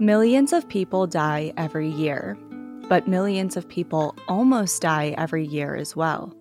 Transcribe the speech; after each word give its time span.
Millions 0.00 0.52
of 0.52 0.68
people 0.68 1.08
die 1.08 1.52
every 1.56 1.88
year, 1.88 2.38
but 2.88 3.08
millions 3.08 3.56
of 3.56 3.68
people 3.68 4.14
almost 4.28 4.80
die 4.80 5.12
every 5.18 5.44
year 5.44 5.74
as 5.74 5.96
well. 5.96 6.32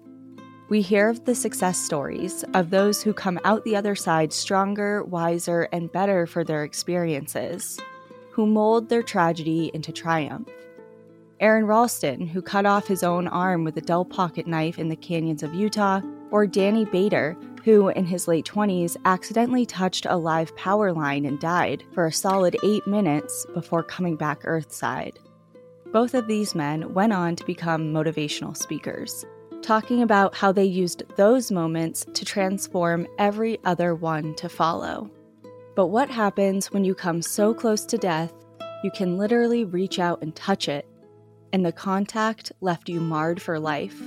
We 0.69 0.83
hear 0.83 1.09
of 1.09 1.25
the 1.25 1.33
success 1.33 1.79
stories 1.79 2.45
of 2.53 2.69
those 2.69 3.01
who 3.01 3.13
come 3.13 3.39
out 3.43 3.63
the 3.63 3.75
other 3.75 3.95
side 3.95 4.31
stronger, 4.31 5.03
wiser, 5.03 5.67
and 5.71 5.91
better 5.91 6.27
for 6.27 6.43
their 6.43 6.63
experiences, 6.63 7.79
who 8.29 8.45
mold 8.45 8.89
their 8.89 9.01
tragedy 9.01 9.71
into 9.73 9.91
triumph. 9.91 10.49
Aron 11.39 11.65
Ralston, 11.65 12.27
who 12.27 12.43
cut 12.43 12.67
off 12.67 12.85
his 12.85 13.01
own 13.01 13.27
arm 13.27 13.63
with 13.63 13.75
a 13.77 13.81
dull 13.81 14.05
pocket 14.05 14.45
knife 14.45 14.77
in 14.77 14.89
the 14.89 14.95
canyons 14.95 15.41
of 15.41 15.55
Utah, 15.55 16.01
or 16.29 16.45
Danny 16.45 16.85
Bader, 16.85 17.35
who 17.67 17.89
in 17.89 18.05
his 18.05 18.29
late 18.29 18.45
20s 18.45 18.95
accidentally 19.03 19.65
touched 19.65 20.05
a 20.05 20.15
live 20.15 20.55
power 20.55 20.93
line 20.93 21.25
and 21.25 21.37
died 21.37 21.83
for 21.91 22.05
a 22.05 22.13
solid 22.13 22.55
eight 22.63 22.87
minutes 22.87 23.45
before 23.53 23.83
coming 23.83 24.15
back 24.15 24.39
earthside. 24.45 25.19
Both 25.91 26.13
of 26.13 26.27
these 26.27 26.55
men 26.55 26.93
went 26.93 27.11
on 27.11 27.35
to 27.35 27.43
become 27.43 27.91
motivational 27.91 28.55
speakers 28.55 29.25
talking 29.61 30.01
about 30.01 30.33
how 30.33 30.49
they 30.53 30.63
used 30.63 31.03
those 31.17 31.51
moments 31.51 32.05
to 32.13 32.23
transform 32.23 33.05
every 33.17 33.59
other 33.65 33.95
one 33.95 34.33
to 34.35 34.47
follow. 34.47 35.11
But 35.75 35.87
what 35.87 36.09
happens 36.09 36.71
when 36.71 36.85
you 36.85 36.95
come 36.95 37.21
so 37.21 37.53
close 37.53 37.83
to 37.87 37.97
death, 37.97 38.31
you 38.81 38.91
can 38.91 39.17
literally 39.17 39.65
reach 39.65 39.99
out 39.99 40.21
and 40.21 40.33
touch 40.33 40.69
it, 40.69 40.87
and 41.51 41.65
the 41.65 41.73
contact 41.73 42.53
left 42.61 42.87
you 42.87 43.01
marred 43.01 43.41
for 43.41 43.59
life, 43.59 43.99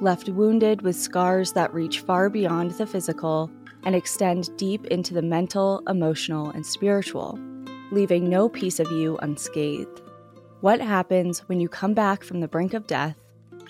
left 0.00 0.28
wounded 0.28 0.82
with 0.82 0.96
scars 0.96 1.52
that 1.52 1.72
reach 1.74 2.00
far 2.00 2.30
beyond 2.30 2.72
the 2.72 2.86
physical 2.86 3.50
and 3.84 3.94
extend 3.94 4.56
deep 4.56 4.86
into 4.86 5.14
the 5.14 5.22
mental, 5.22 5.82
emotional, 5.88 6.50
and 6.50 6.64
spiritual, 6.64 7.38
leaving 7.90 8.28
no 8.28 8.48
piece 8.48 8.80
of 8.80 8.90
you 8.90 9.16
unscathed? 9.18 10.02
What 10.60 10.80
happens 10.80 11.40
when 11.48 11.60
you 11.60 11.68
come 11.68 11.94
back 11.94 12.22
from 12.22 12.40
the 12.40 12.48
brink 12.48 12.74
of 12.74 12.86
death 12.86 13.16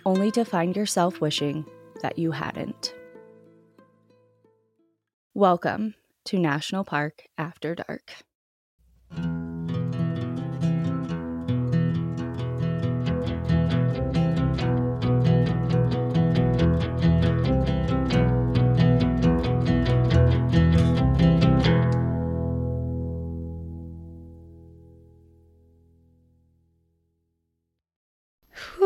only 0.04 0.30
to 0.32 0.44
find 0.44 0.76
yourself 0.76 1.20
wishing 1.20 1.64
that 2.00 2.18
you 2.18 2.30
hadn't. 2.30 2.94
Welcome 5.34 5.94
to 6.26 6.38
National 6.38 6.84
Park 6.84 7.24
After 7.36 7.74
Dark. 7.74 8.24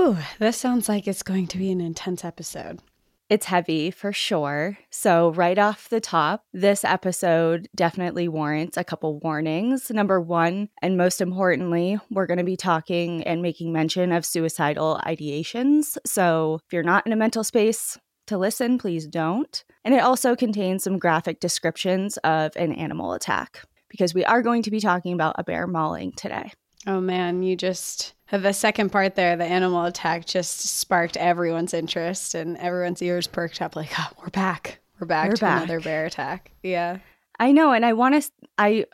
Whew, 0.03 0.19
this 0.41 0.56
sounds 0.56 0.89
like 0.89 1.06
it's 1.06 1.22
going 1.22 1.47
to 1.47 1.58
be 1.58 1.70
an 1.70 1.81
intense 1.81 2.25
episode. 2.25 2.81
It's 3.28 3.47
heavy 3.47 3.92
for 3.92 4.12
sure. 4.12 4.77
So, 4.91 5.31
right 5.31 5.56
off 5.56 5.89
the 5.89 6.00
top, 6.00 6.42
this 6.53 6.83
episode 6.83 7.69
definitely 7.77 8.27
warrants 8.27 8.77
a 8.77 8.83
couple 8.83 9.20
warnings. 9.20 9.92
Number 9.92 10.20
one, 10.20 10.70
and 10.83 10.97
most 10.97 11.20
importantly, 11.20 12.00
we're 12.11 12.27
going 12.27 12.39
to 12.39 12.45
be 12.45 12.56
talking 12.56 13.23
and 13.23 13.42
making 13.42 13.73
mention 13.73 14.11
of 14.11 14.27
suicidal 14.27 15.00
ideations. 15.06 15.97
So, 16.05 16.58
if 16.67 16.73
you're 16.73 16.83
not 16.83 17.06
in 17.06 17.12
a 17.12 17.17
mental 17.17 17.45
space 17.45 17.97
to 18.27 18.36
listen, 18.36 18.78
please 18.78 19.06
don't. 19.06 19.62
And 19.84 19.95
it 19.95 20.03
also 20.03 20.34
contains 20.34 20.83
some 20.83 20.98
graphic 20.98 21.39
descriptions 21.39 22.17
of 22.25 22.56
an 22.56 22.73
animal 22.73 23.12
attack 23.12 23.62
because 23.89 24.14
we 24.14 24.25
are 24.25 24.42
going 24.42 24.64
to 24.64 24.70
be 24.73 24.80
talking 24.80 25.12
about 25.12 25.36
a 25.39 25.45
bear 25.45 25.69
mauling 25.69 26.11
today. 26.17 26.50
Oh 26.86 27.00
man, 27.00 27.42
you 27.42 27.56
just 27.56 28.14
the 28.30 28.52
second 28.52 28.91
part 28.91 29.14
there, 29.14 29.36
the 29.36 29.44
animal 29.44 29.84
attack 29.84 30.25
just 30.25 30.61
sparked 30.61 31.17
everyone's 31.17 31.74
interest 31.74 32.34
and 32.34 32.57
everyone's 32.57 33.02
ears 33.02 33.27
perked 33.27 33.61
up 33.61 33.77
like, 33.77 33.90
oh, 33.98 34.08
we're 34.20 34.30
back. 34.30 34.80
We're 34.98 35.07
back 35.07 35.29
we're 35.29 35.36
to 35.36 35.40
back. 35.42 35.57
another 35.64 35.80
bear 35.80 36.07
attack. 36.07 36.51
Yeah. 36.62 36.98
I 37.39 37.52
know. 37.52 37.73
And 37.73 37.84
I 37.84 37.92
want 37.92 38.23
to, 38.23 38.30
I 38.57 38.86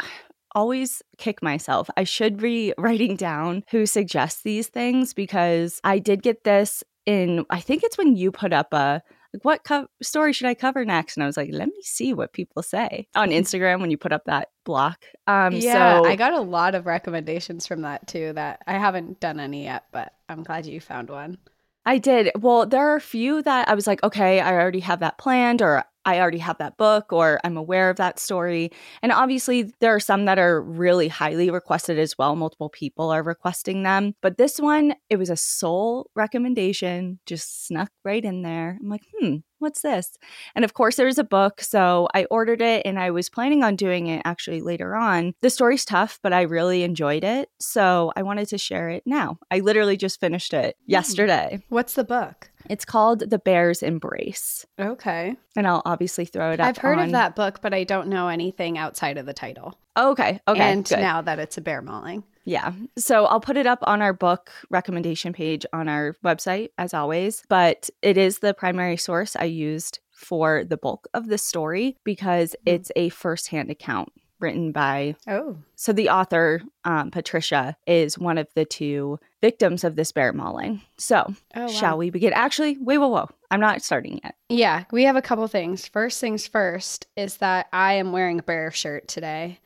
always 0.54 1.02
kick 1.18 1.42
myself. 1.42 1.88
I 1.96 2.04
should 2.04 2.38
be 2.38 2.74
writing 2.78 3.14
down 3.14 3.62
who 3.70 3.86
suggests 3.86 4.42
these 4.42 4.66
things 4.66 5.14
because 5.14 5.80
I 5.84 5.98
did 5.98 6.22
get 6.22 6.42
this 6.44 6.82
in, 7.06 7.44
I 7.48 7.60
think 7.60 7.84
it's 7.84 7.96
when 7.98 8.16
you 8.16 8.32
put 8.32 8.52
up 8.52 8.72
a, 8.72 9.02
like, 9.32 9.44
what 9.44 9.64
co- 9.64 9.88
story 10.02 10.32
should 10.32 10.46
I 10.46 10.54
cover 10.54 10.84
next? 10.84 11.16
And 11.16 11.24
I 11.24 11.26
was 11.26 11.36
like, 11.36 11.50
let 11.52 11.68
me 11.68 11.82
see 11.82 12.14
what 12.14 12.32
people 12.32 12.62
say 12.62 13.08
on 13.14 13.28
Instagram 13.30 13.80
when 13.80 13.90
you 13.90 13.98
put 13.98 14.12
up 14.12 14.24
that 14.24 14.48
block. 14.64 15.04
Um, 15.26 15.54
yeah, 15.54 16.00
so, 16.00 16.06
I 16.06 16.16
got 16.16 16.32
a 16.32 16.40
lot 16.40 16.74
of 16.74 16.86
recommendations 16.86 17.66
from 17.66 17.82
that 17.82 18.06
too. 18.06 18.32
That 18.32 18.62
I 18.66 18.78
haven't 18.78 19.20
done 19.20 19.40
any 19.40 19.64
yet, 19.64 19.84
but 19.92 20.12
I'm 20.28 20.42
glad 20.42 20.66
you 20.66 20.80
found 20.80 21.10
one. 21.10 21.38
I 21.84 21.98
did. 21.98 22.30
Well, 22.38 22.66
there 22.66 22.86
are 22.90 22.96
a 22.96 23.00
few 23.00 23.42
that 23.42 23.68
I 23.68 23.74
was 23.74 23.86
like, 23.86 24.02
okay, 24.02 24.40
I 24.40 24.52
already 24.52 24.80
have 24.80 25.00
that 25.00 25.18
planned, 25.18 25.62
or 25.62 25.84
I 26.08 26.20
already 26.20 26.38
have 26.38 26.56
that 26.58 26.78
book 26.78 27.12
or 27.12 27.38
I'm 27.44 27.58
aware 27.58 27.90
of 27.90 27.96
that 27.98 28.18
story. 28.18 28.70
And 29.02 29.12
obviously, 29.12 29.74
there 29.80 29.94
are 29.94 30.00
some 30.00 30.24
that 30.24 30.38
are 30.38 30.62
really 30.62 31.08
highly 31.08 31.50
requested 31.50 31.98
as 31.98 32.16
well. 32.16 32.34
Multiple 32.34 32.70
people 32.70 33.10
are 33.10 33.22
requesting 33.22 33.82
them. 33.82 34.14
But 34.22 34.38
this 34.38 34.58
one, 34.58 34.94
it 35.10 35.16
was 35.16 35.28
a 35.28 35.36
sole 35.36 36.10
recommendation, 36.14 37.20
just 37.26 37.66
snuck 37.66 37.90
right 38.04 38.24
in 38.24 38.40
there. 38.40 38.78
I'm 38.80 38.88
like, 38.88 39.02
hmm, 39.20 39.36
what's 39.58 39.82
this? 39.82 40.16
And 40.54 40.64
of 40.64 40.74
course, 40.74 40.96
there's 40.96 41.18
a 41.18 41.24
book. 41.24 41.60
So 41.60 42.08
I 42.14 42.24
ordered 42.26 42.62
it 42.62 42.82
and 42.84 42.98
I 42.98 43.10
was 43.10 43.28
planning 43.28 43.62
on 43.62 43.76
doing 43.76 44.06
it 44.06 44.22
actually 44.24 44.60
later 44.60 44.94
on. 44.94 45.34
The 45.40 45.50
story's 45.50 45.84
tough, 45.84 46.18
but 46.22 46.32
I 46.32 46.42
really 46.42 46.82
enjoyed 46.82 47.24
it. 47.24 47.50
So 47.58 48.12
I 48.16 48.22
wanted 48.22 48.48
to 48.48 48.58
share 48.58 48.88
it 48.88 49.02
now. 49.06 49.38
I 49.50 49.60
literally 49.60 49.96
just 49.96 50.20
finished 50.20 50.52
it 50.54 50.76
hmm. 50.84 50.90
yesterday. 50.90 51.62
What's 51.68 51.94
the 51.94 52.04
book? 52.04 52.50
It's 52.68 52.84
called 52.84 53.30
The 53.30 53.38
Bear's 53.38 53.82
Embrace. 53.82 54.66
Okay. 54.78 55.36
And 55.56 55.66
I'll 55.66 55.82
obviously 55.84 56.24
throw 56.24 56.52
it 56.52 56.60
up. 56.60 56.66
I've 56.66 56.76
heard 56.76 56.98
on... 56.98 57.06
of 57.06 57.12
that 57.12 57.34
book, 57.34 57.60
but 57.62 57.72
I 57.72 57.84
don't 57.84 58.08
know 58.08 58.28
anything 58.28 58.76
outside 58.76 59.16
of 59.16 59.26
the 59.26 59.32
title. 59.32 59.78
okay. 59.96 60.40
Okay. 60.46 60.60
And 60.60 60.86
good. 60.86 60.98
now 60.98 61.22
that 61.22 61.38
it's 61.38 61.56
a 61.56 61.60
bear 61.60 61.82
mauling. 61.82 62.24
Yeah. 62.48 62.72
So 62.96 63.26
I'll 63.26 63.40
put 63.40 63.58
it 63.58 63.66
up 63.66 63.80
on 63.82 64.00
our 64.00 64.14
book 64.14 64.50
recommendation 64.70 65.34
page 65.34 65.66
on 65.74 65.86
our 65.86 66.16
website, 66.24 66.70
as 66.78 66.94
always. 66.94 67.42
But 67.50 67.90
it 68.00 68.16
is 68.16 68.38
the 68.38 68.54
primary 68.54 68.96
source 68.96 69.36
I 69.36 69.44
used 69.44 69.98
for 70.12 70.64
the 70.64 70.78
bulk 70.78 71.08
of 71.12 71.28
the 71.28 71.36
story 71.36 71.96
because 72.04 72.52
mm-hmm. 72.52 72.74
it's 72.74 72.90
a 72.96 73.10
firsthand 73.10 73.70
account 73.70 74.10
written 74.40 74.72
by. 74.72 75.14
Oh. 75.26 75.58
So 75.76 75.92
the 75.92 76.08
author, 76.08 76.62
um, 76.84 77.10
Patricia, 77.10 77.76
is 77.86 78.18
one 78.18 78.38
of 78.38 78.48
the 78.54 78.64
two 78.64 79.18
victims 79.42 79.84
of 79.84 79.96
this 79.96 80.10
bear 80.10 80.32
mauling. 80.32 80.80
So 80.96 81.34
oh, 81.54 81.60
wow. 81.60 81.66
shall 81.66 81.98
we 81.98 82.08
begin? 82.08 82.32
Actually, 82.32 82.78
wait, 82.80 82.96
whoa, 82.96 83.08
whoa. 83.08 83.28
I'm 83.50 83.60
not 83.60 83.82
starting 83.82 84.20
yet. 84.24 84.36
Yeah, 84.48 84.84
we 84.90 85.04
have 85.04 85.16
a 85.16 85.22
couple 85.22 85.46
things. 85.48 85.86
First 85.86 86.18
things 86.18 86.46
first 86.46 87.08
is 87.14 87.38
that 87.38 87.66
I 87.74 87.94
am 87.94 88.12
wearing 88.12 88.38
a 88.38 88.42
bear 88.42 88.70
shirt 88.70 89.06
today, 89.06 89.58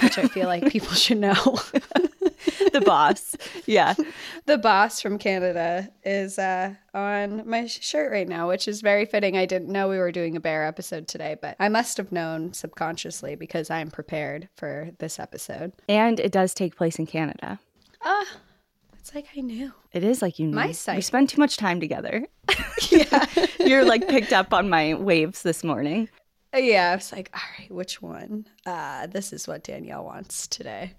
which 0.00 0.16
I 0.16 0.26
feel 0.28 0.46
like 0.46 0.66
people 0.72 0.94
should 0.94 1.18
know. 1.18 1.58
the 2.72 2.82
boss. 2.84 3.36
Yeah. 3.66 3.94
the 4.46 4.58
boss 4.58 5.00
from 5.00 5.18
Canada 5.18 5.90
is 6.04 6.38
uh, 6.38 6.74
on 6.94 7.48
my 7.48 7.66
shirt 7.66 8.10
right 8.12 8.28
now, 8.28 8.48
which 8.48 8.68
is 8.68 8.80
very 8.80 9.04
fitting. 9.04 9.36
I 9.36 9.46
didn't 9.46 9.68
know 9.68 9.88
we 9.88 9.98
were 9.98 10.12
doing 10.12 10.36
a 10.36 10.40
bear 10.40 10.66
episode 10.66 11.08
today, 11.08 11.36
but 11.40 11.56
I 11.58 11.68
must 11.68 11.96
have 11.96 12.12
known 12.12 12.52
subconsciously 12.52 13.34
because 13.34 13.70
I'm 13.70 13.90
prepared 13.90 14.48
for 14.56 14.90
this 14.98 15.18
episode. 15.18 15.72
And 15.88 16.20
it 16.20 16.32
does 16.32 16.54
take 16.54 16.76
place 16.76 16.98
in 16.98 17.06
Canada. 17.06 17.58
Ah. 18.02 18.22
Uh, 18.22 18.38
it's 18.98 19.14
like 19.14 19.26
I 19.36 19.40
knew. 19.40 19.72
It 19.92 20.04
is 20.04 20.22
like 20.22 20.38
you 20.38 20.46
knew. 20.46 20.54
My 20.54 20.72
site. 20.72 20.96
We 20.96 21.02
spend 21.02 21.30
too 21.30 21.40
much 21.40 21.56
time 21.56 21.80
together. 21.80 22.26
yeah. 22.90 23.26
You're 23.58 23.84
like 23.84 24.06
picked 24.06 24.32
up 24.32 24.52
on 24.52 24.68
my 24.68 24.94
waves 24.94 25.42
this 25.42 25.64
morning. 25.64 26.08
Yeah, 26.54 26.90
I 26.92 26.96
was 26.96 27.12
like, 27.12 27.30
all 27.32 27.40
right, 27.58 27.70
which 27.70 28.02
one? 28.02 28.46
Uh, 28.66 29.06
this 29.06 29.32
is 29.32 29.48
what 29.48 29.64
Danielle 29.64 30.04
wants 30.04 30.48
today. 30.48 30.94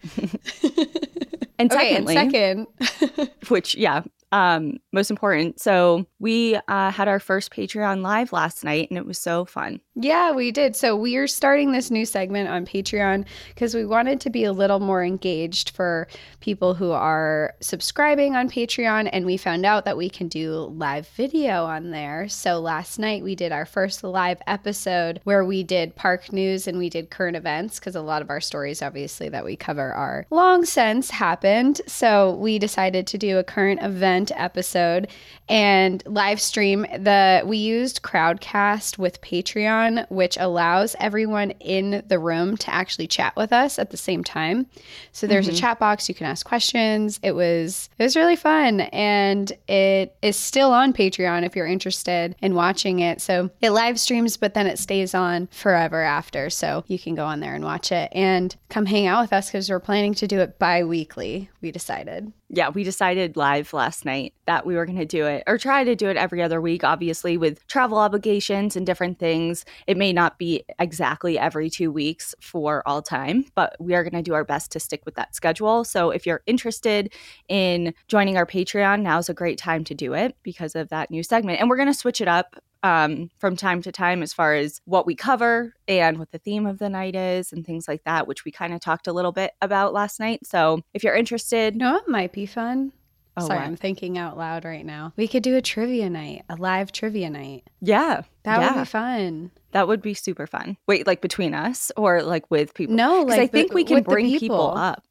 And 1.62 1.72
secondly, 1.72 2.18
okay, 2.18 2.52
and 2.52 2.68
second, 2.80 3.30
which 3.50 3.76
yeah, 3.76 4.04
um, 4.32 4.78
most 4.92 5.10
important. 5.12 5.60
So 5.60 6.06
we 6.20 6.58
uh, 6.68 6.92
had 6.92 7.08
our 7.08 7.20
first 7.20 7.52
Patreon 7.52 8.02
live 8.02 8.32
last 8.32 8.64
night, 8.64 8.90
and 8.90 8.98
it 8.98 9.06
was 9.06 9.18
so 9.18 9.46
fun. 9.46 9.82
Yeah, 9.96 10.32
we 10.32 10.52
did. 10.52 10.76
So 10.78 10.96
we 10.96 11.18
are 11.18 11.28
starting 11.28 11.74
this 11.74 11.92
new 11.92 12.06
segment 12.06 12.50
on 12.50 12.66
Patreon 12.66 13.26
because 13.50 13.76
we 13.76 13.86
wanted 13.86 14.22
to 14.22 14.30
be 14.30 14.46
a 14.46 14.54
little 14.54 14.80
more 14.80 15.04
engaged 15.04 15.72
for 15.72 16.08
people 16.40 16.74
who 16.74 16.92
are 16.92 17.56
subscribing 17.60 18.36
on 18.36 18.50
Patreon, 18.50 19.10
and 19.12 19.26
we 19.26 19.36
found 19.36 19.66
out 19.66 19.84
that 19.84 19.98
we 19.98 20.10
can 20.10 20.30
do 20.30 20.54
live 20.76 21.10
video 21.10 21.66
on 21.66 21.92
there. 21.92 22.30
So 22.30 22.60
last 22.60 23.00
night 23.00 23.22
we 23.22 23.36
did 23.36 23.52
our 23.52 23.66
first 23.66 24.02
live 24.02 24.42
episode 24.48 25.20
where 25.26 25.44
we 25.44 25.62
did 25.62 25.96
park 25.98 26.32
news 26.32 26.68
and 26.68 26.78
we 26.78 26.90
did 26.90 27.10
current 27.10 27.36
events 27.36 27.78
because 27.78 27.96
a 27.96 28.02
lot 28.02 28.22
of 28.22 28.30
our 28.30 28.40
stories, 28.40 28.82
obviously, 28.82 29.28
that 29.28 29.44
we 29.44 29.58
cover 29.58 29.92
are 29.92 30.26
long 30.30 30.64
since 30.64 31.10
happened. 31.10 31.82
So 31.86 32.36
we 32.36 32.60
decided 32.60 33.08
to 33.08 33.18
do 33.18 33.40
a 33.40 33.44
current 33.44 33.82
event 33.82 34.02
event 34.02 34.32
episode 34.36 35.08
and 35.48 36.02
live 36.06 36.40
stream 36.40 36.82
the 36.98 37.44
we 37.46 37.58
used 37.58 38.02
crowdcast 38.02 38.98
with 38.98 39.22
patreon 39.22 39.81
Patreon, 39.82 40.10
which 40.10 40.38
allows 40.40 40.96
everyone 41.00 41.52
in 41.60 42.04
the 42.08 42.20
room 42.20 42.58
to 42.58 42.74
actually 42.74 43.08
chat 43.08 43.36
with 43.36 43.54
us 43.54 43.80
at 43.80 43.90
the 43.92 43.98
same 43.98 44.24
time. 44.24 44.68
So 45.12 45.28
there's 45.28 45.48
mm-hmm. 45.48 45.56
a 45.56 45.60
chat 45.60 45.80
box, 45.80 46.10
you 46.10 46.16
can 46.16 46.28
ask 46.28 46.46
questions. 46.46 47.20
It 47.24 47.34
was 47.34 47.90
it 47.98 48.04
was 48.04 48.16
really 48.16 48.36
fun 48.36 48.82
and 48.82 49.52
it 49.68 50.16
is 50.22 50.36
still 50.36 50.72
on 50.72 50.94
Patreon 50.94 51.46
if 51.46 51.56
you're 51.56 51.68
interested 51.68 52.36
in 52.42 52.56
watching 52.56 53.00
it. 53.00 53.22
So 53.22 53.50
it 53.62 53.72
live 53.72 54.00
streams, 54.00 54.38
but 54.38 54.54
then 54.54 54.68
it 54.68 54.80
stays 54.80 55.14
on 55.14 55.48
forever 55.52 56.02
after. 56.02 56.50
So 56.50 56.84
you 56.88 57.00
can 57.00 57.16
go 57.16 57.26
on 57.26 57.40
there 57.40 57.56
and 57.56 57.64
watch 57.64 57.92
it 57.92 58.12
and 58.14 58.56
come 58.70 58.86
hang 58.86 59.08
out 59.08 59.22
with 59.22 59.34
us 59.34 59.48
because 59.48 59.70
we're 59.70 59.80
planning 59.80 60.14
to 60.16 60.28
do 60.28 60.40
it 60.40 60.60
bi 60.60 60.84
weekly, 60.84 61.50
we 61.62 61.72
decided 61.72 62.32
yeah, 62.54 62.70
we 62.70 62.84
decided 62.84 63.38
live 63.38 63.72
last 63.72 64.04
night 64.04 64.34
that 64.46 64.66
we 64.66 64.76
were 64.76 64.86
going 64.86 64.98
to 64.98 65.06
do 65.06 65.26
it 65.26 65.42
or 65.48 65.58
try 65.58 65.86
to 65.86 65.96
do 65.96 66.10
it 66.10 66.18
every 66.18 66.42
other 66.42 66.60
week. 66.60 66.84
Obviously, 66.84 67.38
with 67.38 67.66
travel 67.68 67.98
obligations 67.98 68.76
and 68.76 68.86
different 68.86 69.20
things, 69.20 69.64
it 69.88 69.96
may 69.96 70.12
not 70.12 70.38
be 70.38 70.64
exactly 70.78 71.40
every 71.40 71.70
two 71.70 71.90
weeks 71.92 72.36
for 72.42 72.84
all 72.86 73.02
time, 73.02 73.46
but 73.56 73.78
we 73.80 73.96
are 73.96 74.04
going 74.04 74.22
to 74.22 74.22
do 74.22 74.34
our 74.34 74.44
best 74.44 74.70
to 74.74 74.82
stick 74.82 75.02
with 75.06 75.16
that 75.16 75.34
schedule. 75.34 75.86
So 75.86 76.10
if 76.10 76.26
you're 76.26 76.44
interested 76.46 77.14
in 77.48 77.94
joining 78.10 78.36
our 78.36 78.46
Patreon, 78.46 79.02
now's 79.02 79.30
a 79.30 79.34
great 79.34 79.58
time 79.58 79.86
to 79.86 79.96
do 79.96 80.14
it 80.14 80.36
because 80.44 80.76
of 80.76 80.90
that 80.90 81.10
new 81.10 81.24
segment. 81.24 81.62
And 81.62 81.70
we're 81.70 81.78
going 81.78 81.88
to 81.88 81.94
switch 81.94 82.20
it 82.20 82.28
up 82.28 82.62
um, 82.84 83.30
from 83.40 83.56
time 83.56 83.82
to 83.84 83.92
time 83.92 84.24
as 84.24 84.34
far 84.34 84.54
as 84.54 84.82
what 84.86 85.06
we 85.06 85.16
cover 85.16 85.74
and 85.88 86.18
what 86.18 86.32
the 86.32 86.40
theme 86.40 86.66
of 86.66 86.80
the 86.80 86.90
night 86.90 87.16
is 87.16 87.52
and 87.52 87.66
things 87.66 87.88
like 87.88 88.04
that, 88.06 88.28
which 88.28 88.46
we 88.46 88.52
kind 88.52 88.74
of 88.74 88.80
talked 88.80 89.08
a 89.08 89.14
little 89.14 89.32
bit 89.32 89.52
about 89.62 89.94
last 89.94 90.20
night. 90.20 90.46
So 90.46 90.82
if 90.94 91.04
you're 91.04 91.16
interested, 91.16 91.76
no, 91.76 91.98
it 91.98 92.08
might 92.08 92.32
be 92.32 92.46
fun. 92.46 92.94
Oh, 93.38 93.48
Sorry, 93.48 93.60
what? 93.60 93.68
I'm 93.68 93.76
thinking 93.78 94.18
out 94.18 94.38
loud 94.38 94.66
right 94.66 94.86
now. 94.86 95.14
We 95.16 95.28
could 95.28 95.44
do 95.44 95.56
a 95.56 95.62
trivia 95.62 96.10
night, 96.10 96.44
a 96.50 96.56
live 96.56 96.92
trivia 96.92 97.30
night. 97.30 97.64
Yeah. 97.80 98.24
That 98.44 98.60
yeah. 98.60 98.74
would 98.74 98.82
be 98.82 98.86
fun. 98.86 99.52
That 99.72 99.88
would 99.88 100.02
be 100.02 100.14
super 100.14 100.48
fun. 100.48 100.76
Wait, 100.86 101.08
like 101.08 101.22
between 101.22 101.54
us 101.54 101.92
or 101.96 102.24
like 102.24 102.50
with 102.52 102.74
people? 102.74 102.96
No, 102.96 103.22
like 103.22 103.40
I 103.40 103.48
think 103.48 103.74
we 103.74 103.86
can 103.86 104.04
bring 104.04 104.26
people. 104.26 104.40
people 104.40 104.74
up. 104.76 105.04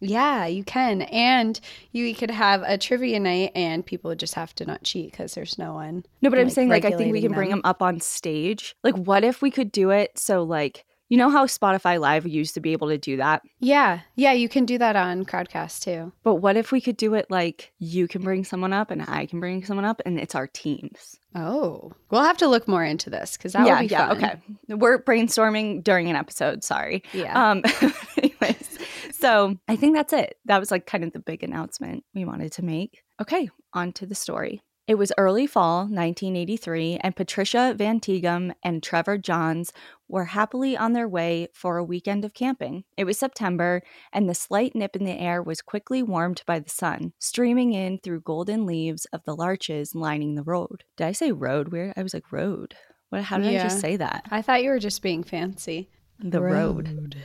Yeah, 0.00 0.46
you 0.46 0.64
can. 0.64 1.02
And 1.02 1.58
you 1.92 2.14
could 2.14 2.30
have 2.30 2.62
a 2.62 2.76
trivia 2.78 3.18
night 3.20 3.52
and 3.54 3.84
people 3.84 4.10
would 4.10 4.18
just 4.18 4.34
have 4.34 4.54
to 4.56 4.66
not 4.66 4.82
cheat 4.82 5.10
because 5.10 5.34
there's 5.34 5.58
no 5.58 5.74
one. 5.74 6.04
No, 6.22 6.30
but 6.30 6.38
I'm 6.38 6.46
like, 6.46 6.54
saying 6.54 6.68
like 6.68 6.84
I 6.84 6.92
think 6.92 7.12
we 7.12 7.20
can 7.20 7.30
them. 7.30 7.36
bring 7.36 7.50
them 7.50 7.62
up 7.64 7.82
on 7.82 8.00
stage. 8.00 8.76
Like 8.82 8.96
what 8.96 9.24
if 9.24 9.42
we 9.42 9.50
could 9.50 9.72
do 9.72 9.90
it 9.90 10.18
so 10.18 10.42
like 10.42 10.84
you 11.08 11.16
know 11.16 11.30
how 11.30 11.46
Spotify 11.46 12.00
Live 12.00 12.26
used 12.26 12.54
to 12.54 12.60
be 12.60 12.72
able 12.72 12.88
to 12.88 12.98
do 12.98 13.16
that? 13.18 13.42
Yeah. 13.60 14.00
Yeah, 14.16 14.32
you 14.32 14.48
can 14.48 14.66
do 14.66 14.76
that 14.78 14.96
on 14.96 15.24
Crowdcast 15.24 15.84
too. 15.84 16.12
But 16.24 16.36
what 16.36 16.56
if 16.56 16.72
we 16.72 16.80
could 16.80 16.96
do 16.96 17.14
it 17.14 17.30
like 17.30 17.72
you 17.78 18.08
can 18.08 18.22
bring 18.22 18.44
someone 18.44 18.72
up 18.72 18.90
and 18.90 19.02
I 19.06 19.26
can 19.26 19.38
bring 19.38 19.64
someone 19.64 19.84
up 19.84 20.02
and 20.04 20.18
it's 20.18 20.34
our 20.34 20.48
teams? 20.48 21.20
Oh, 21.36 21.92
we'll 22.10 22.24
have 22.24 22.38
to 22.38 22.48
look 22.48 22.66
more 22.66 22.82
into 22.82 23.08
this 23.10 23.36
because 23.36 23.52
that 23.52 23.66
yeah, 23.66 23.80
would 23.80 23.88
be 23.88 23.92
yeah, 23.92 24.08
fun. 24.08 24.16
Okay, 24.16 24.74
we're 24.74 25.00
brainstorming 25.00 25.84
during 25.84 26.08
an 26.10 26.16
episode. 26.16 26.64
Sorry. 26.64 27.04
Yeah. 27.12 27.50
Um. 27.50 27.62
anyways, 28.16 28.75
so 29.18 29.56
I 29.68 29.76
think 29.76 29.94
that's 29.94 30.12
it. 30.12 30.36
That 30.44 30.58
was 30.58 30.70
like 30.70 30.86
kind 30.86 31.04
of 31.04 31.12
the 31.12 31.18
big 31.18 31.42
announcement 31.42 32.04
we 32.14 32.24
wanted 32.24 32.52
to 32.52 32.64
make. 32.64 33.02
Okay, 33.20 33.48
on 33.72 33.92
to 33.94 34.06
the 34.06 34.14
story. 34.14 34.62
It 34.86 34.98
was 34.98 35.12
early 35.18 35.48
fall 35.48 35.78
1983, 35.80 36.98
and 37.00 37.16
Patricia 37.16 37.74
Van 37.76 37.98
Tighem 37.98 38.52
and 38.62 38.80
Trevor 38.80 39.18
Janz 39.18 39.72
were 40.06 40.26
happily 40.26 40.76
on 40.76 40.92
their 40.92 41.08
way 41.08 41.48
for 41.52 41.76
a 41.76 41.82
weekend 41.82 42.24
of 42.24 42.34
camping. 42.34 42.84
It 42.96 43.02
was 43.02 43.18
September, 43.18 43.82
and 44.12 44.28
the 44.28 44.34
slight 44.34 44.76
nip 44.76 44.94
in 44.94 45.04
the 45.04 45.18
air 45.18 45.42
was 45.42 45.60
quickly 45.60 46.04
warmed 46.04 46.42
by 46.46 46.60
the 46.60 46.70
sun, 46.70 47.14
streaming 47.18 47.72
in 47.72 47.98
through 47.98 48.20
golden 48.20 48.64
leaves 48.64 49.06
of 49.06 49.24
the 49.24 49.34
larches 49.34 49.96
lining 49.96 50.36
the 50.36 50.44
road. 50.44 50.84
Did 50.96 51.08
I 51.08 51.12
say 51.12 51.32
road? 51.32 51.72
Where 51.72 51.92
I 51.96 52.04
was 52.04 52.14
like 52.14 52.30
road. 52.30 52.76
What? 53.08 53.24
How 53.24 53.38
did 53.38 53.52
yeah. 53.52 53.60
I 53.60 53.62
just 53.64 53.80
say 53.80 53.96
that? 53.96 54.26
I 54.30 54.40
thought 54.40 54.62
you 54.62 54.70
were 54.70 54.78
just 54.78 55.02
being 55.02 55.24
fancy. 55.24 55.90
The 56.20 56.40
road. 56.40 56.88
road. 56.88 57.16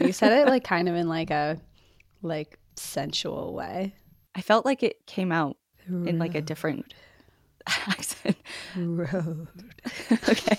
You 0.00 0.12
said 0.12 0.32
it 0.32 0.48
like 0.48 0.64
kind 0.64 0.88
of 0.88 0.94
in 0.94 1.08
like 1.08 1.30
a 1.30 1.58
like 2.22 2.58
sensual 2.76 3.54
way. 3.54 3.94
I 4.34 4.40
felt 4.40 4.64
like 4.64 4.82
it 4.82 5.06
came 5.06 5.32
out 5.32 5.56
Road. 5.88 6.08
in 6.08 6.18
like 6.18 6.34
a 6.34 6.40
different 6.40 6.94
accent. 7.66 8.36
Road. 8.76 9.48
okay. 10.28 10.58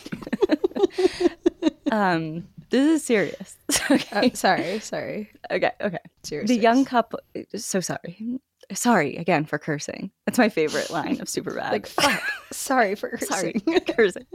um, 1.92 2.48
this 2.70 3.02
is 3.02 3.04
serious. 3.06 3.58
okay. 3.92 4.32
Uh, 4.32 4.36
sorry, 4.36 4.80
sorry. 4.80 5.30
Okay, 5.50 5.72
okay. 5.82 6.00
Serious. 6.24 6.50
The 6.50 6.58
young 6.58 6.86
couple. 6.86 7.20
So 7.56 7.80
sorry. 7.80 8.40
Sorry 8.74 9.18
again 9.18 9.46
for 9.46 9.60
cursing. 9.60 10.12
That's 10.26 10.38
my 10.38 10.48
favorite 10.48 10.90
line 10.90 11.20
of 11.20 11.28
Superbad. 11.28 11.72
like 11.72 11.88
fuck. 11.88 12.22
sorry 12.52 12.96
for 12.96 13.10
cursing. 13.10 13.60
Sorry, 13.60 13.80
cursing. 13.82 14.26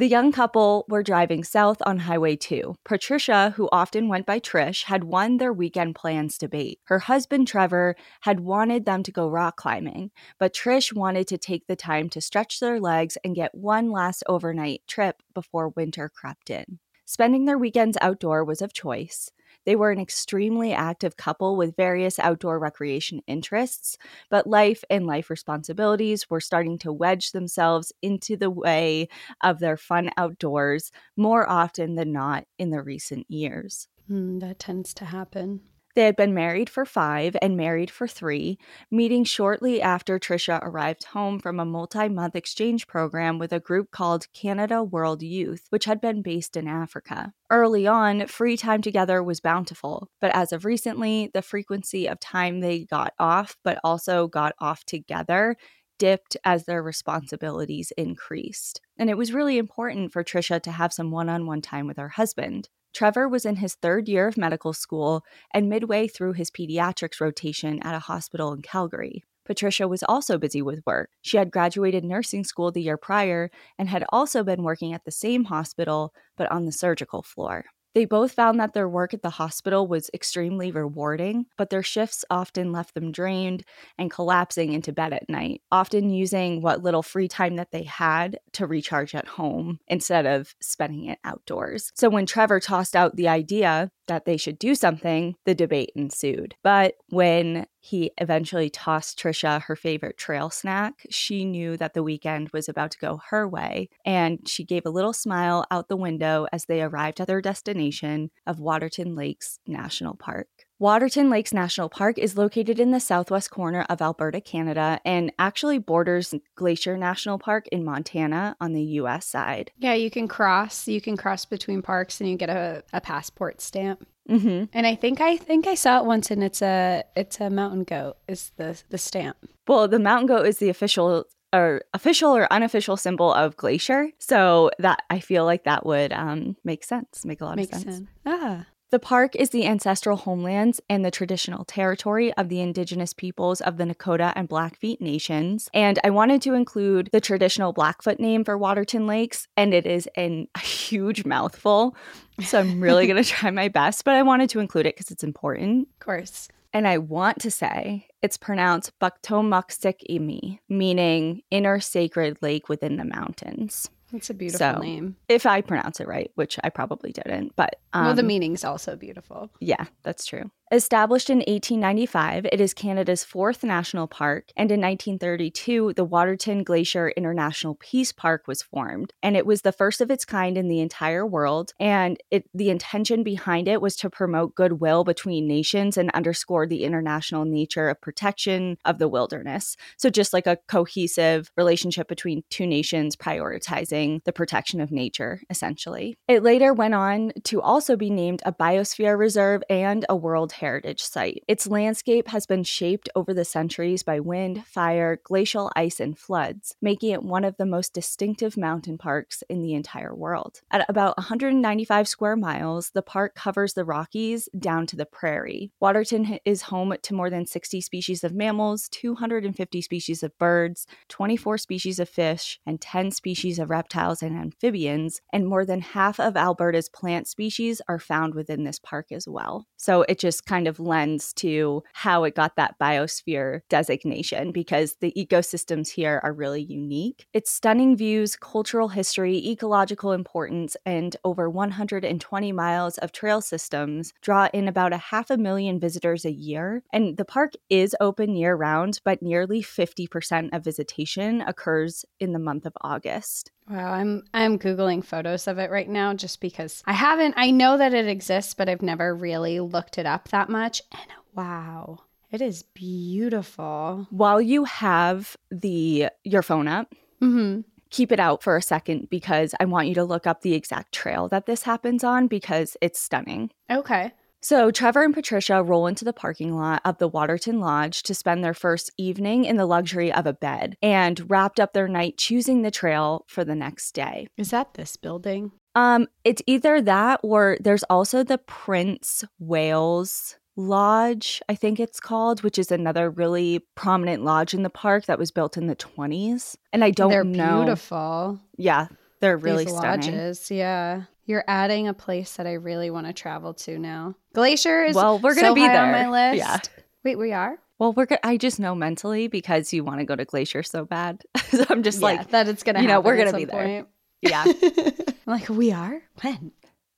The 0.00 0.06
young 0.08 0.32
couple 0.32 0.86
were 0.88 1.02
driving 1.02 1.44
south 1.44 1.76
on 1.84 1.98
Highway 1.98 2.34
2. 2.34 2.74
Patricia, 2.86 3.52
who 3.56 3.68
often 3.70 4.08
went 4.08 4.24
by 4.24 4.40
Trish, 4.40 4.84
had 4.84 5.04
won 5.04 5.36
their 5.36 5.52
weekend 5.52 5.94
plans 5.94 6.38
debate. 6.38 6.78
Her 6.84 7.00
husband, 7.00 7.46
Trevor, 7.46 7.96
had 8.22 8.40
wanted 8.40 8.86
them 8.86 9.02
to 9.02 9.12
go 9.12 9.28
rock 9.28 9.58
climbing, 9.58 10.10
but 10.38 10.54
Trish 10.54 10.90
wanted 10.90 11.28
to 11.28 11.36
take 11.36 11.66
the 11.66 11.76
time 11.76 12.08
to 12.08 12.22
stretch 12.22 12.60
their 12.60 12.80
legs 12.80 13.18
and 13.22 13.34
get 13.34 13.54
one 13.54 13.90
last 13.90 14.22
overnight 14.26 14.80
trip 14.86 15.22
before 15.34 15.68
winter 15.68 16.08
crept 16.08 16.48
in. 16.48 16.78
Spending 17.04 17.44
their 17.44 17.58
weekends 17.58 17.98
outdoor 18.00 18.42
was 18.42 18.62
of 18.62 18.72
choice. 18.72 19.30
They 19.66 19.76
were 19.76 19.90
an 19.90 20.00
extremely 20.00 20.72
active 20.72 21.16
couple 21.16 21.56
with 21.56 21.76
various 21.76 22.18
outdoor 22.18 22.58
recreation 22.58 23.20
interests, 23.26 23.96
but 24.30 24.46
life 24.46 24.82
and 24.90 25.06
life 25.06 25.30
responsibilities 25.30 26.28
were 26.30 26.40
starting 26.40 26.78
to 26.78 26.92
wedge 26.92 27.32
themselves 27.32 27.92
into 28.02 28.36
the 28.36 28.50
way 28.50 29.08
of 29.42 29.58
their 29.58 29.76
fun 29.76 30.10
outdoors 30.16 30.90
more 31.16 31.48
often 31.48 31.94
than 31.94 32.12
not 32.12 32.44
in 32.58 32.70
the 32.70 32.82
recent 32.82 33.30
years. 33.30 33.88
Mm, 34.10 34.40
that 34.40 34.58
tends 34.58 34.92
to 34.94 35.06
happen. 35.06 35.62
They 35.94 36.04
had 36.04 36.16
been 36.16 36.34
married 36.34 36.70
for 36.70 36.84
five 36.84 37.36
and 37.42 37.56
married 37.56 37.90
for 37.90 38.06
three, 38.06 38.58
meeting 38.90 39.24
shortly 39.24 39.82
after 39.82 40.18
Trisha 40.18 40.60
arrived 40.62 41.04
home 41.04 41.40
from 41.40 41.58
a 41.58 41.64
multi 41.64 42.08
month 42.08 42.36
exchange 42.36 42.86
program 42.86 43.38
with 43.38 43.52
a 43.52 43.60
group 43.60 43.90
called 43.90 44.32
Canada 44.32 44.84
World 44.84 45.22
Youth, 45.22 45.66
which 45.70 45.86
had 45.86 46.00
been 46.00 46.22
based 46.22 46.56
in 46.56 46.68
Africa. 46.68 47.32
Early 47.50 47.86
on, 47.86 48.26
free 48.28 48.56
time 48.56 48.82
together 48.82 49.22
was 49.22 49.40
bountiful, 49.40 50.08
but 50.20 50.34
as 50.34 50.52
of 50.52 50.64
recently, 50.64 51.30
the 51.34 51.42
frequency 51.42 52.06
of 52.06 52.20
time 52.20 52.60
they 52.60 52.84
got 52.84 53.12
off, 53.18 53.56
but 53.64 53.80
also 53.82 54.28
got 54.28 54.54
off 54.60 54.84
together, 54.84 55.56
dipped 55.98 56.36
as 56.44 56.64
their 56.64 56.82
responsibilities 56.82 57.92
increased. 57.96 58.80
And 58.96 59.10
it 59.10 59.18
was 59.18 59.32
really 59.32 59.58
important 59.58 60.12
for 60.12 60.22
Trisha 60.22 60.62
to 60.62 60.70
have 60.70 60.92
some 60.92 61.10
one 61.10 61.28
on 61.28 61.46
one 61.46 61.60
time 61.60 61.86
with 61.86 61.98
her 61.98 62.10
husband. 62.10 62.68
Trevor 62.92 63.28
was 63.28 63.44
in 63.44 63.56
his 63.56 63.74
third 63.74 64.08
year 64.08 64.26
of 64.26 64.36
medical 64.36 64.72
school 64.72 65.24
and 65.52 65.68
midway 65.68 66.08
through 66.08 66.32
his 66.34 66.50
pediatrics 66.50 67.20
rotation 67.20 67.80
at 67.82 67.94
a 67.94 68.00
hospital 68.00 68.52
in 68.52 68.62
Calgary. 68.62 69.22
Patricia 69.44 69.88
was 69.88 70.04
also 70.04 70.38
busy 70.38 70.62
with 70.62 70.82
work. 70.86 71.10
She 71.22 71.36
had 71.36 71.50
graduated 71.50 72.04
nursing 72.04 72.44
school 72.44 72.70
the 72.70 72.82
year 72.82 72.96
prior 72.96 73.50
and 73.78 73.88
had 73.88 74.04
also 74.10 74.44
been 74.44 74.62
working 74.62 74.92
at 74.92 75.04
the 75.04 75.10
same 75.10 75.44
hospital, 75.44 76.14
but 76.36 76.50
on 76.52 76.66
the 76.66 76.72
surgical 76.72 77.22
floor. 77.22 77.64
They 77.94 78.04
both 78.04 78.32
found 78.32 78.60
that 78.60 78.72
their 78.72 78.88
work 78.88 79.14
at 79.14 79.22
the 79.22 79.30
hospital 79.30 79.86
was 79.86 80.10
extremely 80.14 80.70
rewarding, 80.70 81.46
but 81.58 81.70
their 81.70 81.82
shifts 81.82 82.24
often 82.30 82.70
left 82.70 82.94
them 82.94 83.10
drained 83.10 83.64
and 83.98 84.10
collapsing 84.10 84.72
into 84.72 84.92
bed 84.92 85.12
at 85.12 85.28
night, 85.28 85.62
often 85.72 86.10
using 86.10 86.62
what 86.62 86.82
little 86.82 87.02
free 87.02 87.26
time 87.28 87.56
that 87.56 87.72
they 87.72 87.82
had 87.82 88.38
to 88.52 88.66
recharge 88.66 89.14
at 89.14 89.26
home 89.26 89.80
instead 89.88 90.24
of 90.24 90.54
spending 90.60 91.06
it 91.06 91.18
outdoors. 91.24 91.90
So 91.96 92.08
when 92.08 92.26
Trevor 92.26 92.60
tossed 92.60 92.94
out 92.94 93.16
the 93.16 93.28
idea 93.28 93.90
that 94.10 94.24
they 94.24 94.36
should 94.36 94.58
do 94.58 94.74
something, 94.74 95.36
the 95.46 95.54
debate 95.54 95.92
ensued. 95.94 96.56
But 96.64 96.94
when 97.10 97.66
he 97.78 98.10
eventually 98.18 98.68
tossed 98.68 99.18
Trisha 99.18 99.62
her 99.62 99.76
favorite 99.76 100.18
trail 100.18 100.50
snack, 100.50 100.94
she 101.08 101.44
knew 101.44 101.76
that 101.76 101.94
the 101.94 102.02
weekend 102.02 102.50
was 102.52 102.68
about 102.68 102.90
to 102.90 102.98
go 102.98 103.20
her 103.30 103.48
way, 103.48 103.88
and 104.04 104.46
she 104.48 104.64
gave 104.64 104.84
a 104.84 104.90
little 104.90 105.12
smile 105.12 105.64
out 105.70 105.88
the 105.88 105.96
window 105.96 106.48
as 106.52 106.64
they 106.64 106.82
arrived 106.82 107.20
at 107.20 107.28
their 107.28 107.40
destination 107.40 108.30
of 108.46 108.58
Waterton 108.58 109.14
Lakes 109.14 109.60
National 109.64 110.16
Park. 110.16 110.48
Waterton 110.80 111.28
Lakes 111.28 111.52
National 111.52 111.90
Park 111.90 112.16
is 112.16 112.38
located 112.38 112.80
in 112.80 112.90
the 112.90 113.00
southwest 113.00 113.50
corner 113.50 113.84
of 113.90 114.00
Alberta, 114.00 114.40
Canada, 114.40 114.98
and 115.04 115.30
actually 115.38 115.76
borders 115.76 116.34
Glacier 116.54 116.96
National 116.96 117.38
Park 117.38 117.68
in 117.68 117.84
Montana 117.84 118.56
on 118.62 118.72
the 118.72 118.82
US 118.82 119.26
side. 119.26 119.72
Yeah, 119.76 119.92
you 119.92 120.10
can 120.10 120.26
cross. 120.26 120.88
You 120.88 121.02
can 121.02 121.18
cross 121.18 121.44
between 121.44 121.82
parks 121.82 122.18
and 122.18 122.30
you 122.30 122.36
get 122.38 122.48
a, 122.48 122.82
a 122.94 123.00
passport 123.02 123.60
stamp. 123.60 124.06
Mm-hmm. 124.26 124.64
And 124.72 124.86
I 124.86 124.94
think 124.94 125.20
I 125.20 125.36
think 125.36 125.66
I 125.66 125.74
saw 125.74 125.98
it 126.00 126.06
once, 126.06 126.30
and 126.30 126.42
it's 126.42 126.62
a 126.62 127.04
it's 127.14 127.40
a 127.40 127.50
mountain 127.50 127.84
goat 127.84 128.16
is 128.26 128.52
the 128.56 128.80
the 128.88 128.96
stamp. 128.96 129.36
Well, 129.68 129.86
the 129.86 129.98
mountain 129.98 130.28
goat 130.28 130.46
is 130.46 130.58
the 130.58 130.70
official 130.70 131.24
or 131.52 131.82
official 131.92 132.34
or 132.34 132.50
unofficial 132.50 132.96
symbol 132.96 133.34
of 133.34 133.54
glacier, 133.58 134.08
so 134.18 134.70
that 134.78 135.02
I 135.10 135.20
feel 135.20 135.44
like 135.44 135.64
that 135.64 135.84
would 135.84 136.14
um, 136.14 136.56
make 136.64 136.84
sense, 136.84 137.22
make 137.26 137.42
a 137.42 137.44
lot 137.44 137.56
Makes 137.56 137.76
of 137.76 137.82
sense. 137.82 137.96
sense. 137.96 138.08
Ah, 138.24 138.66
The 138.90 138.98
park 138.98 139.36
is 139.36 139.50
the 139.50 139.66
ancestral 139.66 140.16
homelands 140.16 140.80
and 140.88 141.04
the 141.04 141.12
traditional 141.12 141.64
territory 141.64 142.32
of 142.34 142.48
the 142.48 142.60
indigenous 142.60 143.14
peoples 143.14 143.60
of 143.60 143.76
the 143.76 143.84
Nakota 143.84 144.32
and 144.34 144.48
Blackfeet 144.48 145.00
nations. 145.00 145.68
And 145.72 146.00
I 146.02 146.10
wanted 146.10 146.42
to 146.42 146.54
include 146.54 147.08
the 147.12 147.20
traditional 147.20 147.72
Blackfoot 147.72 148.18
name 148.18 148.44
for 148.44 148.58
Waterton 148.58 149.06
Lakes, 149.06 149.46
and 149.56 149.72
it 149.72 149.86
is 149.86 150.08
an, 150.16 150.48
a 150.56 150.58
huge 150.58 151.24
mouthful. 151.24 151.94
So 152.40 152.58
I'm 152.58 152.80
really 152.80 153.06
going 153.06 153.22
to 153.22 153.28
try 153.28 153.52
my 153.52 153.68
best, 153.68 154.04
but 154.04 154.16
I 154.16 154.22
wanted 154.22 154.50
to 154.50 154.58
include 154.58 154.86
it 154.86 154.96
because 154.96 155.12
it's 155.12 155.22
important. 155.22 155.86
Of 156.00 156.04
course. 156.04 156.48
And 156.72 156.88
I 156.88 156.98
want 156.98 157.38
to 157.42 157.50
say 157.50 158.08
it's 158.22 158.36
pronounced 158.36 158.98
Baktomuksik 158.98 160.58
meaning 160.68 161.42
inner 161.52 161.78
sacred 161.78 162.38
lake 162.42 162.68
within 162.68 162.96
the 162.96 163.04
mountains. 163.04 163.88
It's 164.12 164.30
a 164.30 164.34
beautiful 164.34 164.74
so, 164.74 164.78
name. 164.80 165.16
If 165.28 165.46
I 165.46 165.60
pronounce 165.60 166.00
it 166.00 166.08
right, 166.08 166.30
which 166.34 166.58
I 166.64 166.70
probably 166.70 167.12
didn't, 167.12 167.54
but 167.56 167.76
um, 167.92 168.06
well, 168.06 168.14
the 168.14 168.22
um, 168.22 168.26
meaning's 168.26 168.64
also 168.64 168.96
beautiful. 168.96 169.50
Yeah, 169.60 169.84
that's 170.02 170.26
true. 170.26 170.50
Established 170.72 171.30
in 171.30 171.38
1895, 171.38 172.46
it 172.52 172.60
is 172.60 172.74
Canada's 172.74 173.24
fourth 173.24 173.64
national 173.64 174.06
park, 174.06 174.52
and 174.56 174.70
in 174.70 174.80
1932, 174.80 175.94
the 175.94 176.04
Waterton 176.04 176.62
Glacier 176.62 177.08
International 177.16 177.74
Peace 177.74 178.12
Park 178.12 178.46
was 178.46 178.62
formed, 178.62 179.12
and 179.20 179.36
it 179.36 179.46
was 179.46 179.62
the 179.62 179.72
first 179.72 180.00
of 180.00 180.12
its 180.12 180.24
kind 180.24 180.56
in 180.56 180.68
the 180.68 180.78
entire 180.78 181.26
world. 181.26 181.74
And 181.80 182.18
it, 182.30 182.48
the 182.54 182.70
intention 182.70 183.24
behind 183.24 183.66
it 183.66 183.80
was 183.80 183.96
to 183.96 184.08
promote 184.08 184.54
goodwill 184.54 185.02
between 185.02 185.48
nations 185.48 185.96
and 185.96 186.08
underscore 186.12 186.68
the 186.68 186.84
international 186.84 187.44
nature 187.44 187.88
of 187.88 188.00
protection 188.00 188.78
of 188.84 189.00
the 189.00 189.08
wilderness. 189.08 189.76
So, 189.96 190.08
just 190.08 190.32
like 190.32 190.46
a 190.46 190.58
cohesive 190.68 191.50
relationship 191.56 192.06
between 192.06 192.44
two 192.48 192.64
nations 192.68 193.16
prioritizing 193.16 194.22
the 194.22 194.32
protection 194.32 194.80
of 194.80 194.92
nature, 194.92 195.42
essentially. 195.50 196.16
It 196.28 196.44
later 196.44 196.72
went 196.72 196.94
on 196.94 197.32
to 197.42 197.60
also 197.60 197.96
be 197.96 198.08
named 198.08 198.40
a 198.46 198.52
biosphere 198.52 199.18
reserve 199.18 199.64
and 199.68 200.06
a 200.08 200.14
World 200.14 200.52
heritage 200.60 201.02
site. 201.02 201.42
Its 201.48 201.66
landscape 201.66 202.28
has 202.28 202.46
been 202.46 202.62
shaped 202.62 203.08
over 203.16 203.34
the 203.34 203.44
centuries 203.44 204.02
by 204.02 204.20
wind, 204.20 204.64
fire, 204.66 205.20
glacial 205.24 205.70
ice, 205.74 205.98
and 206.00 206.16
floods, 206.16 206.76
making 206.80 207.10
it 207.10 207.22
one 207.22 207.44
of 207.44 207.56
the 207.56 207.66
most 207.66 207.92
distinctive 207.92 208.56
mountain 208.56 208.96
parks 208.96 209.42
in 209.48 209.62
the 209.62 209.74
entire 209.74 210.14
world. 210.14 210.60
At 210.70 210.88
about 210.88 211.16
195 211.18 212.06
square 212.06 212.36
miles, 212.36 212.90
the 212.90 213.02
park 213.02 213.34
covers 213.34 213.74
the 213.74 213.84
Rockies 213.84 214.48
down 214.58 214.86
to 214.86 214.96
the 214.96 215.06
prairie. 215.06 215.72
Waterton 215.80 216.38
is 216.44 216.62
home 216.62 216.94
to 217.02 217.14
more 217.14 217.30
than 217.30 217.46
60 217.46 217.80
species 217.80 218.22
of 218.22 218.32
mammals, 218.32 218.88
250 218.90 219.82
species 219.82 220.22
of 220.22 220.36
birds, 220.38 220.86
24 221.08 221.58
species 221.58 221.98
of 221.98 222.08
fish, 222.08 222.60
and 222.66 222.80
10 222.80 223.10
species 223.10 223.58
of 223.58 223.70
reptiles 223.70 224.22
and 224.22 224.36
amphibians, 224.36 225.20
and 225.32 225.46
more 225.46 225.64
than 225.64 225.80
half 225.80 226.20
of 226.20 226.36
Alberta's 226.36 226.88
plant 226.88 227.26
species 227.26 227.80
are 227.88 227.98
found 227.98 228.34
within 228.34 228.64
this 228.64 228.78
park 228.78 229.10
as 229.10 229.26
well. 229.26 229.66
So 229.76 230.02
it 230.02 230.18
just 230.18 230.46
kind 230.50 230.66
of 230.66 230.80
lends 230.80 231.32
to 231.32 231.80
how 231.92 232.24
it 232.24 232.34
got 232.34 232.56
that 232.56 232.74
biosphere 232.80 233.60
designation 233.68 234.50
because 234.50 234.96
the 235.00 235.12
ecosystems 235.16 235.90
here 235.90 236.20
are 236.24 236.32
really 236.32 236.60
unique. 236.60 237.24
Its 237.32 237.52
stunning 237.52 237.96
views, 237.96 238.34
cultural 238.34 238.88
history, 238.88 239.36
ecological 239.48 240.10
importance, 240.10 240.76
and 240.84 241.16
over 241.22 241.48
120 241.48 242.50
miles 242.50 242.98
of 242.98 243.12
trail 243.12 243.40
systems 243.40 244.12
draw 244.22 244.48
in 244.52 244.66
about 244.66 244.92
a 244.92 244.96
half 244.96 245.30
a 245.30 245.36
million 245.36 245.78
visitors 245.78 246.24
a 246.24 246.32
year. 246.32 246.82
And 246.92 247.16
the 247.16 247.24
park 247.24 247.52
is 247.68 247.94
open 248.00 248.34
year 248.34 248.56
round, 248.56 249.00
but 249.04 249.22
nearly 249.22 249.62
50% 249.62 250.48
of 250.52 250.64
visitation 250.64 251.42
occurs 251.42 252.04
in 252.18 252.32
the 252.32 252.40
month 252.40 252.66
of 252.66 252.72
August. 252.80 253.52
Wow, 253.70 253.92
I'm 253.92 254.24
I'm 254.34 254.58
googling 254.58 255.04
photos 255.04 255.46
of 255.46 255.58
it 255.58 255.70
right 255.70 255.88
now 255.88 256.12
just 256.12 256.40
because 256.40 256.82
I 256.86 256.92
haven't 256.92 257.34
I 257.36 257.52
know 257.52 257.78
that 257.78 257.94
it 257.94 258.08
exists 258.08 258.52
but 258.52 258.68
I've 258.68 258.82
never 258.82 259.14
really 259.14 259.60
looked 259.60 259.96
it 259.96 260.06
up 260.06 260.28
that 260.28 260.48
much 260.48 260.82
and 260.90 261.10
wow, 261.34 262.00
it 262.32 262.42
is 262.42 262.62
beautiful. 262.62 264.08
While 264.10 264.40
you 264.40 264.64
have 264.64 265.36
the 265.52 266.08
your 266.24 266.42
phone 266.42 266.66
up, 266.66 266.92
mm-hmm. 267.22 267.60
keep 267.90 268.10
it 268.10 268.18
out 268.18 268.42
for 268.42 268.56
a 268.56 268.62
second 268.62 269.08
because 269.08 269.54
I 269.60 269.66
want 269.66 269.86
you 269.86 269.94
to 269.94 270.04
look 270.04 270.26
up 270.26 270.42
the 270.42 270.54
exact 270.54 270.92
trail 270.92 271.28
that 271.28 271.46
this 271.46 271.62
happens 271.62 272.02
on 272.02 272.26
because 272.26 272.76
it's 272.80 273.00
stunning. 273.00 273.50
Okay. 273.70 274.12
So, 274.42 274.70
Trevor 274.70 275.02
and 275.02 275.12
Patricia 275.12 275.62
roll 275.62 275.86
into 275.86 276.04
the 276.04 276.14
parking 276.14 276.56
lot 276.56 276.80
of 276.84 276.96
the 276.98 277.08
Waterton 277.08 277.60
Lodge 277.60 278.02
to 278.04 278.14
spend 278.14 278.42
their 278.42 278.54
first 278.54 278.90
evening 278.96 279.44
in 279.44 279.56
the 279.56 279.66
luxury 279.66 280.10
of 280.12 280.26
a 280.26 280.32
bed 280.32 280.76
and 280.80 281.30
wrapped 281.30 281.60
up 281.60 281.72
their 281.72 281.88
night 281.88 282.16
choosing 282.16 282.62
the 282.62 282.70
trail 282.70 283.24
for 283.28 283.44
the 283.44 283.54
next 283.54 283.92
day. 283.92 284.28
Is 284.38 284.50
that 284.50 284.74
this 284.74 284.96
building? 284.96 285.52
Um, 285.74 286.08
it's 286.24 286.42
either 286.46 286.80
that 286.82 287.20
or 287.22 287.58
there's 287.60 287.84
also 287.84 288.24
the 288.24 288.38
Prince 288.38 289.24
Wales 289.38 290.36
Lodge, 290.56 291.40
I 291.48 291.54
think 291.54 291.80
it's 291.80 292.00
called, 292.00 292.42
which 292.42 292.58
is 292.58 292.70
another 292.70 293.08
really 293.08 293.64
prominent 293.76 294.24
lodge 294.24 294.52
in 294.52 294.62
the 294.62 294.70
park 294.70 295.06
that 295.06 295.18
was 295.18 295.30
built 295.30 295.56
in 295.56 295.66
the 295.66 295.76
20s. 295.76 296.56
And 296.72 296.84
I 296.84 296.90
don't 296.90 297.08
know 297.08 297.14
They're 297.14 297.24
know. 297.24 297.62
beautiful. 297.64 298.40
Yeah, 298.56 298.88
they're 299.20 299.36
really 299.36 299.64
These 299.64 299.76
stunning. 299.76 300.14
lodges, 300.14 300.50
yeah. 300.50 301.04
You're 301.26 301.44
adding 301.46 301.86
a 301.86 301.94
place 301.94 302.36
that 302.36 302.46
I 302.46 302.54
really 302.54 302.90
want 302.90 303.06
to 303.06 303.12
travel 303.12 303.54
to 303.54 303.78
now. 303.78 304.16
Glacier 304.34 304.82
is 304.84 304.96
well, 304.96 305.18
we're 305.18 305.34
gonna 305.34 305.48
so 305.48 305.54
be 305.54 305.60
there 305.60 305.82
on 305.82 305.92
my 305.92 306.08
list. 306.10 306.38
Yeah. 306.38 306.58
Wait, 307.04 307.16
we 307.16 307.32
are. 307.32 307.58
Well, 307.78 307.92
we're. 307.92 308.08
I 308.22 308.36
just 308.36 308.58
know 308.58 308.74
mentally 308.74 309.28
because 309.28 309.72
you 309.72 309.84
want 309.84 310.00
to 310.00 310.04
go 310.04 310.16
to 310.16 310.24
Glacier 310.24 310.62
so 310.62 310.84
bad. 310.84 311.22
so 311.50 311.64
I'm 311.70 311.82
just 311.82 312.00
yeah, 312.00 312.04
like 312.04 312.30
that. 312.30 312.48
It's 312.48 312.62
gonna. 312.62 312.82
You 312.82 312.88
know, 312.88 313.00
we're 313.00 313.16
gonna 313.16 313.36
be 313.36 313.44
there. 313.44 313.86
Yeah. 314.22 314.44
I'm 314.46 315.14
like 315.26 315.48
we 315.48 315.72
are 315.72 316.02
when. 316.22 316.52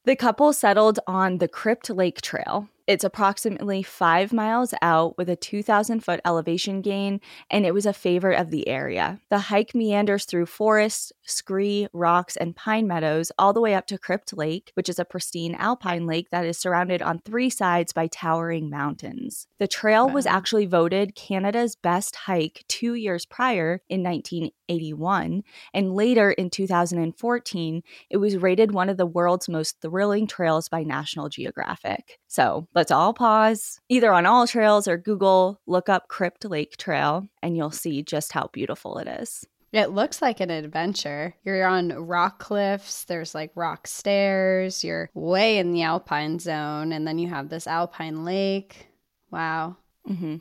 The 0.05 0.17
couple 0.17 0.53
settled 0.53 0.99
on 1.07 1.39
the 1.39 1.47
Crypt 1.47 1.89
Lake 1.89 2.21
Trail, 2.21 2.69
it's 2.87 3.05
approximately 3.05 3.83
five 3.83 4.33
miles 4.33 4.75
out 4.83 5.17
with 5.17 5.29
a 5.29 5.37
2,000 5.37 6.01
foot 6.01 6.21
elevation 6.25 6.81
gain, 6.81 7.21
and 7.51 7.65
it 7.65 7.75
was 7.75 7.87
a 7.87 7.93
favorite 7.93 8.41
of 8.41 8.51
the 8.51 8.69
area. 8.69 9.21
The 9.31 9.39
hike 9.39 9.75
meanders 9.75 10.25
through 10.25 10.47
forests, 10.47 11.13
scree, 11.23 11.87
rocks, 11.93 12.37
and 12.37 12.57
pine 12.57 12.87
meadows 12.87 13.31
all 13.39 13.53
the 13.53 13.61
way 13.61 13.75
up 13.75 13.87
to 13.87 13.99
Crypt 13.99 14.37
Lake, 14.37 14.73
which 14.75 14.89
is 14.89 14.99
a 14.99 15.05
pristine 15.05 15.55
alpine 15.55 16.07
lake 16.07 16.29
that 16.31 16.45
is 16.45 16.59
surrounded 16.59 17.03
on 17.03 17.21
three 17.21 17.51
sides 17.51 17.93
by 17.93 18.07
towering 18.09 18.69
mountains. 18.69 19.47
The 19.59 19.69
trail 19.69 20.09
wow. 20.09 20.15
was 20.15 20.27
actually 20.27 20.67
voted 20.67 21.15
Canada's 21.15 21.77
best 21.77 22.17
hike 22.17 22.65
two 22.69 22.95
years 22.95 23.25
prior 23.25 23.83
in 23.89 24.03
1981, 24.03 25.45
and 25.73 25.95
later 25.95 26.31
in 26.33 26.51
2014, 26.51 27.83
it 28.11 28.17
was 28.17 28.37
rated 28.37 28.73
one 28.73 28.89
of 28.89 28.97
the 28.97 29.07
world's 29.07 29.49
most 29.49 29.81
thrilling 29.81 30.27
trails 30.27 30.69
by 30.69 30.83
National 30.83 31.29
Geographic. 31.29 32.19
So 32.27 32.69
let's 32.75 32.91
all 32.91 33.13
pause, 33.15 33.81
either 33.89 34.13
on 34.13 34.27
All 34.27 34.47
Trails 34.47 34.89
or 34.89 34.97
Google, 34.97 35.61
look 35.67 35.89
up 35.89 36.09
Crypt 36.09 36.45
Lake 36.45 36.77
Trail, 36.77 37.29
and 37.43 37.57
you'll 37.57 37.71
see 37.71 38.03
just 38.03 38.33
how 38.33 38.49
beautiful 38.53 38.99
it 38.99 39.09
is. 39.09 39.47
It 39.73 39.91
looks 39.91 40.21
like 40.21 40.41
an 40.41 40.51
adventure. 40.51 41.35
You're 41.45 41.65
on 41.67 41.89
rock 41.91 42.39
cliffs, 42.39 43.05
there's 43.05 43.35
like 43.35 43.51
rock 43.55 43.87
stairs, 43.87 44.85
you're 44.85 45.09
way 45.15 45.59
in 45.59 45.73
the 45.73 45.83
alpine 45.83 46.39
zone, 46.39 46.93
and 46.93 47.07
then 47.07 47.19
you 47.19 47.29
have 47.29 47.49
this 47.49 47.67
alpine 47.67 48.25
lake. 48.25 48.89
Wow. 49.31 49.77
Mm-hmm. 50.09 50.37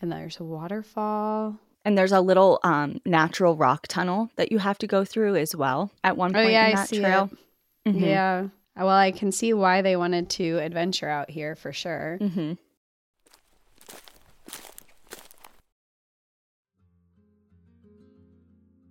And 0.00 0.12
there's 0.12 0.38
a 0.38 0.44
waterfall. 0.44 1.58
And 1.84 1.98
there's 1.98 2.12
a 2.12 2.20
little 2.20 2.60
um, 2.62 3.00
natural 3.04 3.56
rock 3.56 3.88
tunnel 3.88 4.30
that 4.36 4.52
you 4.52 4.58
have 4.58 4.78
to 4.78 4.86
go 4.86 5.04
through 5.04 5.36
as 5.36 5.56
well 5.56 5.90
at 6.04 6.16
one 6.16 6.32
point 6.32 6.46
oh, 6.46 6.50
yeah, 6.50 6.68
in 6.68 6.74
that 6.76 6.88
trail. 6.88 7.30
Mm-hmm. 7.86 8.04
Yeah. 8.04 8.48
Well, 8.78 8.88
I 8.88 9.10
can 9.10 9.32
see 9.32 9.52
why 9.52 9.82
they 9.82 9.96
wanted 9.96 10.30
to 10.30 10.58
adventure 10.58 11.08
out 11.08 11.28
here 11.28 11.56
for 11.56 11.72
sure. 11.72 12.18
Mm-hmm. 12.20 12.52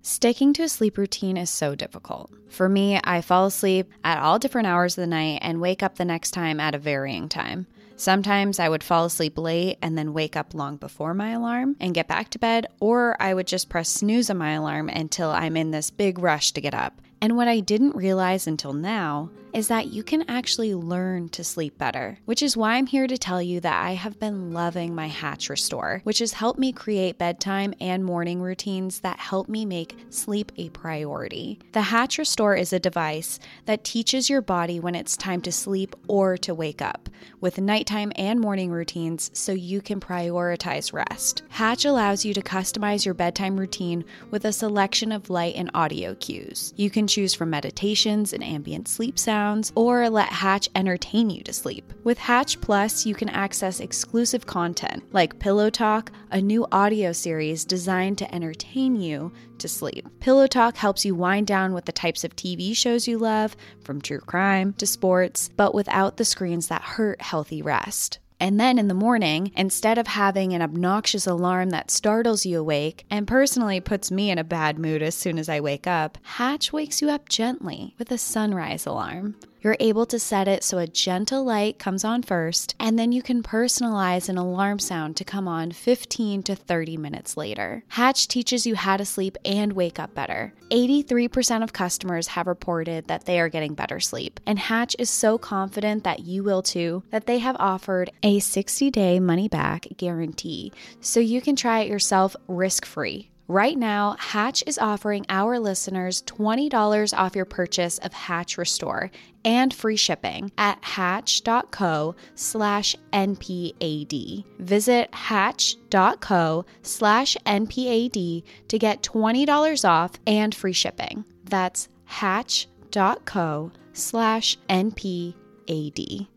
Sticking 0.02 0.52
to 0.54 0.64
a 0.64 0.70
sleep 0.70 0.98
routine 0.98 1.38
is 1.38 1.50
so 1.50 1.76
difficult. 1.76 2.32
For 2.50 2.68
me, 2.68 3.00
I 3.04 3.22
fall 3.22 3.46
asleep 3.46 3.92
at 4.04 4.20
all 4.20 4.40
different 4.40 4.68
hours 4.68 4.98
of 4.98 5.02
the 5.02 5.08
night 5.08 5.40
and 5.42 5.62
wake 5.62 5.84
up 5.84 5.96
the 5.96 6.06
next 6.06 6.32
time 6.32 6.60
at 6.60 6.76
a 6.76 6.80
varying 6.80 7.30
time. 7.30 7.68
Sometimes 7.98 8.60
I 8.60 8.70
would 8.70 8.84
fall 8.84 9.06
asleep 9.06 9.38
late 9.38 9.78
and 9.82 9.98
then 9.98 10.14
wake 10.14 10.36
up 10.36 10.54
long 10.54 10.78
before 10.78 11.14
my 11.14 11.32
alarm 11.32 11.76
and 11.80 11.94
get 11.94 12.08
back 12.08 12.30
to 12.32 12.40
bed, 12.40 12.68
or 12.80 13.16
I 13.20 13.34
would 13.34 13.48
just 13.48 13.70
press 13.70 13.90
snooze 13.90 14.30
on 14.30 14.38
my 14.38 14.54
alarm 14.54 14.90
until 14.90 15.30
I'm 15.30 15.58
in 15.58 15.72
this 15.72 15.92
big 15.92 16.20
rush 16.20 16.52
to 16.54 16.62
get 16.62 16.74
up. 16.74 17.02
And 17.22 17.36
what 17.36 17.48
I 17.48 17.60
didn't 17.60 17.96
realize 17.96 18.48
until 18.48 18.74
now 18.74 19.30
is 19.54 19.70
that 19.70 19.88
you 19.88 20.04
can 20.04 20.30
actually 20.30 20.76
learn 20.76 21.30
to 21.30 21.44
sleep 21.44 21.78
better, 21.80 22.20
which 22.26 22.44
is 22.44 22.56
why 22.56 22.76
I'm 22.76 22.86
here 22.86 23.08
to 23.08 23.18
tell 23.18 23.42
you 23.42 23.60
that 23.62 23.84
I 23.84 23.94
have 23.94 24.20
been 24.20 24.54
loving 24.54 24.94
my 24.94 25.08
Hatch 25.08 25.50
Restore, 25.50 26.02
which 26.04 26.20
has 26.20 26.34
helped 26.34 26.60
me 26.60 26.72
create 26.72 27.18
bedtime 27.18 27.74
and 27.80 28.06
morning 28.06 28.40
routines 28.40 29.00
that 29.00 29.18
help 29.18 29.50
me 29.50 29.66
make 29.66 29.98
sleep 30.10 30.52
a 30.58 30.70
priority. 30.70 31.60
The 31.72 31.82
Hatch 31.82 32.20
Restore 32.20 32.56
is 32.56 32.72
a 32.72 32.80
device 32.80 33.40
that 33.66 33.84
teaches 33.84 34.30
your 34.30 34.42
body 34.42 34.80
when 34.80 34.94
it's 34.94 35.18
time 35.18 35.42
to 35.42 35.52
sleep 35.52 35.96
or 36.08 36.38
to 36.38 36.54
wake 36.54 36.82
up, 36.82 37.10
with 37.42 37.58
nighttime 37.58 38.12
and 38.16 38.40
morning 38.40 38.70
routines 38.70 39.32
so 39.34 39.54
you 39.54 39.82
can 39.82 40.00
prioritize 40.00 40.94
rest. 40.94 41.42
Hatch 41.50 41.86
allows 41.86 42.24
you 42.24 42.34
to 42.36 42.42
customize 42.42 43.06
your 43.06 43.16
bedtime 43.16 43.58
routine 43.58 44.06
with 44.30 44.46
a 44.46 44.54
selection 44.54 45.12
of 45.12 45.32
light 45.32 45.56
and 45.56 45.72
audio 45.74 46.14
cues. 46.16 46.74
You 46.78 46.92
can 46.92 47.07
choose 47.08 47.34
from 47.34 47.50
meditations 47.50 48.34
and 48.34 48.44
ambient 48.44 48.88
sleep 48.88 49.18
sounds, 49.18 49.72
or 49.76 50.10
let 50.10 50.30
Hatch 50.30 50.70
entertain 50.76 51.30
you 51.30 51.44
to 51.44 51.54
sleep. 51.54 51.94
With 52.04 52.18
Hatch 52.18 52.60
Plus, 52.62 53.06
you 53.06 53.16
can 53.16 53.30
access 53.30 53.80
exclusive 53.80 54.46
content 54.46 55.04
like 55.14 55.40
Pillow 55.40 55.70
Talk, 55.70 56.12
a 56.32 56.42
new 56.42 56.68
audio 56.72 57.12
series 57.12 57.66
designed 57.66 58.18
to 58.18 58.36
entertain 58.36 58.96
you 58.96 59.32
to 59.60 59.68
sleep. 59.68 60.08
Pillow 60.20 60.48
Talk 60.48 60.78
helps 60.78 61.06
you 61.06 61.16
wind 61.16 61.48
down 61.48 61.74
with 61.74 61.86
the 61.86 61.92
types 61.92 62.24
of 62.24 62.36
TV 62.36 62.76
shows 62.76 63.08
you 63.08 63.18
love, 63.18 63.56
from 63.84 64.02
true 64.02 64.20
crime 64.20 64.74
to 64.74 64.86
sports, 64.86 65.50
but 65.56 65.74
without 65.74 66.18
the 66.18 66.26
screens 66.26 66.68
that 66.68 66.82
hurt 66.82 67.22
healthy 67.22 67.62
rest. 67.62 68.20
And 68.40 68.60
then 68.60 68.78
in 68.78 68.88
the 68.88 68.94
morning, 68.94 69.52
instead 69.56 69.98
of 69.98 70.08
having 70.08 70.54
an 70.54 70.62
obnoxious 70.62 71.26
alarm 71.26 71.72
that 71.72 71.90
startles 71.90 72.46
you 72.46 72.60
awake 72.60 73.06
and 73.10 73.28
personally 73.28 73.80
puts 73.80 74.12
me 74.12 74.30
in 74.30 74.38
a 74.38 74.44
bad 74.44 74.78
mood 74.78 75.02
as 75.02 75.16
soon 75.16 75.40
as 75.40 75.50
I 75.50 75.60
wake 75.60 75.88
up, 75.88 76.18
Hatch 76.22 76.72
wakes 76.72 77.02
you 77.02 77.10
up 77.10 77.30
gently 77.30 77.96
with 77.98 78.12
a 78.12 78.18
sunrise 78.18 78.86
alarm. 78.86 79.36
You're 79.68 79.76
able 79.82 80.06
to 80.06 80.18
set 80.18 80.48
it 80.48 80.64
so 80.64 80.78
a 80.78 80.88
gentle 80.88 81.44
light 81.44 81.78
comes 81.78 82.06
on 82.06 82.24
first, 82.24 82.74
and 82.80 82.98
then 82.98 83.12
you 83.12 83.22
can 83.22 83.44
personalize 83.44 84.30
an 84.30 84.38
alarm 84.38 84.80
sound 84.80 85.18
to 85.18 85.26
come 85.26 85.46
on 85.46 85.74
15 85.74 86.42
to 86.44 86.56
30 86.56 86.96
minutes 86.96 87.36
later. 87.36 87.84
Hatch 87.90 88.30
teaches 88.30 88.66
you 88.66 88.76
how 88.76 88.96
to 88.96 89.04
sleep 89.04 89.38
and 89.44 89.74
wake 89.74 90.00
up 90.00 90.16
better. 90.16 90.54
83% 90.72 91.64
of 91.64 91.74
customers 91.74 92.28
have 92.28 92.48
reported 92.48 93.10
that 93.10 93.26
they 93.26 93.42
are 93.42 93.50
getting 93.50 93.74
better 93.74 94.00
sleep, 94.00 94.40
and 94.46 94.58
Hatch 94.58 94.96
is 94.98 95.10
so 95.10 95.38
confident 95.38 96.06
that 96.06 96.22
you 96.22 96.46
will 96.46 96.62
too 96.62 97.04
that 97.10 97.26
they 97.26 97.40
have 97.40 97.58
offered 97.60 98.10
a 98.24 98.40
60 98.40 98.90
day 98.90 99.20
money 99.20 99.50
back 99.50 99.86
guarantee 99.98 100.72
so 101.02 101.20
you 101.20 101.42
can 101.42 101.58
try 101.58 101.82
it 101.82 101.90
yourself 101.90 102.38
risk 102.48 102.86
free. 102.86 103.32
Right 103.50 103.78
now, 103.78 104.18
Hatch 104.20 104.62
is 104.68 104.78
offering 104.78 105.26
our 105.30 105.58
listeners 105.58 106.22
$20 106.24 107.18
off 107.18 107.36
your 107.36 107.46
purchase 107.46 107.98
of 108.00 108.12
Hatch 108.12 108.58
Restore 108.58 109.10
and 109.46 109.74
free 109.74 109.96
shipping 109.96 110.52
at 110.58 110.84
hatch.co 110.84 112.16
slash 112.36 112.96
NPAD. 113.14 114.44
Visit 114.60 115.14
hatch.co 115.14 116.66
slash 116.82 117.38
NPAD 117.46 118.44
to 118.68 118.80
get 118.80 119.02
$20 119.02 119.90
off 119.90 120.12
and 120.28 120.54
free 120.54 120.74
shipping. 120.74 121.24
That's 121.46 121.88
hatch.co 122.04 123.72
slash 123.94 124.58
NPAD. 124.68 126.28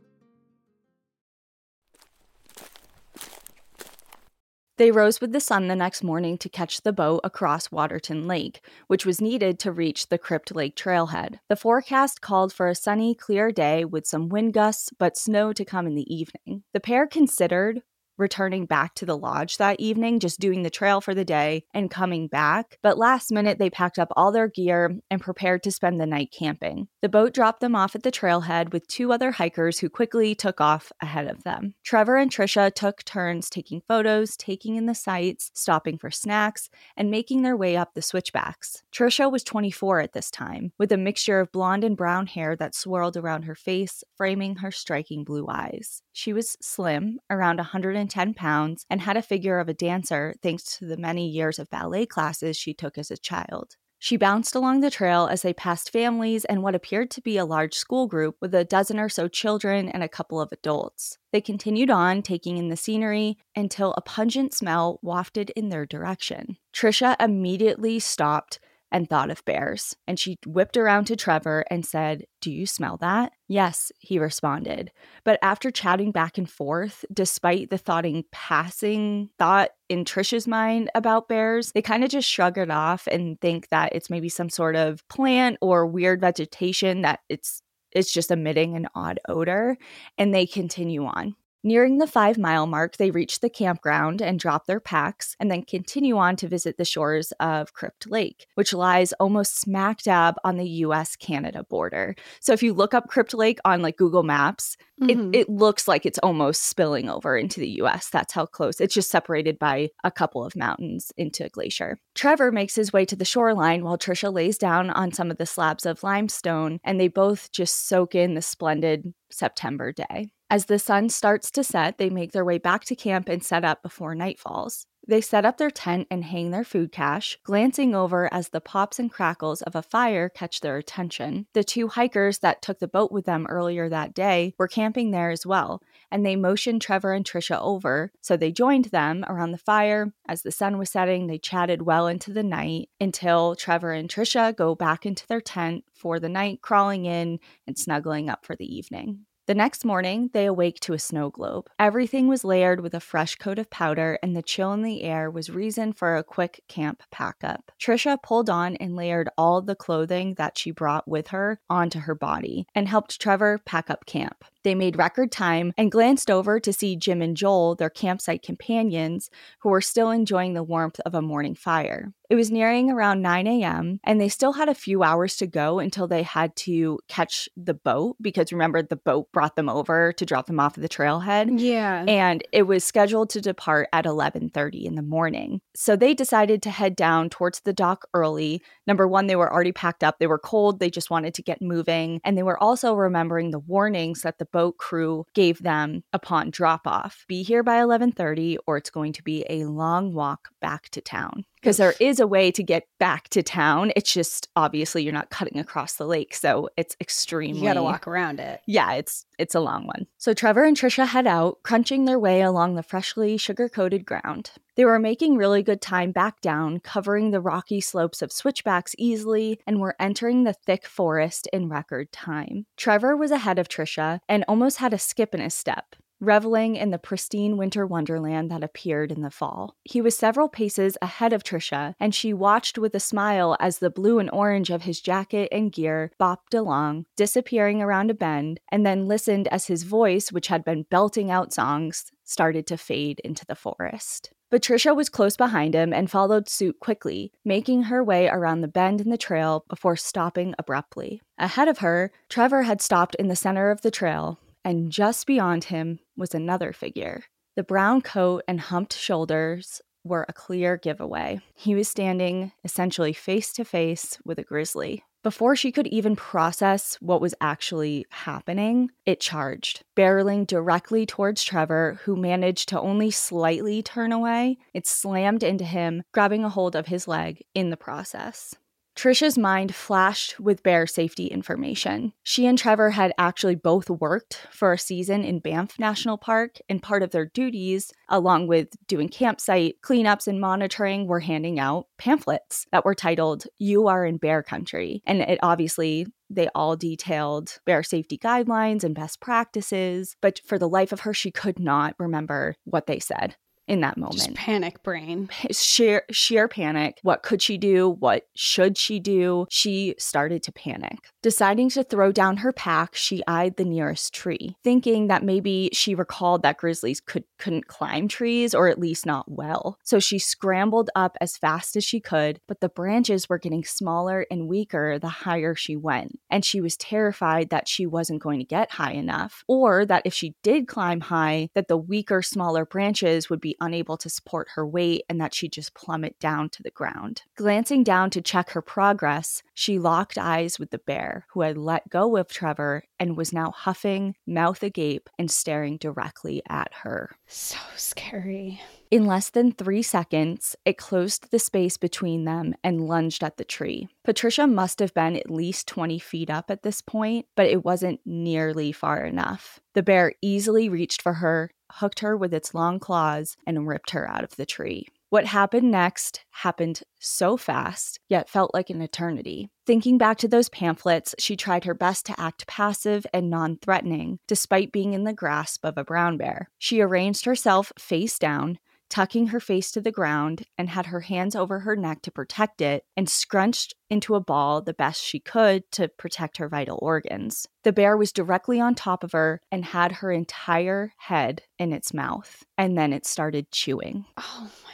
They 4.80 4.90
rose 4.90 5.20
with 5.20 5.32
the 5.32 5.40
sun 5.40 5.68
the 5.68 5.76
next 5.76 6.02
morning 6.02 6.38
to 6.38 6.48
catch 6.48 6.80
the 6.80 6.92
boat 6.94 7.20
across 7.22 7.70
Waterton 7.70 8.26
Lake, 8.26 8.64
which 8.86 9.04
was 9.04 9.20
needed 9.20 9.58
to 9.58 9.72
reach 9.72 10.08
the 10.08 10.16
Crypt 10.16 10.54
Lake 10.54 10.74
trailhead. 10.74 11.38
The 11.50 11.56
forecast 11.56 12.22
called 12.22 12.50
for 12.50 12.66
a 12.66 12.74
sunny, 12.74 13.14
clear 13.14 13.52
day 13.52 13.84
with 13.84 14.06
some 14.06 14.30
wind 14.30 14.54
gusts, 14.54 14.88
but 14.98 15.18
snow 15.18 15.52
to 15.52 15.66
come 15.66 15.86
in 15.86 15.96
the 15.96 16.10
evening. 16.10 16.62
The 16.72 16.80
pair 16.80 17.06
considered 17.06 17.82
returning 18.20 18.66
back 18.66 18.94
to 18.96 19.06
the 19.06 19.16
lodge 19.16 19.56
that 19.56 19.80
evening, 19.80 20.20
just 20.20 20.38
doing 20.38 20.62
the 20.62 20.70
trail 20.70 21.00
for 21.00 21.14
the 21.14 21.24
day 21.24 21.64
and 21.74 21.90
coming 21.90 22.28
back. 22.28 22.78
But 22.82 22.98
last 22.98 23.32
minute, 23.32 23.58
they 23.58 23.70
packed 23.70 23.98
up 23.98 24.12
all 24.14 24.30
their 24.30 24.48
gear 24.48 25.00
and 25.10 25.20
prepared 25.20 25.62
to 25.64 25.72
spend 25.72 26.00
the 26.00 26.06
night 26.06 26.30
camping. 26.36 26.88
The 27.02 27.08
boat 27.08 27.34
dropped 27.34 27.60
them 27.60 27.74
off 27.74 27.94
at 27.94 28.02
the 28.02 28.12
trailhead 28.12 28.72
with 28.72 28.86
two 28.86 29.12
other 29.12 29.32
hikers 29.32 29.78
who 29.78 29.88
quickly 29.88 30.34
took 30.34 30.60
off 30.60 30.92
ahead 31.00 31.26
of 31.26 31.42
them. 31.44 31.74
Trevor 31.82 32.16
and 32.16 32.30
Trisha 32.30 32.72
took 32.72 33.04
turns 33.04 33.50
taking 33.50 33.82
photos, 33.88 34.36
taking 34.36 34.76
in 34.76 34.86
the 34.86 34.94
sights, 34.94 35.50
stopping 35.54 35.98
for 35.98 36.10
snacks, 36.10 36.68
and 36.96 37.10
making 37.10 37.42
their 37.42 37.56
way 37.56 37.76
up 37.76 37.94
the 37.94 38.02
switchbacks. 38.02 38.82
Trisha 38.92 39.30
was 39.30 39.42
24 39.42 40.00
at 40.00 40.12
this 40.12 40.30
time, 40.30 40.72
with 40.78 40.92
a 40.92 40.96
mixture 40.96 41.40
of 41.40 41.52
blonde 41.52 41.84
and 41.84 41.96
brown 41.96 42.26
hair 42.26 42.54
that 42.56 42.74
swirled 42.74 43.16
around 43.16 43.44
her 43.44 43.54
face, 43.54 44.04
framing 44.16 44.56
her 44.56 44.70
striking 44.70 45.24
blue 45.24 45.46
eyes. 45.48 46.02
She 46.20 46.34
was 46.34 46.58
slim, 46.60 47.18
around 47.30 47.56
110 47.56 48.34
pounds, 48.34 48.84
and 48.90 49.00
had 49.00 49.16
a 49.16 49.22
figure 49.22 49.58
of 49.58 49.70
a 49.70 49.72
dancer 49.72 50.34
thanks 50.42 50.76
to 50.76 50.84
the 50.84 50.98
many 50.98 51.26
years 51.26 51.58
of 51.58 51.70
ballet 51.70 52.04
classes 52.04 52.58
she 52.58 52.74
took 52.74 52.98
as 52.98 53.10
a 53.10 53.16
child. 53.16 53.76
She 53.98 54.18
bounced 54.18 54.54
along 54.54 54.80
the 54.80 54.90
trail 54.90 55.28
as 55.28 55.40
they 55.40 55.54
passed 55.54 55.90
families 55.90 56.44
and 56.44 56.62
what 56.62 56.74
appeared 56.74 57.10
to 57.12 57.22
be 57.22 57.38
a 57.38 57.46
large 57.46 57.72
school 57.72 58.06
group 58.06 58.36
with 58.38 58.54
a 58.54 58.66
dozen 58.66 59.00
or 59.00 59.08
so 59.08 59.28
children 59.28 59.88
and 59.88 60.02
a 60.02 60.10
couple 60.10 60.42
of 60.42 60.52
adults. 60.52 61.16
They 61.32 61.40
continued 61.40 61.88
on, 61.88 62.20
taking 62.20 62.58
in 62.58 62.68
the 62.68 62.76
scenery, 62.76 63.38
until 63.56 63.94
a 63.94 64.02
pungent 64.02 64.52
smell 64.52 64.98
wafted 65.00 65.48
in 65.56 65.70
their 65.70 65.86
direction. 65.86 66.58
Trisha 66.74 67.16
immediately 67.18 67.98
stopped 67.98 68.60
and 68.92 69.08
thought 69.08 69.30
of 69.30 69.44
bears. 69.44 69.96
And 70.06 70.18
she 70.18 70.38
whipped 70.46 70.76
around 70.76 71.06
to 71.06 71.16
Trevor 71.16 71.64
and 71.70 71.84
said, 71.84 72.24
Do 72.40 72.50
you 72.50 72.66
smell 72.66 72.96
that? 72.98 73.32
Yes, 73.48 73.92
he 73.98 74.18
responded. 74.18 74.92
But 75.24 75.38
after 75.42 75.70
chatting 75.70 76.12
back 76.12 76.38
and 76.38 76.48
forth, 76.48 77.04
despite 77.12 77.70
the 77.70 77.78
thoughting 77.78 78.24
passing 78.32 79.30
thought 79.38 79.70
in 79.88 80.04
Trisha's 80.04 80.46
mind 80.46 80.90
about 80.94 81.28
bears, 81.28 81.72
they 81.72 81.82
kind 81.82 82.04
of 82.04 82.10
just 82.10 82.28
shrug 82.28 82.58
it 82.58 82.70
off 82.70 83.06
and 83.06 83.40
think 83.40 83.68
that 83.68 83.94
it's 83.94 84.10
maybe 84.10 84.28
some 84.28 84.48
sort 84.48 84.76
of 84.76 85.06
plant 85.08 85.58
or 85.60 85.86
weird 85.86 86.20
vegetation 86.20 87.02
that 87.02 87.20
it's 87.28 87.62
it's 87.92 88.12
just 88.12 88.30
emitting 88.30 88.76
an 88.76 88.86
odd 88.94 89.18
odor 89.28 89.76
and 90.16 90.32
they 90.32 90.46
continue 90.46 91.04
on. 91.06 91.34
Nearing 91.62 91.98
the 91.98 92.06
five 92.06 92.38
mile 92.38 92.66
mark, 92.66 92.96
they 92.96 93.10
reach 93.10 93.40
the 93.40 93.50
campground 93.50 94.22
and 94.22 94.38
drop 94.38 94.64
their 94.64 94.80
packs, 94.80 95.36
and 95.38 95.50
then 95.50 95.62
continue 95.62 96.16
on 96.16 96.34
to 96.36 96.48
visit 96.48 96.78
the 96.78 96.86
shores 96.86 97.32
of 97.32 97.74
Crypt 97.74 98.10
Lake, 98.10 98.46
which 98.54 98.72
lies 98.72 99.12
almost 99.14 99.60
smack 99.60 100.02
dab 100.02 100.36
on 100.42 100.56
the 100.56 100.68
US 100.68 101.16
Canada 101.16 101.62
border. 101.68 102.16
So 102.40 102.54
if 102.54 102.62
you 102.62 102.72
look 102.72 102.94
up 102.94 103.08
Crypt 103.08 103.34
Lake 103.34 103.58
on 103.66 103.82
like 103.82 103.98
Google 103.98 104.22
Maps, 104.22 104.78
mm-hmm. 105.02 105.34
it, 105.34 105.40
it 105.40 105.48
looks 105.50 105.86
like 105.86 106.06
it's 106.06 106.18
almost 106.20 106.62
spilling 106.62 107.10
over 107.10 107.36
into 107.36 107.60
the 107.60 107.82
US. 107.82 108.08
That's 108.08 108.32
how 108.32 108.46
close. 108.46 108.80
It's 108.80 108.94
just 108.94 109.10
separated 109.10 109.58
by 109.58 109.90
a 110.02 110.10
couple 110.10 110.42
of 110.42 110.56
mountains 110.56 111.12
into 111.18 111.44
a 111.44 111.50
glacier. 111.50 111.98
Trevor 112.14 112.50
makes 112.52 112.74
his 112.74 112.90
way 112.90 113.04
to 113.04 113.16
the 113.16 113.24
shoreline 113.26 113.84
while 113.84 113.98
Trisha 113.98 114.32
lays 114.32 114.56
down 114.56 114.88
on 114.88 115.12
some 115.12 115.30
of 115.30 115.36
the 115.36 115.44
slabs 115.44 115.84
of 115.84 116.02
limestone, 116.02 116.80
and 116.84 116.98
they 116.98 117.08
both 117.08 117.52
just 117.52 117.86
soak 117.86 118.14
in 118.14 118.32
the 118.32 118.40
splendid 118.40 119.12
September 119.30 119.92
day. 119.92 120.30
As 120.52 120.64
the 120.64 120.80
sun 120.80 121.10
starts 121.10 121.48
to 121.52 121.62
set, 121.62 121.98
they 121.98 122.10
make 122.10 122.32
their 122.32 122.44
way 122.44 122.58
back 122.58 122.84
to 122.86 122.96
camp 122.96 123.28
and 123.28 123.40
set 123.40 123.64
up 123.64 123.84
before 123.84 124.16
night 124.16 124.36
falls. 124.36 124.84
They 125.06 125.20
set 125.20 125.44
up 125.44 125.58
their 125.58 125.70
tent 125.70 126.08
and 126.10 126.24
hang 126.24 126.50
their 126.50 126.64
food 126.64 126.90
cache, 126.90 127.38
glancing 127.44 127.94
over 127.94 128.32
as 128.34 128.48
the 128.48 128.60
pops 128.60 128.98
and 128.98 129.10
crackles 129.10 129.62
of 129.62 129.76
a 129.76 129.82
fire 129.82 130.28
catch 130.28 130.60
their 130.60 130.76
attention. 130.76 131.46
The 131.52 131.62
two 131.62 131.86
hikers 131.86 132.40
that 132.40 132.62
took 132.62 132.80
the 132.80 132.88
boat 132.88 133.12
with 133.12 133.26
them 133.26 133.46
earlier 133.48 133.88
that 133.88 134.12
day 134.12 134.54
were 134.58 134.66
camping 134.66 135.12
there 135.12 135.30
as 135.30 135.46
well, 135.46 135.82
and 136.10 136.26
they 136.26 136.34
motioned 136.34 136.82
Trevor 136.82 137.12
and 137.12 137.24
Trisha 137.24 137.60
over, 137.60 138.12
so 138.20 138.36
they 138.36 138.50
joined 138.50 138.86
them 138.86 139.24
around 139.28 139.52
the 139.52 139.58
fire. 139.58 140.12
As 140.28 140.42
the 140.42 140.52
sun 140.52 140.78
was 140.78 140.90
setting, 140.90 141.28
they 141.28 141.38
chatted 141.38 141.82
well 141.82 142.08
into 142.08 142.32
the 142.32 142.42
night 142.42 142.88
until 143.00 143.54
Trevor 143.54 143.92
and 143.92 144.08
Trisha 144.08 144.54
go 144.56 144.74
back 144.74 145.06
into 145.06 145.26
their 145.28 145.40
tent 145.40 145.84
for 145.94 146.18
the 146.18 146.28
night, 146.28 146.60
crawling 146.60 147.06
in 147.06 147.38
and 147.68 147.78
snuggling 147.78 148.28
up 148.28 148.44
for 148.44 148.56
the 148.56 148.66
evening. 148.66 149.26
The 149.46 149.54
next 149.54 149.84
morning, 149.84 150.30
they 150.32 150.46
awake 150.46 150.78
to 150.80 150.92
a 150.92 150.98
snow 150.98 151.30
globe. 151.30 151.68
Everything 151.78 152.28
was 152.28 152.44
layered 152.44 152.80
with 152.80 152.94
a 152.94 153.00
fresh 153.00 153.34
coat 153.34 153.58
of 153.58 153.70
powder, 153.70 154.18
and 154.22 154.36
the 154.36 154.42
chill 154.42 154.72
in 154.72 154.82
the 154.82 155.02
air 155.02 155.30
was 155.30 155.50
reason 155.50 155.92
for 155.92 156.16
a 156.16 156.22
quick 156.22 156.62
camp 156.68 157.02
pack 157.10 157.36
up. 157.42 157.72
Trisha 157.80 158.22
pulled 158.22 158.48
on 158.48 158.76
and 158.76 158.94
layered 158.94 159.28
all 159.36 159.60
the 159.60 159.74
clothing 159.74 160.34
that 160.34 160.56
she 160.56 160.70
brought 160.70 161.08
with 161.08 161.28
her 161.28 161.58
onto 161.68 162.00
her 162.00 162.14
body 162.14 162.66
and 162.74 162.86
helped 162.86 163.20
Trevor 163.20 163.58
pack 163.64 163.90
up 163.90 164.06
camp. 164.06 164.44
They 164.62 164.74
made 164.74 164.98
record 164.98 165.32
time 165.32 165.72
and 165.78 165.90
glanced 165.90 166.30
over 166.30 166.60
to 166.60 166.72
see 166.72 166.96
Jim 166.96 167.22
and 167.22 167.36
Joel, 167.36 167.74
their 167.74 167.90
campsite 167.90 168.42
companions, 168.42 169.30
who 169.60 169.70
were 169.70 169.80
still 169.80 170.10
enjoying 170.10 170.54
the 170.54 170.62
warmth 170.62 171.00
of 171.06 171.14
a 171.14 171.22
morning 171.22 171.54
fire. 171.54 172.12
It 172.28 172.36
was 172.36 172.50
nearing 172.50 172.90
around 172.90 173.22
9 173.22 173.46
a.m., 173.46 173.98
and 174.04 174.20
they 174.20 174.28
still 174.28 174.52
had 174.52 174.68
a 174.68 174.74
few 174.74 175.02
hours 175.02 175.36
to 175.38 175.46
go 175.46 175.78
until 175.78 176.06
they 176.06 176.22
had 176.22 176.54
to 176.56 177.00
catch 177.08 177.48
the 177.56 177.74
boat 177.74 178.16
because 178.20 178.52
remember, 178.52 178.82
the 178.82 178.96
boat 178.96 179.32
brought 179.40 179.56
them 179.56 179.70
over 179.70 180.12
to 180.12 180.26
drop 180.26 180.44
them 180.44 180.60
off 180.60 180.76
at 180.76 180.82
the 180.82 180.88
trailhead. 180.88 181.58
Yeah. 181.58 182.04
And 182.06 182.44
it 182.52 182.64
was 182.64 182.84
scheduled 182.84 183.30
to 183.30 183.40
depart 183.40 183.88
at 183.90 184.04
11:30 184.04 184.84
in 184.84 184.96
the 184.96 185.02
morning. 185.02 185.62
So 185.74 185.96
they 185.96 186.12
decided 186.12 186.60
to 186.60 186.70
head 186.70 186.94
down 186.94 187.30
towards 187.30 187.60
the 187.60 187.72
dock 187.72 188.06
early. 188.12 188.60
Number 188.86 189.08
1, 189.08 189.28
they 189.28 189.36
were 189.36 189.50
already 189.50 189.72
packed 189.72 190.04
up. 190.04 190.18
They 190.18 190.26
were 190.26 190.38
cold, 190.38 190.78
they 190.78 190.90
just 190.90 191.08
wanted 191.08 191.32
to 191.32 191.42
get 191.42 191.62
moving, 191.62 192.20
and 192.22 192.36
they 192.36 192.42
were 192.42 192.62
also 192.62 192.92
remembering 192.92 193.50
the 193.50 193.58
warnings 193.60 194.20
that 194.20 194.36
the 194.36 194.44
boat 194.44 194.76
crew 194.76 195.24
gave 195.32 195.62
them 195.62 196.04
upon 196.12 196.50
drop 196.50 196.86
off. 196.86 197.24
Be 197.26 197.42
here 197.42 197.62
by 197.62 197.80
11:30 197.80 198.58
or 198.66 198.76
it's 198.76 198.90
going 198.90 199.14
to 199.14 199.22
be 199.22 199.46
a 199.48 199.64
long 199.64 200.12
walk 200.12 200.50
back 200.60 200.90
to 200.90 201.00
town. 201.00 201.46
Because 201.60 201.76
there 201.76 201.94
is 202.00 202.20
a 202.20 202.26
way 202.26 202.50
to 202.50 202.62
get 202.62 202.84
back 202.98 203.28
to 203.30 203.42
town. 203.42 203.92
It's 203.96 204.12
just 204.12 204.48
obviously 204.56 205.02
you're 205.02 205.12
not 205.12 205.30
cutting 205.30 205.58
across 205.58 205.94
the 205.94 206.06
lake, 206.06 206.34
so 206.34 206.68
it's 206.76 206.96
extremely 207.00 207.60
You 207.60 207.66
got 207.66 207.74
to 207.74 207.82
walk 207.82 208.06
around 208.06 208.40
it. 208.40 208.60
Yeah, 208.66 208.92
it's 208.92 209.26
it's 209.38 209.54
a 209.54 209.60
long 209.60 209.86
one. 209.86 210.06
So 210.18 210.34
Trevor 210.34 210.64
and 210.64 210.76
Trisha 210.76 211.06
head 211.06 211.26
out, 211.26 211.58
crunching 211.62 212.04
their 212.04 212.18
way 212.18 212.42
along 212.42 212.74
the 212.74 212.82
freshly 212.82 213.36
sugar-coated 213.36 214.04
ground. 214.04 214.52
They 214.76 214.84
were 214.84 214.98
making 214.98 215.36
really 215.36 215.62
good 215.62 215.80
time 215.80 216.12
back 216.12 216.40
down, 216.40 216.80
covering 216.80 217.30
the 217.30 217.40
rocky 217.40 217.80
slopes 217.80 218.22
of 218.22 218.32
switchbacks 218.32 218.94
easily, 218.98 219.60
and 219.66 219.80
were 219.80 219.96
entering 219.98 220.44
the 220.44 220.54
thick 220.54 220.86
forest 220.86 221.48
in 221.52 221.68
record 221.68 222.12
time. 222.12 222.66
Trevor 222.76 223.16
was 223.16 223.30
ahead 223.30 223.58
of 223.58 223.68
Trisha 223.68 224.20
and 224.28 224.44
almost 224.48 224.78
had 224.78 224.94
a 224.94 224.98
skip 224.98 225.34
in 225.34 225.40
his 225.40 225.54
step 225.54 225.96
reveling 226.20 226.76
in 226.76 226.90
the 226.90 226.98
pristine 226.98 227.56
winter 227.56 227.86
wonderland 227.86 228.50
that 228.50 228.62
appeared 228.62 229.10
in 229.10 229.22
the 229.22 229.30
fall. 229.30 229.74
He 229.84 230.00
was 230.00 230.16
several 230.16 230.48
paces 230.48 230.96
ahead 231.02 231.32
of 231.32 231.42
Trisha, 231.42 231.94
and 231.98 232.14
she 232.14 232.32
watched 232.32 232.78
with 232.78 232.94
a 232.94 233.00
smile 233.00 233.56
as 233.58 233.78
the 233.78 233.90
blue 233.90 234.18
and 234.18 234.30
orange 234.30 234.70
of 234.70 234.82
his 234.82 235.00
jacket 235.00 235.48
and 235.50 235.72
gear 235.72 236.12
bopped 236.20 236.54
along, 236.54 237.06
disappearing 237.16 237.82
around 237.82 238.10
a 238.10 238.14
bend, 238.14 238.60
and 238.70 238.84
then 238.84 239.08
listened 239.08 239.48
as 239.48 239.66
his 239.66 239.82
voice, 239.82 240.30
which 240.30 240.48
had 240.48 240.64
been 240.64 240.86
belting 240.90 241.30
out 241.30 241.52
songs, 241.52 242.12
started 242.24 242.66
to 242.66 242.76
fade 242.76 243.20
into 243.24 243.44
the 243.46 243.54
forest. 243.54 244.30
Trisha 244.52 244.96
was 244.96 245.08
close 245.08 245.36
behind 245.36 245.74
him 245.74 245.92
and 245.92 246.10
followed 246.10 246.48
suit 246.48 246.80
quickly, 246.80 247.32
making 247.44 247.84
her 247.84 248.02
way 248.02 248.28
around 248.28 248.60
the 248.60 248.68
bend 248.68 249.00
in 249.00 249.10
the 249.10 249.16
trail 249.16 249.64
before 249.68 249.96
stopping 249.96 250.54
abruptly. 250.58 251.22
Ahead 251.38 251.68
of 251.68 251.78
her, 251.78 252.10
Trevor 252.28 252.62
had 252.62 252.82
stopped 252.82 253.14
in 253.14 253.28
the 253.28 253.36
center 253.36 253.70
of 253.70 253.82
the 253.82 253.92
trail, 253.92 254.40
and 254.64 254.90
just 254.90 255.26
beyond 255.26 255.64
him 255.64 256.00
was 256.20 256.34
another 256.34 256.72
figure. 256.72 257.24
The 257.56 257.64
brown 257.64 258.02
coat 258.02 258.44
and 258.46 258.60
humped 258.60 258.94
shoulders 258.94 259.82
were 260.04 260.24
a 260.28 260.32
clear 260.32 260.76
giveaway. 260.76 261.40
He 261.54 261.74
was 261.74 261.88
standing 261.88 262.52
essentially 262.64 263.12
face 263.12 263.52
to 263.54 263.64
face 263.64 264.18
with 264.24 264.38
a 264.38 264.44
grizzly. 264.44 265.04
Before 265.22 265.54
she 265.54 265.70
could 265.70 265.86
even 265.88 266.16
process 266.16 266.96
what 267.00 267.20
was 267.20 267.34
actually 267.42 268.06
happening, 268.08 268.90
it 269.04 269.20
charged, 269.20 269.82
barreling 269.94 270.46
directly 270.46 271.04
towards 271.04 271.44
Trevor, 271.44 272.00
who 272.04 272.16
managed 272.16 272.70
to 272.70 272.80
only 272.80 273.10
slightly 273.10 273.82
turn 273.82 274.12
away. 274.12 274.56
It 274.72 274.86
slammed 274.86 275.42
into 275.42 275.64
him, 275.64 276.04
grabbing 276.12 276.42
a 276.42 276.48
hold 276.48 276.74
of 276.74 276.86
his 276.86 277.06
leg 277.06 277.42
in 277.54 277.68
the 277.68 277.76
process. 277.76 278.54
Trisha's 279.00 279.38
mind 279.38 279.74
flashed 279.74 280.38
with 280.38 280.62
bear 280.62 280.86
safety 280.86 281.28
information. 281.28 282.12
She 282.22 282.44
and 282.44 282.58
Trevor 282.58 282.90
had 282.90 283.14
actually 283.16 283.54
both 283.54 283.88
worked 283.88 284.46
for 284.50 284.74
a 284.74 284.78
season 284.78 285.24
in 285.24 285.38
Banff 285.38 285.78
National 285.78 286.18
Park, 286.18 286.58
and 286.68 286.82
part 286.82 287.02
of 287.02 287.10
their 287.10 287.24
duties, 287.24 287.94
along 288.10 288.46
with 288.46 288.68
doing 288.88 289.08
campsite 289.08 289.76
cleanups 289.82 290.28
and 290.28 290.38
monitoring, 290.38 291.06
were 291.06 291.20
handing 291.20 291.58
out 291.58 291.86
pamphlets 291.96 292.66
that 292.72 292.84
were 292.84 292.94
titled, 292.94 293.46
You 293.56 293.88
Are 293.88 294.04
in 294.04 294.18
Bear 294.18 294.42
Country. 294.42 295.02
And 295.06 295.22
it 295.22 295.38
obviously 295.42 296.06
they 296.28 296.48
all 296.54 296.76
detailed 296.76 297.58
bear 297.64 297.82
safety 297.82 298.18
guidelines 298.18 298.84
and 298.84 298.94
best 298.94 299.18
practices, 299.18 300.14
but 300.20 300.42
for 300.44 300.58
the 300.58 300.68
life 300.68 300.92
of 300.92 301.00
her, 301.00 301.14
she 301.14 301.30
could 301.30 301.58
not 301.58 301.94
remember 301.98 302.54
what 302.64 302.86
they 302.86 302.98
said 302.98 303.34
in 303.70 303.80
that 303.82 303.96
moment. 303.96 304.16
Just 304.16 304.34
panic 304.34 304.82
brain. 304.82 305.30
Sheer 305.52 306.02
sheer 306.10 306.48
panic. 306.48 306.98
What 307.02 307.22
could 307.22 307.40
she 307.40 307.56
do? 307.56 307.88
What 307.88 308.26
should 308.34 308.76
she 308.76 308.98
do? 308.98 309.46
She 309.48 309.94
started 309.96 310.42
to 310.42 310.52
panic. 310.52 310.98
Deciding 311.22 311.70
to 311.70 311.84
throw 311.84 312.10
down 312.10 312.38
her 312.38 312.52
pack, 312.52 312.96
she 312.96 313.22
eyed 313.28 313.56
the 313.56 313.64
nearest 313.64 314.12
tree, 314.12 314.56
thinking 314.64 315.06
that 315.06 315.22
maybe 315.22 315.70
she 315.72 315.94
recalled 315.94 316.42
that 316.42 316.56
grizzlies 316.56 317.00
could 317.00 317.22
couldn't 317.38 317.68
climb 317.68 318.08
trees 318.08 318.54
or 318.54 318.66
at 318.66 318.80
least 318.80 319.06
not 319.06 319.30
well. 319.30 319.78
So 319.84 320.00
she 320.00 320.18
scrambled 320.18 320.90
up 320.96 321.16
as 321.20 321.36
fast 321.36 321.76
as 321.76 321.84
she 321.84 322.00
could, 322.00 322.40
but 322.48 322.60
the 322.60 322.68
branches 322.68 323.28
were 323.28 323.38
getting 323.38 323.62
smaller 323.62 324.26
and 324.32 324.48
weaker 324.48 324.98
the 324.98 325.08
higher 325.08 325.54
she 325.54 325.76
went, 325.76 326.18
and 326.28 326.44
she 326.44 326.60
was 326.60 326.76
terrified 326.76 327.50
that 327.50 327.68
she 327.68 327.86
wasn't 327.86 328.20
going 328.20 328.40
to 328.40 328.44
get 328.44 328.72
high 328.72 328.92
enough 328.92 329.44
or 329.46 329.86
that 329.86 330.02
if 330.04 330.12
she 330.12 330.34
did 330.42 330.66
climb 330.66 331.02
high 331.02 331.50
that 331.54 331.68
the 331.68 331.76
weaker 331.76 332.20
smaller 332.20 332.64
branches 332.66 333.30
would 333.30 333.40
be 333.40 333.56
unable 333.60 333.96
to 333.98 334.08
support 334.08 334.48
her 334.54 334.66
weight 334.66 335.04
and 335.08 335.20
that 335.20 335.34
she'd 335.34 335.52
just 335.52 335.74
plummet 335.74 336.18
down 336.18 336.48
to 336.50 336.62
the 336.62 336.70
ground. 336.70 337.22
Glancing 337.36 337.84
down 337.84 338.10
to 338.10 338.20
check 338.20 338.50
her 338.50 338.62
progress, 338.62 339.42
she 339.54 339.78
locked 339.78 340.18
eyes 340.18 340.58
with 340.58 340.70
the 340.70 340.78
bear, 340.78 341.26
who 341.30 341.42
had 341.42 341.58
let 341.58 341.88
go 341.88 342.16
of 342.16 342.28
Trevor 342.28 342.84
and 342.98 343.16
was 343.16 343.32
now 343.32 343.50
huffing, 343.50 344.14
mouth 344.26 344.62
agape, 344.62 345.08
and 345.18 345.30
staring 345.30 345.76
directly 345.76 346.42
at 346.48 346.72
her. 346.82 347.16
So 347.26 347.58
scary. 347.76 348.60
In 348.90 349.06
less 349.06 349.30
than 349.30 349.52
three 349.52 349.82
seconds, 349.82 350.56
it 350.64 350.76
closed 350.76 351.30
the 351.30 351.38
space 351.38 351.76
between 351.76 352.24
them 352.24 352.56
and 352.64 352.88
lunged 352.88 353.22
at 353.22 353.36
the 353.36 353.44
tree. 353.44 353.86
Patricia 354.02 354.48
must 354.48 354.80
have 354.80 354.92
been 354.94 355.14
at 355.14 355.30
least 355.30 355.68
20 355.68 356.00
feet 356.00 356.28
up 356.28 356.50
at 356.50 356.64
this 356.64 356.80
point, 356.80 357.26
but 357.36 357.46
it 357.46 357.64
wasn't 357.64 358.00
nearly 358.04 358.72
far 358.72 359.04
enough. 359.04 359.60
The 359.74 359.84
bear 359.84 360.14
easily 360.20 360.68
reached 360.68 361.02
for 361.02 361.14
her, 361.14 361.52
hooked 361.74 362.00
her 362.00 362.16
with 362.16 362.34
its 362.34 362.52
long 362.52 362.80
claws, 362.80 363.36
and 363.46 363.68
ripped 363.68 363.90
her 363.90 364.10
out 364.10 364.24
of 364.24 364.34
the 364.34 364.44
tree. 364.44 364.88
What 365.08 365.26
happened 365.26 365.70
next 365.70 366.24
happened 366.30 366.82
so 366.98 367.36
fast, 367.36 368.00
yet 368.08 368.28
felt 368.28 368.54
like 368.54 368.70
an 368.70 368.82
eternity. 368.82 369.50
Thinking 369.66 369.98
back 369.98 370.18
to 370.18 370.28
those 370.28 370.48
pamphlets, 370.48 371.14
she 371.18 371.36
tried 371.36 371.64
her 371.64 371.74
best 371.74 372.06
to 372.06 372.20
act 372.20 372.48
passive 372.48 373.06
and 373.12 373.30
non 373.30 373.56
threatening, 373.56 374.18
despite 374.26 374.72
being 374.72 374.94
in 374.94 375.04
the 375.04 375.12
grasp 375.12 375.64
of 375.64 375.78
a 375.78 375.84
brown 375.84 376.16
bear. 376.16 376.48
She 376.58 376.80
arranged 376.80 377.24
herself 377.24 377.72
face 377.76 378.18
down, 378.18 378.58
tucking 378.90 379.28
her 379.28 379.40
face 379.40 379.70
to 379.70 379.80
the 379.80 379.92
ground, 379.92 380.44
and 380.58 380.68
had 380.68 380.86
her 380.86 381.00
hands 381.00 381.34
over 381.34 381.60
her 381.60 381.76
neck 381.76 382.02
to 382.02 382.10
protect 382.10 382.60
it, 382.60 382.84
and 382.96 383.08
scrunched 383.08 383.74
into 383.88 384.14
a 384.14 384.20
ball 384.20 384.60
the 384.60 384.74
best 384.74 385.02
she 385.02 385.20
could 385.20 385.62
to 385.72 385.88
protect 385.88 386.36
her 386.36 386.48
vital 386.48 386.78
organs. 386.82 387.46
The 387.62 387.72
bear 387.72 387.96
was 387.96 388.12
directly 388.12 388.60
on 388.60 388.74
top 388.74 389.02
of 389.02 389.12
her 389.12 389.40
and 389.50 389.64
had 389.64 389.92
her 389.92 390.12
entire 390.12 390.92
head 390.98 391.42
in 391.58 391.72
its 391.72 391.94
mouth, 391.94 392.42
and 392.58 392.76
then 392.76 392.92
it 392.92 393.06
started 393.06 393.50
chewing. 393.50 394.04
Oh 394.18 394.50
my. 394.64 394.70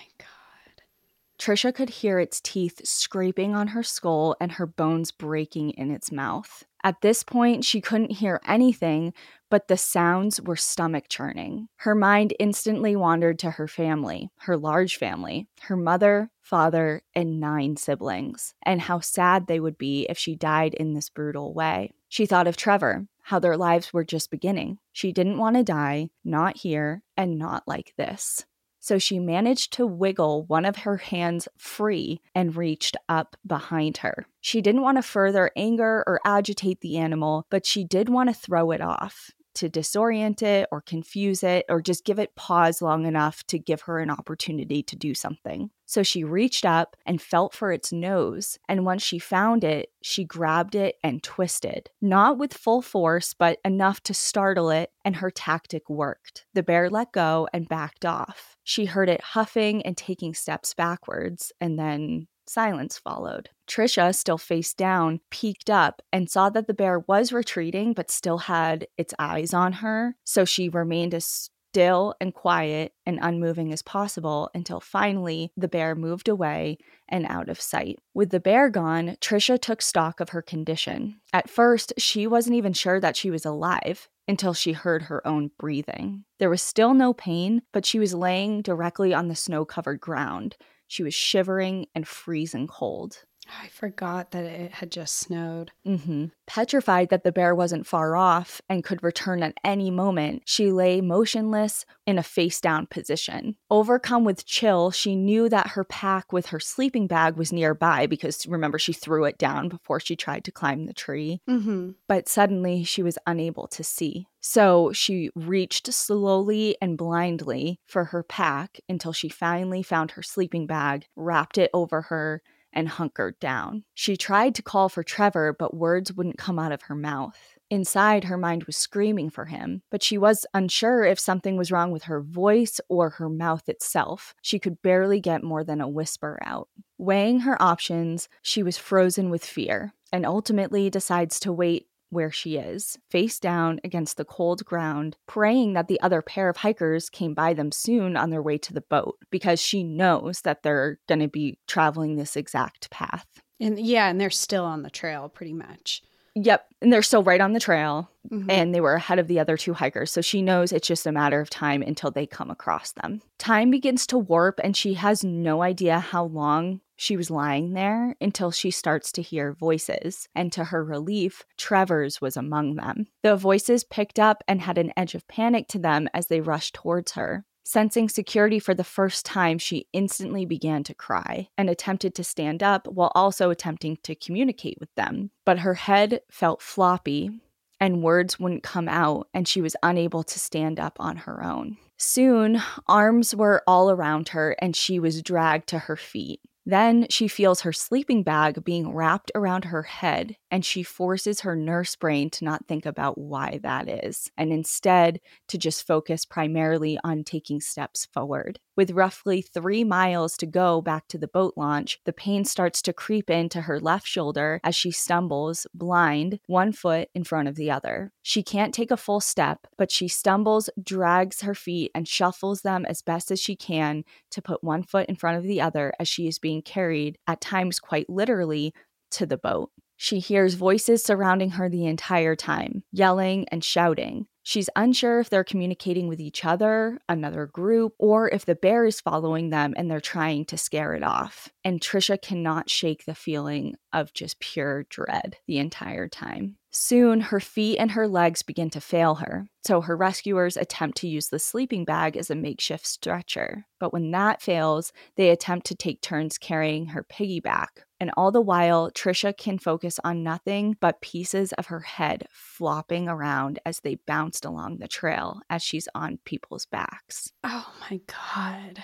Trisha 1.38 1.74
could 1.74 1.90
hear 1.90 2.18
its 2.18 2.40
teeth 2.40 2.80
scraping 2.84 3.54
on 3.54 3.68
her 3.68 3.82
skull 3.82 4.36
and 4.40 4.52
her 4.52 4.66
bones 4.66 5.12
breaking 5.12 5.70
in 5.70 5.90
its 5.90 6.10
mouth. 6.10 6.64
At 6.82 7.00
this 7.00 7.22
point, 7.22 7.64
she 7.64 7.80
couldn't 7.80 8.12
hear 8.12 8.40
anything, 8.46 9.12
but 9.50 9.68
the 9.68 9.76
sounds 9.76 10.40
were 10.40 10.56
stomach 10.56 11.06
churning. 11.08 11.68
Her 11.76 11.94
mind 11.94 12.32
instantly 12.38 12.94
wandered 12.94 13.38
to 13.40 13.50
her 13.52 13.66
family, 13.66 14.30
her 14.42 14.56
large 14.56 14.96
family, 14.96 15.48
her 15.62 15.76
mother, 15.76 16.30
father, 16.40 17.02
and 17.14 17.40
nine 17.40 17.76
siblings, 17.76 18.54
and 18.62 18.80
how 18.80 19.00
sad 19.00 19.46
they 19.46 19.58
would 19.58 19.76
be 19.76 20.06
if 20.08 20.16
she 20.16 20.36
died 20.36 20.74
in 20.74 20.94
this 20.94 21.10
brutal 21.10 21.52
way. 21.52 21.92
She 22.08 22.24
thought 22.24 22.46
of 22.46 22.56
Trevor, 22.56 23.08
how 23.22 23.40
their 23.40 23.56
lives 23.56 23.92
were 23.92 24.04
just 24.04 24.30
beginning. 24.30 24.78
She 24.92 25.12
didn't 25.12 25.38
want 25.38 25.56
to 25.56 25.64
die, 25.64 26.10
not 26.24 26.56
here, 26.58 27.02
and 27.16 27.36
not 27.36 27.64
like 27.66 27.94
this 27.96 28.44
so 28.86 28.98
she 28.98 29.18
managed 29.18 29.72
to 29.72 29.84
wiggle 29.84 30.44
one 30.44 30.64
of 30.64 30.76
her 30.76 30.98
hands 30.98 31.48
free 31.58 32.20
and 32.36 32.54
reached 32.54 32.96
up 33.08 33.34
behind 33.44 33.96
her. 33.96 34.28
She 34.40 34.60
didn't 34.60 34.82
want 34.82 34.96
to 34.96 35.02
further 35.02 35.50
anger 35.56 36.04
or 36.06 36.20
agitate 36.24 36.82
the 36.82 36.96
animal, 36.96 37.46
but 37.50 37.66
she 37.66 37.82
did 37.82 38.08
want 38.08 38.28
to 38.28 38.34
throw 38.34 38.70
it 38.70 38.80
off 38.80 39.32
to 39.56 39.68
disorient 39.68 40.42
it 40.42 40.68
or 40.70 40.80
confuse 40.80 41.42
it 41.42 41.64
or 41.68 41.82
just 41.82 42.04
give 42.04 42.18
it 42.18 42.36
pause 42.36 42.80
long 42.80 43.06
enough 43.06 43.44
to 43.48 43.58
give 43.58 43.82
her 43.82 43.98
an 43.98 44.10
opportunity 44.10 44.82
to 44.84 44.96
do 44.96 45.14
something. 45.14 45.70
So 45.86 46.02
she 46.02 46.24
reached 46.24 46.64
up 46.64 46.96
and 47.06 47.22
felt 47.22 47.54
for 47.54 47.70
its 47.70 47.92
nose, 47.92 48.58
and 48.68 48.84
once 48.84 49.02
she 49.02 49.20
found 49.20 49.62
it, 49.62 49.90
she 50.02 50.24
grabbed 50.24 50.74
it 50.74 50.96
and 51.02 51.22
twisted. 51.22 51.90
Not 52.00 52.38
with 52.38 52.54
full 52.54 52.82
force, 52.82 53.34
but 53.34 53.58
enough 53.64 54.02
to 54.04 54.14
startle 54.14 54.70
it, 54.70 54.90
and 55.04 55.16
her 55.16 55.30
tactic 55.30 55.88
worked. 55.88 56.46
The 56.54 56.64
bear 56.64 56.90
let 56.90 57.12
go 57.12 57.48
and 57.52 57.68
backed 57.68 58.04
off. 58.04 58.56
She 58.64 58.86
heard 58.86 59.08
it 59.08 59.20
huffing 59.20 59.82
and 59.82 59.96
taking 59.96 60.34
steps 60.34 60.74
backwards, 60.74 61.52
and 61.60 61.78
then 61.78 62.26
Silence 62.48 62.98
followed. 62.98 63.50
Trisha, 63.66 64.14
still 64.14 64.38
face 64.38 64.72
down, 64.74 65.20
peeked 65.30 65.68
up 65.68 66.02
and 66.12 66.30
saw 66.30 66.48
that 66.50 66.66
the 66.66 66.74
bear 66.74 67.00
was 67.00 67.32
retreating 67.32 67.92
but 67.92 68.10
still 68.10 68.38
had 68.38 68.86
its 68.96 69.14
eyes 69.18 69.52
on 69.52 69.74
her. 69.74 70.16
So 70.24 70.44
she 70.44 70.68
remained 70.68 71.14
as 71.14 71.50
still 71.76 72.14
and 72.22 72.32
quiet 72.32 72.94
and 73.04 73.18
unmoving 73.20 73.70
as 73.70 73.82
possible 73.82 74.48
until 74.54 74.80
finally 74.80 75.52
the 75.58 75.68
bear 75.68 75.94
moved 75.94 76.26
away 76.26 76.78
and 77.06 77.26
out 77.28 77.50
of 77.50 77.60
sight. 77.60 77.98
With 78.14 78.30
the 78.30 78.40
bear 78.40 78.70
gone, 78.70 79.16
Trisha 79.20 79.60
took 79.60 79.82
stock 79.82 80.20
of 80.20 80.30
her 80.30 80.40
condition. 80.40 81.20
At 81.34 81.50
first, 81.50 81.92
she 81.98 82.26
wasn't 82.26 82.56
even 82.56 82.72
sure 82.72 82.98
that 83.00 83.14
she 83.14 83.30
was 83.30 83.44
alive 83.44 84.08
until 84.26 84.54
she 84.54 84.72
heard 84.72 85.02
her 85.02 85.26
own 85.26 85.50
breathing. 85.58 86.24
There 86.38 86.48
was 86.48 86.62
still 86.62 86.94
no 86.94 87.12
pain, 87.12 87.60
but 87.74 87.84
she 87.84 87.98
was 87.98 88.14
laying 88.14 88.62
directly 88.62 89.12
on 89.12 89.28
the 89.28 89.36
snow 89.36 89.66
covered 89.66 90.00
ground. 90.00 90.56
She 90.86 91.02
was 91.02 91.14
shivering 91.14 91.86
and 91.94 92.06
freezing 92.06 92.66
cold. 92.66 93.24
I 93.62 93.68
forgot 93.68 94.30
that 94.32 94.44
it 94.44 94.72
had 94.72 94.90
just 94.90 95.16
snowed. 95.16 95.72
Mm-hmm. 95.86 96.26
Petrified 96.46 97.10
that 97.10 97.24
the 97.24 97.32
bear 97.32 97.54
wasn't 97.54 97.86
far 97.86 98.16
off 98.16 98.60
and 98.68 98.84
could 98.84 99.02
return 99.02 99.42
at 99.42 99.58
any 99.64 99.90
moment, 99.90 100.42
she 100.44 100.70
lay 100.70 101.00
motionless 101.00 101.84
in 102.06 102.18
a 102.18 102.22
face 102.22 102.60
down 102.60 102.86
position. 102.86 103.56
Overcome 103.70 104.24
with 104.24 104.46
chill, 104.46 104.90
she 104.90 105.16
knew 105.16 105.48
that 105.48 105.68
her 105.70 105.84
pack 105.84 106.32
with 106.32 106.46
her 106.46 106.60
sleeping 106.60 107.06
bag 107.06 107.36
was 107.36 107.52
nearby 107.52 108.06
because 108.06 108.46
remember, 108.46 108.78
she 108.78 108.92
threw 108.92 109.24
it 109.24 109.38
down 109.38 109.68
before 109.68 110.00
she 110.00 110.16
tried 110.16 110.44
to 110.44 110.52
climb 110.52 110.86
the 110.86 110.92
tree. 110.92 111.40
Mm-hmm. 111.48 111.90
But 112.08 112.28
suddenly 112.28 112.84
she 112.84 113.02
was 113.02 113.18
unable 113.26 113.66
to 113.68 113.84
see. 113.84 114.28
So 114.40 114.92
she 114.92 115.30
reached 115.34 115.92
slowly 115.92 116.76
and 116.80 116.96
blindly 116.96 117.80
for 117.84 118.04
her 118.04 118.22
pack 118.22 118.80
until 118.88 119.12
she 119.12 119.28
finally 119.28 119.82
found 119.82 120.12
her 120.12 120.22
sleeping 120.22 120.66
bag, 120.66 121.06
wrapped 121.16 121.58
it 121.58 121.70
over 121.74 122.02
her, 122.02 122.42
and 122.72 122.88
hunkered 122.88 123.38
down. 123.40 123.84
She 123.94 124.16
tried 124.16 124.54
to 124.56 124.62
call 124.62 124.88
for 124.88 125.02
Trevor, 125.02 125.54
but 125.58 125.76
words 125.76 126.12
wouldn't 126.12 126.38
come 126.38 126.58
out 126.58 126.72
of 126.72 126.82
her 126.82 126.94
mouth. 126.94 127.36
Inside, 127.68 128.24
her 128.24 128.36
mind 128.36 128.64
was 128.64 128.76
screaming 128.76 129.28
for 129.30 129.46
him, 129.46 129.82
but 129.90 130.02
she 130.02 130.18
was 130.18 130.46
unsure 130.54 131.04
if 131.04 131.18
something 131.18 131.56
was 131.56 131.72
wrong 131.72 131.90
with 131.90 132.04
her 132.04 132.20
voice 132.20 132.80
or 132.88 133.10
her 133.10 133.28
mouth 133.28 133.68
itself. 133.68 134.34
She 134.40 134.58
could 134.58 134.82
barely 134.82 135.20
get 135.20 135.42
more 135.42 135.64
than 135.64 135.80
a 135.80 135.88
whisper 135.88 136.38
out. 136.44 136.68
Weighing 136.98 137.40
her 137.40 137.60
options, 137.60 138.28
she 138.42 138.62
was 138.62 138.78
frozen 138.78 139.30
with 139.30 139.44
fear 139.44 139.92
and 140.12 140.24
ultimately 140.24 140.88
decides 140.90 141.40
to 141.40 141.52
wait 141.52 141.88
where 142.10 142.30
she 142.30 142.56
is, 142.56 142.98
face 143.10 143.38
down 143.38 143.80
against 143.84 144.16
the 144.16 144.24
cold 144.24 144.64
ground, 144.64 145.16
praying 145.26 145.74
that 145.74 145.88
the 145.88 146.00
other 146.00 146.22
pair 146.22 146.48
of 146.48 146.58
hikers 146.58 147.10
came 147.10 147.34
by 147.34 147.54
them 147.54 147.72
soon 147.72 148.16
on 148.16 148.30
their 148.30 148.42
way 148.42 148.58
to 148.58 148.72
the 148.72 148.80
boat 148.80 149.16
because 149.30 149.60
she 149.60 149.82
knows 149.82 150.42
that 150.42 150.62
they're 150.62 150.98
going 151.08 151.20
to 151.20 151.28
be 151.28 151.58
traveling 151.66 152.16
this 152.16 152.36
exact 152.36 152.90
path. 152.90 153.26
And 153.60 153.78
yeah, 153.78 154.08
and 154.08 154.20
they're 154.20 154.30
still 154.30 154.64
on 154.64 154.82
the 154.82 154.90
trail 154.90 155.28
pretty 155.28 155.54
much. 155.54 156.02
Yep. 156.38 156.66
And 156.82 156.92
they're 156.92 157.02
still 157.02 157.22
right 157.22 157.40
on 157.40 157.54
the 157.54 157.60
trail 157.60 158.10
Mhm. 158.30 158.50
and 158.50 158.74
they 158.74 158.80
were 158.80 158.94
ahead 158.94 159.18
of 159.18 159.26
the 159.26 159.40
other 159.40 159.56
two 159.56 159.72
hikers. 159.72 160.12
So 160.12 160.20
she 160.20 160.42
knows 160.42 160.70
it's 160.70 160.86
just 160.86 161.06
a 161.06 161.12
matter 161.12 161.40
of 161.40 161.48
time 161.48 161.80
until 161.80 162.10
they 162.10 162.26
come 162.26 162.50
across 162.50 162.92
them. 162.92 163.22
Time 163.38 163.70
begins 163.70 164.06
to 164.08 164.18
warp 164.18 164.60
and 164.62 164.76
she 164.76 164.94
has 164.94 165.24
no 165.24 165.62
idea 165.62 165.98
how 165.98 166.24
long 166.24 166.80
she 166.96 167.16
was 167.16 167.30
lying 167.30 167.72
there 167.72 168.16
until 168.20 168.50
she 168.50 168.70
starts 168.70 169.12
to 169.12 169.22
hear 169.22 169.52
voices. 169.54 170.28
And 170.34 170.52
to 170.52 170.64
her 170.64 170.84
relief, 170.84 171.44
Trevor's 171.56 172.20
was 172.20 172.36
among 172.36 172.76
them. 172.76 173.06
The 173.22 173.36
voices 173.36 173.84
picked 173.84 174.18
up 174.18 174.42
and 174.46 174.60
had 174.60 174.76
an 174.78 174.92
edge 174.96 175.14
of 175.14 175.26
panic 175.28 175.68
to 175.68 175.78
them 175.78 176.08
as 176.12 176.26
they 176.26 176.40
rushed 176.40 176.74
towards 176.74 177.12
her. 177.12 177.44
Sensing 177.68 178.08
security 178.08 178.60
for 178.60 178.74
the 178.74 178.84
first 178.84 179.26
time, 179.26 179.58
she 179.58 179.88
instantly 179.92 180.46
began 180.46 180.84
to 180.84 180.94
cry 180.94 181.48
and 181.58 181.68
attempted 181.68 182.14
to 182.14 182.22
stand 182.22 182.62
up 182.62 182.86
while 182.86 183.10
also 183.16 183.50
attempting 183.50 183.98
to 184.04 184.14
communicate 184.14 184.78
with 184.78 184.94
them. 184.94 185.32
But 185.44 185.58
her 185.58 185.74
head 185.74 186.20
felt 186.30 186.62
floppy 186.62 187.40
and 187.80 188.04
words 188.04 188.38
wouldn't 188.38 188.62
come 188.62 188.88
out, 188.88 189.26
and 189.34 189.48
she 189.48 189.60
was 189.60 189.74
unable 189.82 190.22
to 190.22 190.38
stand 190.38 190.78
up 190.78 190.96
on 191.00 191.16
her 191.16 191.42
own. 191.42 191.76
Soon, 191.96 192.62
arms 192.86 193.34
were 193.34 193.64
all 193.66 193.90
around 193.90 194.28
her, 194.28 194.54
and 194.60 194.76
she 194.76 195.00
was 195.00 195.20
dragged 195.20 195.66
to 195.70 195.80
her 195.80 195.96
feet. 195.96 196.38
Then 196.64 197.06
she 197.10 197.26
feels 197.26 197.62
her 197.62 197.72
sleeping 197.72 198.22
bag 198.22 198.64
being 198.64 198.94
wrapped 198.94 199.32
around 199.34 199.66
her 199.66 199.82
head, 199.82 200.36
and 200.50 200.64
she 200.64 200.82
forces 200.82 201.40
her 201.40 201.56
nurse 201.56 201.96
brain 201.96 202.30
to 202.30 202.44
not 202.44 202.66
think 202.66 202.86
about 202.86 203.18
why 203.18 203.58
that 203.62 203.88
is, 203.88 204.30
and 204.36 204.52
instead 204.52 205.20
to 205.48 205.58
just 205.58 205.86
focus 205.86 206.24
primarily 206.24 206.98
on 207.02 207.24
taking 207.24 207.60
steps 207.60 208.06
forward. 208.12 208.60
With 208.76 208.90
roughly 208.90 209.40
three 209.42 209.84
miles 209.84 210.36
to 210.36 210.46
go 210.46 210.82
back 210.82 211.08
to 211.08 211.18
the 211.18 211.28
boat 211.28 211.54
launch, 211.56 211.98
the 212.04 212.12
pain 212.12 212.44
starts 212.44 212.82
to 212.82 212.92
creep 212.92 213.30
into 213.30 213.62
her 213.62 213.80
left 213.80 214.06
shoulder 214.06 214.60
as 214.62 214.74
she 214.74 214.90
stumbles, 214.90 215.66
blind, 215.72 216.40
one 216.46 216.72
foot 216.72 217.08
in 217.14 217.24
front 217.24 217.48
of 217.48 217.56
the 217.56 217.70
other. 217.70 218.12
She 218.22 218.42
can't 218.42 218.74
take 218.74 218.90
a 218.90 218.96
full 218.96 219.20
step, 219.20 219.66
but 219.78 219.90
she 219.90 220.08
stumbles, 220.08 220.68
drags 220.82 221.40
her 221.40 221.54
feet, 221.54 221.90
and 221.94 222.06
shuffles 222.06 222.62
them 222.62 222.84
as 222.84 223.02
best 223.02 223.30
as 223.30 223.40
she 223.40 223.56
can 223.56 224.04
to 224.30 224.42
put 224.42 224.62
one 224.62 224.82
foot 224.82 225.08
in 225.08 225.16
front 225.16 225.38
of 225.38 225.44
the 225.44 225.60
other 225.60 225.92
as 225.98 226.06
she 226.06 226.28
is 226.28 226.38
being 226.38 226.62
carried, 226.62 227.18
at 227.26 227.40
times 227.40 227.80
quite 227.80 228.10
literally, 228.10 228.74
to 229.10 229.24
the 229.24 229.38
boat. 229.38 229.70
She 229.96 230.18
hears 230.18 230.54
voices 230.54 231.02
surrounding 231.02 231.50
her 231.50 231.68
the 231.68 231.86
entire 231.86 232.36
time, 232.36 232.82
yelling 232.92 233.46
and 233.48 233.64
shouting. 233.64 234.26
She's 234.42 234.70
unsure 234.76 235.18
if 235.18 235.28
they're 235.28 235.42
communicating 235.42 236.06
with 236.06 236.20
each 236.20 236.44
other, 236.44 237.00
another 237.08 237.46
group, 237.46 237.94
or 237.98 238.28
if 238.28 238.44
the 238.44 238.54
bear 238.54 238.84
is 238.84 239.00
following 239.00 239.50
them 239.50 239.74
and 239.76 239.90
they're 239.90 240.00
trying 240.00 240.44
to 240.46 240.56
scare 240.56 240.94
it 240.94 241.02
off. 241.02 241.48
And 241.64 241.80
Trisha 241.80 242.20
cannot 242.20 242.70
shake 242.70 243.06
the 243.06 243.14
feeling 243.16 243.74
of 243.96 244.12
just 244.12 244.38
pure 244.38 244.84
dread 244.84 245.38
the 245.46 245.56
entire 245.58 246.06
time. 246.06 246.56
Soon, 246.70 247.20
her 247.20 247.40
feet 247.40 247.78
and 247.78 247.92
her 247.92 248.06
legs 248.06 248.42
begin 248.42 248.68
to 248.68 248.82
fail 248.82 249.14
her, 249.14 249.48
so 249.66 249.80
her 249.80 249.96
rescuers 249.96 250.58
attempt 250.58 250.98
to 250.98 251.08
use 251.08 251.28
the 251.28 251.38
sleeping 251.38 251.86
bag 251.86 252.18
as 252.18 252.28
a 252.28 252.34
makeshift 252.34 252.86
stretcher. 252.86 253.64
But 253.80 253.94
when 253.94 254.10
that 254.10 254.42
fails, 254.42 254.92
they 255.16 255.30
attempt 255.30 255.66
to 255.68 255.74
take 255.74 256.02
turns 256.02 256.36
carrying 256.36 256.88
her 256.88 257.02
piggyback. 257.02 257.68
And 257.98 258.10
all 258.14 258.30
the 258.30 258.42
while, 258.42 258.90
Trisha 258.90 259.34
can 259.34 259.58
focus 259.58 259.98
on 260.04 260.22
nothing 260.22 260.76
but 260.78 261.00
pieces 261.00 261.54
of 261.54 261.68
her 261.68 261.80
head 261.80 262.26
flopping 262.30 263.08
around 263.08 263.58
as 263.64 263.80
they 263.80 263.94
bounced 264.06 264.44
along 264.44 264.76
the 264.76 264.88
trail 264.88 265.40
as 265.48 265.62
she's 265.62 265.88
on 265.94 266.18
people's 266.26 266.66
backs. 266.66 267.32
Oh 267.42 267.72
my 267.90 268.00
God. 268.06 268.82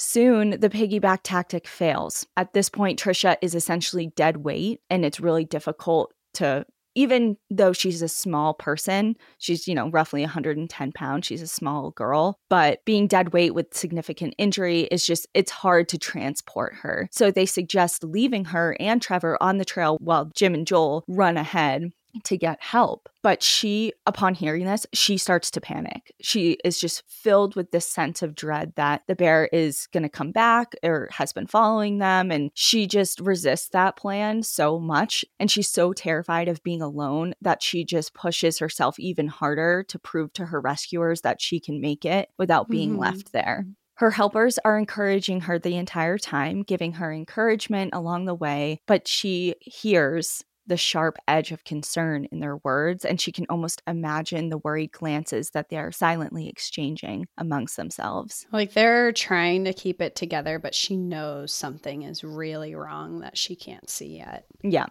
Soon, 0.00 0.50
the 0.50 0.70
piggyback 0.70 1.18
tactic 1.24 1.66
fails. 1.66 2.24
At 2.36 2.52
this 2.52 2.68
point, 2.68 3.00
Trisha 3.00 3.36
is 3.42 3.56
essentially 3.56 4.12
dead 4.14 4.36
weight, 4.36 4.80
and 4.88 5.04
it's 5.04 5.18
really 5.18 5.44
difficult 5.44 6.14
to, 6.34 6.64
even 6.94 7.36
though 7.50 7.72
she's 7.72 8.00
a 8.00 8.06
small 8.06 8.54
person, 8.54 9.16
she's, 9.38 9.66
you 9.66 9.74
know, 9.74 9.90
roughly 9.90 10.20
110 10.20 10.92
pounds, 10.92 11.26
she's 11.26 11.42
a 11.42 11.48
small 11.48 11.90
girl, 11.90 12.38
but 12.48 12.84
being 12.84 13.08
dead 13.08 13.32
weight 13.32 13.54
with 13.54 13.74
significant 13.74 14.36
injury 14.38 14.82
is 14.82 15.04
just, 15.04 15.26
it's 15.34 15.50
hard 15.50 15.88
to 15.88 15.98
transport 15.98 16.74
her. 16.74 17.08
So 17.10 17.32
they 17.32 17.44
suggest 17.44 18.04
leaving 18.04 18.44
her 18.46 18.76
and 18.78 19.02
Trevor 19.02 19.36
on 19.40 19.58
the 19.58 19.64
trail 19.64 19.98
while 20.00 20.30
Jim 20.32 20.54
and 20.54 20.64
Joel 20.64 21.02
run 21.08 21.36
ahead 21.36 21.90
to 22.24 22.36
get 22.36 22.62
help. 22.62 23.08
But 23.22 23.42
she, 23.42 23.92
upon 24.06 24.34
hearing 24.34 24.64
this, 24.64 24.86
she 24.92 25.18
starts 25.18 25.50
to 25.52 25.60
panic. 25.60 26.14
She 26.20 26.58
is 26.64 26.80
just 26.80 27.02
filled 27.08 27.56
with 27.56 27.70
this 27.70 27.86
sense 27.86 28.22
of 28.22 28.34
dread 28.34 28.72
that 28.76 29.02
the 29.06 29.14
bear 29.14 29.48
is 29.52 29.86
going 29.92 30.04
to 30.04 30.08
come 30.08 30.32
back 30.32 30.74
or 30.82 31.08
has 31.12 31.32
been 31.32 31.46
following 31.46 31.98
them. 31.98 32.30
And 32.30 32.50
she 32.54 32.86
just 32.86 33.20
resists 33.20 33.68
that 33.70 33.96
plan 33.96 34.42
so 34.42 34.78
much. 34.78 35.24
And 35.38 35.50
she's 35.50 35.68
so 35.68 35.92
terrified 35.92 36.48
of 36.48 36.62
being 36.62 36.82
alone 36.82 37.34
that 37.42 37.62
she 37.62 37.84
just 37.84 38.14
pushes 38.14 38.58
herself 38.58 38.98
even 38.98 39.28
harder 39.28 39.84
to 39.88 39.98
prove 39.98 40.32
to 40.34 40.46
her 40.46 40.60
rescuers 40.60 41.20
that 41.22 41.40
she 41.42 41.60
can 41.60 41.80
make 41.80 42.04
it 42.04 42.30
without 42.38 42.68
being 42.68 42.94
Mhm. 42.94 43.00
left 43.00 43.32
there. 43.32 43.66
Her 43.94 44.12
helpers 44.12 44.60
are 44.64 44.78
encouraging 44.78 45.40
her 45.40 45.58
the 45.58 45.74
entire 45.74 46.18
time, 46.18 46.62
giving 46.62 46.92
her 46.94 47.12
encouragement 47.12 47.90
along 47.92 48.26
the 48.26 48.34
way, 48.34 48.80
but 48.86 49.08
she 49.08 49.56
hears 49.60 50.44
the 50.68 50.76
sharp 50.76 51.18
edge 51.26 51.50
of 51.50 51.64
concern 51.64 52.26
in 52.30 52.40
their 52.40 52.58
words, 52.58 53.04
and 53.04 53.20
she 53.20 53.32
can 53.32 53.46
almost 53.48 53.82
imagine 53.86 54.48
the 54.48 54.58
worried 54.58 54.92
glances 54.92 55.50
that 55.50 55.68
they 55.70 55.76
are 55.76 55.90
silently 55.90 56.48
exchanging 56.48 57.26
amongst 57.36 57.76
themselves. 57.76 58.46
Like 58.52 58.74
they're 58.74 59.12
trying 59.12 59.64
to 59.64 59.72
keep 59.72 60.00
it 60.00 60.14
together, 60.14 60.58
but 60.58 60.74
she 60.74 60.96
knows 60.96 61.52
something 61.52 62.02
is 62.02 62.22
really 62.22 62.74
wrong 62.74 63.20
that 63.20 63.36
she 63.36 63.56
can't 63.56 63.88
see 63.88 64.18
yet. 64.18 64.44
Yeah. 64.62 64.86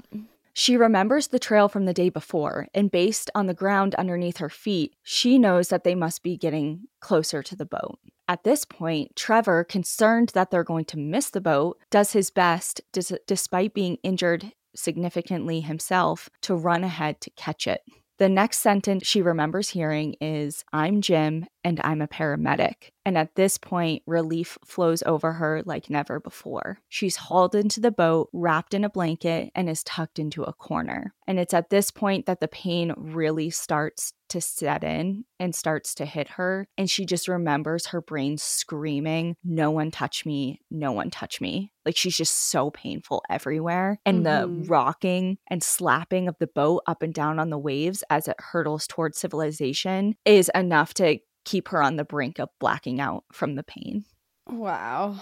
She 0.54 0.76
remembers 0.76 1.28
the 1.28 1.38
trail 1.38 1.70
from 1.70 1.86
the 1.86 1.94
day 1.94 2.10
before, 2.10 2.68
and 2.74 2.90
based 2.90 3.30
on 3.36 3.46
the 3.46 3.54
ground 3.54 3.94
underneath 3.94 4.38
her 4.38 4.50
feet, 4.50 4.96
she 5.04 5.38
knows 5.38 5.68
that 5.70 5.84
they 5.84 5.94
must 5.94 6.24
be 6.24 6.36
getting 6.36 6.88
closer 7.00 7.44
to 7.44 7.56
the 7.56 7.66
boat. 7.66 8.00
At 8.28 8.44
this 8.44 8.66
point, 8.66 9.16
Trevor, 9.16 9.64
concerned 9.64 10.30
that 10.34 10.50
they're 10.50 10.64
going 10.64 10.86
to 10.86 10.98
miss 10.98 11.30
the 11.30 11.42
boat, 11.42 11.78
does 11.92 12.14
his 12.14 12.32
best, 12.32 12.82
dis- 12.92 13.14
despite 13.28 13.76
being 13.76 14.00
injured 14.02 14.52
significantly 14.78 15.62
himself, 15.62 16.30
to 16.42 16.56
run 16.56 16.84
ahead 16.84 17.20
to 17.22 17.30
catch 17.32 17.68
it. 17.68 17.82
The 18.20 18.30
next 18.30 18.60
sentence 18.60 19.06
she 19.06 19.22
remembers 19.22 19.70
hearing 19.70 20.16
is, 20.20 20.64
I'm 20.74 21.02
Jim 21.02 21.46
and 21.64 21.80
I'm 21.84 22.02
a 22.02 22.08
paramedic. 22.08 22.90
And 23.06 23.16
at 23.16 23.36
this 23.36 23.60
point, 23.60 24.02
relief 24.08 24.58
flows 24.66 25.04
over 25.06 25.34
her 25.34 25.62
like 25.66 25.92
never 25.92 26.20
before. 26.20 26.80
She's 26.90 27.18
hauled 27.18 27.54
into 27.54 27.80
the 27.80 27.92
boat, 27.92 28.30
wrapped 28.34 28.74
in 28.74 28.84
a 28.84 28.90
blanket, 28.90 29.52
and 29.54 29.70
is 29.70 29.84
tucked 29.84 30.18
into 30.18 30.42
a 30.42 30.54
corner. 30.54 31.14
And 31.28 31.38
it's 31.38 31.54
at 31.54 31.70
this 31.70 31.92
point 31.92 32.26
that 32.26 32.40
the 32.40 32.48
pain 32.48 32.92
really 32.98 33.52
starts 33.52 34.14
to 34.30 34.42
set 34.42 34.84
in 34.84 35.26
and 35.40 35.54
starts 35.56 35.96
to 35.96 36.06
hit 36.06 36.28
her. 36.30 36.68
And 36.78 36.90
she 36.90 37.06
just 37.06 37.28
remembers 37.28 37.88
her 37.88 38.02
brain 38.02 38.38
screaming, 38.38 39.36
No 39.44 39.72
one 39.72 39.92
touch 39.92 40.26
me, 40.26 40.62
no 40.70 40.92
one 40.92 41.10
touch 41.10 41.40
me. 41.42 41.72
Like 41.86 41.96
she's 41.96 42.18
just 42.18 42.50
so 42.50 42.70
painful 42.72 43.24
everywhere. 43.30 44.00
And 44.06 44.26
the 44.26 44.48
Mhm. 44.50 44.70
rocking 44.70 45.38
and 45.50 45.64
slapping 45.64 46.28
of 46.28 46.36
the 46.40 46.48
boat 46.48 46.84
up 46.88 47.02
and 47.02 47.14
down 47.14 47.40
on 47.40 47.50
the 47.50 47.58
waves 47.58 48.04
as 48.10 48.28
it 48.28 48.36
hurtles 48.40 48.88
towards 48.88 49.18
civilization 49.18 50.16
is 50.26 50.52
enough 50.54 50.94
to 50.96 51.20
keep 51.46 51.70
her 51.70 51.82
on 51.82 51.96
the 51.96 52.04
brink 52.04 52.40
of 52.40 52.50
blacking 52.60 53.00
out 53.00 53.24
from 53.32 53.56
the 53.56 53.64
pain. 53.64 54.04
Wow. 54.50 55.16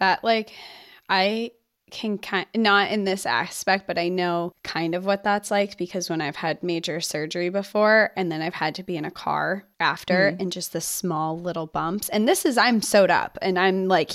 That 0.00 0.24
like 0.24 0.52
I 1.08 1.52
can 1.94 2.18
kind 2.18 2.46
not 2.54 2.90
in 2.90 3.04
this 3.04 3.24
aspect, 3.24 3.86
but 3.86 3.96
I 3.96 4.08
know 4.08 4.52
kind 4.64 4.94
of 4.94 5.06
what 5.06 5.22
that's 5.22 5.50
like 5.50 5.78
because 5.78 6.10
when 6.10 6.20
I've 6.20 6.36
had 6.36 6.62
major 6.62 7.00
surgery 7.00 7.48
before 7.48 8.10
and 8.16 8.30
then 8.30 8.42
I've 8.42 8.54
had 8.54 8.74
to 8.74 8.82
be 8.82 8.96
in 8.96 9.04
a 9.04 9.10
car 9.10 9.64
after 9.80 10.32
mm. 10.32 10.40
and 10.40 10.52
just 10.52 10.72
the 10.72 10.80
small 10.80 11.38
little 11.38 11.66
bumps. 11.66 12.08
And 12.08 12.28
this 12.28 12.44
is 12.44 12.58
I'm 12.58 12.82
sewed 12.82 13.10
up 13.10 13.38
and 13.40 13.58
I'm 13.58 13.86
like 13.86 14.10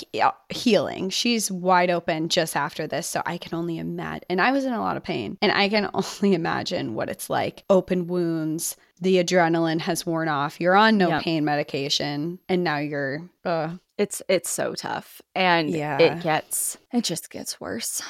healing. 0.50 1.10
She's 1.10 1.50
wide 1.50 1.90
open 1.90 2.28
just 2.28 2.54
after 2.54 2.86
this, 2.86 3.06
so 3.06 3.22
I 3.24 3.38
can 3.38 3.54
only 3.54 3.78
imagine. 3.78 4.24
And 4.28 4.40
I 4.40 4.52
was 4.52 4.64
in 4.64 4.72
a 4.72 4.80
lot 4.80 4.96
of 4.96 5.02
pain, 5.02 5.38
and 5.40 5.50
I 5.50 5.68
can 5.68 5.88
only 5.94 6.34
imagine 6.34 6.94
what 6.94 7.08
it's 7.08 7.30
like. 7.30 7.64
Open 7.70 8.06
wounds, 8.06 8.76
the 9.00 9.22
adrenaline 9.22 9.80
has 9.80 10.04
worn 10.04 10.28
off. 10.28 10.60
You're 10.60 10.76
on 10.76 10.98
no 10.98 11.08
yep. 11.08 11.22
pain 11.22 11.44
medication, 11.44 12.38
and 12.48 12.62
now 12.62 12.78
you're. 12.78 13.22
Uh, 13.44 13.76
it's 14.00 14.22
it's 14.28 14.48
so 14.48 14.74
tough, 14.74 15.20
and 15.34 15.68
yeah. 15.68 15.98
it 15.98 16.22
gets 16.22 16.78
it 16.90 17.04
just 17.04 17.28
gets 17.28 17.60
worse. 17.60 18.00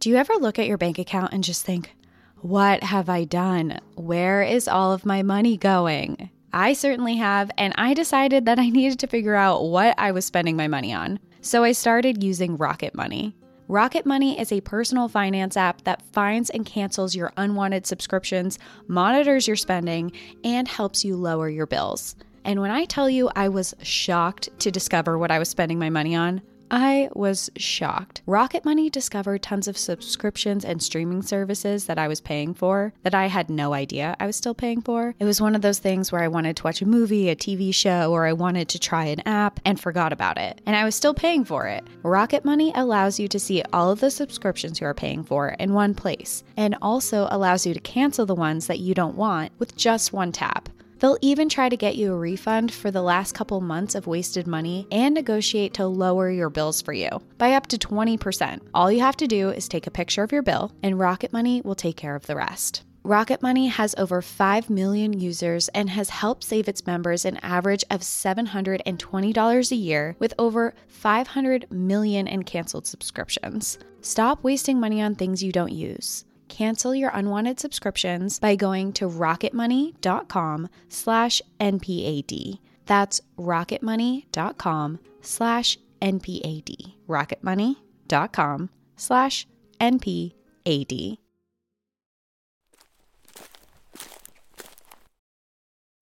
Do 0.00 0.10
you 0.10 0.16
ever 0.16 0.34
look 0.34 0.58
at 0.58 0.66
your 0.66 0.76
bank 0.76 0.98
account 0.98 1.32
and 1.32 1.42
just 1.42 1.64
think, 1.64 1.94
what 2.40 2.82
have 2.82 3.08
I 3.08 3.24
done? 3.24 3.80
Where 3.96 4.42
is 4.42 4.68
all 4.68 4.92
of 4.92 5.06
my 5.06 5.22
money 5.22 5.56
going? 5.56 6.28
I 6.52 6.74
certainly 6.74 7.16
have, 7.16 7.50
and 7.56 7.72
I 7.78 7.94
decided 7.94 8.44
that 8.46 8.58
I 8.58 8.68
needed 8.68 8.98
to 8.98 9.06
figure 9.06 9.34
out 9.34 9.64
what 9.64 9.94
I 9.98 10.12
was 10.12 10.26
spending 10.26 10.56
my 10.56 10.68
money 10.68 10.92
on. 10.92 11.20
So 11.40 11.64
I 11.64 11.72
started 11.72 12.22
using 12.22 12.58
Rocket 12.58 12.94
Money. 12.94 13.34
Rocket 13.70 14.04
Money 14.04 14.36
is 14.36 14.50
a 14.50 14.60
personal 14.62 15.06
finance 15.06 15.56
app 15.56 15.84
that 15.84 16.02
finds 16.12 16.50
and 16.50 16.66
cancels 16.66 17.14
your 17.14 17.32
unwanted 17.36 17.86
subscriptions, 17.86 18.58
monitors 18.88 19.46
your 19.46 19.54
spending, 19.54 20.10
and 20.42 20.66
helps 20.66 21.04
you 21.04 21.14
lower 21.14 21.48
your 21.48 21.66
bills. 21.66 22.16
And 22.44 22.60
when 22.60 22.72
I 22.72 22.84
tell 22.84 23.08
you 23.08 23.30
I 23.36 23.48
was 23.48 23.72
shocked 23.80 24.48
to 24.58 24.72
discover 24.72 25.16
what 25.18 25.30
I 25.30 25.38
was 25.38 25.48
spending 25.48 25.78
my 25.78 25.88
money 25.88 26.16
on, 26.16 26.42
I 26.70 27.08
was 27.14 27.50
shocked. 27.56 28.22
Rocket 28.26 28.64
Money 28.64 28.90
discovered 28.90 29.42
tons 29.42 29.66
of 29.66 29.76
subscriptions 29.76 30.64
and 30.64 30.80
streaming 30.80 31.22
services 31.22 31.86
that 31.86 31.98
I 31.98 32.06
was 32.06 32.20
paying 32.20 32.54
for 32.54 32.92
that 33.02 33.14
I 33.14 33.26
had 33.26 33.50
no 33.50 33.72
idea 33.72 34.16
I 34.20 34.26
was 34.26 34.36
still 34.36 34.54
paying 34.54 34.80
for. 34.80 35.14
It 35.18 35.24
was 35.24 35.40
one 35.40 35.56
of 35.56 35.62
those 35.62 35.80
things 35.80 36.12
where 36.12 36.22
I 36.22 36.28
wanted 36.28 36.56
to 36.56 36.62
watch 36.62 36.80
a 36.80 36.86
movie, 36.86 37.28
a 37.28 37.34
TV 37.34 37.74
show, 37.74 38.12
or 38.12 38.24
I 38.24 38.32
wanted 38.32 38.68
to 38.68 38.78
try 38.78 39.06
an 39.06 39.26
app 39.26 39.58
and 39.64 39.80
forgot 39.80 40.12
about 40.12 40.38
it. 40.38 40.60
And 40.64 40.76
I 40.76 40.84
was 40.84 40.94
still 40.94 41.14
paying 41.14 41.44
for 41.44 41.66
it. 41.66 41.84
Rocket 42.02 42.44
Money 42.44 42.72
allows 42.76 43.18
you 43.18 43.26
to 43.28 43.40
see 43.40 43.62
all 43.72 43.90
of 43.90 44.00
the 44.00 44.10
subscriptions 44.10 44.80
you 44.80 44.86
are 44.86 44.94
paying 44.94 45.24
for 45.24 45.48
in 45.48 45.74
one 45.74 45.94
place 45.94 46.44
and 46.56 46.76
also 46.80 47.26
allows 47.30 47.66
you 47.66 47.74
to 47.74 47.80
cancel 47.80 48.26
the 48.26 48.34
ones 48.34 48.68
that 48.68 48.78
you 48.78 48.94
don't 48.94 49.16
want 49.16 49.50
with 49.58 49.76
just 49.76 50.12
one 50.12 50.30
tap. 50.30 50.68
They'll 51.00 51.16
even 51.22 51.48
try 51.48 51.70
to 51.70 51.78
get 51.78 51.96
you 51.96 52.12
a 52.12 52.18
refund 52.18 52.72
for 52.72 52.90
the 52.90 53.00
last 53.00 53.32
couple 53.32 53.60
months 53.62 53.94
of 53.94 54.06
wasted 54.06 54.46
money 54.46 54.86
and 54.92 55.14
negotiate 55.14 55.72
to 55.74 55.86
lower 55.86 56.30
your 56.30 56.50
bills 56.50 56.82
for 56.82 56.92
you 56.92 57.08
by 57.38 57.54
up 57.54 57.68
to 57.68 57.78
20%. 57.78 58.60
All 58.74 58.92
you 58.92 59.00
have 59.00 59.16
to 59.16 59.26
do 59.26 59.48
is 59.48 59.66
take 59.66 59.86
a 59.86 59.90
picture 59.90 60.22
of 60.22 60.30
your 60.30 60.42
bill, 60.42 60.72
and 60.82 60.98
Rocket 60.98 61.32
Money 61.32 61.62
will 61.62 61.74
take 61.74 61.96
care 61.96 62.14
of 62.14 62.26
the 62.26 62.36
rest. 62.36 62.84
Rocket 63.02 63.40
Money 63.40 63.68
has 63.68 63.94
over 63.96 64.20
5 64.20 64.68
million 64.68 65.18
users 65.18 65.68
and 65.68 65.88
has 65.88 66.10
helped 66.10 66.44
save 66.44 66.68
its 66.68 66.86
members 66.86 67.24
an 67.24 67.38
average 67.38 67.82
of 67.88 68.02
$720 68.02 69.72
a 69.72 69.74
year 69.74 70.16
with 70.18 70.34
over 70.38 70.74
500 70.86 71.70
million 71.70 72.26
in 72.26 72.42
canceled 72.42 72.86
subscriptions. 72.86 73.78
Stop 74.02 74.44
wasting 74.44 74.78
money 74.78 75.00
on 75.00 75.14
things 75.14 75.42
you 75.42 75.50
don't 75.50 75.72
use 75.72 76.26
cancel 76.50 76.94
your 76.94 77.10
unwanted 77.14 77.58
subscriptions 77.58 78.38
by 78.38 78.56
going 78.56 78.92
to 78.94 79.06
rocketmoney.com 79.08 80.68
slash 80.88 81.40
NPAD. 81.58 82.58
That's 82.84 83.20
rocketmoney.com 83.38 84.98
slash 85.22 85.78
NPAD. 86.02 86.94
rocketmoney.com 87.08 88.70
slash 88.96 89.46
NPAD. 89.80 91.18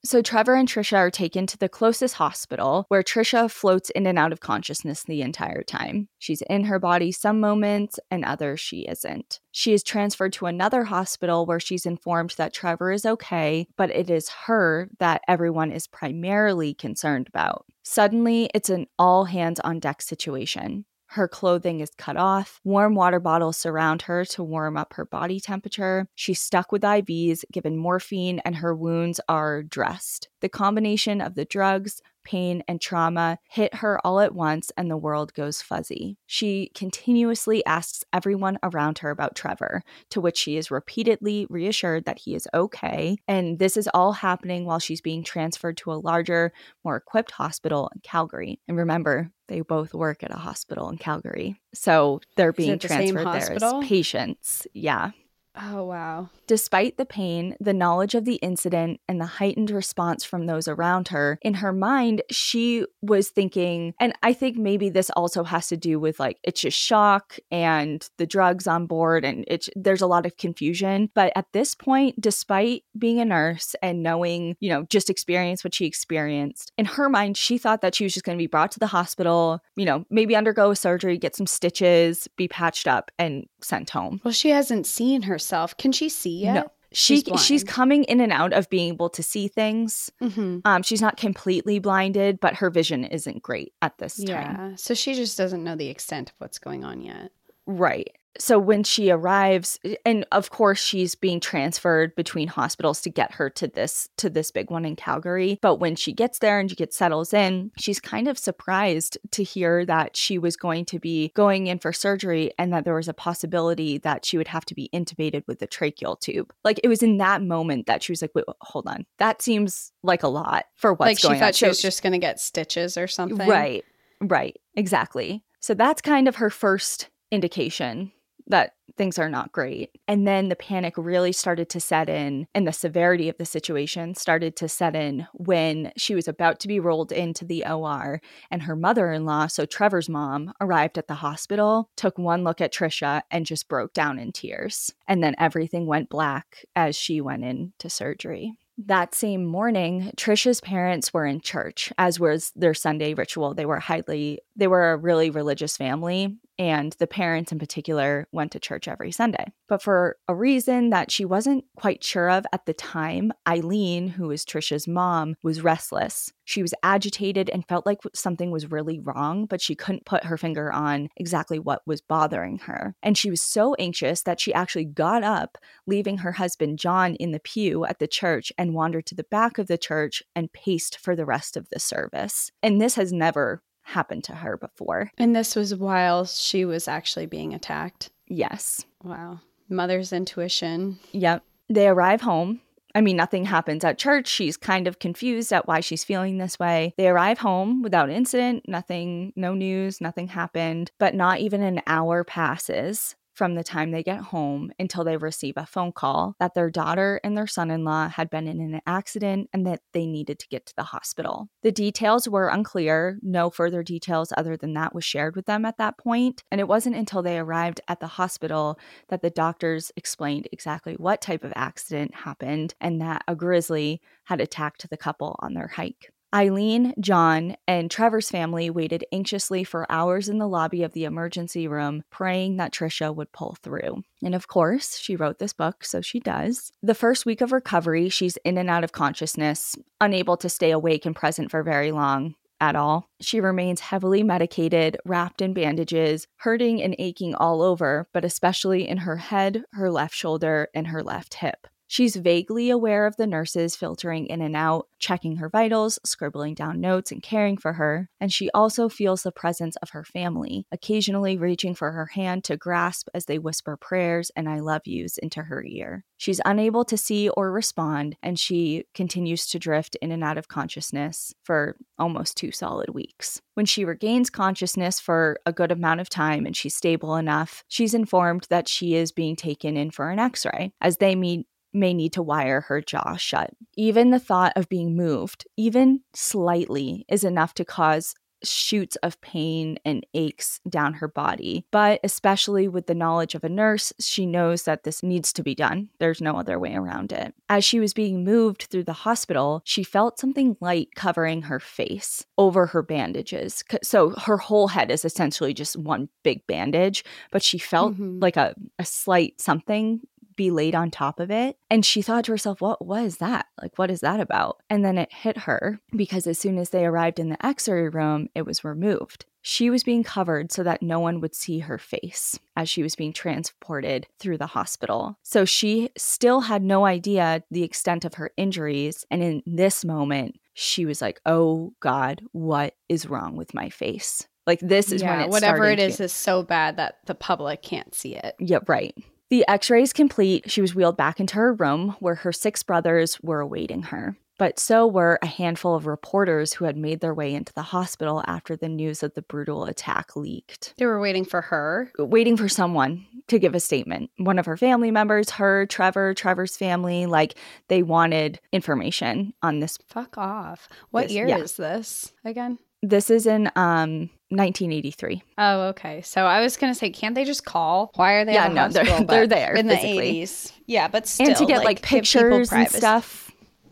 So 0.04 0.22
Trevor 0.22 0.54
and 0.54 0.68
Trisha 0.68 0.96
are 0.96 1.10
taken 1.10 1.46
to 1.48 1.58
the 1.58 1.68
closest 1.68 2.14
hospital 2.14 2.86
where 2.88 3.02
Trisha 3.02 3.50
floats 3.50 3.90
in 3.90 4.06
and 4.06 4.18
out 4.18 4.32
of 4.32 4.40
consciousness 4.40 5.02
the 5.02 5.22
entire 5.22 5.62
time. 5.62 6.08
She's 6.18 6.40
in 6.42 6.64
her 6.64 6.78
body 6.78 7.10
some 7.10 7.40
moments 7.40 7.98
and 8.10 8.24
others 8.24 8.60
she 8.60 8.82
isn't. 8.82 9.40
She 9.50 9.72
is 9.72 9.82
transferred 9.82 10.32
to 10.34 10.46
another 10.46 10.84
hospital 10.84 11.46
where 11.46 11.58
she's 11.58 11.84
informed 11.84 12.34
that 12.38 12.54
Trevor 12.54 12.92
is 12.92 13.04
okay, 13.04 13.66
but 13.76 13.90
it 13.90 14.08
is 14.08 14.28
her 14.46 14.88
that 15.00 15.22
everyone 15.26 15.72
is 15.72 15.88
primarily 15.88 16.74
concerned 16.74 17.28
about. 17.28 17.66
Suddenly, 17.82 18.50
it's 18.54 18.70
an 18.70 18.86
all 18.98 19.24
hands 19.24 19.58
on 19.60 19.80
deck 19.80 20.00
situation. 20.00 20.84
Her 21.12 21.26
clothing 21.26 21.80
is 21.80 21.90
cut 21.96 22.18
off. 22.18 22.60
Warm 22.64 22.94
water 22.94 23.18
bottles 23.18 23.56
surround 23.56 24.02
her 24.02 24.26
to 24.26 24.44
warm 24.44 24.76
up 24.76 24.92
her 24.94 25.06
body 25.06 25.40
temperature. 25.40 26.06
She's 26.14 26.40
stuck 26.40 26.70
with 26.70 26.82
IVs, 26.82 27.44
given 27.50 27.78
morphine, 27.78 28.40
and 28.44 28.56
her 28.56 28.74
wounds 28.74 29.18
are 29.26 29.62
dressed. 29.62 30.28
The 30.40 30.50
combination 30.50 31.22
of 31.22 31.34
the 31.34 31.46
drugs, 31.46 32.02
pain, 32.28 32.62
and 32.68 32.80
trauma 32.80 33.38
hit 33.48 33.76
her 33.76 33.98
all 34.06 34.20
at 34.20 34.34
once, 34.34 34.70
and 34.76 34.90
the 34.90 34.96
world 34.96 35.32
goes 35.32 35.62
fuzzy. 35.62 36.18
She 36.26 36.70
continuously 36.74 37.64
asks 37.64 38.04
everyone 38.12 38.58
around 38.62 38.98
her 38.98 39.10
about 39.10 39.34
Trevor, 39.34 39.82
to 40.10 40.20
which 40.20 40.36
she 40.36 40.58
is 40.58 40.70
repeatedly 40.70 41.46
reassured 41.48 42.04
that 42.04 42.18
he 42.18 42.34
is 42.34 42.46
okay. 42.52 43.16
And 43.26 43.58
this 43.58 43.76
is 43.76 43.88
all 43.94 44.12
happening 44.12 44.66
while 44.66 44.78
she's 44.78 45.00
being 45.00 45.24
transferred 45.24 45.78
to 45.78 45.92
a 45.92 45.94
larger, 45.94 46.52
more 46.84 46.96
equipped 46.96 47.30
hospital 47.30 47.90
in 47.94 48.02
Calgary. 48.02 48.60
And 48.68 48.76
remember, 48.76 49.30
they 49.48 49.62
both 49.62 49.94
work 49.94 50.22
at 50.22 50.30
a 50.30 50.36
hospital 50.36 50.90
in 50.90 50.98
Calgary. 50.98 51.58
So 51.72 52.20
they're 52.36 52.52
being 52.52 52.72
the 52.72 52.88
transferred 52.88 53.26
there 53.26 53.52
as 53.52 53.86
patients. 53.86 54.66
Yeah. 54.74 55.12
Oh, 55.60 55.84
wow. 55.84 56.28
Despite 56.46 56.96
the 56.96 57.04
pain, 57.04 57.56
the 57.60 57.74
knowledge 57.74 58.14
of 58.14 58.24
the 58.24 58.36
incident, 58.36 59.00
and 59.08 59.20
the 59.20 59.26
heightened 59.26 59.70
response 59.70 60.24
from 60.24 60.46
those 60.46 60.68
around 60.68 61.08
her, 61.08 61.38
in 61.42 61.54
her 61.54 61.72
mind, 61.72 62.22
she 62.30 62.86
was 63.02 63.28
thinking, 63.28 63.94
and 64.00 64.14
I 64.22 64.32
think 64.32 64.56
maybe 64.56 64.88
this 64.88 65.10
also 65.10 65.44
has 65.44 65.68
to 65.68 65.76
do 65.76 65.98
with 66.00 66.20
like 66.20 66.38
it's 66.42 66.60
just 66.60 66.78
shock 66.78 67.38
and 67.50 68.08
the 68.18 68.26
drugs 68.26 68.66
on 68.66 68.86
board, 68.86 69.24
and 69.24 69.44
it's 69.48 69.68
there's 69.76 70.00
a 70.00 70.06
lot 70.06 70.26
of 70.26 70.36
confusion. 70.36 71.10
But 71.14 71.32
at 71.36 71.46
this 71.52 71.74
point, 71.74 72.20
despite 72.20 72.84
being 72.96 73.20
a 73.20 73.24
nurse 73.24 73.74
and 73.82 74.02
knowing, 74.02 74.56
you 74.60 74.70
know, 74.70 74.84
just 74.84 75.10
experience 75.10 75.64
what 75.64 75.74
she 75.74 75.86
experienced, 75.86 76.72
in 76.78 76.84
her 76.84 77.08
mind, 77.08 77.36
she 77.36 77.58
thought 77.58 77.82
that 77.82 77.94
she 77.94 78.04
was 78.04 78.14
just 78.14 78.24
going 78.24 78.38
to 78.38 78.42
be 78.42 78.46
brought 78.46 78.72
to 78.72 78.78
the 78.78 78.86
hospital, 78.86 79.60
you 79.76 79.84
know, 79.84 80.04
maybe 80.08 80.36
undergo 80.36 80.70
a 80.70 80.76
surgery, 80.76 81.18
get 81.18 81.36
some 81.36 81.46
stitches, 81.46 82.28
be 82.36 82.48
patched 82.48 82.86
up, 82.86 83.10
and 83.18 83.46
sent 83.60 83.90
home. 83.90 84.20
Well, 84.24 84.32
she 84.32 84.50
hasn't 84.50 84.86
seen 84.86 85.22
herself. 85.48 85.76
Can 85.76 85.92
she 85.92 86.08
see 86.08 86.40
yet? 86.40 86.54
No. 86.54 86.72
She 86.90 87.20
she's, 87.20 87.44
she's 87.44 87.64
coming 87.64 88.04
in 88.04 88.20
and 88.20 88.32
out 88.32 88.54
of 88.54 88.70
being 88.70 88.94
able 88.94 89.10
to 89.10 89.22
see 89.22 89.46
things. 89.46 90.10
Mm-hmm. 90.22 90.60
Um, 90.64 90.82
she's 90.82 91.02
not 91.02 91.18
completely 91.18 91.80
blinded, 91.80 92.40
but 92.40 92.54
her 92.54 92.70
vision 92.70 93.04
isn't 93.04 93.42
great 93.42 93.74
at 93.82 93.98
this 93.98 94.18
yeah. 94.18 94.42
time. 94.42 94.70
Yeah, 94.70 94.76
so 94.76 94.94
she 94.94 95.12
just 95.12 95.36
doesn't 95.36 95.62
know 95.62 95.76
the 95.76 95.88
extent 95.88 96.30
of 96.30 96.36
what's 96.38 96.58
going 96.58 96.84
on 96.84 97.02
yet. 97.02 97.30
Right 97.66 98.08
so 98.38 98.58
when 98.58 98.84
she 98.84 99.10
arrives 99.10 99.78
eh, 99.84 99.96
and 100.04 100.24
of 100.32 100.50
course 100.50 100.80
she's 100.80 101.14
being 101.14 101.40
transferred 101.40 102.14
between 102.14 102.48
hospitals 102.48 103.00
to 103.02 103.10
get 103.10 103.32
her 103.32 103.50
to 103.50 103.68
this 103.68 104.08
to 104.16 104.30
this 104.30 104.50
big 104.50 104.70
one 104.70 104.84
in 104.84 104.96
Calgary. 104.96 105.58
But 105.62 105.76
when 105.76 105.96
she 105.96 106.12
gets 106.12 106.38
there 106.38 106.58
and 106.58 106.70
she 106.70 106.76
gets 106.76 106.96
settles 106.96 107.32
in 107.32 107.70
she's 107.78 108.00
kind 108.00 108.28
of 108.28 108.38
surprised 108.38 109.18
to 109.32 109.42
hear 109.42 109.84
that 109.86 110.16
she 110.16 110.38
was 110.38 110.56
going 110.56 110.84
to 110.86 110.98
be 110.98 111.32
going 111.34 111.66
in 111.66 111.78
for 111.78 111.92
surgery 111.92 112.52
and 112.58 112.72
that 112.72 112.84
there 112.84 112.94
was 112.94 113.08
a 113.08 113.14
possibility 113.14 113.98
that 113.98 114.24
she 114.24 114.36
would 114.36 114.48
have 114.48 114.64
to 114.66 114.74
be 114.74 114.90
intubated 114.92 115.44
with 115.46 115.58
the 115.58 115.68
tracheal 115.68 116.18
tube. 116.18 116.52
Like 116.64 116.80
it 116.82 116.88
was 116.88 117.02
in 117.02 117.18
that 117.18 117.42
moment 117.42 117.86
that 117.86 118.02
she 118.02 118.12
was 118.12 118.22
like 118.22 118.34
wait 118.34 118.44
hold 118.60 118.86
on. 118.86 119.06
That 119.18 119.42
seems 119.42 119.92
like 120.02 120.22
a 120.22 120.28
lot 120.28 120.66
for 120.74 120.92
what's 120.92 121.00
like 121.00 121.20
going 121.20 121.34
on. 121.34 121.38
she 121.38 121.40
thought 121.40 121.54
she 121.54 121.68
was 121.68 121.82
just 121.82 122.02
going 122.02 122.12
to 122.12 122.18
get 122.18 122.40
stitches 122.40 122.96
or 122.96 123.06
something? 123.06 123.48
Right 123.48 123.84
right 124.20 124.56
exactly. 124.74 125.44
So 125.60 125.74
that's 125.74 126.00
kind 126.00 126.28
of 126.28 126.36
her 126.36 126.50
first 126.50 127.08
indication 127.30 128.12
that 128.48 128.72
things 128.96 129.18
are 129.18 129.28
not 129.28 129.52
great. 129.52 129.90
And 130.08 130.26
then 130.26 130.48
the 130.48 130.56
panic 130.56 130.94
really 130.96 131.32
started 131.32 131.68
to 131.70 131.80
set 131.80 132.08
in, 132.08 132.46
and 132.54 132.66
the 132.66 132.72
severity 132.72 133.28
of 133.28 133.36
the 133.38 133.44
situation 133.44 134.14
started 134.14 134.56
to 134.56 134.68
set 134.68 134.96
in 134.96 135.26
when 135.32 135.92
she 135.96 136.14
was 136.14 136.28
about 136.28 136.58
to 136.60 136.68
be 136.68 136.80
rolled 136.80 137.12
into 137.12 137.44
the 137.44 137.64
OR. 137.64 138.20
And 138.50 138.62
her 138.62 138.76
mother 138.76 139.12
in 139.12 139.24
law, 139.24 139.46
so 139.46 139.64
Trevor's 139.64 140.08
mom, 140.08 140.52
arrived 140.60 140.98
at 140.98 141.06
the 141.06 141.14
hospital, 141.14 141.90
took 141.96 142.18
one 142.18 142.44
look 142.44 142.60
at 142.60 142.72
Trisha, 142.72 143.22
and 143.30 143.46
just 143.46 143.68
broke 143.68 143.92
down 143.92 144.18
in 144.18 144.32
tears. 144.32 144.92
And 145.06 145.22
then 145.22 145.34
everything 145.38 145.86
went 145.86 146.10
black 146.10 146.64
as 146.74 146.96
she 146.96 147.20
went 147.20 147.44
into 147.44 147.88
surgery. 147.88 148.54
That 148.86 149.12
same 149.12 149.44
morning, 149.44 150.12
Trisha's 150.16 150.60
parents 150.60 151.12
were 151.12 151.26
in 151.26 151.40
church, 151.40 151.92
as 151.98 152.20
was 152.20 152.52
their 152.54 152.74
Sunday 152.74 153.12
ritual. 153.12 153.52
They 153.52 153.66
were 153.66 153.80
highly, 153.80 154.38
they 154.54 154.68
were 154.68 154.92
a 154.92 154.96
really 154.96 155.30
religious 155.30 155.76
family 155.76 156.38
and 156.58 156.94
the 156.98 157.06
parents 157.06 157.52
in 157.52 157.58
particular 157.58 158.26
went 158.32 158.52
to 158.52 158.60
church 158.60 158.88
every 158.88 159.12
Sunday. 159.12 159.52
But 159.68 159.82
for 159.82 160.16
a 160.26 160.34
reason 160.34 160.90
that 160.90 161.10
she 161.10 161.24
wasn't 161.24 161.64
quite 161.76 162.02
sure 162.02 162.30
of 162.30 162.46
at 162.52 162.66
the 162.66 162.74
time, 162.74 163.32
Eileen, 163.46 164.08
who 164.08 164.30
is 164.30 164.44
Trisha's 164.44 164.88
mom, 164.88 165.36
was 165.42 165.62
restless. 165.62 166.32
She 166.44 166.62
was 166.62 166.74
agitated 166.82 167.50
and 167.50 167.68
felt 167.68 167.84
like 167.84 167.98
something 168.14 168.50
was 168.50 168.70
really 168.70 168.98
wrong, 168.98 169.44
but 169.44 169.60
she 169.60 169.74
couldn't 169.74 170.06
put 170.06 170.24
her 170.24 170.38
finger 170.38 170.72
on 170.72 171.10
exactly 171.16 171.58
what 171.58 171.82
was 171.86 172.00
bothering 172.00 172.58
her. 172.60 172.94
And 173.02 173.18
she 173.18 173.30
was 173.30 173.42
so 173.42 173.74
anxious 173.74 174.22
that 174.22 174.40
she 174.40 174.54
actually 174.54 174.86
got 174.86 175.22
up, 175.22 175.58
leaving 175.86 176.18
her 176.18 176.32
husband 176.32 176.78
John 176.78 177.14
in 177.16 177.32
the 177.32 177.40
pew 177.40 177.84
at 177.84 177.98
the 177.98 178.08
church 178.08 178.50
and 178.56 178.74
wandered 178.74 179.06
to 179.06 179.14
the 179.14 179.24
back 179.24 179.58
of 179.58 179.66
the 179.66 179.78
church 179.78 180.22
and 180.34 180.52
paced 180.52 180.98
for 180.98 181.14
the 181.14 181.26
rest 181.26 181.56
of 181.56 181.68
the 181.68 181.78
service. 181.78 182.50
And 182.62 182.80
this 182.80 182.94
has 182.94 183.12
never 183.12 183.62
happened 183.88 184.24
to 184.24 184.34
her 184.34 184.56
before. 184.56 185.10
And 185.18 185.34
this 185.34 185.56
was 185.56 185.74
while 185.74 186.24
she 186.26 186.64
was 186.64 186.88
actually 186.88 187.26
being 187.26 187.54
attacked. 187.54 188.10
Yes. 188.26 188.84
Wow. 189.02 189.40
Mother's 189.68 190.12
intuition. 190.12 190.98
Yep. 191.12 191.42
They 191.68 191.88
arrive 191.88 192.20
home. 192.20 192.60
I 192.94 193.00
mean, 193.00 193.16
nothing 193.16 193.44
happens 193.44 193.84
at 193.84 193.98
church. 193.98 194.26
She's 194.26 194.56
kind 194.56 194.86
of 194.86 194.98
confused 194.98 195.52
at 195.52 195.68
why 195.68 195.80
she's 195.80 196.04
feeling 196.04 196.38
this 196.38 196.58
way. 196.58 196.94
They 196.96 197.08
arrive 197.08 197.38
home 197.38 197.82
without 197.82 198.10
incident, 198.10 198.64
nothing, 198.66 199.32
no 199.36 199.54
news, 199.54 200.00
nothing 200.00 200.28
happened, 200.28 200.90
but 200.98 201.14
not 201.14 201.38
even 201.40 201.62
an 201.62 201.82
hour 201.86 202.24
passes 202.24 203.14
from 203.38 203.54
the 203.54 203.62
time 203.62 203.92
they 203.92 204.02
get 204.02 204.18
home 204.18 204.72
until 204.80 205.04
they 205.04 205.16
receive 205.16 205.54
a 205.56 205.64
phone 205.64 205.92
call 205.92 206.34
that 206.40 206.54
their 206.54 206.68
daughter 206.68 207.20
and 207.22 207.36
their 207.36 207.46
son 207.46 207.70
in 207.70 207.84
law 207.84 208.08
had 208.08 208.28
been 208.28 208.48
in 208.48 208.60
an 208.60 208.80
accident 208.84 209.48
and 209.52 209.64
that 209.64 209.80
they 209.92 210.06
needed 210.06 210.40
to 210.40 210.48
get 210.48 210.66
to 210.66 210.74
the 210.76 210.82
hospital. 210.82 211.48
The 211.62 211.70
details 211.70 212.28
were 212.28 212.48
unclear. 212.48 213.16
No 213.22 213.48
further 213.48 213.84
details 213.84 214.32
other 214.36 214.56
than 214.56 214.74
that 214.74 214.92
was 214.92 215.04
shared 215.04 215.36
with 215.36 215.46
them 215.46 215.64
at 215.64 215.78
that 215.78 215.98
point, 215.98 216.42
And 216.50 216.60
it 216.60 216.66
wasn't 216.66 216.96
until 216.96 217.22
they 217.22 217.38
arrived 217.38 217.80
at 217.86 218.00
the 218.00 218.08
hospital 218.08 218.76
that 219.08 219.22
the 219.22 219.30
doctors 219.30 219.92
explained 219.94 220.48
exactly 220.50 220.94
what 220.94 221.20
type 221.20 221.44
of 221.44 221.52
accident 221.54 222.16
happened 222.16 222.74
and 222.80 223.00
that 223.00 223.22
a 223.28 223.36
grizzly 223.36 224.00
had 224.24 224.40
attacked 224.40 224.90
the 224.90 224.96
couple 224.96 225.36
on 225.38 225.54
their 225.54 225.68
hike. 225.68 226.12
Eileen, 226.34 226.92
John, 227.00 227.56
and 227.66 227.90
Trevor's 227.90 228.30
family 228.30 228.68
waited 228.68 229.02
anxiously 229.12 229.64
for 229.64 229.90
hours 229.90 230.28
in 230.28 230.36
the 230.36 230.48
lobby 230.48 230.82
of 230.82 230.92
the 230.92 231.04
emergency 231.04 231.66
room, 231.66 232.04
praying 232.10 232.58
that 232.58 232.72
Trisha 232.72 233.14
would 233.14 233.32
pull 233.32 233.56
through. 233.62 234.02
And 234.22 234.34
of 234.34 234.46
course, 234.46 234.98
she 234.98 235.16
wrote 235.16 235.38
this 235.38 235.54
book, 235.54 235.86
so 235.86 236.02
she 236.02 236.20
does. 236.20 236.70
The 236.82 236.94
first 236.94 237.24
week 237.24 237.40
of 237.40 237.50
recovery, 237.50 238.10
she's 238.10 238.36
in 238.44 238.58
and 238.58 238.68
out 238.68 238.84
of 238.84 238.92
consciousness, 238.92 239.74
unable 240.02 240.36
to 240.36 240.50
stay 240.50 240.70
awake 240.70 241.06
and 241.06 241.16
present 241.16 241.50
for 241.50 241.62
very 241.62 241.92
long 241.92 242.34
at 242.60 242.76
all. 242.76 243.08
She 243.20 243.40
remains 243.40 243.80
heavily 243.80 244.22
medicated, 244.22 244.98
wrapped 245.06 245.40
in 245.40 245.54
bandages, 245.54 246.26
hurting 246.36 246.82
and 246.82 246.94
aching 246.98 247.34
all 247.36 247.62
over, 247.62 248.08
but 248.12 248.24
especially 248.24 248.86
in 248.86 248.98
her 248.98 249.16
head, 249.16 249.62
her 249.72 249.90
left 249.90 250.14
shoulder, 250.14 250.68
and 250.74 250.88
her 250.88 251.02
left 251.02 251.34
hip. 251.34 251.68
She's 251.88 252.16
vaguely 252.16 252.68
aware 252.68 253.06
of 253.06 253.16
the 253.16 253.26
nurses 253.26 253.74
filtering 253.74 254.26
in 254.26 254.42
and 254.42 254.54
out, 254.54 254.88
checking 254.98 255.36
her 255.36 255.48
vitals, 255.48 255.98
scribbling 256.04 256.54
down 256.54 256.80
notes, 256.80 257.10
and 257.10 257.22
caring 257.22 257.56
for 257.56 257.72
her. 257.72 258.10
And 258.20 258.30
she 258.30 258.50
also 258.52 258.90
feels 258.90 259.22
the 259.22 259.32
presence 259.32 259.74
of 259.76 259.90
her 259.90 260.04
family, 260.04 260.66
occasionally 260.70 261.38
reaching 261.38 261.74
for 261.74 261.92
her 261.92 262.06
hand 262.06 262.44
to 262.44 262.58
grasp 262.58 263.08
as 263.14 263.24
they 263.24 263.38
whisper 263.38 263.76
prayers 263.76 264.30
and 264.36 264.48
I 264.48 264.60
love 264.60 264.82
yous 264.84 265.16
into 265.16 265.44
her 265.44 265.64
ear. 265.64 266.04
She's 266.18 266.40
unable 266.44 266.84
to 266.84 266.96
see 266.96 267.30
or 267.30 267.50
respond, 267.50 268.16
and 268.22 268.38
she 268.38 268.84
continues 268.92 269.46
to 269.46 269.58
drift 269.58 269.96
in 270.02 270.12
and 270.12 270.22
out 270.22 270.36
of 270.36 270.48
consciousness 270.48 271.32
for 271.42 271.76
almost 271.98 272.36
two 272.36 272.52
solid 272.52 272.90
weeks. 272.90 273.40
When 273.54 273.66
she 273.66 273.84
regains 273.84 274.28
consciousness 274.28 275.00
for 275.00 275.38
a 275.46 275.52
good 275.52 275.72
amount 275.72 276.00
of 276.00 276.08
time 276.08 276.44
and 276.44 276.56
she's 276.56 276.76
stable 276.76 277.16
enough, 277.16 277.64
she's 277.68 277.94
informed 277.94 278.46
that 278.50 278.68
she 278.68 278.94
is 278.94 279.10
being 279.10 279.36
taken 279.36 279.76
in 279.76 279.90
for 279.90 280.10
an 280.10 280.18
x 280.18 280.44
ray 280.44 280.72
as 280.80 280.98
they 280.98 281.14
meet 281.14 281.46
may 281.72 281.94
need 281.94 282.12
to 282.14 282.22
wire 282.22 282.62
her 282.62 282.80
jaw 282.80 283.16
shut. 283.16 283.50
Even 283.76 284.10
the 284.10 284.18
thought 284.18 284.52
of 284.56 284.68
being 284.68 284.96
moved, 284.96 285.46
even 285.56 286.00
slightly, 286.14 287.04
is 287.08 287.24
enough 287.24 287.54
to 287.54 287.64
cause 287.64 288.14
shoots 288.44 288.96
of 288.96 289.20
pain 289.20 289.78
and 289.84 290.06
aches 290.14 290.60
down 290.68 290.94
her 290.94 291.08
body. 291.08 291.66
But 291.70 292.00
especially 292.04 292.68
with 292.68 292.86
the 292.86 292.94
knowledge 292.94 293.34
of 293.34 293.44
a 293.44 293.48
nurse, 293.48 293.92
she 294.00 294.26
knows 294.26 294.64
that 294.64 294.84
this 294.84 295.02
needs 295.02 295.32
to 295.34 295.42
be 295.42 295.54
done. 295.54 295.88
There's 295.98 296.20
no 296.20 296.36
other 296.36 296.58
way 296.58 296.74
around 296.74 297.12
it. 297.12 297.34
As 297.48 297.64
she 297.64 297.80
was 297.80 297.92
being 297.92 298.24
moved 298.24 298.64
through 298.70 298.84
the 298.84 298.92
hospital, 298.92 299.62
she 299.64 299.82
felt 299.82 300.18
something 300.18 300.56
light 300.60 300.88
covering 300.94 301.42
her 301.42 301.60
face 301.60 302.24
over 302.36 302.66
her 302.66 302.82
bandages. 302.82 303.64
So 303.82 304.10
her 304.10 304.38
whole 304.38 304.68
head 304.68 304.90
is 304.90 305.04
essentially 305.04 305.54
just 305.54 305.76
one 305.76 306.08
big 306.22 306.46
bandage, 306.46 307.04
but 307.30 307.42
she 307.42 307.58
felt 307.58 307.94
mm-hmm. 307.94 308.20
like 308.20 308.36
a, 308.36 308.54
a 308.78 308.84
slight 308.84 309.40
something 309.40 310.00
be 310.38 310.50
laid 310.50 310.74
on 310.74 310.90
top 310.90 311.20
of 311.20 311.30
it. 311.30 311.58
And 311.68 311.84
she 311.84 312.00
thought 312.00 312.24
to 312.24 312.32
herself, 312.32 312.62
what 312.62 312.86
was 312.86 313.18
that? 313.18 313.46
Like, 313.60 313.76
what 313.76 313.90
is 313.90 314.00
that 314.00 314.20
about? 314.20 314.62
And 314.70 314.82
then 314.82 314.96
it 314.96 315.12
hit 315.12 315.38
her 315.38 315.80
because 315.94 316.26
as 316.26 316.38
soon 316.38 316.56
as 316.56 316.70
they 316.70 316.86
arrived 316.86 317.18
in 317.18 317.28
the 317.28 317.44
x 317.44 317.68
ray 317.68 317.88
room, 317.88 318.28
it 318.34 318.46
was 318.46 318.64
removed. 318.64 319.26
She 319.42 319.68
was 319.68 319.84
being 319.84 320.04
covered 320.04 320.52
so 320.52 320.62
that 320.62 320.82
no 320.82 321.00
one 321.00 321.20
would 321.20 321.34
see 321.34 321.60
her 321.60 321.78
face 321.78 322.38
as 322.56 322.68
she 322.68 322.82
was 322.82 322.94
being 322.94 323.12
transported 323.12 324.06
through 324.18 324.38
the 324.38 324.46
hospital. 324.46 325.18
So 325.22 325.44
she 325.44 325.90
still 325.96 326.40
had 326.42 326.62
no 326.62 326.86
idea 326.86 327.42
the 327.50 327.62
extent 327.62 328.04
of 328.04 328.14
her 328.14 328.30
injuries. 328.36 329.04
And 329.10 329.22
in 329.22 329.42
this 329.46 329.84
moment, 329.84 330.38
she 330.54 330.86
was 330.86 331.00
like, 331.00 331.20
oh 331.26 331.72
God, 331.80 332.22
what 332.32 332.74
is 332.88 333.08
wrong 333.08 333.36
with 333.36 333.54
my 333.54 333.70
face? 333.70 334.26
Like, 334.46 334.60
this 334.60 334.92
is 334.92 335.02
yeah, 335.02 335.16
when 335.16 335.20
it 335.20 335.30
whatever 335.30 335.64
it 335.66 335.78
is 335.78 335.98
to- 335.98 336.04
is 336.04 336.12
so 336.12 336.42
bad 336.42 336.76
that 336.78 336.98
the 337.06 337.14
public 337.14 337.62
can't 337.62 337.94
see 337.94 338.14
it. 338.16 338.34
Yeah, 338.38 338.60
right. 338.66 338.94
The 339.30 339.46
x 339.46 339.68
rays 339.68 339.92
complete, 339.92 340.50
she 340.50 340.60
was 340.60 340.74
wheeled 340.74 340.96
back 340.96 341.20
into 341.20 341.34
her 341.34 341.52
room 341.52 341.96
where 342.00 342.16
her 342.16 342.32
six 342.32 342.62
brothers 342.62 343.20
were 343.20 343.40
awaiting 343.40 343.84
her. 343.84 344.16
But 344.38 344.60
so 344.60 344.86
were 344.86 345.18
a 345.20 345.26
handful 345.26 345.74
of 345.74 345.86
reporters 345.86 346.52
who 346.52 346.64
had 346.64 346.76
made 346.76 347.00
their 347.00 347.12
way 347.12 347.34
into 347.34 347.52
the 347.52 347.62
hospital 347.62 348.22
after 348.26 348.54
the 348.54 348.68
news 348.68 349.02
of 349.02 349.14
the 349.14 349.22
brutal 349.22 349.64
attack 349.64 350.14
leaked. 350.14 350.74
They 350.78 350.86
were 350.86 351.00
waiting 351.00 351.24
for 351.24 351.42
her? 351.42 351.92
Waiting 351.98 352.36
for 352.36 352.48
someone 352.48 353.04
to 353.26 353.40
give 353.40 353.56
a 353.56 353.60
statement. 353.60 354.10
One 354.16 354.38
of 354.38 354.46
her 354.46 354.56
family 354.56 354.92
members, 354.92 355.30
her, 355.30 355.66
Trevor, 355.66 356.14
Trevor's 356.14 356.56
family, 356.56 357.06
like 357.06 357.34
they 357.66 357.82
wanted 357.82 358.38
information 358.52 359.34
on 359.42 359.58
this. 359.58 359.76
Fuck 359.88 360.16
off. 360.16 360.68
What 360.90 361.08
this, 361.08 361.12
year 361.12 361.26
yeah. 361.26 361.38
is 361.38 361.56
this 361.56 362.12
again? 362.24 362.58
This 362.80 363.10
is 363.10 363.26
in 363.26 363.50
um 363.56 364.08
1983. 364.30 365.22
Oh, 365.38 365.60
okay. 365.68 366.02
So 366.02 366.24
I 366.26 366.40
was 366.40 366.56
gonna 366.56 366.74
say, 366.74 366.90
can't 366.90 367.14
they 367.14 367.24
just 367.24 367.44
call? 367.44 367.90
Why 367.94 368.14
are 368.14 368.24
they? 368.24 368.34
Yeah, 368.34 368.48
no, 368.48 368.68
they're, 368.68 368.84
they're 369.04 369.26
there 369.26 369.54
in 369.54 369.68
physically. 369.68 370.12
the 370.12 370.22
80s. 370.22 370.52
Yeah, 370.66 370.88
but 370.88 371.06
still, 371.06 371.28
and 371.28 371.36
to 371.36 371.46
get 371.46 371.58
like, 371.58 371.66
like 371.66 371.82
pictures 371.82 372.52
and 372.52 372.68
stuff. 372.70 373.30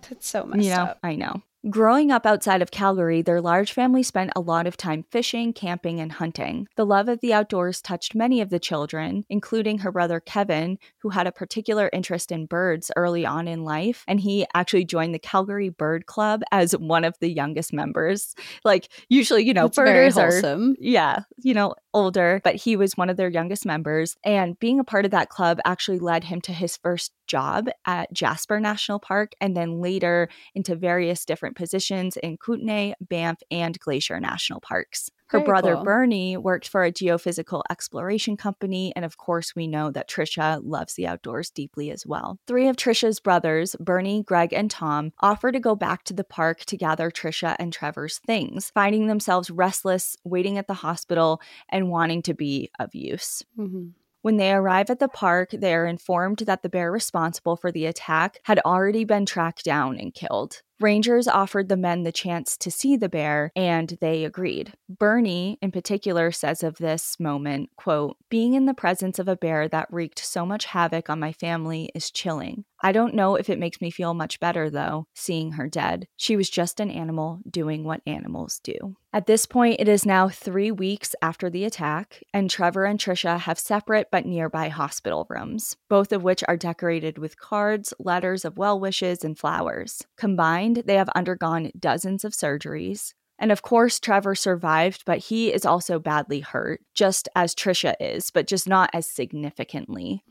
That's 0.08 0.28
so 0.28 0.44
messed 0.44 0.62
you 0.62 0.70
know, 0.70 0.82
up. 0.82 0.98
I 1.02 1.16
know. 1.16 1.42
Growing 1.68 2.12
up 2.12 2.24
outside 2.24 2.62
of 2.62 2.70
Calgary, 2.70 3.22
their 3.22 3.40
large 3.40 3.72
family 3.72 4.04
spent 4.04 4.30
a 4.36 4.40
lot 4.40 4.68
of 4.68 4.76
time 4.76 5.04
fishing, 5.10 5.52
camping, 5.52 5.98
and 5.98 6.12
hunting. 6.12 6.68
The 6.76 6.86
love 6.86 7.08
of 7.08 7.20
the 7.20 7.32
outdoors 7.32 7.82
touched 7.82 8.14
many 8.14 8.40
of 8.40 8.50
the 8.50 8.60
children, 8.60 9.24
including 9.28 9.78
her 9.78 9.90
brother 9.90 10.20
Kevin, 10.20 10.78
who 10.98 11.08
had 11.08 11.26
a 11.26 11.32
particular 11.32 11.90
interest 11.92 12.30
in 12.30 12.46
birds 12.46 12.92
early 12.94 13.26
on 13.26 13.48
in 13.48 13.64
life. 13.64 14.04
And 14.06 14.20
he 14.20 14.46
actually 14.54 14.84
joined 14.84 15.12
the 15.12 15.18
Calgary 15.18 15.70
Bird 15.70 16.06
Club 16.06 16.42
as 16.52 16.70
one 16.72 17.04
of 17.04 17.16
the 17.18 17.32
youngest 17.32 17.72
members. 17.72 18.36
Like, 18.64 18.88
usually, 19.08 19.44
you 19.44 19.52
know, 19.52 19.66
That's 19.66 19.76
birders 19.76 20.16
are, 20.18 20.74
yeah, 20.78 21.22
you 21.38 21.52
know, 21.52 21.74
older, 21.92 22.40
but 22.44 22.54
he 22.54 22.76
was 22.76 22.96
one 22.96 23.10
of 23.10 23.16
their 23.16 23.30
youngest 23.30 23.66
members. 23.66 24.16
And 24.22 24.56
being 24.60 24.78
a 24.78 24.84
part 24.84 25.04
of 25.04 25.10
that 25.10 25.30
club 25.30 25.58
actually 25.64 25.98
led 25.98 26.24
him 26.24 26.40
to 26.42 26.52
his 26.52 26.76
first 26.76 27.10
job 27.26 27.68
at 27.84 28.12
Jasper 28.12 28.60
National 28.60 29.00
Park 29.00 29.32
and 29.40 29.56
then 29.56 29.80
later 29.80 30.28
into 30.54 30.76
various 30.76 31.24
different 31.24 31.55
positions 31.56 32.16
in 32.16 32.36
Kootenay, 32.36 32.94
Banff, 33.00 33.38
and 33.50 33.76
Glacier 33.80 34.20
National 34.20 34.60
Parks. 34.60 35.10
Her 35.28 35.38
Very 35.38 35.46
brother 35.46 35.74
cool. 35.74 35.84
Bernie 35.84 36.36
worked 36.36 36.68
for 36.68 36.84
a 36.84 36.92
geophysical 36.92 37.62
exploration 37.68 38.36
company, 38.36 38.92
and 38.94 39.04
of 39.04 39.16
course, 39.16 39.56
we 39.56 39.66
know 39.66 39.90
that 39.90 40.08
Trisha 40.08 40.60
loves 40.62 40.94
the 40.94 41.08
outdoors 41.08 41.50
deeply 41.50 41.90
as 41.90 42.06
well. 42.06 42.38
Three 42.46 42.68
of 42.68 42.76
Trisha's 42.76 43.18
brothers, 43.18 43.74
Bernie, 43.80 44.22
Greg, 44.22 44.52
and 44.52 44.70
Tom, 44.70 45.12
offer 45.18 45.50
to 45.50 45.58
go 45.58 45.74
back 45.74 46.04
to 46.04 46.14
the 46.14 46.22
park 46.22 46.60
to 46.66 46.76
gather 46.76 47.10
Trisha 47.10 47.56
and 47.58 47.72
Trevor's 47.72 48.18
things, 48.18 48.70
finding 48.70 49.08
themselves 49.08 49.50
restless, 49.50 50.16
waiting 50.22 50.58
at 50.58 50.68
the 50.68 50.74
hospital, 50.74 51.40
and 51.68 51.90
wanting 51.90 52.22
to 52.22 52.34
be 52.34 52.70
of 52.78 52.94
use. 52.94 53.42
Mm-hmm. 53.58 53.88
When 54.22 54.38
they 54.38 54.52
arrive 54.52 54.90
at 54.90 54.98
the 54.98 55.08
park, 55.08 55.50
they 55.52 55.72
are 55.72 55.86
informed 55.86 56.38
that 56.38 56.62
the 56.62 56.68
bear 56.68 56.90
responsible 56.90 57.56
for 57.56 57.70
the 57.70 57.86
attack 57.86 58.40
had 58.42 58.58
already 58.64 59.04
been 59.04 59.24
tracked 59.24 59.64
down 59.64 59.98
and 59.98 60.12
killed. 60.12 60.62
Rangers 60.78 61.26
offered 61.26 61.68
the 61.68 61.76
men 61.76 62.02
the 62.02 62.12
chance 62.12 62.56
to 62.58 62.70
see 62.70 62.96
the 62.96 63.08
bear, 63.08 63.50
and 63.56 63.96
they 64.02 64.24
agreed. 64.24 64.74
Bernie, 64.90 65.58
in 65.62 65.70
particular, 65.70 66.30
says 66.30 66.62
of 66.62 66.76
this 66.76 67.18
moment, 67.18 67.70
quote, 67.76 68.18
Being 68.28 68.52
in 68.52 68.66
the 68.66 68.74
presence 68.74 69.18
of 69.18 69.26
a 69.26 69.36
bear 69.36 69.68
that 69.68 69.88
wreaked 69.90 70.18
so 70.18 70.44
much 70.44 70.66
havoc 70.66 71.08
on 71.08 71.18
my 71.18 71.32
family 71.32 71.90
is 71.94 72.10
chilling. 72.10 72.64
I 72.82 72.92
don't 72.92 73.14
know 73.14 73.36
if 73.36 73.48
it 73.48 73.58
makes 73.58 73.80
me 73.80 73.90
feel 73.90 74.12
much 74.12 74.38
better, 74.38 74.68
though, 74.68 75.06
seeing 75.14 75.52
her 75.52 75.66
dead. 75.66 76.06
She 76.16 76.36
was 76.36 76.50
just 76.50 76.78
an 76.78 76.90
animal 76.90 77.40
doing 77.50 77.84
what 77.84 78.02
animals 78.06 78.60
do. 78.62 78.96
At 79.14 79.26
this 79.26 79.46
point, 79.46 79.80
it 79.80 79.88
is 79.88 80.04
now 80.04 80.28
three 80.28 80.70
weeks 80.70 81.14
after 81.22 81.48
the 81.48 81.64
attack, 81.64 82.22
and 82.34 82.50
Trevor 82.50 82.84
and 82.84 83.00
Trisha 83.00 83.38
have 83.38 83.58
separate 83.58 84.08
but 84.12 84.26
nearby 84.26 84.68
hospital 84.68 85.26
rooms, 85.30 85.74
both 85.88 86.12
of 86.12 86.22
which 86.22 86.44
are 86.46 86.56
decorated 86.58 87.16
with 87.16 87.40
cards, 87.40 87.94
letters 87.98 88.44
of 88.44 88.58
well 88.58 88.78
wishes, 88.78 89.24
and 89.24 89.38
flowers. 89.38 90.02
Combined, 90.18 90.65
they 90.74 90.94
have 90.94 91.08
undergone 91.10 91.70
dozens 91.78 92.24
of 92.24 92.32
surgeries. 92.32 93.12
And 93.38 93.52
of 93.52 93.62
course, 93.62 94.00
Trevor 94.00 94.34
survived, 94.34 95.04
but 95.04 95.18
he 95.18 95.52
is 95.52 95.66
also 95.66 95.98
badly 95.98 96.40
hurt, 96.40 96.80
just 96.94 97.28
as 97.36 97.54
Trisha 97.54 97.94
is, 98.00 98.30
but 98.30 98.46
just 98.46 98.66
not 98.66 98.90
as 98.94 99.08
significantly. 99.08 100.22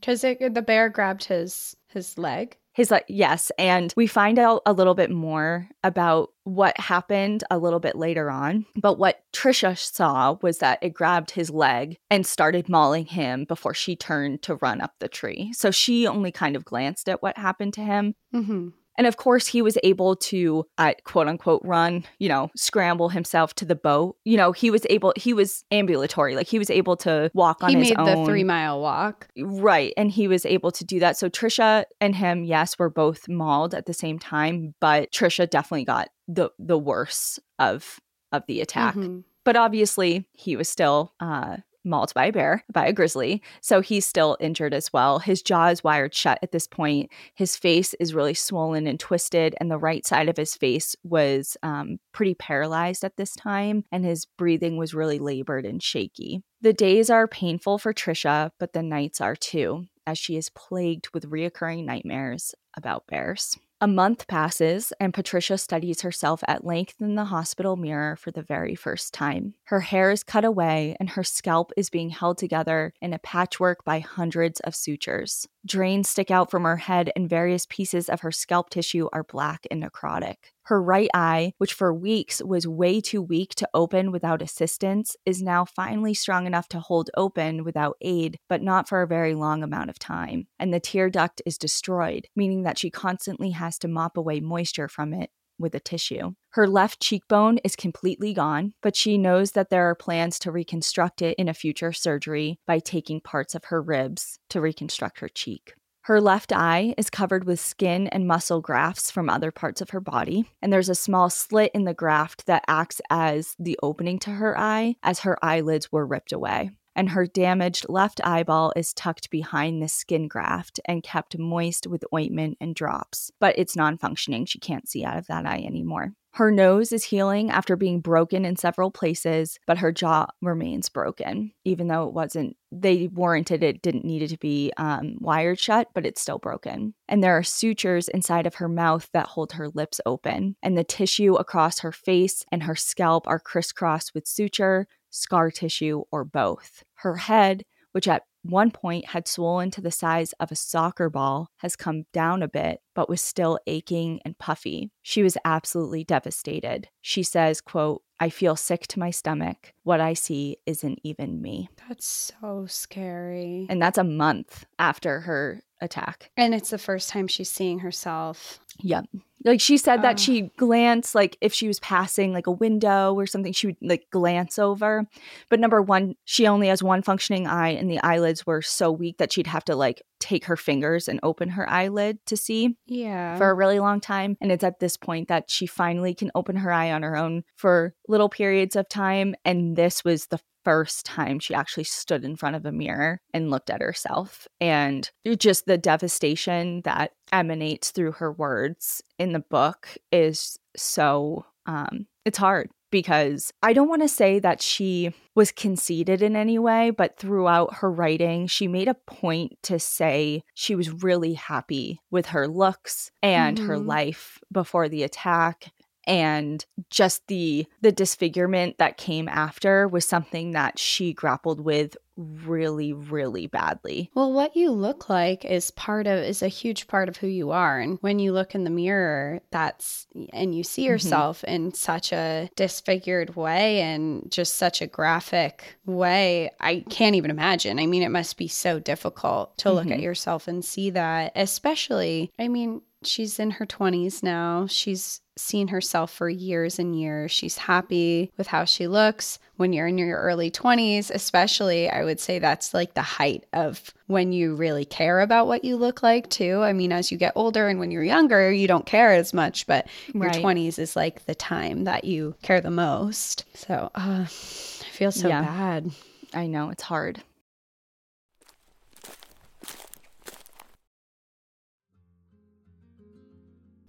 Because 0.00 0.22
the 0.22 0.64
bear 0.66 0.88
grabbed 0.88 1.24
his 1.24 1.76
his 1.88 2.18
leg. 2.18 2.56
His 2.72 2.90
like 2.90 3.04
yes, 3.06 3.52
and 3.56 3.94
we 3.96 4.08
find 4.08 4.36
out 4.36 4.62
a 4.66 4.72
little 4.72 4.94
bit 4.94 5.10
more 5.10 5.68
about 5.84 6.30
what 6.42 6.78
happened 6.80 7.44
a 7.48 7.58
little 7.58 7.78
bit 7.78 7.94
later 7.94 8.30
on. 8.30 8.66
But 8.74 8.98
what 8.98 9.22
Trisha 9.32 9.78
saw 9.78 10.38
was 10.42 10.58
that 10.58 10.80
it 10.82 10.92
grabbed 10.92 11.30
his 11.30 11.50
leg 11.50 11.98
and 12.10 12.26
started 12.26 12.68
mauling 12.68 13.06
him 13.06 13.44
before 13.44 13.74
she 13.74 13.94
turned 13.94 14.42
to 14.42 14.56
run 14.56 14.80
up 14.80 14.94
the 14.98 15.06
tree. 15.06 15.52
So 15.52 15.70
she 15.70 16.08
only 16.08 16.32
kind 16.32 16.56
of 16.56 16.64
glanced 16.64 17.08
at 17.08 17.22
what 17.22 17.38
happened 17.38 17.74
to 17.74 17.82
him. 17.82 18.16
Mm-hmm. 18.34 18.68
And 18.96 19.06
of 19.06 19.16
course, 19.16 19.46
he 19.46 19.62
was 19.62 19.76
able 19.82 20.16
to, 20.16 20.66
uh, 20.78 20.94
quote 21.04 21.26
unquote, 21.26 21.62
run, 21.64 22.04
you 22.18 22.28
know, 22.28 22.50
scramble 22.56 23.08
himself 23.08 23.54
to 23.56 23.64
the 23.64 23.74
boat. 23.74 24.16
You 24.24 24.36
know, 24.36 24.52
he 24.52 24.70
was 24.70 24.86
able, 24.88 25.12
he 25.16 25.32
was 25.32 25.64
ambulatory. 25.70 26.36
Like 26.36 26.46
he 26.46 26.58
was 26.58 26.70
able 26.70 26.96
to 26.98 27.30
walk 27.34 27.62
on 27.62 27.70
he 27.70 27.76
his 27.76 27.88
made 27.88 27.98
the 27.98 28.24
three 28.24 28.44
mile 28.44 28.80
walk. 28.80 29.28
Right. 29.36 29.92
And 29.96 30.10
he 30.10 30.28
was 30.28 30.46
able 30.46 30.70
to 30.72 30.84
do 30.84 31.00
that. 31.00 31.16
So 31.16 31.28
Trisha 31.28 31.84
and 32.00 32.14
him, 32.14 32.44
yes, 32.44 32.78
were 32.78 32.90
both 32.90 33.28
mauled 33.28 33.74
at 33.74 33.86
the 33.86 33.94
same 33.94 34.18
time, 34.18 34.74
but 34.80 35.10
Trisha 35.12 35.48
definitely 35.48 35.84
got 35.84 36.08
the 36.28 36.50
the 36.58 36.78
worse 36.78 37.38
of 37.58 38.00
of 38.32 38.44
the 38.46 38.60
attack. 38.60 38.94
Mhm. 38.94 39.24
But 39.44 39.56
obviously, 39.56 40.26
he 40.32 40.56
was 40.56 40.68
still 40.68 41.12
uh 41.20 41.58
mauled 41.84 42.12
by 42.14 42.26
a 42.26 42.32
bear, 42.32 42.64
by 42.72 42.86
a 42.86 42.92
grizzly. 42.92 43.42
So 43.60 43.80
he's 43.80 44.06
still 44.06 44.36
injured 44.40 44.74
as 44.74 44.92
well. 44.92 45.18
His 45.18 45.42
jaw 45.42 45.68
is 45.68 45.84
wired 45.84 46.14
shut 46.14 46.38
at 46.42 46.52
this 46.52 46.66
point. 46.66 47.10
His 47.34 47.56
face 47.56 47.94
is 47.94 48.14
really 48.14 48.34
swollen 48.34 48.86
and 48.86 48.98
twisted, 48.98 49.54
and 49.60 49.70
the 49.70 49.78
right 49.78 50.04
side 50.06 50.28
of 50.28 50.36
his 50.36 50.54
face 50.54 50.96
was 51.02 51.56
um, 51.62 51.98
pretty 52.12 52.34
paralyzed 52.34 53.04
at 53.04 53.16
this 53.16 53.34
time, 53.34 53.84
and 53.92 54.04
his 54.04 54.26
breathing 54.38 54.76
was 54.76 54.94
really 54.94 55.18
labored 55.18 55.66
and 55.66 55.82
shaky. 55.82 56.42
The 56.60 56.72
days 56.72 57.10
are 57.10 57.28
painful 57.28 57.78
for 57.78 57.92
Trisha, 57.92 58.50
but 58.58 58.72
the 58.72 58.82
nights 58.82 59.20
are 59.20 59.36
too, 59.36 59.86
as 60.06 60.18
she 60.18 60.36
is 60.36 60.50
plagued 60.50 61.08
with 61.12 61.30
reoccurring 61.30 61.84
nightmares 61.84 62.54
about 62.76 63.06
bears. 63.06 63.58
A 63.80 63.88
month 63.88 64.26
passes, 64.28 64.92
and 64.98 65.12
Patricia 65.12 65.58
studies 65.58 66.00
herself 66.00 66.42
at 66.48 66.64
length 66.64 67.00
in 67.00 67.16
the 67.16 67.26
hospital 67.26 67.76
mirror 67.76 68.16
for 68.16 68.30
the 68.30 68.42
very 68.42 68.74
first 68.74 69.12
time. 69.12 69.54
Her 69.64 69.80
hair 69.80 70.10
is 70.10 70.22
cut 70.22 70.44
away, 70.44 70.96
and 70.98 71.10
her 71.10 71.24
scalp 71.24 71.70
is 71.76 71.90
being 71.90 72.10
held 72.10 72.38
together 72.38 72.94
in 73.02 73.12
a 73.12 73.18
patchwork 73.18 73.84
by 73.84 73.98
hundreds 73.98 74.60
of 74.60 74.74
sutures. 74.74 75.48
Drains 75.66 76.10
stick 76.10 76.30
out 76.30 76.50
from 76.50 76.64
her 76.64 76.76
head, 76.76 77.10
and 77.16 77.28
various 77.28 77.66
pieces 77.66 78.10
of 78.10 78.20
her 78.20 78.30
scalp 78.30 78.68
tissue 78.68 79.08
are 79.12 79.24
black 79.24 79.66
and 79.70 79.82
necrotic. 79.82 80.36
Her 80.64 80.82
right 80.82 81.08
eye, 81.14 81.52
which 81.56 81.72
for 81.72 81.92
weeks 81.94 82.42
was 82.42 82.66
way 82.66 83.00
too 83.00 83.22
weak 83.22 83.54
to 83.56 83.68
open 83.72 84.12
without 84.12 84.42
assistance, 84.42 85.16
is 85.24 85.42
now 85.42 85.64
finally 85.64 86.12
strong 86.12 86.46
enough 86.46 86.68
to 86.68 86.80
hold 86.80 87.10
open 87.16 87.64
without 87.64 87.96
aid, 88.02 88.38
but 88.48 88.62
not 88.62 88.88
for 88.88 89.00
a 89.00 89.06
very 89.06 89.34
long 89.34 89.62
amount 89.62 89.88
of 89.88 89.98
time. 89.98 90.46
And 90.58 90.72
the 90.72 90.80
tear 90.80 91.08
duct 91.08 91.40
is 91.46 91.56
destroyed, 91.56 92.28
meaning 92.36 92.64
that 92.64 92.78
she 92.78 92.90
constantly 92.90 93.50
has 93.50 93.78
to 93.78 93.88
mop 93.88 94.16
away 94.16 94.40
moisture 94.40 94.88
from 94.88 95.14
it 95.14 95.30
with 95.58 95.74
a 95.74 95.80
tissue. 95.80 96.32
Her 96.50 96.66
left 96.66 97.00
cheekbone 97.00 97.58
is 97.64 97.76
completely 97.76 98.32
gone, 98.32 98.74
but 98.82 98.96
she 98.96 99.18
knows 99.18 99.52
that 99.52 99.70
there 99.70 99.88
are 99.88 99.94
plans 99.94 100.38
to 100.40 100.52
reconstruct 100.52 101.22
it 101.22 101.36
in 101.38 101.48
a 101.48 101.54
future 101.54 101.92
surgery 101.92 102.58
by 102.66 102.78
taking 102.78 103.20
parts 103.20 103.54
of 103.54 103.64
her 103.66 103.82
ribs 103.82 104.38
to 104.50 104.60
reconstruct 104.60 105.20
her 105.20 105.28
cheek. 105.28 105.74
Her 106.02 106.20
left 106.20 106.52
eye 106.52 106.94
is 106.98 107.08
covered 107.08 107.44
with 107.44 107.58
skin 107.58 108.08
and 108.08 108.28
muscle 108.28 108.60
grafts 108.60 109.10
from 109.10 109.30
other 109.30 109.50
parts 109.50 109.80
of 109.80 109.90
her 109.90 110.00
body, 110.00 110.50
and 110.60 110.70
there's 110.70 110.90
a 110.90 110.94
small 110.94 111.30
slit 111.30 111.70
in 111.72 111.84
the 111.84 111.94
graft 111.94 112.44
that 112.44 112.62
acts 112.68 113.00
as 113.08 113.56
the 113.58 113.78
opening 113.82 114.18
to 114.20 114.30
her 114.30 114.58
eye 114.58 114.96
as 115.02 115.20
her 115.20 115.42
eyelids 115.42 115.90
were 115.90 116.06
ripped 116.06 116.32
away. 116.32 116.72
And 116.96 117.10
her 117.10 117.26
damaged 117.26 117.86
left 117.88 118.20
eyeball 118.24 118.72
is 118.76 118.92
tucked 118.92 119.30
behind 119.30 119.82
the 119.82 119.88
skin 119.88 120.28
graft 120.28 120.80
and 120.84 121.02
kept 121.02 121.38
moist 121.38 121.86
with 121.86 122.04
ointment 122.12 122.56
and 122.60 122.74
drops. 122.74 123.30
But 123.40 123.58
it's 123.58 123.76
non 123.76 123.98
functioning. 123.98 124.46
She 124.46 124.58
can't 124.58 124.88
see 124.88 125.04
out 125.04 125.18
of 125.18 125.26
that 125.26 125.46
eye 125.46 125.64
anymore. 125.66 126.12
Her 126.34 126.50
nose 126.50 126.90
is 126.90 127.04
healing 127.04 127.52
after 127.52 127.76
being 127.76 128.00
broken 128.00 128.44
in 128.44 128.56
several 128.56 128.90
places, 128.90 129.60
but 129.68 129.78
her 129.78 129.92
jaw 129.92 130.26
remains 130.42 130.88
broken, 130.88 131.52
even 131.64 131.86
though 131.86 132.08
it 132.08 132.12
wasn't, 132.12 132.56
they 132.72 133.06
warranted 133.06 133.62
it 133.62 133.82
didn't 133.82 134.04
need 134.04 134.20
it 134.20 134.30
to 134.30 134.38
be 134.38 134.72
um, 134.76 135.16
wired 135.20 135.60
shut, 135.60 135.90
but 135.94 136.04
it's 136.04 136.20
still 136.20 136.40
broken. 136.40 136.92
And 137.08 137.22
there 137.22 137.38
are 137.38 137.44
sutures 137.44 138.08
inside 138.08 138.48
of 138.48 138.56
her 138.56 138.68
mouth 138.68 139.08
that 139.12 139.28
hold 139.28 139.52
her 139.52 139.68
lips 139.68 140.00
open, 140.06 140.56
and 140.60 140.76
the 140.76 140.82
tissue 140.82 141.34
across 141.34 141.78
her 141.78 141.92
face 141.92 142.44
and 142.50 142.64
her 142.64 142.74
scalp 142.74 143.28
are 143.28 143.38
crisscrossed 143.38 144.12
with 144.12 144.26
suture, 144.26 144.88
scar 145.14 145.50
tissue, 145.50 146.02
or 146.10 146.24
both. 146.24 146.84
Her 146.94 147.16
head, 147.16 147.64
which 147.92 148.08
at 148.08 148.24
one 148.42 148.70
point 148.70 149.06
had 149.06 149.26
swollen 149.26 149.70
to 149.70 149.80
the 149.80 149.90
size 149.90 150.34
of 150.34 150.52
a 150.52 150.56
soccer 150.56 151.08
ball, 151.08 151.48
has 151.58 151.76
come 151.76 152.04
down 152.12 152.42
a 152.42 152.48
bit, 152.48 152.80
but 152.94 153.08
was 153.08 153.22
still 153.22 153.58
aching 153.66 154.20
and 154.24 154.36
puffy. 154.36 154.90
She 155.02 155.22
was 155.22 155.38
absolutely 155.44 156.04
devastated. 156.04 156.88
She 157.00 157.22
says, 157.22 157.60
quote, 157.60 158.02
I 158.20 158.28
feel 158.28 158.56
sick 158.56 158.86
to 158.88 158.98
my 158.98 159.10
stomach. 159.10 159.72
What 159.82 160.00
I 160.00 160.14
see 160.14 160.58
isn't 160.66 161.00
even 161.02 161.40
me. 161.40 161.68
That's 161.88 162.06
so 162.42 162.66
scary. 162.68 163.66
And 163.70 163.80
that's 163.80 163.98
a 163.98 164.04
month 164.04 164.66
after 164.78 165.20
her 165.20 165.62
attack. 165.84 166.30
And 166.36 166.54
it's 166.54 166.70
the 166.70 166.78
first 166.78 167.10
time 167.10 167.28
she's 167.28 167.50
seeing 167.50 167.80
herself. 167.80 168.58
Yep. 168.80 169.06
Like 169.44 169.60
she 169.60 169.76
said 169.76 170.00
that 170.02 170.14
ah. 170.14 170.18
she 170.18 170.42
glanced 170.56 171.14
like 171.14 171.36
if 171.42 171.52
she 171.52 171.68
was 171.68 171.78
passing 171.78 172.32
like 172.32 172.46
a 172.46 172.50
window 172.50 173.14
or 173.14 173.26
something, 173.26 173.52
she 173.52 173.68
would 173.68 173.76
like 173.82 174.06
glance 174.10 174.58
over. 174.58 175.06
But 175.50 175.60
number 175.60 175.82
one, 175.82 176.14
she 176.24 176.46
only 176.46 176.68
has 176.68 176.82
one 176.82 177.02
functioning 177.02 177.46
eye, 177.46 177.68
and 177.70 177.90
the 177.90 178.02
eyelids 178.02 178.46
were 178.46 178.62
so 178.62 178.90
weak 178.90 179.18
that 179.18 179.32
she'd 179.32 179.46
have 179.46 179.64
to 179.66 179.76
like 179.76 180.02
take 180.18 180.46
her 180.46 180.56
fingers 180.56 181.08
and 181.08 181.20
open 181.22 181.50
her 181.50 181.68
eyelid 181.68 182.18
to 182.26 182.36
see 182.38 182.76
Yeah. 182.86 183.36
for 183.36 183.50
a 183.50 183.54
really 183.54 183.78
long 183.78 184.00
time. 184.00 184.38
And 184.40 184.50
it's 184.50 184.64
at 184.64 184.80
this 184.80 184.96
point 184.96 185.28
that 185.28 185.50
she 185.50 185.66
finally 185.66 186.14
can 186.14 186.30
open 186.34 186.56
her 186.56 186.72
eye 186.72 186.90
on 186.90 187.02
her 187.02 187.14
own 187.14 187.44
for 187.56 187.94
little 188.08 188.30
periods 188.30 188.76
of 188.76 188.88
time. 188.88 189.34
And 189.44 189.76
this 189.76 190.02
was 190.02 190.26
the 190.28 190.40
first 190.64 191.06
time 191.06 191.38
she 191.38 191.54
actually 191.54 191.84
stood 191.84 192.24
in 192.24 192.36
front 192.36 192.56
of 192.56 192.64
a 192.66 192.72
mirror 192.72 193.20
and 193.32 193.50
looked 193.50 193.70
at 193.70 193.80
herself. 193.82 194.48
And 194.60 195.10
just 195.38 195.66
the 195.66 195.78
devastation 195.78 196.80
that 196.84 197.12
emanates 197.32 197.90
through 197.90 198.12
her 198.12 198.32
words 198.32 199.02
in 199.18 199.32
the 199.32 199.40
book 199.40 199.88
is 200.12 200.58
so, 200.76 201.44
um, 201.66 202.06
it's 202.24 202.38
hard 202.38 202.70
because 202.90 203.52
I 203.62 203.72
don't 203.72 203.88
want 203.88 204.02
to 204.02 204.08
say 204.08 204.38
that 204.38 204.62
she 204.62 205.12
was 205.34 205.50
conceited 205.50 206.22
in 206.22 206.36
any 206.36 206.60
way, 206.60 206.90
but 206.90 207.18
throughout 207.18 207.74
her 207.74 207.90
writing, 207.90 208.46
she 208.46 208.68
made 208.68 208.86
a 208.86 208.94
point 208.94 209.58
to 209.64 209.80
say 209.80 210.44
she 210.54 210.76
was 210.76 211.02
really 211.02 211.34
happy 211.34 212.00
with 212.12 212.26
her 212.26 212.46
looks 212.46 213.10
and 213.20 213.58
her 213.58 213.76
Mhm. 213.76 213.86
life 213.86 214.38
before 214.52 214.88
the 214.88 215.02
attack 215.02 215.72
and 216.06 216.64
just 216.90 217.26
the 217.28 217.66
the 217.80 217.92
disfigurement 217.92 218.78
that 218.78 218.96
came 218.96 219.28
after 219.28 219.86
was 219.88 220.04
something 220.04 220.52
that 220.52 220.78
she 220.78 221.12
grappled 221.12 221.60
with 221.60 221.96
really 222.16 222.92
really 222.92 223.48
badly. 223.48 224.08
Well, 224.14 224.32
what 224.32 224.54
you 224.54 224.70
look 224.70 225.08
like 225.08 225.44
is 225.44 225.72
part 225.72 226.06
of 226.06 226.20
is 226.20 226.42
a 226.42 226.48
huge 226.48 226.86
part 226.86 227.08
of 227.08 227.16
who 227.16 227.26
you 227.26 227.50
are. 227.50 227.80
And 227.80 227.98
when 228.02 228.20
you 228.20 228.32
look 228.32 228.54
in 228.54 228.62
the 228.62 228.70
mirror, 228.70 229.40
that's 229.50 230.06
and 230.32 230.54
you 230.54 230.62
see 230.62 230.84
yourself 230.84 231.42
in 231.44 231.74
such 231.74 232.12
a 232.12 232.48
disfigured 232.54 233.34
way 233.34 233.80
and 233.80 234.30
just 234.30 234.54
such 234.56 234.80
a 234.80 234.86
graphic 234.86 235.76
way, 235.86 236.50
I 236.60 236.84
can't 236.88 237.16
even 237.16 237.30
imagine. 237.32 237.80
I 237.80 237.86
mean, 237.86 238.02
it 238.04 238.10
must 238.10 238.36
be 238.36 238.46
so 238.48 238.78
difficult 238.78 239.58
to 239.58 239.72
look 239.72 239.90
at 239.90 239.98
Mhm. 239.98 240.02
yourself 240.02 240.46
and 240.46 240.64
see 240.64 240.90
that, 240.90 241.32
especially, 241.34 242.30
I 242.38 242.46
mean, 242.46 242.82
she's 243.02 243.38
in 243.40 243.50
her 243.52 243.66
20s 243.66 244.22
now. 244.22 244.66
She's 244.68 245.20
seen 245.36 245.68
herself 245.68 246.12
for 246.12 246.28
years 246.28 246.78
and 246.78 246.98
years. 246.98 247.30
She's 247.32 247.56
happy 247.58 248.32
with 248.36 248.46
how 248.46 248.64
she 248.64 248.86
looks. 248.86 249.38
When 249.56 249.72
you're 249.72 249.86
in 249.86 249.98
your 249.98 250.20
early 250.20 250.50
20s, 250.50 251.10
especially, 251.12 251.88
I 251.88 252.04
would 252.04 252.18
say 252.20 252.38
that's 252.38 252.74
like 252.74 252.94
the 252.94 253.02
height 253.02 253.44
of 253.52 253.92
when 254.06 254.32
you 254.32 254.54
really 254.54 254.84
care 254.84 255.20
about 255.20 255.46
what 255.46 255.64
you 255.64 255.76
look 255.76 256.02
like, 256.02 256.28
too. 256.28 256.62
I 256.62 256.72
mean, 256.72 256.92
as 256.92 257.12
you 257.12 257.18
get 257.18 257.32
older 257.36 257.68
and 257.68 257.78
when 257.78 257.90
you're 257.90 258.02
younger, 258.04 258.50
you 258.52 258.66
don't 258.66 258.86
care 258.86 259.12
as 259.12 259.32
much, 259.32 259.66
but 259.66 259.86
your 260.12 260.30
20s 260.30 260.78
is 260.78 260.96
like 260.96 261.24
the 261.26 261.34
time 261.34 261.84
that 261.84 262.04
you 262.04 262.34
care 262.42 262.60
the 262.60 262.70
most. 262.70 263.44
So, 263.54 263.90
uh, 263.94 264.24
I 264.24 264.26
feel 264.26 265.12
so 265.12 265.28
Yeah. 265.28 265.42
bad. 265.42 265.90
I 266.32 266.46
know 266.48 266.70
it's 266.70 266.82
hard. 266.82 267.22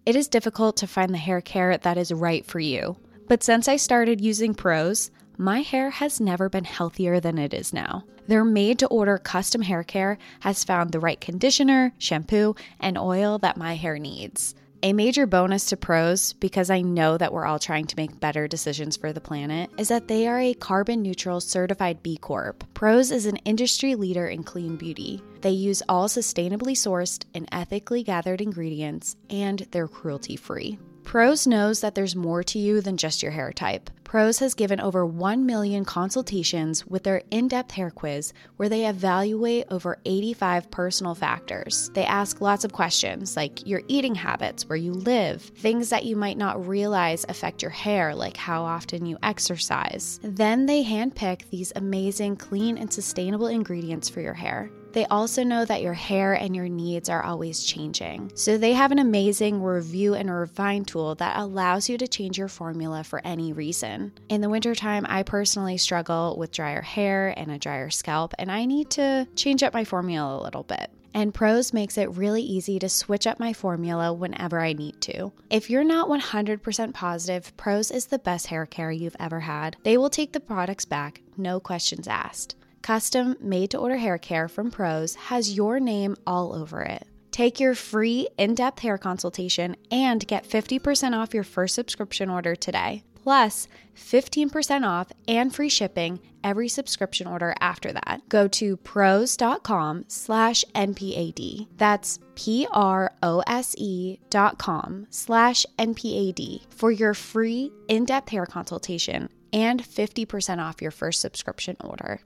It 0.06 0.16
is 0.16 0.28
difficult 0.28 0.78
to 0.78 0.88
find 0.88 1.12
the 1.12 1.18
hair 1.18 1.42
care 1.42 1.76
that 1.76 1.98
is 1.98 2.12
right 2.12 2.46
for 2.46 2.60
you. 2.60 2.96
But 3.28 3.42
since 3.42 3.68
I 3.68 3.78
started 3.78 4.22
using 4.22 4.54
Prose, 4.54 5.10
my 5.36 5.62
hair 5.62 5.90
has 5.90 6.22
never 6.22 6.48
been 6.48 6.64
healthier 6.64 7.20
than 7.20 7.40
it 7.40 7.56
is 7.56 7.74
now. 7.74 8.04
Their 8.28 8.46
made 8.46 8.78
to 8.80 8.88
order 8.88 9.18
custom 9.18 9.64
hair 9.64 9.84
care 9.84 10.20
has 10.42 10.64
found 10.64 10.92
the 10.92 11.00
right 11.00 11.20
conditioner, 11.20 11.92
shampoo, 11.98 12.56
and 12.80 13.00
oil 13.00 13.40
that 13.40 13.58
my 13.58 13.76
hair 13.76 13.98
needs. 13.98 14.54
A 14.86 14.94
major 14.94 15.26
bonus 15.26 15.66
to 15.66 15.78
Prose, 15.78 16.34
because 16.34 16.70
I 16.70 16.82
know 16.82 17.18
that 17.18 17.34
we're 17.34 17.48
all 17.48 17.58
trying 17.58 17.88
to 17.88 17.96
make 17.98 18.20
better 18.20 18.48
decisions 18.48 18.96
for 18.96 19.12
the 19.12 19.20
planet, 19.20 19.72
is 19.80 19.88
that 19.88 20.08
they 20.08 20.28
are 20.28 20.40
a 20.40 20.54
carbon 20.54 21.02
neutral 21.02 21.42
certified 21.42 22.04
B 22.04 22.18
Corp. 22.18 22.64
Prose 22.76 23.10
is 23.10 23.26
an 23.26 23.38
industry 23.38 23.96
leader 23.96 24.28
in 24.28 24.44
clean 24.44 24.76
beauty. 24.76 25.24
They 25.42 25.50
use 25.50 25.82
all 25.90 26.08
sustainably 26.08 26.74
sourced 26.74 27.26
and 27.34 27.50
ethically 27.52 28.04
gathered 28.04 28.42
ingredients, 28.42 29.16
and 29.32 29.66
they're 29.72 29.88
cruelty 29.88 30.36
free. 30.36 30.78
Prose 31.06 31.46
knows 31.46 31.82
that 31.82 31.94
there's 31.94 32.16
more 32.16 32.44
to 32.44 32.58
you 32.58 32.82
than 32.82 32.98
just 32.98 33.22
your 33.22 33.32
hair 33.32 33.54
type. 33.54 33.92
Prose 34.04 34.40
has 34.40 34.56
given 34.56 34.80
over 34.80 35.06
1 35.06 35.46
million 35.46 35.86
consultations 35.86 36.86
with 36.88 37.04
their 37.04 37.22
in 37.30 37.48
depth 37.48 37.72
hair 37.72 37.92
quiz, 37.92 38.34
where 38.58 38.70
they 38.70 38.88
evaluate 38.88 39.68
over 39.70 40.00
85 40.06 40.72
personal 40.72 41.14
factors. 41.14 41.92
They 41.94 42.06
ask 42.06 42.42
lots 42.42 42.66
of 42.66 42.74
questions 42.74 43.38
like 43.38 43.66
your 43.68 43.84
eating 43.88 44.16
habits, 44.16 44.68
where 44.68 44.78
you 44.78 44.94
live, 44.94 45.44
things 45.44 45.90
that 45.90 46.06
you 46.06 46.16
might 46.16 46.38
not 46.38 46.68
realize 46.68 47.26
affect 47.30 47.62
your 47.62 47.72
hair, 47.72 48.16
like 48.16 48.36
how 48.36 48.64
often 48.64 49.06
you 49.06 49.18
exercise. 49.22 50.20
Then 50.24 50.66
they 50.66 50.84
handpick 50.84 51.50
these 51.52 51.72
amazing, 51.76 52.38
clean, 52.38 52.78
and 52.80 52.92
sustainable 52.92 53.48
ingredients 53.48 54.10
for 54.10 54.22
your 54.22 54.34
hair. 54.34 54.72
They 54.96 55.06
also 55.08 55.44
know 55.44 55.66
that 55.66 55.82
your 55.82 55.94
hair 55.94 56.36
and 56.36 56.56
your 56.56 56.70
needs 56.70 57.10
are 57.10 57.22
always 57.22 57.66
changing. 57.66 58.32
So 58.34 58.58
they 58.58 58.72
have 58.72 58.94
an 58.94 59.00
amazing 59.00 59.62
review 59.62 60.14
and 60.14 60.32
refine 60.32 60.86
tool 60.86 61.16
that 61.16 61.38
allows 61.38 61.90
you 61.90 61.98
to 61.98 62.08
change 62.08 62.38
your 62.38 62.48
formula 62.48 63.04
for 63.04 63.22
any 63.26 63.52
reason. 63.52 64.14
In 64.30 64.40
the 64.40 64.48
wintertime, 64.48 65.06
I 65.10 65.24
personally 65.24 65.78
struggle 65.78 66.38
with 66.40 66.54
drier 66.54 66.82
hair 66.82 67.34
and 67.36 67.52
a 67.52 67.60
drier 67.60 67.90
scalp, 67.90 68.34
and 68.40 68.50
I 68.50 68.64
need 68.64 68.90
to 68.92 69.28
change 69.36 69.64
up 69.64 69.74
my 69.74 69.84
formula 69.84 70.42
a 70.42 70.44
little 70.44 70.64
bit. 70.64 70.90
And 71.14 71.34
Prose 71.34 71.74
makes 71.74 71.98
it 71.98 72.16
really 72.16 72.44
easy 72.44 72.80
to 72.80 72.88
switch 72.88 73.28
up 73.28 73.38
my 73.38 73.52
formula 73.52 74.14
whenever 74.14 74.62
I 74.62 74.72
need 74.72 75.02
to. 75.02 75.34
If 75.50 75.70
you're 75.70 75.84
not 75.84 76.08
100% 76.08 76.94
positive 76.94 77.56
Prose 77.58 77.92
is 77.92 78.06
the 78.06 78.20
best 78.20 78.48
hair 78.48 78.66
care 78.66 78.94
you've 78.94 79.18
ever 79.20 79.42
had, 79.42 79.76
they 79.84 79.98
will 79.98 80.10
take 80.10 80.32
the 80.32 80.40
products 80.40 80.86
back, 80.86 81.22
no 81.36 81.60
questions 81.60 82.08
asked. 82.08 82.56
Custom 82.86 83.36
made 83.42 83.72
to 83.72 83.80
order 83.80 83.98
hair 83.98 84.20
care 84.20 84.48
from 84.48 84.70
Prose 84.70 85.16
has 85.16 85.58
your 85.58 85.80
name 85.80 86.16
all 86.28 86.54
over 86.54 86.84
it. 86.84 87.08
Take 87.32 87.60
your 87.60 87.74
free 87.74 88.28
in 88.38 88.54
depth 88.54 88.78
hair 88.78 89.00
consultation 89.00 89.76
and 89.90 90.28
get 90.28 90.48
50% 90.48 91.18
off 91.18 91.34
your 91.34 91.44
first 91.44 91.74
subscription 91.74 92.30
order 92.30 92.56
today. 92.56 93.02
Plus, 93.16 93.68
15% 93.96 94.86
off 94.88 95.12
and 95.28 95.52
free 95.52 95.68
shipping 95.68 96.20
every 96.44 96.70
subscription 96.70 97.26
order 97.26 97.56
after 97.60 97.92
that. 97.92 98.22
Go 98.30 98.48
to 98.50 98.78
prose.com 98.78 100.06
slash 100.08 100.64
NPAD. 100.76 101.66
That's 101.78 102.20
P 102.36 102.68
R 102.72 103.12
O 103.24 103.42
S 103.48 103.74
E 103.80 104.20
dot 104.30 104.60
com 104.60 105.08
slash 105.10 105.66
NPAD 105.80 106.72
for 106.72 106.92
your 106.92 107.16
free 107.16 107.72
in 107.88 108.06
depth 108.06 108.30
hair 108.30 108.46
consultation 108.46 109.30
and 109.52 109.82
50% 109.82 110.60
off 110.60 110.84
your 110.84 110.92
first 110.92 111.20
subscription 111.20 111.78
order. 111.84 112.22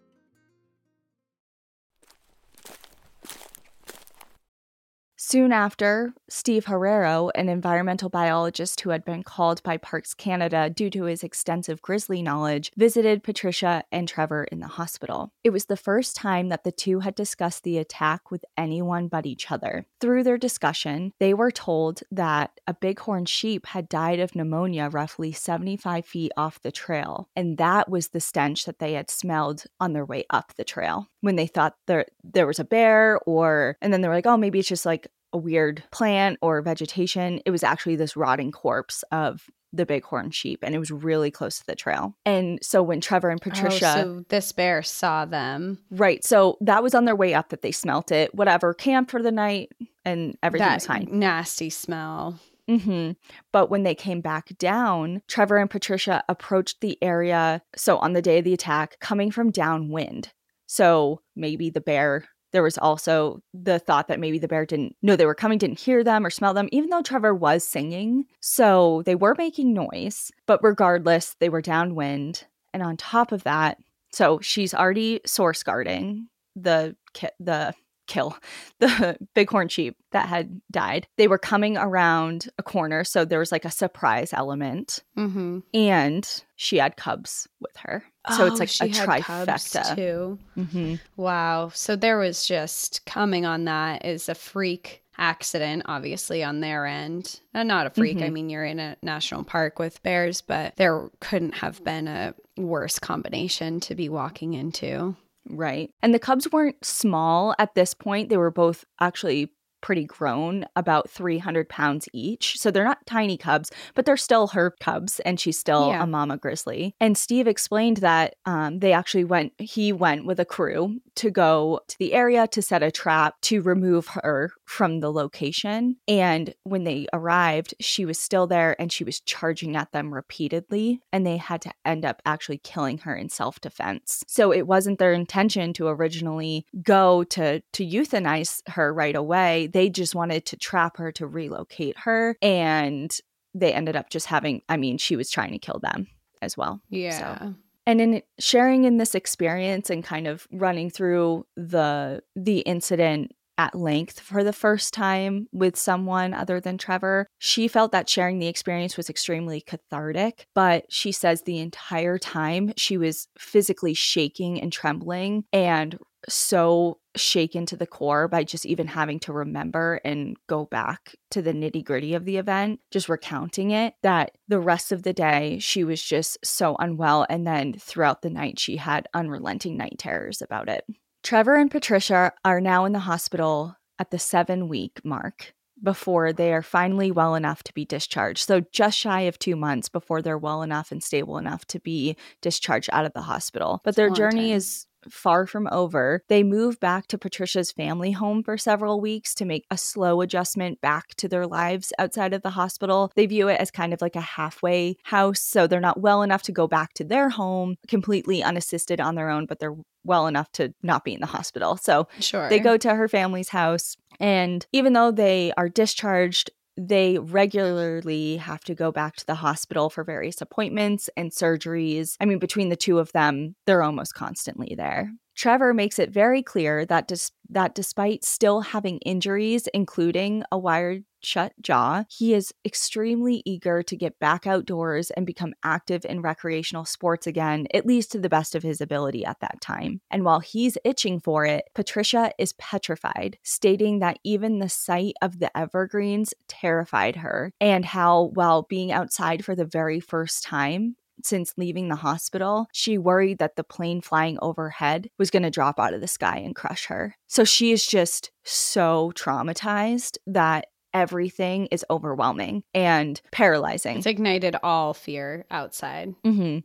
Soon 5.31 5.51
after, 5.51 6.15
Steve 6.27 6.65
Herrero, 6.65 7.29
an 7.35 7.49
environmental 7.49 8.09
biologist 8.09 8.81
who 8.81 8.89
had 8.89 9.05
been 9.05 9.21
called 9.21 9.61
by 9.61 9.77
Parks 9.77 10.15
Canada 10.15 10.71
due 10.71 10.89
to 10.89 11.03
his 11.03 11.23
extensive 11.23 11.83
grizzly 11.83 12.23
knowledge, 12.23 12.71
visited 12.75 13.21
Patricia 13.21 13.83
and 13.91 14.07
Trevor 14.07 14.45
in 14.45 14.59
the 14.59 14.65
hospital. 14.65 15.31
It 15.43 15.51
was 15.51 15.65
the 15.65 15.77
first 15.77 16.15
time 16.15 16.49
that 16.49 16.63
the 16.63 16.71
two 16.71 17.01
had 17.01 17.13
discussed 17.13 17.63
the 17.63 17.77
attack 17.77 18.31
with 18.31 18.43
anyone 18.57 19.07
but 19.07 19.27
each 19.27 19.51
other. 19.51 19.85
Through 20.01 20.23
their 20.23 20.39
discussion, 20.39 21.13
they 21.19 21.35
were 21.35 21.51
told 21.51 22.01
that 22.09 22.59
a 22.65 22.73
bighorn 22.73 23.25
sheep 23.25 23.67
had 23.67 23.87
died 23.87 24.19
of 24.19 24.33
pneumonia 24.33 24.89
roughly 24.89 25.31
75 25.31 26.07
feet 26.07 26.31
off 26.37 26.59
the 26.59 26.71
trail, 26.71 27.29
and 27.35 27.59
that 27.59 27.87
was 27.87 28.07
the 28.07 28.19
stench 28.19 28.65
that 28.65 28.79
they 28.79 28.93
had 28.93 29.11
smelled 29.11 29.65
on 29.79 29.93
their 29.93 30.05
way 30.05 30.25
up 30.31 30.55
the 30.55 30.63
trail 30.63 31.07
when 31.21 31.35
they 31.35 31.47
thought 31.47 31.75
there 31.85 32.05
there 32.23 32.47
was 32.47 32.59
a 32.59 32.63
bear 32.63 33.19
or 33.25 33.77
and 33.81 33.93
then 33.93 34.01
they 34.01 34.07
were 34.07 34.15
like, 34.15 34.25
"Oh, 34.25 34.37
maybe 34.37 34.59
it's 34.59 34.67
just 34.67 34.85
like 34.85 35.07
a 35.33 35.37
weird 35.37 35.83
plant 35.91 36.37
or 36.41 36.61
vegetation. 36.61 37.41
It 37.45 37.51
was 37.51 37.63
actually 37.63 37.95
this 37.95 38.15
rotting 38.15 38.51
corpse 38.51 39.03
of 39.11 39.49
the 39.71 39.85
bighorn 39.85 40.31
sheep 40.31 40.59
and 40.63 40.73
it 40.73 40.79
was 40.79 40.89
really 40.89 41.29
close 41.29 41.59
to 41.59 41.65
the 41.67 41.75
trail. 41.75 42.15
And 42.25 42.57
so 42.61 42.81
when 42.81 43.01
Trevor 43.01 43.29
and 43.29 43.41
Patricia 43.41 43.93
Oh, 43.97 44.01
so 44.01 44.25
this 44.29 44.51
bear 44.51 44.81
saw 44.81 45.25
them. 45.25 45.79
Right. 45.91 46.23
So 46.23 46.57
that 46.61 46.81
was 46.81 46.95
on 46.95 47.05
their 47.05 47.15
way 47.15 47.33
up 47.33 47.49
that 47.49 47.61
they 47.61 47.71
smelt 47.71 48.11
it. 48.11 48.33
Whatever, 48.33 48.73
camped 48.73 49.11
for 49.11 49.21
the 49.21 49.31
night 49.31 49.71
and 50.05 50.35
everything 50.41 50.67
that 50.67 50.75
was 50.75 50.87
fine. 50.87 51.07
nasty 51.11 51.69
smell. 51.69 52.39
Mm-hmm. 52.67 53.11
But 53.51 53.69
when 53.69 53.83
they 53.83 53.95
came 53.95 54.21
back 54.21 54.55
down, 54.57 55.21
Trevor 55.27 55.57
and 55.57 55.69
Patricia 55.69 56.23
approached 56.29 56.81
the 56.81 56.97
area. 57.01 57.61
So 57.75 57.97
on 57.97 58.13
the 58.13 58.21
day 58.21 58.39
of 58.39 58.45
the 58.45 58.53
attack, 58.53 58.99
coming 58.99 59.31
from 59.31 59.51
downwind. 59.51 60.31
So 60.67 61.21
maybe 61.35 61.69
the 61.71 61.81
bear, 61.81 62.25
there 62.51 62.63
was 62.63 62.77
also 62.77 63.41
the 63.53 63.79
thought 63.79 64.07
that 64.07 64.19
maybe 64.19 64.39
the 64.39 64.47
bear 64.47 64.65
didn't 64.65 64.95
know 65.01 65.15
they 65.15 65.25
were 65.25 65.35
coming, 65.35 65.57
didn't 65.57 65.79
hear 65.79 66.03
them 66.03 66.25
or 66.25 66.29
smell 66.29 66.53
them, 66.53 66.69
even 66.71 66.89
though 66.89 67.01
Trevor 67.01 67.33
was 67.33 67.63
singing. 67.63 68.25
So 68.39 69.03
they 69.05 69.15
were 69.15 69.35
making 69.37 69.73
noise. 69.73 70.31
But 70.45 70.63
regardless, 70.63 71.35
they 71.39 71.49
were 71.49 71.61
downwind. 71.61 72.45
And 72.73 72.83
on 72.83 72.97
top 72.97 73.31
of 73.31 73.43
that, 73.43 73.77
so 74.11 74.39
she's 74.41 74.73
already 74.73 75.21
source 75.25 75.63
guarding 75.63 76.27
the 76.55 76.95
the 77.39 77.73
kill 78.09 78.35
the 78.79 79.17
bighorn 79.35 79.69
sheep 79.69 79.95
that 80.11 80.27
had 80.27 80.59
died. 80.71 81.07
They 81.17 81.27
were 81.29 81.37
coming 81.37 81.77
around 81.77 82.49
a 82.57 82.63
corner, 82.63 83.05
so 83.05 83.23
there 83.23 83.39
was 83.39 83.51
like 83.53 83.63
a 83.65 83.71
surprise 83.71 84.33
element, 84.33 85.03
Mm-hmm. 85.17 85.59
and 85.73 86.43
she 86.57 86.77
had 86.77 86.97
cubs 86.97 87.47
with 87.61 87.77
her. 87.77 88.03
So 88.35 88.45
it's 88.45 88.59
like 88.59 88.69
a 88.69 88.93
trifecta. 88.93 89.95
too. 89.95 90.39
hmm 90.55 90.95
Wow. 91.15 91.69
So 91.73 91.95
there 91.95 92.17
was 92.19 92.45
just 92.45 93.05
coming 93.05 93.45
on 93.45 93.63
that 93.65 94.03
is 94.05 94.27
a 94.29 94.35
freak 94.35 95.01
accident, 95.17 95.83
obviously, 95.85 96.43
on 96.43 96.59
their 96.61 96.85
end. 96.85 97.39
And 97.53 97.67
not 97.67 97.87
a 97.87 97.89
freak. 97.89 98.17
I 98.21 98.29
Mhm. 98.29 98.33
mean, 98.33 98.49
you're 98.49 98.63
in 98.65 98.79
a 98.79 98.95
national 99.01 99.43
park 99.45 99.79
with 99.79 100.01
bears, 100.03 100.41
but 100.41 100.75
there 100.77 101.09
couldn't 101.21 101.55
have 101.55 101.83
been 101.83 102.07
a 102.07 102.33
worse 102.55 102.99
combination 102.99 103.79
to 103.81 103.95
be 103.95 104.09
walking 104.09 104.53
into. 104.53 105.15
Right. 105.49 105.89
And 106.01 106.13
the 106.13 106.19
cubs 106.19 106.51
weren't 106.51 106.83
small 106.85 107.55
at 107.59 107.75
this 107.75 107.93
point. 107.93 108.29
They 108.29 108.37
were 108.37 108.51
both 108.51 108.85
actually 108.99 109.51
pretty 109.81 110.03
grown, 110.03 110.65
about 110.75 111.09
300 111.09 111.69
pounds 111.69 112.09
each. 112.11 112.57
So 112.59 112.69
they're 112.69 112.83
not 112.83 113.05
tiny 113.05 113.37
cubs, 113.37 113.71
but 113.95 114.05
they're 114.05 114.17
still 114.17 114.47
her 114.47 114.71
cubs, 114.81 115.21
and 115.21 115.39
she's 115.39 115.57
still 115.57 115.87
Yeah. 115.87 116.03
a 116.03 116.05
mama 116.05 116.35
grizzly. 116.35 116.95
And 116.99 117.17
Steve 117.17 117.47
explained 117.47 117.97
that 117.97 118.35
um, 118.45 118.79
they 118.79 118.91
actually 118.91 119.23
went, 119.23 119.53
he 119.57 119.93
went 119.93 120.25
with 120.25 120.37
a 120.37 120.43
crew 120.43 120.99
to 121.19 121.29
go 121.29 121.81
to 121.89 121.97
the 121.99 122.13
area 122.13 122.47
to 122.47 122.61
set 122.61 122.81
a 122.81 122.89
trap 122.89 123.35
to 123.41 123.61
remove 123.61 124.07
her 124.07 124.51
from 124.63 125.01
the 125.01 125.11
location. 125.11 125.97
And 126.07 126.53
when 126.63 126.85
they 126.85 127.07
arrived, 127.11 127.73
she 127.81 128.05
was 128.05 128.17
still 128.17 128.47
there 128.47 128.79
and 128.79 128.89
she 128.89 129.03
was 129.03 129.19
charging 129.19 129.75
at 129.75 129.91
them 129.91 130.13
repeatedly, 130.13 131.01
and 131.11 131.25
they 131.25 131.35
had 131.35 131.61
to 131.63 131.73
end 131.83 132.05
up 132.05 132.21
actually 132.25 132.59
killing 132.59 132.99
her 132.99 133.13
in 133.15 133.27
self 133.27 133.59
defense. 133.59 134.23
So 134.27 134.53
it 134.53 134.65
wasn't 134.65 134.97
their 134.97 135.13
intention 135.13 135.73
to 135.73 135.87
originally 135.87 136.65
go 136.81 137.25
to 137.25 137.61
to 137.73 137.85
euthanize 137.85 138.61
her 138.69 138.93
right 138.93 139.15
away. 139.15 139.67
They 139.67 139.89
just 139.89 140.15
wanted 140.15 140.45
to 140.47 140.57
trap 140.57 140.97
her 140.97 141.11
to 141.13 141.27
relocate 141.27 141.97
her, 141.99 142.37
and 142.41 143.15
they 143.53 143.73
ended 143.73 143.97
up 143.97 144.09
just 144.09 144.27
having. 144.27 144.61
I 144.69 144.77
mean, 144.77 144.97
she 144.97 145.17
was 145.17 145.29
trying 145.29 145.51
to 145.51 145.59
kill 145.59 145.79
them 145.79 146.07
as 146.41 146.55
well. 146.55 146.79
Yeah. 146.89 147.51
And 147.89 147.99
in 147.99 148.21
sharing 148.37 148.83
in 148.83 148.97
this 148.97 149.15
experience 149.15 149.89
and 149.89 150.03
kind 150.03 150.27
of 150.27 150.47
running 150.51 150.91
through 150.91 151.47
the 151.57 152.21
the 152.35 152.59
incident 152.59 153.31
at 153.57 153.73
length 153.73 154.19
for 154.19 154.43
the 154.43 154.53
first 154.53 154.93
time 154.93 155.47
with 155.51 155.75
someone 155.75 156.35
other 156.35 156.61
than 156.61 156.77
Trevor, 156.77 157.25
she 157.39 157.67
felt 157.67 157.91
that 157.91 158.07
sharing 158.07 158.37
the 158.37 158.45
experience 158.45 158.95
was 158.95 159.09
extremely 159.09 159.59
cathartic, 159.59 160.45
but 160.53 160.85
she 160.89 161.11
says 161.11 161.41
the 161.41 161.57
entire 161.57 162.19
time 162.19 162.73
she 162.77 162.95
was 162.95 163.27
physically 163.39 163.95
shaking 163.95 164.61
and 164.61 164.71
trembling 164.71 165.45
and 165.51 165.97
so 166.27 166.99
shaken 167.19 167.65
to 167.67 167.77
the 167.77 167.87
core 167.87 168.27
by 168.27 168.43
just 168.43 168.65
even 168.65 168.87
having 168.87 169.19
to 169.21 169.33
remember 169.33 169.99
and 170.03 170.37
go 170.47 170.65
back 170.65 171.15
to 171.31 171.41
the 171.41 171.53
nitty 171.53 171.83
gritty 171.83 172.13
of 172.13 172.25
the 172.25 172.37
event, 172.37 172.79
just 172.91 173.09
recounting 173.09 173.71
it, 173.71 173.93
that 174.01 174.31
the 174.47 174.59
rest 174.59 174.91
of 174.91 175.03
the 175.03 175.13
day 175.13 175.59
she 175.59 175.83
was 175.83 176.01
just 176.01 176.37
so 176.43 176.75
unwell. 176.79 177.25
And 177.29 177.45
then 177.45 177.73
throughout 177.73 178.21
the 178.21 178.29
night, 178.29 178.59
she 178.59 178.77
had 178.77 179.07
unrelenting 179.13 179.77
night 179.77 179.95
terrors 179.99 180.41
about 180.41 180.69
it. 180.69 180.85
Trevor 181.23 181.55
and 181.55 181.69
Patricia 181.69 182.31
are 182.45 182.61
now 182.61 182.85
in 182.85 182.93
the 182.93 182.99
hospital 182.99 183.75
at 183.99 184.11
the 184.11 184.19
seven 184.19 184.67
week 184.67 185.01
mark. 185.03 185.53
before 185.81 186.33
they 186.33 186.51
are 186.53 186.61
finally 186.61 187.09
well 187.11 187.35
enough 187.35 187.63
to 187.63 187.73
be 187.73 187.85
discharged. 187.85 188.45
So, 188.45 188.61
just 188.71 188.97
shy 188.97 189.21
of 189.21 189.39
two 189.39 189.55
months 189.55 189.89
before 189.89 190.21
they're 190.21 190.37
well 190.37 190.61
enough 190.61 190.91
and 190.91 191.01
stable 191.01 191.37
enough 191.37 191.65
to 191.67 191.79
be 191.79 192.17
discharged 192.41 192.89
out 192.91 193.05
of 193.05 193.13
the 193.13 193.21
hospital. 193.21 193.81
But 193.83 193.95
their 193.95 194.09
journey 194.09 194.49
time. 194.49 194.57
is 194.57 194.85
far 195.09 195.45
from 195.45 195.67
over. 195.71 196.23
They 196.27 196.43
move 196.43 196.79
back 196.79 197.07
to 197.07 197.17
Patricia's 197.17 197.71
family 197.71 198.11
home 198.11 198.43
for 198.43 198.57
several 198.57 198.99
weeks 198.99 199.33
to 199.35 199.45
make 199.45 199.65
a 199.69 199.77
slow 199.77 200.21
adjustment 200.21 200.81
back 200.81 201.15
to 201.15 201.27
their 201.27 201.47
lives 201.47 201.93
outside 201.99 202.33
of 202.33 202.41
the 202.41 202.51
hospital. 202.51 203.11
They 203.15 203.25
view 203.25 203.47
it 203.47 203.59
as 203.59 203.71
kind 203.71 203.93
of 203.93 204.01
like 204.01 204.15
a 204.15 204.21
halfway 204.21 204.97
house, 205.03 205.41
so 205.41 205.67
they're 205.67 205.79
not 205.79 205.99
well 205.99 206.21
enough 206.21 206.43
to 206.43 206.51
go 206.51 206.67
back 206.67 206.93
to 206.95 207.03
their 207.03 207.29
home 207.29 207.75
completely 207.87 208.43
unassisted 208.43 208.99
on 208.99 209.15
their 209.15 209.29
own, 209.29 209.45
but 209.45 209.59
they're 209.59 209.75
well 210.03 210.27
enough 210.27 210.51
to 210.53 210.73
not 210.81 211.03
be 211.03 211.13
in 211.13 211.19
the 211.19 211.27
hospital. 211.27 211.77
So 211.77 212.07
sure. 212.19 212.49
they 212.49 212.59
go 212.59 212.77
to 212.77 212.95
her 212.95 213.07
family's 213.07 213.49
house. 213.49 213.95
And 214.19 214.65
even 214.73 214.93
though 214.93 215.11
they 215.11 215.53
are 215.55 215.69
discharged 215.69 216.51
they 216.79 217.17
regularly 217.17 218.37
have 218.37 218.61
to 218.61 218.75
go 218.75 218.91
back 218.91 219.15
to 219.17 219.25
the 219.25 219.35
hospital 219.35 219.89
for 219.89 220.03
various 220.03 220.41
appointments 220.41 221.09
and 221.17 221.31
surgeries. 221.31 222.15
I 222.19 222.25
mean, 222.25 222.39
between 222.39 222.69
the 222.69 222.75
two 222.75 222.99
of 222.99 223.11
them, 223.11 223.55
they're 223.65 223.83
almost 223.83 224.13
constantly 224.15 224.75
there. 224.75 225.11
Trevor 225.39 225.73
makes 225.73 225.99
it 225.99 226.09
very 226.09 226.43
clear 226.43 226.85
that 226.87 227.07
dis- 227.07 227.31
that 227.49 227.73
despite 227.73 228.25
still 228.25 228.59
having 228.59 228.97
injuries, 228.97 229.67
including 229.73 230.43
a 230.51 230.57
wired 230.57 231.05
shut 231.21 231.53
jaw, 231.61 232.03
he 232.09 232.33
is 232.33 232.53
extremely 232.65 233.41
eager 233.45 233.81
to 233.81 233.95
get 233.95 234.19
back 234.19 234.45
outdoors 234.45 235.11
and 235.11 235.25
become 235.25 235.53
active 235.63 236.03
in 236.03 236.21
recreational 236.21 236.83
sports 236.83 237.25
again, 237.25 237.67
at 237.73 237.85
least 237.85 238.11
to 238.11 238.19
the 238.19 238.27
best 238.27 238.53
of 238.53 238.63
his 238.63 238.81
ability 238.81 239.23
at 239.23 239.39
that 239.39 239.61
time. 239.61 240.01
And 240.11 240.25
while 240.25 240.41
he's 240.41 240.77
itching 240.83 241.21
for 241.21 241.45
it, 241.45 241.63
Patricia 241.73 242.33
is 242.37 242.51
petrified, 242.53 243.37
stating 243.41 243.99
that 243.99 244.19
even 244.25 244.59
the 244.59 244.67
sight 244.67 245.13
of 245.21 245.39
the 245.39 245.57
evergreens 245.57 246.33
terrified 246.49 247.15
her, 247.15 247.53
and 247.61 247.85
how, 247.85 248.31
while 248.33 248.63
being 248.63 248.91
outside 248.91 249.45
for 249.45 249.55
the 249.55 249.63
very 249.63 250.01
first 250.01 250.43
time, 250.43 250.97
since 251.25 251.53
leaving 251.57 251.89
the 251.89 251.95
hospital, 251.95 252.67
she 252.71 252.97
worried 252.97 253.39
that 253.39 253.55
the 253.55 253.63
plane 253.63 254.01
flying 254.01 254.37
overhead 254.41 255.09
was 255.17 255.29
going 255.29 255.43
to 255.43 255.49
drop 255.49 255.79
out 255.79 255.93
of 255.93 256.01
the 256.01 256.07
sky 256.07 256.37
and 256.37 256.55
crush 256.55 256.85
her. 256.85 257.15
So 257.27 257.43
she 257.43 257.71
is 257.71 257.85
just 257.85 258.31
so 258.43 259.11
traumatized 259.15 260.17
that 260.27 260.67
everything 260.93 261.67
is 261.67 261.85
overwhelming 261.89 262.63
and 262.73 263.21
paralyzing. 263.31 263.97
It's 263.97 264.05
ignited 264.05 264.55
all 264.63 264.93
fear 264.93 265.45
outside. 265.51 266.15
Mm-hmm. 266.25 266.59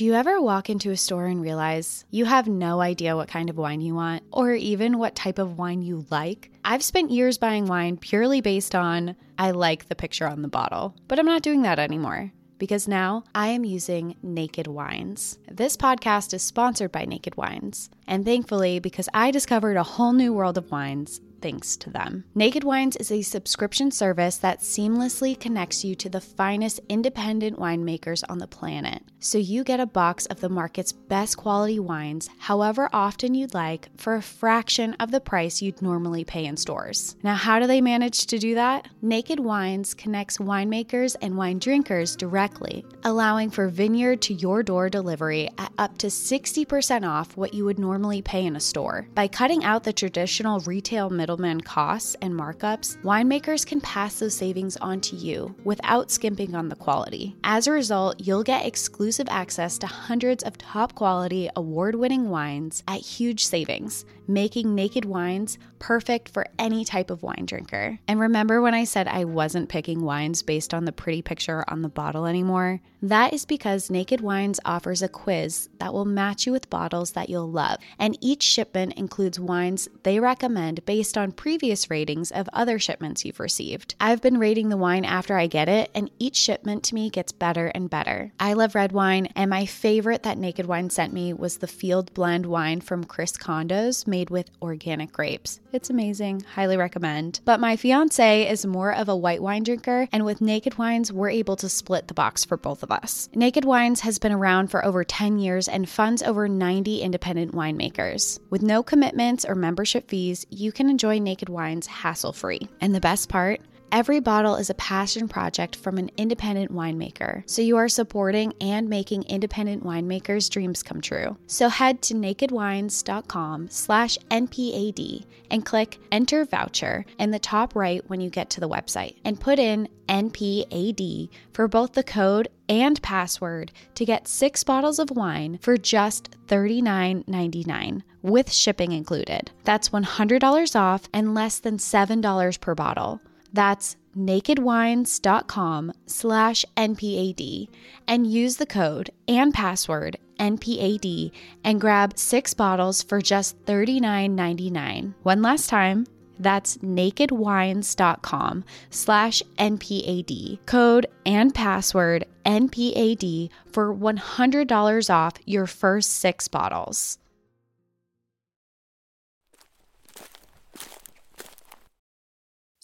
Do 0.00 0.06
you 0.06 0.14
ever 0.14 0.40
walk 0.40 0.70
into 0.70 0.90
a 0.92 0.96
store 0.96 1.26
and 1.26 1.42
realize 1.42 2.06
you 2.10 2.24
have 2.24 2.48
no 2.48 2.80
idea 2.80 3.16
what 3.16 3.28
kind 3.28 3.50
of 3.50 3.58
wine 3.58 3.82
you 3.82 3.94
want, 3.94 4.22
or 4.32 4.54
even 4.54 4.96
what 4.96 5.14
type 5.14 5.38
of 5.38 5.58
wine 5.58 5.82
you 5.82 6.06
like? 6.08 6.50
I've 6.64 6.82
spent 6.82 7.10
years 7.10 7.36
buying 7.36 7.66
wine 7.66 7.98
purely 7.98 8.40
based 8.40 8.74
on 8.74 9.14
I 9.36 9.50
like 9.50 9.88
the 9.90 9.94
picture 9.94 10.26
on 10.26 10.40
the 10.40 10.48
bottle, 10.48 10.94
but 11.06 11.18
I'm 11.18 11.26
not 11.26 11.42
doing 11.42 11.60
that 11.64 11.78
anymore 11.78 12.32
because 12.56 12.88
now 12.88 13.24
I 13.34 13.48
am 13.48 13.66
using 13.66 14.16
Naked 14.22 14.66
Wines. 14.66 15.38
This 15.50 15.76
podcast 15.76 16.32
is 16.32 16.42
sponsored 16.42 16.92
by 16.92 17.04
Naked 17.04 17.36
Wines, 17.36 17.90
and 18.06 18.24
thankfully, 18.24 18.78
because 18.78 19.08
I 19.12 19.30
discovered 19.30 19.76
a 19.76 19.82
whole 19.82 20.14
new 20.14 20.32
world 20.32 20.56
of 20.56 20.70
wines 20.70 21.20
thanks 21.40 21.76
to 21.78 21.90
them. 21.90 22.24
Naked 22.34 22.64
Wines 22.64 22.96
is 22.96 23.10
a 23.10 23.22
subscription 23.22 23.90
service 23.90 24.36
that 24.38 24.60
seamlessly 24.60 25.38
connects 25.38 25.84
you 25.84 25.94
to 25.96 26.08
the 26.08 26.20
finest 26.20 26.80
independent 26.88 27.58
winemakers 27.58 28.22
on 28.28 28.38
the 28.38 28.46
planet. 28.46 29.02
So 29.18 29.38
you 29.38 29.64
get 29.64 29.80
a 29.80 29.86
box 29.86 30.26
of 30.26 30.40
the 30.40 30.48
market's 30.48 30.92
best 30.92 31.36
quality 31.36 31.78
wines, 31.78 32.30
however 32.38 32.88
often 32.92 33.34
you'd 33.34 33.52
like, 33.52 33.88
for 33.98 34.14
a 34.14 34.22
fraction 34.22 34.94
of 34.94 35.10
the 35.10 35.20
price 35.20 35.60
you'd 35.60 35.82
normally 35.82 36.24
pay 36.24 36.46
in 36.46 36.56
stores. 36.56 37.16
Now, 37.22 37.34
how 37.34 37.60
do 37.60 37.66
they 37.66 37.80
manage 37.80 38.26
to 38.26 38.38
do 38.38 38.54
that? 38.54 38.88
Naked 39.02 39.40
Wines 39.40 39.92
connects 39.92 40.38
winemakers 40.38 41.16
and 41.20 41.36
wine 41.36 41.58
drinkers 41.58 42.16
directly, 42.16 42.84
allowing 43.04 43.50
for 43.50 43.68
vineyard 43.68 44.22
to 44.22 44.34
your 44.34 44.62
door 44.62 44.88
delivery 44.88 45.50
at 45.58 45.72
up 45.76 45.98
to 45.98 46.06
60% 46.06 47.06
off 47.06 47.36
what 47.36 47.52
you 47.52 47.64
would 47.64 47.78
normally 47.78 48.22
pay 48.22 48.46
in 48.46 48.56
a 48.56 48.60
store. 48.60 49.06
By 49.14 49.28
cutting 49.28 49.64
out 49.64 49.84
the 49.84 49.92
traditional 49.92 50.60
retail 50.60 51.10
middle 51.10 51.29
middleman 51.30 51.60
costs 51.60 52.16
and 52.22 52.34
markups, 52.34 52.96
winemakers 53.02 53.64
can 53.64 53.80
pass 53.82 54.18
those 54.18 54.34
savings 54.34 54.76
on 54.78 55.00
to 55.00 55.14
you 55.14 55.54
without 55.62 56.10
skimping 56.10 56.56
on 56.56 56.68
the 56.68 56.74
quality. 56.74 57.36
As 57.44 57.68
a 57.68 57.72
result, 57.72 58.16
you'll 58.18 58.42
get 58.42 58.66
exclusive 58.66 59.28
access 59.30 59.78
to 59.78 59.86
hundreds 59.86 60.42
of 60.42 60.58
top 60.58 60.96
quality, 60.96 61.48
award 61.54 61.94
winning 61.94 62.30
wines 62.30 62.82
at 62.88 63.00
huge 63.00 63.44
savings, 63.44 64.04
making 64.32 64.74
Naked 64.74 65.04
Wines 65.04 65.58
perfect 65.78 66.28
for 66.28 66.46
any 66.58 66.84
type 66.84 67.10
of 67.10 67.22
wine 67.22 67.46
drinker. 67.46 67.98
And 68.06 68.20
remember 68.20 68.60
when 68.60 68.74
I 68.74 68.84
said 68.84 69.08
I 69.08 69.24
wasn't 69.24 69.68
picking 69.68 70.02
wines 70.02 70.42
based 70.42 70.72
on 70.72 70.84
the 70.84 70.92
pretty 70.92 71.22
picture 71.22 71.64
on 71.68 71.82
the 71.82 71.88
bottle 71.88 72.26
anymore? 72.26 72.80
That 73.02 73.32
is 73.32 73.46
because 73.46 73.90
Naked 73.90 74.20
Wines 74.20 74.60
offers 74.64 75.00
a 75.00 75.08
quiz 75.08 75.70
that 75.78 75.94
will 75.94 76.04
match 76.04 76.46
you 76.46 76.52
with 76.52 76.68
bottles 76.68 77.12
that 77.12 77.30
you'll 77.30 77.50
love, 77.50 77.78
and 77.98 78.16
each 78.20 78.42
shipment 78.42 78.92
includes 78.94 79.40
wines 79.40 79.88
they 80.02 80.20
recommend 80.20 80.84
based 80.84 81.16
on 81.16 81.32
previous 81.32 81.90
ratings 81.90 82.30
of 82.30 82.48
other 82.52 82.78
shipments 82.78 83.24
you've 83.24 83.40
received. 83.40 83.94
I've 83.98 84.20
been 84.20 84.36
rating 84.36 84.68
the 84.68 84.76
wine 84.76 85.06
after 85.06 85.38
I 85.38 85.46
get 85.46 85.68
it, 85.68 85.90
and 85.94 86.10
each 86.18 86.36
shipment 86.36 86.84
to 86.84 86.94
me 86.94 87.08
gets 87.08 87.32
better 87.32 87.68
and 87.68 87.88
better. 87.88 88.32
I 88.38 88.52
love 88.52 88.74
red 88.74 88.92
wine, 88.92 89.28
and 89.34 89.48
my 89.48 89.64
favorite 89.64 90.22
that 90.24 90.36
Naked 90.36 90.66
Wine 90.66 90.90
sent 90.90 91.14
me 91.14 91.32
was 91.32 91.56
the 91.56 91.66
field 91.66 92.12
blend 92.12 92.44
wine 92.44 92.82
from 92.82 93.04
Chris 93.04 93.32
Kondos 93.32 94.06
made 94.06 94.19
with 94.28 94.50
organic 94.60 95.12
grapes. 95.12 95.60
It's 95.72 95.88
amazing, 95.88 96.40
highly 96.54 96.76
recommend. 96.76 97.40
But 97.44 97.60
my 97.60 97.76
fiance 97.76 98.50
is 98.50 98.66
more 98.66 98.92
of 98.92 99.08
a 99.08 99.16
white 99.16 99.40
wine 99.42 99.62
drinker, 99.62 100.08
and 100.10 100.24
with 100.24 100.40
Naked 100.40 100.78
Wines, 100.78 101.12
we're 101.12 101.30
able 101.30 101.56
to 101.56 101.68
split 101.68 102.08
the 102.08 102.14
box 102.14 102.44
for 102.44 102.56
both 102.56 102.82
of 102.82 102.90
us. 102.90 103.28
Naked 103.34 103.64
Wines 103.64 104.00
has 104.00 104.18
been 104.18 104.32
around 104.32 104.70
for 104.70 104.84
over 104.84 105.04
10 105.04 105.38
years 105.38 105.68
and 105.68 105.88
funds 105.88 106.22
over 106.22 106.48
90 106.48 107.02
independent 107.02 107.52
winemakers. 107.52 108.40
With 108.50 108.62
no 108.62 108.82
commitments 108.82 109.44
or 109.44 109.54
membership 109.54 110.08
fees, 110.08 110.44
you 110.50 110.72
can 110.72 110.90
enjoy 110.90 111.10
enjoy 111.10 111.22
Naked 111.22 111.48
Wines 111.48 111.86
hassle 111.86 112.32
free. 112.32 112.60
And 112.80 112.94
the 112.94 113.00
best 113.00 113.28
part, 113.28 113.60
Every 113.92 114.20
bottle 114.20 114.54
is 114.54 114.70
a 114.70 114.74
passion 114.74 115.26
project 115.26 115.74
from 115.74 115.98
an 115.98 116.12
independent 116.16 116.72
winemaker, 116.72 117.42
so 117.50 117.60
you 117.60 117.76
are 117.76 117.88
supporting 117.88 118.52
and 118.60 118.88
making 118.88 119.24
independent 119.24 119.82
winemakers' 119.82 120.48
dreams 120.48 120.84
come 120.84 121.00
true. 121.00 121.36
So 121.48 121.68
head 121.68 122.00
to 122.02 122.14
nakedwines.com 122.14 123.68
slash 123.68 124.16
NPAD 124.30 125.24
and 125.50 125.66
click 125.66 125.98
Enter 126.12 126.44
Voucher 126.44 127.04
in 127.18 127.32
the 127.32 127.40
top 127.40 127.74
right 127.74 128.08
when 128.08 128.20
you 128.20 128.30
get 128.30 128.48
to 128.50 128.60
the 128.60 128.68
website 128.68 129.16
and 129.24 129.40
put 129.40 129.58
in 129.58 129.88
NPAD 130.08 131.28
for 131.52 131.66
both 131.66 131.92
the 131.94 132.04
code 132.04 132.46
and 132.68 133.02
password 133.02 133.72
to 133.96 134.04
get 134.04 134.28
six 134.28 134.62
bottles 134.62 135.00
of 135.00 135.10
wine 135.10 135.58
for 135.62 135.76
just 135.76 136.36
$39.99 136.46 138.02
with 138.22 138.52
shipping 138.52 138.92
included. 138.92 139.50
That's 139.64 139.88
$100 139.88 140.78
off 140.78 141.08
and 141.12 141.34
less 141.34 141.58
than 141.58 141.78
$7 141.78 142.60
per 142.60 142.74
bottle. 142.76 143.20
That's 143.52 143.96
nakedwines.com 144.16 145.92
slash 146.06 146.64
NPAD 146.76 147.68
and 148.08 148.30
use 148.30 148.56
the 148.56 148.66
code 148.66 149.10
and 149.28 149.54
password 149.54 150.18
NPAD 150.38 151.30
and 151.64 151.80
grab 151.80 152.18
six 152.18 152.54
bottles 152.54 153.02
for 153.02 153.20
just 153.20 153.62
$39.99. 153.66 155.14
One 155.22 155.42
last 155.42 155.68
time, 155.68 156.06
that's 156.38 156.78
nakedwines.com 156.78 158.64
slash 158.88 159.42
NPAD. 159.58 160.58
Code 160.66 161.06
and 161.26 161.54
password 161.54 162.24
NPAD 162.46 163.50
for 163.70 163.94
$100 163.94 165.14
off 165.14 165.34
your 165.44 165.66
first 165.66 166.12
six 166.14 166.48
bottles. 166.48 167.18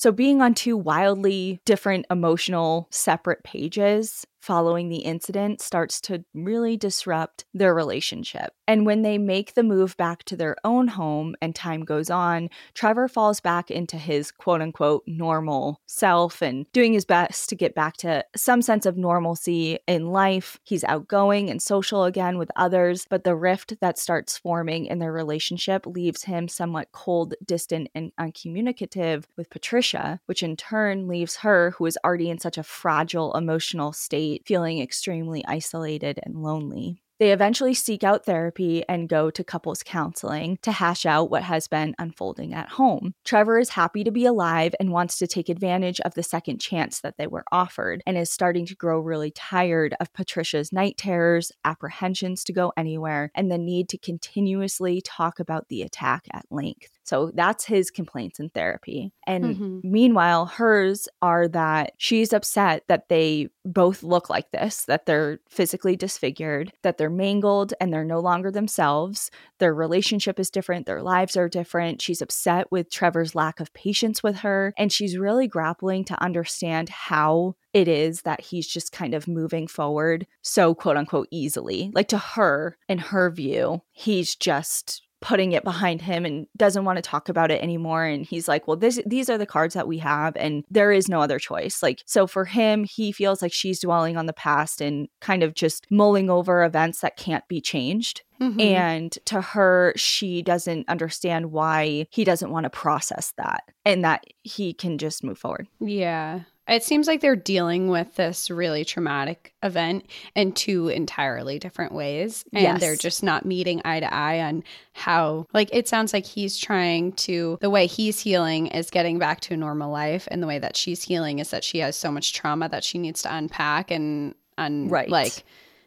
So, 0.06 0.12
being 0.12 0.40
on 0.40 0.54
two 0.54 0.76
wildly 0.76 1.60
different 1.64 2.06
emotional, 2.12 2.86
separate 2.92 3.42
pages 3.42 4.24
following 4.40 4.88
the 4.88 4.98
incident 4.98 5.60
starts 5.60 6.00
to 6.02 6.24
really 6.32 6.76
disrupt 6.76 7.44
their 7.52 7.74
relationship. 7.74 8.52
And 8.68 8.84
when 8.84 9.02
they 9.02 9.16
make 9.16 9.54
the 9.54 9.62
move 9.62 9.96
back 9.96 10.24
to 10.24 10.36
their 10.36 10.56
own 10.64 10.88
home 10.88 11.36
and 11.40 11.54
time 11.54 11.84
goes 11.84 12.10
on, 12.10 12.50
Trevor 12.74 13.06
falls 13.06 13.40
back 13.40 13.70
into 13.70 13.96
his 13.96 14.32
quote 14.32 14.60
unquote 14.60 15.04
normal 15.06 15.80
self 15.86 16.42
and 16.42 16.70
doing 16.72 16.92
his 16.92 17.04
best 17.04 17.48
to 17.48 17.54
get 17.54 17.74
back 17.74 17.96
to 17.98 18.24
some 18.34 18.62
sense 18.62 18.84
of 18.84 18.96
normalcy 18.96 19.78
in 19.86 20.08
life. 20.08 20.58
He's 20.64 20.84
outgoing 20.84 21.48
and 21.48 21.62
social 21.62 22.04
again 22.04 22.38
with 22.38 22.50
others, 22.56 23.06
but 23.08 23.24
the 23.24 23.36
rift 23.36 23.74
that 23.80 23.98
starts 23.98 24.36
forming 24.36 24.86
in 24.86 24.98
their 24.98 25.12
relationship 25.12 25.86
leaves 25.86 26.24
him 26.24 26.48
somewhat 26.48 26.92
cold, 26.92 27.34
distant, 27.44 27.88
and 27.94 28.12
uncommunicative 28.18 29.26
with 29.36 29.50
Patricia, 29.50 30.20
which 30.26 30.42
in 30.42 30.56
turn 30.56 31.06
leaves 31.06 31.36
her, 31.36 31.72
who 31.78 31.86
is 31.86 31.98
already 32.04 32.30
in 32.30 32.38
such 32.38 32.58
a 32.58 32.62
fragile 32.62 33.34
emotional 33.34 33.92
state 33.92 34.42
feeling 34.44 34.80
extremely 34.80 35.44
isolated 35.46 36.18
and 36.24 36.42
lonely. 36.42 37.00
They 37.18 37.32
eventually 37.32 37.72
seek 37.72 38.04
out 38.04 38.26
therapy 38.26 38.84
and 38.88 39.08
go 39.08 39.30
to 39.30 39.42
couples 39.42 39.82
counseling 39.82 40.58
to 40.62 40.72
hash 40.72 41.06
out 41.06 41.30
what 41.30 41.44
has 41.44 41.66
been 41.66 41.94
unfolding 41.98 42.52
at 42.52 42.70
home. 42.70 43.14
Trevor 43.24 43.58
is 43.58 43.70
happy 43.70 44.04
to 44.04 44.10
be 44.10 44.26
alive 44.26 44.74
and 44.78 44.92
wants 44.92 45.18
to 45.18 45.26
take 45.26 45.48
advantage 45.48 45.98
of 46.00 46.14
the 46.14 46.22
second 46.22 46.60
chance 46.60 47.00
that 47.00 47.16
they 47.16 47.26
were 47.26 47.44
offered 47.50 48.02
and 48.06 48.18
is 48.18 48.30
starting 48.30 48.66
to 48.66 48.74
grow 48.74 49.00
really 49.00 49.30
tired 49.30 49.94
of 49.98 50.12
Patricia's 50.12 50.72
night 50.72 50.98
terrors, 50.98 51.52
apprehensions 51.64 52.44
to 52.44 52.52
go 52.52 52.72
anywhere, 52.76 53.30
and 53.34 53.50
the 53.50 53.58
need 53.58 53.88
to 53.88 53.98
continuously 53.98 55.00
talk 55.00 55.40
about 55.40 55.68
the 55.68 55.82
attack 55.82 56.26
at 56.32 56.44
length. 56.50 56.95
So 57.06 57.30
that's 57.34 57.64
his 57.64 57.90
complaints 57.90 58.40
in 58.40 58.48
therapy. 58.48 59.12
And 59.26 59.44
mm-hmm. 59.44 59.78
meanwhile, 59.84 60.46
hers 60.46 61.08
are 61.22 61.46
that 61.48 61.92
she's 61.98 62.32
upset 62.32 62.82
that 62.88 63.08
they 63.08 63.48
both 63.64 64.02
look 64.02 64.28
like 64.28 64.50
this, 64.50 64.84
that 64.86 65.06
they're 65.06 65.38
physically 65.48 65.96
disfigured, 65.96 66.72
that 66.82 66.98
they're 66.98 67.08
mangled 67.08 67.74
and 67.80 67.92
they're 67.92 68.04
no 68.04 68.18
longer 68.20 68.50
themselves. 68.50 69.30
Their 69.58 69.72
relationship 69.72 70.40
is 70.40 70.50
different, 70.50 70.86
their 70.86 71.02
lives 71.02 71.36
are 71.36 71.48
different. 71.48 72.02
She's 72.02 72.22
upset 72.22 72.70
with 72.72 72.90
Trevor's 72.90 73.34
lack 73.34 73.60
of 73.60 73.72
patience 73.72 74.22
with 74.22 74.38
her. 74.38 74.74
And 74.76 74.92
she's 74.92 75.16
really 75.16 75.46
grappling 75.46 76.04
to 76.06 76.22
understand 76.22 76.88
how 76.88 77.54
it 77.72 77.88
is 77.88 78.22
that 78.22 78.40
he's 78.40 78.66
just 78.66 78.90
kind 78.90 79.14
of 79.14 79.28
moving 79.28 79.66
forward 79.66 80.26
so 80.42 80.74
quote 80.74 80.96
unquote 80.96 81.28
easily. 81.30 81.90
Like 81.94 82.08
to 82.08 82.18
her, 82.18 82.78
in 82.88 82.98
her 82.98 83.30
view, 83.30 83.82
he's 83.92 84.34
just 84.34 85.02
putting 85.20 85.52
it 85.52 85.64
behind 85.64 86.02
him 86.02 86.24
and 86.24 86.46
doesn't 86.56 86.84
want 86.84 86.96
to 86.96 87.02
talk 87.02 87.28
about 87.28 87.50
it 87.50 87.62
anymore 87.62 88.04
and 88.04 88.26
he's 88.26 88.46
like 88.46 88.66
well 88.68 88.76
this 88.76 89.00
these 89.06 89.30
are 89.30 89.38
the 89.38 89.46
cards 89.46 89.74
that 89.74 89.88
we 89.88 89.98
have 89.98 90.36
and 90.36 90.64
there 90.70 90.92
is 90.92 91.08
no 91.08 91.20
other 91.20 91.38
choice 91.38 91.82
like 91.82 92.02
so 92.06 92.26
for 92.26 92.44
him 92.44 92.84
he 92.84 93.12
feels 93.12 93.40
like 93.40 93.52
she's 93.52 93.80
dwelling 93.80 94.16
on 94.16 94.26
the 94.26 94.32
past 94.32 94.80
and 94.80 95.08
kind 95.20 95.42
of 95.42 95.54
just 95.54 95.86
mulling 95.90 96.28
over 96.28 96.64
events 96.64 97.00
that 97.00 97.16
can't 97.16 97.46
be 97.48 97.60
changed 97.60 98.22
Mm-hmm. 98.40 98.60
And 98.60 99.12
to 99.26 99.40
her, 99.40 99.92
she 99.96 100.42
doesn't 100.42 100.88
understand 100.88 101.52
why 101.52 102.06
he 102.10 102.24
doesn't 102.24 102.50
want 102.50 102.64
to 102.64 102.70
process 102.70 103.32
that 103.38 103.62
and 103.84 104.04
that 104.04 104.24
he 104.42 104.72
can 104.72 104.98
just 104.98 105.24
move 105.24 105.38
forward. 105.38 105.68
Yeah. 105.80 106.40
It 106.68 106.82
seems 106.82 107.06
like 107.06 107.20
they're 107.20 107.36
dealing 107.36 107.88
with 107.88 108.16
this 108.16 108.50
really 108.50 108.84
traumatic 108.84 109.54
event 109.62 110.06
in 110.34 110.52
two 110.52 110.88
entirely 110.88 111.58
different 111.58 111.92
ways. 111.92 112.44
And 112.52 112.62
yes. 112.62 112.80
they're 112.80 112.96
just 112.96 113.22
not 113.22 113.44
meeting 113.44 113.80
eye 113.84 114.00
to 114.00 114.12
eye 114.12 114.40
on 114.40 114.64
how, 114.92 115.46
like, 115.52 115.68
it 115.72 115.86
sounds 115.88 116.12
like 116.12 116.26
he's 116.26 116.58
trying 116.58 117.12
to, 117.12 117.58
the 117.60 117.70
way 117.70 117.86
he's 117.86 118.20
healing 118.20 118.66
is 118.68 118.90
getting 118.90 119.18
back 119.18 119.40
to 119.42 119.54
a 119.54 119.56
normal 119.56 119.90
life. 119.90 120.26
And 120.30 120.42
the 120.42 120.46
way 120.46 120.58
that 120.58 120.76
she's 120.76 121.02
healing 121.02 121.38
is 121.38 121.50
that 121.50 121.62
she 121.64 121.78
has 121.78 121.96
so 121.96 122.10
much 122.10 122.32
trauma 122.32 122.68
that 122.68 122.84
she 122.84 122.98
needs 122.98 123.22
to 123.22 123.34
unpack 123.34 123.90
and, 123.90 124.34
and 124.58 124.90
right. 124.90 125.08
like, 125.08 125.44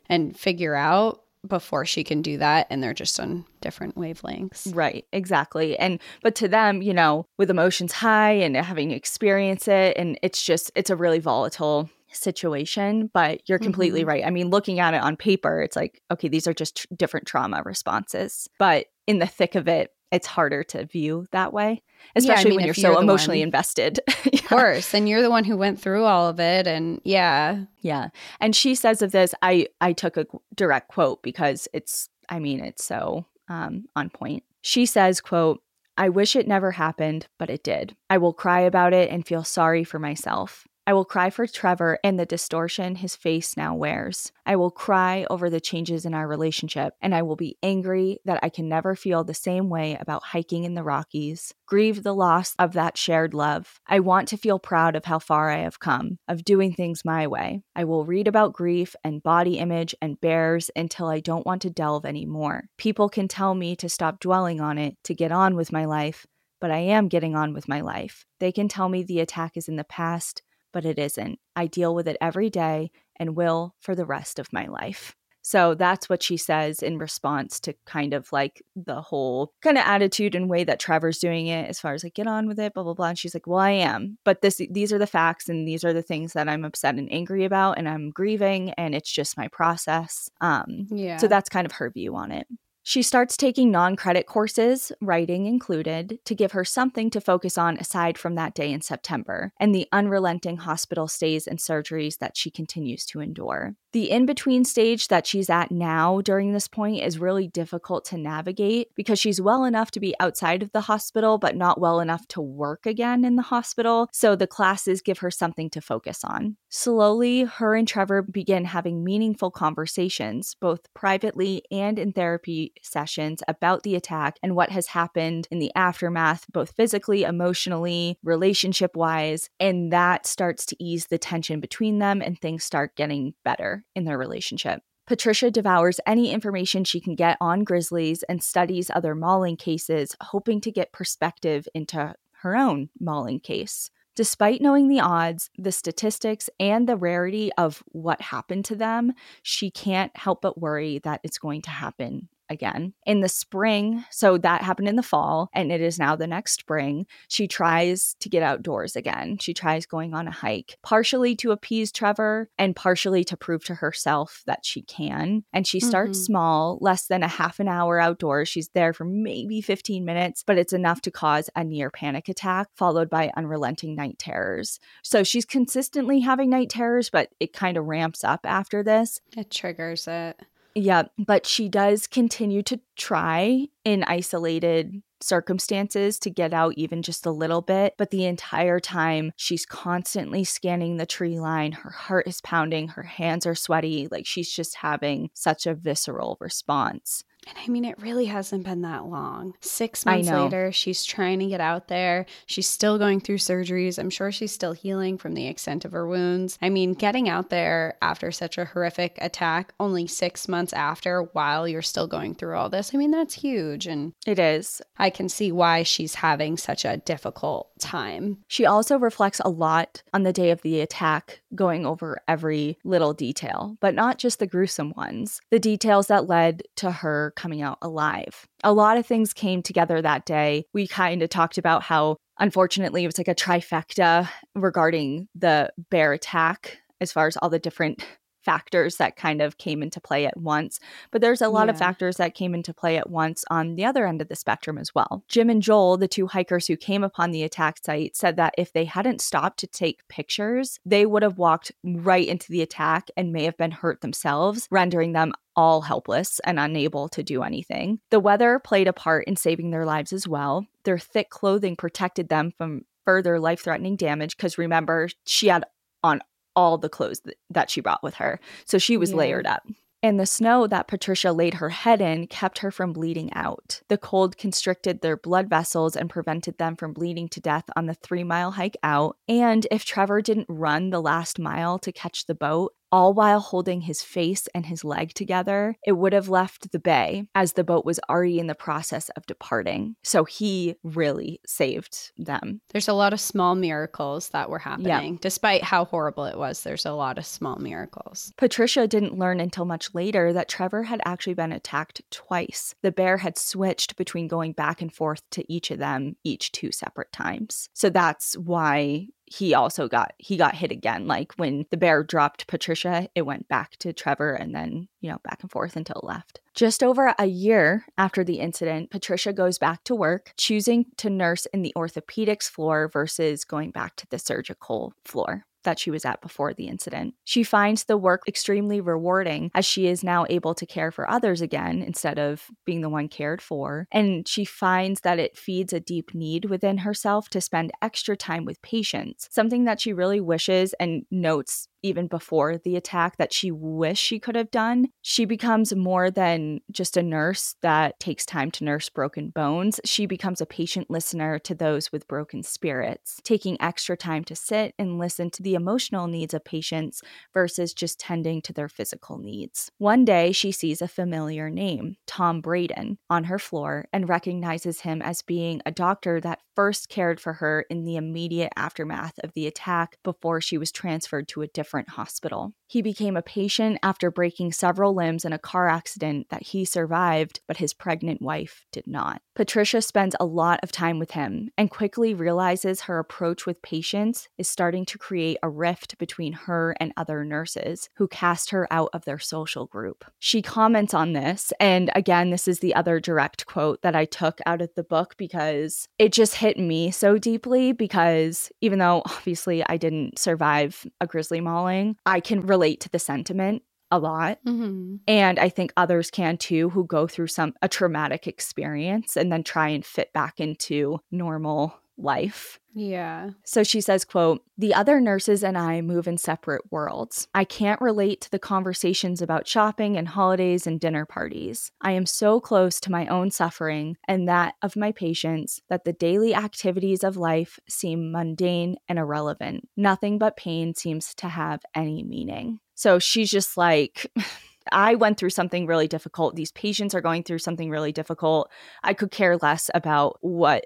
and 0.08 0.38
figure 0.38 0.76
out 0.76 1.24
before 1.48 1.86
she 1.86 2.04
can 2.04 2.22
do 2.22 2.38
that 2.38 2.68
and 2.70 2.84
they're 2.84 2.94
just 2.94 3.20
on 3.20 3.46
different 3.62 3.96
wavelengths. 3.96 4.76
Right, 4.76 5.06
exactly. 5.14 5.78
And 5.78 6.00
but 6.22 6.36
to 6.36 6.48
them, 6.48 6.82
you 6.82 6.94
know, 6.94 7.26
with 7.38 7.50
emotions 7.50 7.94
high 7.94 8.34
and 8.34 8.56
having 8.56 8.90
to 8.90 8.96
experience 8.96 9.68
it 9.68 9.98
and 9.98 10.20
it's 10.22 10.44
just 10.44 10.72
it's 10.76 10.90
a 10.90 10.96
really 10.96 11.20
volatile 11.20 11.90
situation, 12.12 13.10
but 13.14 13.42
you're 13.48 13.60
completely 13.60 14.02
mm-hmm. 14.02 14.10
right. 14.10 14.26
I 14.26 14.30
mean, 14.30 14.50
looking 14.50 14.80
at 14.80 14.94
it 14.94 15.02
on 15.02 15.16
paper, 15.16 15.62
it's 15.62 15.76
like, 15.76 16.02
okay, 16.12 16.28
these 16.28 16.48
are 16.48 16.54
just 16.54 16.78
tr- 16.78 16.88
different 16.96 17.28
trauma 17.28 17.62
responses. 17.64 18.50
But 18.58 18.88
in 19.08 19.20
the 19.20 19.28
thick 19.28 19.56
of 19.56 19.68
it, 19.68 19.92
it's 20.12 20.28
harder 20.28 20.64
to 20.64 20.86
view 20.86 21.28
that 21.32 21.54
way, 21.54 21.82
especially 22.16 22.34
yeah, 22.34 22.40
I 22.40 22.44
mean, 22.50 22.56
when 22.56 22.66
you're 22.66 22.74
so 22.74 22.92
you're 22.92 23.02
emotionally 23.02 23.40
one, 23.40 23.48
invested. 23.48 24.00
yeah. 24.26 24.40
Of 24.40 24.46
course, 24.46 24.94
and 24.94 25.08
you're 25.08 25.22
the 25.22 25.30
one 25.30 25.44
who 25.44 25.58
went 25.58 25.80
through 25.80 26.06
all 26.06 26.28
of 26.28 26.40
it, 26.40 26.68
and 26.68 27.02
yeah, 27.04 27.64
yeah. 27.82 28.10
And 28.40 28.56
she 28.56 28.76
says 28.76 29.02
of 29.02 29.12
this, 29.12 29.34
I 29.42 29.68
I 29.82 29.94
took 29.94 30.18
a 30.18 30.26
direct 30.56 30.90
quote 30.90 31.22
because 31.22 31.68
it's, 31.74 32.10
I 32.30 32.40
mean, 32.40 32.64
it's 32.64 32.84
so 32.84 33.26
um, 33.48 33.86
on 33.96 34.10
point. 34.10 34.44
She 34.62 34.86
says, 34.86 35.22
"quote 35.22 35.62
I 36.00 36.08
wish 36.08 36.38
it 36.38 36.48
never 36.48 36.72
happened, 36.72 37.28
but 37.38 37.50
it 37.50 37.62
did. 37.62 37.94
I 38.10 38.20
will 38.20 38.32
cry 38.32 38.62
about 38.62 38.94
it 38.94 39.10
and 39.10 39.28
feel 39.28 39.44
sorry 39.44 39.84
for 39.84 40.00
myself. 40.00 40.66
I 40.88 40.94
will 40.94 41.06
cry 41.06 41.30
for 41.30 41.46
Trevor 41.46 42.00
and 42.04 42.20
the 42.20 42.26
distortion 42.26 42.96
his 42.96 43.16
face 43.16 43.56
now 43.56 43.76
wears. 43.76 44.32
I 44.46 44.56
will 44.56 44.72
cry 44.72 45.28
over 45.30 45.50
the 45.50 45.62
changes 45.62 46.04
in 46.04 46.16
our 46.16 46.28
relationship, 46.28 46.94
and 47.00 47.14
I 47.14 47.22
will 47.22 47.36
be 47.36 47.58
angry 47.62 48.18
that 48.26 48.40
I 48.42 48.50
can 48.50 48.68
never 48.68 48.96
feel 48.96 49.24
the 49.24 49.36
same 49.36 49.70
way 49.70 49.98
about 50.00 50.24
hiking 50.24 50.64
in 50.64 50.74
the 50.74 50.84
Rockies, 50.84 51.54
grieve 51.68 52.02
the 52.02 52.16
loss 52.16 52.56
of 52.58 52.74
that 52.74 52.98
shared 52.98 53.36
love. 53.36 53.80
I 53.88 54.00
want 54.00 54.30
to 54.30 54.38
feel 54.38 54.58
proud 54.58 54.96
of 54.96 55.06
how 55.06 55.20
far 55.20 55.52
I 55.52 55.60
have 55.60 55.80
come, 55.80 56.18
of 56.28 56.44
doing 56.44 56.74
things 56.74 57.06
my 57.06 57.28
way. 57.28 57.62
I 57.76 57.84
will 57.84 58.06
read 58.06 58.28
about 58.28 58.54
grief 58.54 58.96
and 59.04 59.22
body 59.22 59.60
image 59.60 59.94
and 60.02 60.20
bears 60.20 60.72
until 60.76 61.08
I 61.08 61.20
don't 61.20 61.46
want 61.46 61.62
to 61.62 61.70
delve 61.70 62.06
anymore. 62.06 62.64
People 62.78 63.10
can 63.10 63.28
tell 63.28 63.54
me 63.54 63.76
to 63.76 63.90
stop 63.90 64.20
dwelling 64.20 64.60
on 64.60 64.78
it, 64.78 64.96
to 65.04 65.14
get 65.14 65.32
on 65.32 65.56
with 65.56 65.72
my 65.72 65.86
life, 65.86 66.26
but 66.60 66.72
I 66.72 66.80
am 66.80 67.08
getting 67.08 67.36
on 67.36 67.54
with 67.54 67.68
my 67.68 67.82
life. 67.82 68.26
They 68.40 68.52
can 68.52 68.68
tell 68.68 68.90
me 68.90 69.04
the 69.04 69.20
attack 69.20 69.56
is 69.56 69.68
in 69.70 69.76
the 69.76 69.84
past 69.84 70.42
but 70.72 70.86
it 70.86 71.00
isn't. 71.00 71.40
I 71.56 71.68
deal 71.68 71.94
with 71.94 72.08
it 72.08 72.18
every 72.22 72.50
day 72.50 72.92
and 73.20 73.36
will 73.36 73.76
for 73.80 73.96
the 73.96 74.06
rest 74.06 74.40
of 74.40 74.54
my 74.54 74.68
life. 74.68 75.16
So 75.42 75.74
that's 75.74 76.10
what 76.10 76.22
she 76.22 76.38
says 76.38 76.84
in 76.84 76.98
response 76.98 77.60
to 77.62 77.74
kind 77.86 78.14
of 78.14 78.32
like 78.32 78.62
the 78.76 79.02
whole 79.02 79.54
kind 79.62 79.78
of 79.78 79.84
attitude 79.86 80.36
and 80.36 80.50
way 80.50 80.64
that 80.64 80.80
Trevor's 80.80 81.18
doing 81.18 81.48
it 81.48 81.68
as 81.70 81.80
far 81.80 81.94
as 81.94 82.04
like 82.04 82.14
get 82.14 82.28
on 82.28 82.48
with 82.48 82.60
it, 82.60 82.74
blah 82.74 82.84
blah 82.84 82.94
blah. 82.94 83.08
And 83.08 83.18
she's 83.18 83.34
like, 83.34 83.48
Well, 83.48 83.60
I 83.60 83.72
am. 83.72 84.18
But 84.26 84.42
this 84.42 84.62
these 84.70 84.92
are 84.92 85.00
the 85.00 85.08
facts 85.08 85.50
and 85.50 85.68
these 85.68 85.84
are 85.84 85.94
the 85.94 86.02
things 86.02 86.34
that 86.34 86.50
I'm 86.50 86.66
upset 86.66 86.96
and 86.96 87.12
angry 87.12 87.46
about 87.46 87.78
and 87.78 87.88
I'm 87.88 88.12
grieving 88.12 88.72
and 88.72 88.94
it's 88.94 89.12
just 89.12 89.38
my 89.38 89.48
process. 89.48 90.30
Um 90.42 90.88
yeah. 90.92 91.18
so 91.18 91.28
that's 91.28 91.50
kind 91.50 91.66
of 91.66 91.72
her 91.74 91.90
view 91.90 92.16
on 92.16 92.32
it. 92.32 92.46
She 92.84 93.04
starts 93.04 93.38
taking 93.38 93.72
non 93.72 93.96
credit 93.96 94.26
courses, 94.26 94.92
writing 95.02 95.46
included, 95.46 96.20
to 96.26 96.34
give 96.34 96.54
her 96.54 96.66
something 96.66 97.10
to 97.12 97.22
focus 97.22 97.58
on 97.58 97.78
aside 97.78 98.18
from 98.18 98.36
that 98.36 98.56
day 98.56 98.72
in 98.72 98.82
September 98.82 99.52
and 99.60 99.76
the 99.76 99.88
unrelenting 99.92 100.58
hospital 100.58 101.08
stays 101.08 101.46
and 101.46 101.60
surgeries 101.60 102.18
that 102.18 102.36
she 102.36 102.50
continues 102.50 103.06
to 103.08 103.20
endure. 103.20 103.76
The 103.92 104.12
in 104.12 104.26
between 104.26 104.66
stage 104.66 105.08
that 105.08 105.26
she's 105.26 105.50
at 105.50 105.72
now 105.72 106.22
during 106.22 106.54
this 106.54 106.68
point 106.68 107.04
is 107.04 107.18
really 107.18 107.48
difficult 107.48 108.06
to 108.06 108.18
navigate 108.18 108.90
because 108.96 109.20
she's 109.20 109.42
well 109.42 109.66
enough 109.66 109.92
to 109.92 110.00
be 110.00 110.16
outside 110.20 110.62
of 110.62 110.72
the 110.72 110.82
hospital, 110.82 111.38
but 111.38 111.56
not 111.56 111.80
well 111.80 112.00
enough 112.00 112.28
to 112.30 112.42
work 112.42 112.86
again 112.86 113.26
in 113.26 113.36
the 113.36 113.42
hospital. 113.42 114.08
So 114.12 114.36
the 114.36 114.48
classes 114.48 115.02
give 115.02 115.20
her 115.20 115.32
something 115.32 115.70
to 115.72 115.82
focus 115.82 116.24
on. 116.24 116.58
Slowly, 116.70 117.44
her 117.44 117.76
and 117.76 117.88
Trevor 117.88 118.22
begin 118.22 118.66
having 118.66 119.04
meaningful 119.04 119.50
conversations, 119.50 120.56
both 120.60 120.82
privately 120.94 121.64
and 121.72 121.98
in 121.98 122.14
therapy 122.14 122.74
sessions, 122.82 123.44
about 123.48 123.84
the 123.84 123.96
attack 123.96 124.38
and 124.42 124.56
what 124.56 124.72
has 124.72 124.88
happened 124.88 125.48
in 125.52 125.60
the 125.60 125.72
aftermath, 125.76 126.46
both 126.52 126.72
physically, 126.72 127.24
emotionally, 127.24 128.18
relationship 128.24 128.96
wise. 128.96 129.50
And 129.60 129.92
that 129.92 130.26
starts 130.26 130.66
to 130.68 130.84
ease 130.84 131.08
the 131.08 131.18
tension 131.18 131.60
between 131.60 132.00
them 132.00 132.22
and 132.22 132.40
things 132.40 132.64
start 132.64 132.96
getting 132.96 133.34
better 133.44 133.84
in 133.96 134.06
their 134.06 134.18
relationship. 134.18 134.82
Patricia 135.10 135.50
devours 135.50 136.00
any 136.06 136.32
information 136.32 136.84
she 136.84 137.00
can 137.00 137.16
get 137.16 137.36
on 137.42 137.64
Grizzlies 137.64 138.22
and 138.30 138.44
studies 138.44 138.92
other 138.94 139.16
mauling 139.16 139.58
cases, 139.58 140.16
hoping 140.22 140.62
to 140.62 140.72
get 140.72 140.92
perspective 140.92 141.68
into 141.74 142.14
her 142.42 142.56
own 142.56 142.90
mauling 143.00 143.40
case. 143.40 143.90
Despite 144.16 144.62
knowing 144.62 144.88
the 144.88 145.00
odds, 145.00 145.50
the 145.58 145.72
statistics, 145.72 146.50
and 146.60 146.88
the 146.88 146.96
rarity 146.96 147.52
of 147.58 147.82
what 147.88 148.22
happened 148.22 148.66
to 148.66 148.76
them, 148.76 149.14
she 149.42 149.72
can't 149.72 150.16
help 150.16 150.42
but 150.42 150.60
worry 150.60 151.00
that 151.00 151.22
it's 151.24 151.40
going 151.40 151.62
to 151.64 151.70
happen 151.70 152.30
again. 152.50 152.94
In 153.06 153.22
the 153.22 153.30
spring, 153.30 154.04
so 154.10 154.38
that 154.38 154.62
happened 154.62 154.88
in 154.88 154.96
the 154.96 155.04
fall, 155.04 155.50
and 155.54 155.72
it 155.72 155.82
is 155.82 156.00
now 156.00 156.16
the 156.16 156.28
next 156.28 156.60
spring, 156.60 157.06
she 157.28 157.48
tries 157.48 158.16
to 158.20 158.30
get 158.30 158.44
outdoors 158.44 158.96
again. 158.96 159.38
She 159.40 159.54
tries 159.54 159.86
going 159.86 160.14
on 160.14 160.28
a 160.28 160.32
hike, 160.32 160.78
partially 160.84 161.36
to 161.38 161.52
appease 161.52 161.92
Trevor 161.92 162.50
and 162.58 162.76
partially 162.76 163.24
to 163.26 163.38
prove 163.38 163.64
to 163.66 163.76
herself 163.76 164.44
that 164.46 164.66
she 164.66 164.82
can. 164.82 165.44
And 165.54 165.66
she 165.66 165.80
starts 165.80 166.18
mm-hmm. 166.18 166.26
small, 166.26 166.78
less 166.82 167.08
than 167.08 167.24
a 167.24 167.28
half 167.28 167.60
an 167.60 167.68
hour 167.68 168.00
outdoors. 168.00 168.50
She's 168.50 168.70
there 168.70 168.94
for 168.94 169.06
maybe 169.06 169.62
15 169.62 170.04
minutes, 170.06 170.44
but 170.46 170.58
it's 170.58 170.74
enough 170.74 171.02
to 171.02 171.12
cause 171.12 171.50
a 171.56 171.64
near 171.64 171.90
panic 171.90 172.30
attack, 172.30 172.70
followed 172.76 173.10
by 173.10 173.32
unrelenting 173.36 173.96
night 173.96 174.18
terrors. 174.20 174.80
So 175.04 175.24
she's 175.24 175.46
consistently 175.46 176.20
having 176.20 176.50
night 176.50 176.70
terrors, 176.70 177.10
but 177.10 177.30
it 177.40 177.54
kind 177.54 177.78
of 177.78 177.86
ramps 177.86 178.24
up 178.24 178.42
after 178.46 178.84
this. 178.84 179.22
It 179.36 179.52
triggers 179.52 180.08
it. 180.08 180.42
Yeah, 180.82 181.04
but 181.18 181.46
she 181.46 181.68
does 181.68 182.08
continue 182.08 182.64
to 182.64 182.80
try 182.96 183.68
in 183.84 184.06
isolated 184.06 185.02
circumstances 185.20 186.18
to 186.20 186.30
get 186.30 186.54
out 186.54 186.74
even 186.78 187.02
just 187.02 187.26
a 187.26 187.32
little 187.32 187.62
bit. 187.62 187.96
But 187.98 188.12
the 188.12 188.24
entire 188.24 188.80
time, 188.80 189.34
she's 189.36 189.66
constantly 189.66 190.46
scanning 190.46 190.96
the 190.96 191.06
tree 191.06 191.38
line. 191.38 191.74
Her 191.74 191.90
heart 191.90 192.30
is 192.30 192.40
pounding, 192.40 192.88
her 192.90 193.04
hands 193.04 193.46
are 193.46 193.56
sweaty. 193.56 194.08
Like 194.10 194.26
she's 194.26 194.50
just 194.50 194.78
having 194.78 195.32
such 195.34 195.66
a 195.66 195.76
visceral 195.76 196.38
response. 196.40 197.26
And 197.50 197.58
I 197.66 197.70
mean, 197.70 197.86
it 197.86 198.00
really 198.02 198.26
hasn't 198.26 198.64
been 198.64 198.82
that 198.82 199.06
long. 199.06 199.56
Six 199.60 200.06
months 200.06 200.30
later, 200.30 200.72
she's 200.72 201.04
trying 201.04 201.40
to 201.40 201.48
get 201.48 201.62
out 201.62 201.88
there. 201.88 202.26
She's 202.46 202.68
still 202.68 202.98
going 202.98 203.20
through 203.20 203.38
surgeries. 203.38 203.98
I'm 203.98 204.10
sure 204.10 204.32
she's 204.32 204.52
still 204.52 204.74
healing 204.74 205.18
from 205.18 205.34
the 205.34 205.48
extent 205.48 205.86
of 205.86 205.92
her 205.92 206.08
wounds. 206.08 206.58
I 206.62 206.70
mean, 206.70 206.94
getting 206.94 207.28
out 207.28 207.50
there 207.50 207.98
after 208.02 208.32
such 208.32 208.58
a 208.58 208.66
horrific 208.66 209.18
attack, 209.22 209.74
only 209.80 210.08
six 210.08 210.48
months 210.48 210.74
after, 210.74 211.24
while 211.34 211.68
you're 211.68 211.82
still 211.82 212.08
going 212.08 212.36
through 212.36 212.56
all 212.56 212.70
this, 212.70 212.94
I 212.94 212.98
mean, 212.98 213.12
that's 213.12 213.34
huge. 213.34 213.88
And 213.88 214.14
it 214.26 214.40
is. 214.40 214.82
I 214.98 215.10
can 215.10 215.30
see 215.30 215.52
why 215.52 215.84
she's 215.84 216.16
having 216.16 216.58
such 216.58 216.86
a 216.86 216.98
difficult 216.98 217.72
time. 217.80 218.40
She 218.48 218.66
also 218.66 219.00
reflects 219.00 219.42
a 219.44 219.50
lot 219.50 220.04
on 220.14 220.24
the 220.24 220.34
day 220.34 220.52
of 220.52 220.62
the 220.62 220.82
attack, 220.82 221.42
going 221.56 221.86
over 221.86 222.20
every 222.28 222.78
little 222.84 223.14
detail, 223.14 223.78
but 223.80 223.96
not 223.96 224.18
just 224.18 224.40
the 224.40 224.48
gruesome 224.48 224.94
ones, 224.96 225.40
the 225.52 225.60
details 225.60 226.08
that 226.08 226.28
led 226.28 226.64
to 226.78 226.92
her 226.92 227.34
coming 227.36 227.62
out 227.62 227.78
alive. 227.82 228.46
A 228.64 228.74
lot 228.74 228.98
of 228.98 229.06
things 229.06 229.34
came 229.34 229.62
together 229.62 230.02
that 230.02 230.26
day. 230.26 230.66
We 230.74 230.88
kind 230.88 231.22
of 231.22 231.30
talked 231.30 231.58
about 231.58 231.84
how, 231.84 232.18
unfortunately, 232.40 233.04
it 233.04 233.08
was 233.08 233.18
like 233.18 233.28
a 233.28 233.36
trifecta 233.36 234.30
regarding 234.56 235.28
the 235.36 235.72
bear 235.90 236.14
attack 236.14 236.80
as 237.02 237.12
far 237.12 237.28
as 237.28 237.38
all 237.38 237.50
the 237.50 237.60
different 237.60 238.04
factors 238.50 238.98
that 238.98 239.16
kind 239.16 239.44
of 239.44 239.60
came 239.60 239.84
into 239.84 240.02
play 240.02 240.26
at 240.26 240.36
once. 240.36 240.80
But 241.12 241.22
there's 241.22 241.40
a 241.42 241.50
lot 241.50 241.68
yeah. 241.68 241.74
of 241.74 241.78
factors 241.78 242.18
that 242.18 242.34
came 242.34 242.56
into 242.56 242.74
play 242.74 242.98
at 242.98 243.08
once 243.08 243.46
on 243.52 243.76
the 243.76 243.86
other 243.86 244.08
end 244.08 244.24
of 244.24 244.28
the 244.28 244.36
spectrum 244.36 244.80
as 244.80 244.96
well. 244.96 245.24
Jim 245.28 245.52
and 245.52 245.62
Joel, 245.62 245.98
the 245.98 246.08
two 246.08 246.26
hikers 246.26 246.66
who 246.66 246.76
came 246.76 247.04
upon 247.04 247.30
the 247.30 247.44
attack 247.44 247.78
site, 247.86 248.16
said 248.16 248.38
that 248.38 248.56
if 248.58 248.74
they 248.74 248.86
hadn't 248.86 249.22
stopped 249.22 249.60
to 249.60 249.68
take 249.68 250.08
pictures, 250.08 250.80
they 250.84 251.06
would 251.06 251.22
have 251.22 251.38
walked 251.38 251.72
right 251.84 252.28
into 252.28 252.52
the 252.52 252.64
attack 252.64 253.12
and 253.16 253.32
may 253.32 253.44
have 253.44 253.56
been 253.56 253.70
hurt 253.70 254.02
themselves, 254.02 254.68
rendering 254.72 255.14
them 255.14 255.32
all 255.56 255.82
helpless 255.82 256.40
and 256.40 256.60
unable 256.60 257.08
to 257.10 257.22
do 257.22 257.44
anything. 257.44 258.00
The 258.10 258.20
weather 258.20 258.58
played 258.58 258.88
a 258.88 258.94
part 258.94 259.26
in 259.28 259.36
saving 259.36 259.70
their 259.70 259.86
lives 259.86 260.12
as 260.12 260.28
well. 260.28 260.66
Their 260.86 260.98
thick 260.98 261.30
clothing 261.30 261.76
protected 261.76 262.30
them 262.30 262.52
from 262.58 262.86
further 263.06 263.40
life 263.40 263.62
threatening 263.62 263.96
damage 263.96 264.38
because 264.38 264.58
remember, 264.58 265.10
she 265.24 265.50
had 265.50 265.66
on 266.04 266.22
all 266.56 266.78
the 266.78 266.90
clothes 266.90 267.20
th- 267.22 267.38
that 267.50 267.70
she 267.70 267.82
brought 267.82 268.04
with 268.04 268.16
her. 268.16 268.40
So 268.66 268.78
she 268.78 268.98
was 268.98 269.12
yeah. 269.12 269.18
layered 269.18 269.48
up. 269.48 269.64
And 270.02 270.18
the 270.18 270.26
snow 270.26 270.66
that 270.68 270.88
Patricia 270.88 271.34
laid 271.34 271.56
her 271.56 271.70
head 271.70 272.00
in 272.00 272.28
kept 272.28 272.60
her 272.60 272.72
from 272.72 272.94
bleeding 272.94 273.34
out. 273.34 273.82
The 273.90 273.98
cold 273.98 274.38
constricted 274.38 275.02
their 275.02 275.18
blood 275.18 275.50
vessels 275.50 275.98
and 275.98 276.10
prevented 276.10 276.58
them 276.58 276.78
from 276.78 276.94
bleeding 276.94 277.28
to 277.30 277.42
death 277.42 277.66
on 277.76 277.86
the 277.86 277.94
three 277.94 278.24
mile 278.24 278.52
hike 278.52 278.78
out. 278.82 279.18
And 279.28 279.68
if 279.70 279.84
Trevor 279.84 280.22
didn't 280.22 280.48
run 280.48 280.90
the 280.90 281.02
last 281.02 281.38
mile 281.38 281.78
to 281.80 281.92
catch 281.92 282.28
the 282.28 282.36
boat, 282.36 282.74
all 282.92 283.14
while 283.14 283.40
holding 283.40 283.82
his 283.82 284.02
face 284.02 284.48
and 284.54 284.66
his 284.66 284.84
leg 284.84 285.14
together, 285.14 285.76
it 285.86 285.94
would 285.94 286.14
have 286.14 286.30
left 286.30 286.72
the 286.72 286.80
bay 286.80 287.28
as 287.36 287.54
the 287.54 287.64
boat 287.64 287.86
was 287.86 288.00
already 288.10 288.40
in 288.40 288.48
the 288.48 288.56
process 288.56 289.10
of 289.10 289.26
departing. 289.26 289.96
So 290.04 290.24
he 290.24 290.76
really 290.84 291.42
saved 291.46 292.12
them. 292.18 292.62
There's 292.72 292.88
a 292.88 292.94
lot 292.94 293.14
of 293.14 293.20
small 293.20 293.56
miracles 293.56 294.30
that 294.30 294.50
were 294.50 294.60
happening. 294.60 295.14
Yeah. 295.14 295.20
Despite 295.22 295.64
how 295.64 295.86
horrible 295.86 296.26
it 296.26 296.38
was, 296.38 296.64
there's 296.64 296.86
a 296.86 296.94
lot 296.94 297.18
of 297.18 297.26
small 297.26 297.58
miracles. 297.58 298.34
Patricia 298.38 298.88
didn't 298.88 299.18
learn 299.18 299.40
until 299.40 299.66
much 299.66 299.94
later 299.94 300.34
that 300.34 300.50
Trevor 300.50 300.84
had 300.84 301.02
actually 301.06 301.34
been 301.34 301.52
attacked 301.52 302.02
twice. 302.12 302.76
The 302.82 302.92
bear 302.92 303.18
had 303.18 303.38
switched 303.38 303.96
between 303.96 304.28
going 304.28 304.54
back 304.54 304.82
and 304.82 304.94
forth 304.94 305.22
to 305.32 305.52
each 305.52 305.72
of 305.72 305.80
them 305.80 306.16
each 306.24 306.52
two 306.52 306.72
separate 306.72 307.12
times. 307.12 307.70
So 307.74 307.90
that's 307.90 308.38
why 308.38 309.08
he 309.30 309.54
also 309.54 309.88
got 309.88 310.14
he 310.18 310.36
got 310.38 310.56
hit 310.56 310.72
again 310.72 311.08
like 311.08 311.34
when 311.34 311.66
the 311.70 311.78
bear 311.78 312.04
dropped 312.04 312.48
patricia 312.48 313.08
it 313.14 313.22
went 313.22 313.48
back 313.48 313.78
to 313.78 313.94
trevor 313.94 314.34
and 314.34 314.56
then 314.56 314.88
you 315.02 315.10
know 315.10 315.20
back 315.24 315.40
and 315.42 315.52
forth 315.52 315.76
until 315.76 316.02
it 316.02 316.06
left. 316.06 316.42
Just 316.56 316.84
over 316.84 317.14
a 317.18 317.26
year 317.26 317.86
after 317.98 318.24
the 318.24 318.40
incident 318.40 318.90
patricia 318.90 319.32
goes 319.32 319.58
back 319.58 319.84
to 319.86 319.96
work 319.96 320.34
choosing 320.36 320.86
to 320.98 321.10
nurse 321.10 321.46
in 321.48 321.62
the 321.62 321.74
orthopedics 321.76 322.50
floor 322.50 322.90
versus 322.92 323.46
going 323.46 323.72
back 323.72 323.96
to 323.98 324.08
the 324.10 324.20
surgical 324.20 324.94
floor 325.06 325.46
that 325.64 325.80
she 325.80 325.92
was 325.92 326.06
at 326.06 326.22
before 326.22 326.54
the 326.54 326.68
incident. 326.68 327.16
She 327.24 327.44
finds 327.44 327.86
the 327.86 327.98
work 327.98 328.22
extremely 328.28 328.82
rewarding 328.82 329.52
as 329.54 329.66
she 329.66 329.88
is 329.88 330.04
now 330.04 330.26
able 330.30 330.54
to 330.56 330.66
care 330.66 330.92
for 330.92 331.10
others 331.10 331.42
again 331.42 331.82
instead 331.82 332.20
of 332.20 332.48
being 332.66 332.82
the 332.82 332.90
one 332.90 333.08
cared 333.08 333.42
for. 333.42 333.88
And 333.92 334.28
she 334.28 334.46
finds 334.46 335.02
that 335.02 335.20
it 335.20 335.38
feeds 335.38 335.74
a 335.74 335.80
deep 335.80 336.14
need 336.14 336.46
within 336.46 336.80
herself 336.80 337.30
to 337.30 337.42
spend 337.42 337.72
extra 337.82 338.16
time 338.16 338.46
with 338.46 338.62
patients, 338.62 339.28
something 339.32 339.66
that 339.66 339.82
she 339.82 339.94
really 339.94 340.22
wishes 340.22 340.74
and 340.80 341.06
notes 341.12 341.68
even 341.82 342.08
before 342.08 342.58
the 342.58 342.76
attack 342.76 343.18
that 343.18 343.34
she 343.34 343.52
wished 343.52 344.04
she 344.04 344.20
could 344.20 344.36
have 344.36 344.52
done. 344.52 344.88
She 345.02 345.26
becomes 345.26 345.76
more 345.76 346.12
than 346.12 346.60
just 346.72 346.98
a 346.98 347.04
nurse 347.04 347.56
that 347.62 348.00
takes 348.00 348.26
time 348.26 348.52
to 348.52 348.64
nurse 348.64 348.90
broken 348.90 349.30
bones. 349.30 349.80
She 349.86 350.06
becomes 350.06 350.42
a 350.42 350.46
patient 350.46 350.90
listener 350.90 351.40
to 351.40 351.56
those 351.56 351.92
with 351.92 352.08
broken 352.08 352.44
spirits, 352.44 353.22
taking 353.24 353.62
extra 353.62 353.96
time 353.96 354.24
to 354.26 354.36
sit 354.36 354.74
and 354.78 355.00
listen 355.00 355.30
to 355.32 355.44
the 355.44 355.56
emotional 355.60 356.08
needs 356.08 356.34
of 356.34 356.46
patients 356.46 357.02
versus 357.34 357.74
just 357.74 358.00
tending 358.00 358.42
to 358.44 358.54
their 358.54 358.70
physical 358.70 359.18
needs. 359.18 359.70
One 359.78 360.06
day, 360.06 360.32
she 360.32 360.52
sees 360.52 360.82
a 360.82 360.88
familiar 360.88 361.50
name, 361.50 361.98
Tom 362.08 362.40
Braden, 362.40 362.98
on 363.10 363.26
her 363.26 363.38
floor 363.38 363.88
and 363.92 364.08
recognizes 364.08 364.82
him 364.82 365.02
as 365.02 365.22
being 365.22 365.62
a 365.66 365.72
doctor 365.72 366.22
that 366.22 366.40
first 366.56 366.90
cared 366.90 367.20
for 367.20 367.34
her 367.34 367.66
in 367.70 367.84
the 367.84 367.96
immediate 367.96 368.52
aftermath 368.56 369.20
of 369.24 369.34
the 369.34 369.48
attack 369.48 369.98
before 370.04 370.42
she 370.42 370.58
was 370.58 370.72
transferred 370.72 371.28
to 371.28 371.42
a 371.42 371.48
different 371.48 371.90
hospital. 371.90 372.54
He 372.68 372.82
became 372.82 373.18
a 373.18 373.22
patient 373.22 373.80
after 373.82 374.12
breaking 374.12 374.52
several 374.52 374.94
limbs 374.94 375.26
in 375.26 375.34
a 375.34 375.40
car 375.40 375.68
accident 375.68 376.28
that 376.30 376.44
he 376.44 376.66
survived, 376.66 377.40
but 377.48 377.58
his 377.58 377.74
pregnant 377.74 378.22
wife 378.22 378.66
did 378.72 378.86
not. 378.86 379.22
Patricia 379.36 379.82
spends 379.82 380.16
a 380.20 380.26
lot 380.26 380.60
of 380.62 380.72
time 380.72 381.00
with 381.00 381.12
him 381.12 381.50
and 381.58 381.72
quickly 381.72 382.14
realizes 382.14 382.82
her 382.82 383.00
approach 383.00 383.46
with 383.46 383.62
patients 383.62 384.28
is 384.38 384.48
starting 384.48 384.86
to 384.86 384.98
create 384.98 385.38
a 385.42 385.50
rift 385.50 385.98
between 385.98 386.34
her 386.34 386.76
and 386.80 386.94
other 386.98 387.24
nurses 387.24 387.90
who 387.96 388.08
cast 388.08 388.52
her 388.52 388.68
out 388.72 388.90
of 388.94 389.06
their 389.06 389.20
social 389.20 389.66
group. 389.66 390.06
She 390.20 390.42
comments 390.42 390.94
on 390.94 391.14
this, 391.14 391.54
and 391.60 391.92
again, 391.96 392.30
this 392.30 392.48
is 392.48 392.60
the 392.60 392.76
other 392.76 393.00
direct 393.00 393.46
quote 393.46 393.82
that 393.82 393.96
I 393.96 394.06
took 394.06 394.40
out 394.46 394.62
of 394.62 394.70
the 394.76 394.84
book 394.84 395.16
because 395.18 395.88
it 395.98 396.12
just 396.12 396.36
hit 396.36 396.58
me 396.58 396.92
so 396.92 397.18
deeply. 397.18 397.72
Because 397.72 398.52
even 398.62 398.80
though 398.80 399.02
obviously 399.06 399.64
I 399.66 399.78
didn't 399.78 400.20
survive 400.20 400.86
a 401.02 401.08
grizzly 401.08 401.42
mauling, 401.42 401.96
I 402.06 402.20
can 402.20 402.42
relate 402.42 402.80
to 402.82 402.90
the 402.90 403.00
sentiment 403.00 403.64
a 403.92 404.00
lot. 404.00 404.40
Mm-hmm. 404.46 404.98
And 405.08 405.40
I 405.40 405.50
think 405.50 405.74
others 405.76 406.12
can 406.12 406.38
too 406.38 406.70
who 406.70 406.86
go 406.86 407.08
through 407.08 407.28
some 407.28 407.54
a 407.62 407.68
traumatic 407.68 408.28
experience 408.28 409.18
and 409.18 409.32
then 409.32 409.44
try 409.44 409.70
and 409.70 409.86
fit 409.86 410.14
back 410.14 410.40
into 410.40 411.00
normal 411.12 411.74
life. 412.00 412.60
Yeah. 412.74 413.32
So 413.44 413.64
she 413.64 413.82
says, 413.82 414.06
quote, 414.06 414.44
"The 414.58 414.74
other 414.74 415.02
nurses 415.02 415.44
and 415.44 415.58
I 415.58 415.82
move 415.82 416.08
in 416.08 416.18
separate 416.18 416.72
worlds. 416.72 417.28
I 417.34 417.44
can't 417.44 417.82
relate 417.82 418.22
to 418.22 418.32
the 418.32 418.40
conversations 418.40 419.22
about 419.22 419.48
shopping 419.48 419.98
and 419.98 420.08
holidays 420.08 420.68
and 420.68 420.80
dinner 420.80 421.06
parties. 421.06 421.72
I 421.82 421.92
am 421.92 422.06
so 422.06 422.40
close 422.40 422.80
to 422.82 422.92
my 422.92 423.08
own 423.08 423.32
suffering 423.32 423.98
and 424.08 424.28
that 424.30 424.54
of 424.62 424.76
my 424.76 424.92
patients 424.92 425.62
that 425.70 425.84
the 425.84 425.94
daily 425.94 426.36
activities 426.36 427.04
of 427.04 427.18
life 427.18 427.60
seem 427.68 428.12
mundane 428.12 428.78
and 428.88 429.00
irrelevant. 429.00 429.68
Nothing 429.76 430.18
but 430.18 430.38
pain 430.38 430.76
seems 430.76 431.16
to 431.16 431.28
have 431.28 431.62
any 431.76 432.04
meaning." 432.04 432.60
So 432.76 432.98
she's 432.98 433.30
just 433.30 433.58
like 433.58 434.10
I 434.72 434.96
went 434.96 435.18
through 435.18 435.32
something 435.32 435.66
really 435.66 435.88
difficult. 435.88 436.36
These 436.36 436.52
patients 436.52 436.94
are 436.96 437.02
going 437.02 437.24
through 437.24 437.40
something 437.40 437.70
really 437.70 437.92
difficult. 437.92 438.50
I 438.84 438.94
could 438.94 439.12
care 439.12 439.38
less 439.38 439.70
about 439.74 440.18
what 440.22 440.66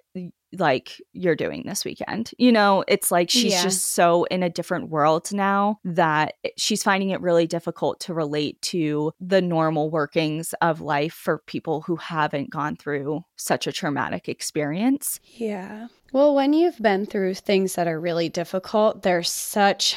like 0.58 1.02
you're 1.14 1.36
doing 1.36 1.64
this 1.66 1.84
weekend. 1.84 2.32
You 2.38 2.52
know, 2.52 2.84
it's 2.88 3.12
like 3.12 3.30
she's 3.30 3.54
yeah. 3.54 3.64
just 3.64 3.94
so 3.94 4.26
in 4.26 4.44
a 4.44 4.50
different 4.50 4.90
world 4.90 5.32
now 5.34 5.80
that 5.84 6.36
she's 6.58 6.84
finding 6.84 7.10
it 7.10 7.22
really 7.22 7.48
difficult 7.48 8.00
to 8.02 8.14
relate 8.14 8.62
to 8.64 9.12
the 9.20 9.42
normal 9.42 9.90
workings 9.90 10.54
of 10.62 10.82
life 10.82 11.14
for 11.14 11.40
people 11.40 11.82
who 11.82 11.96
haven't 11.96 12.50
gone 12.50 12.76
through 12.76 13.24
such 13.36 13.68
a 13.68 13.72
traumatic 13.72 14.30
experience. 14.30 15.20
Yeah. 15.24 15.88
Well, 16.12 16.36
when 16.36 16.54
you've 16.54 16.80
been 16.80 17.06
through 17.06 17.36
things 17.36 17.76
that 17.76 17.88
are 17.88 18.00
really 18.00 18.30
difficult, 18.30 19.02
there's 19.02 19.32
such 19.32 19.96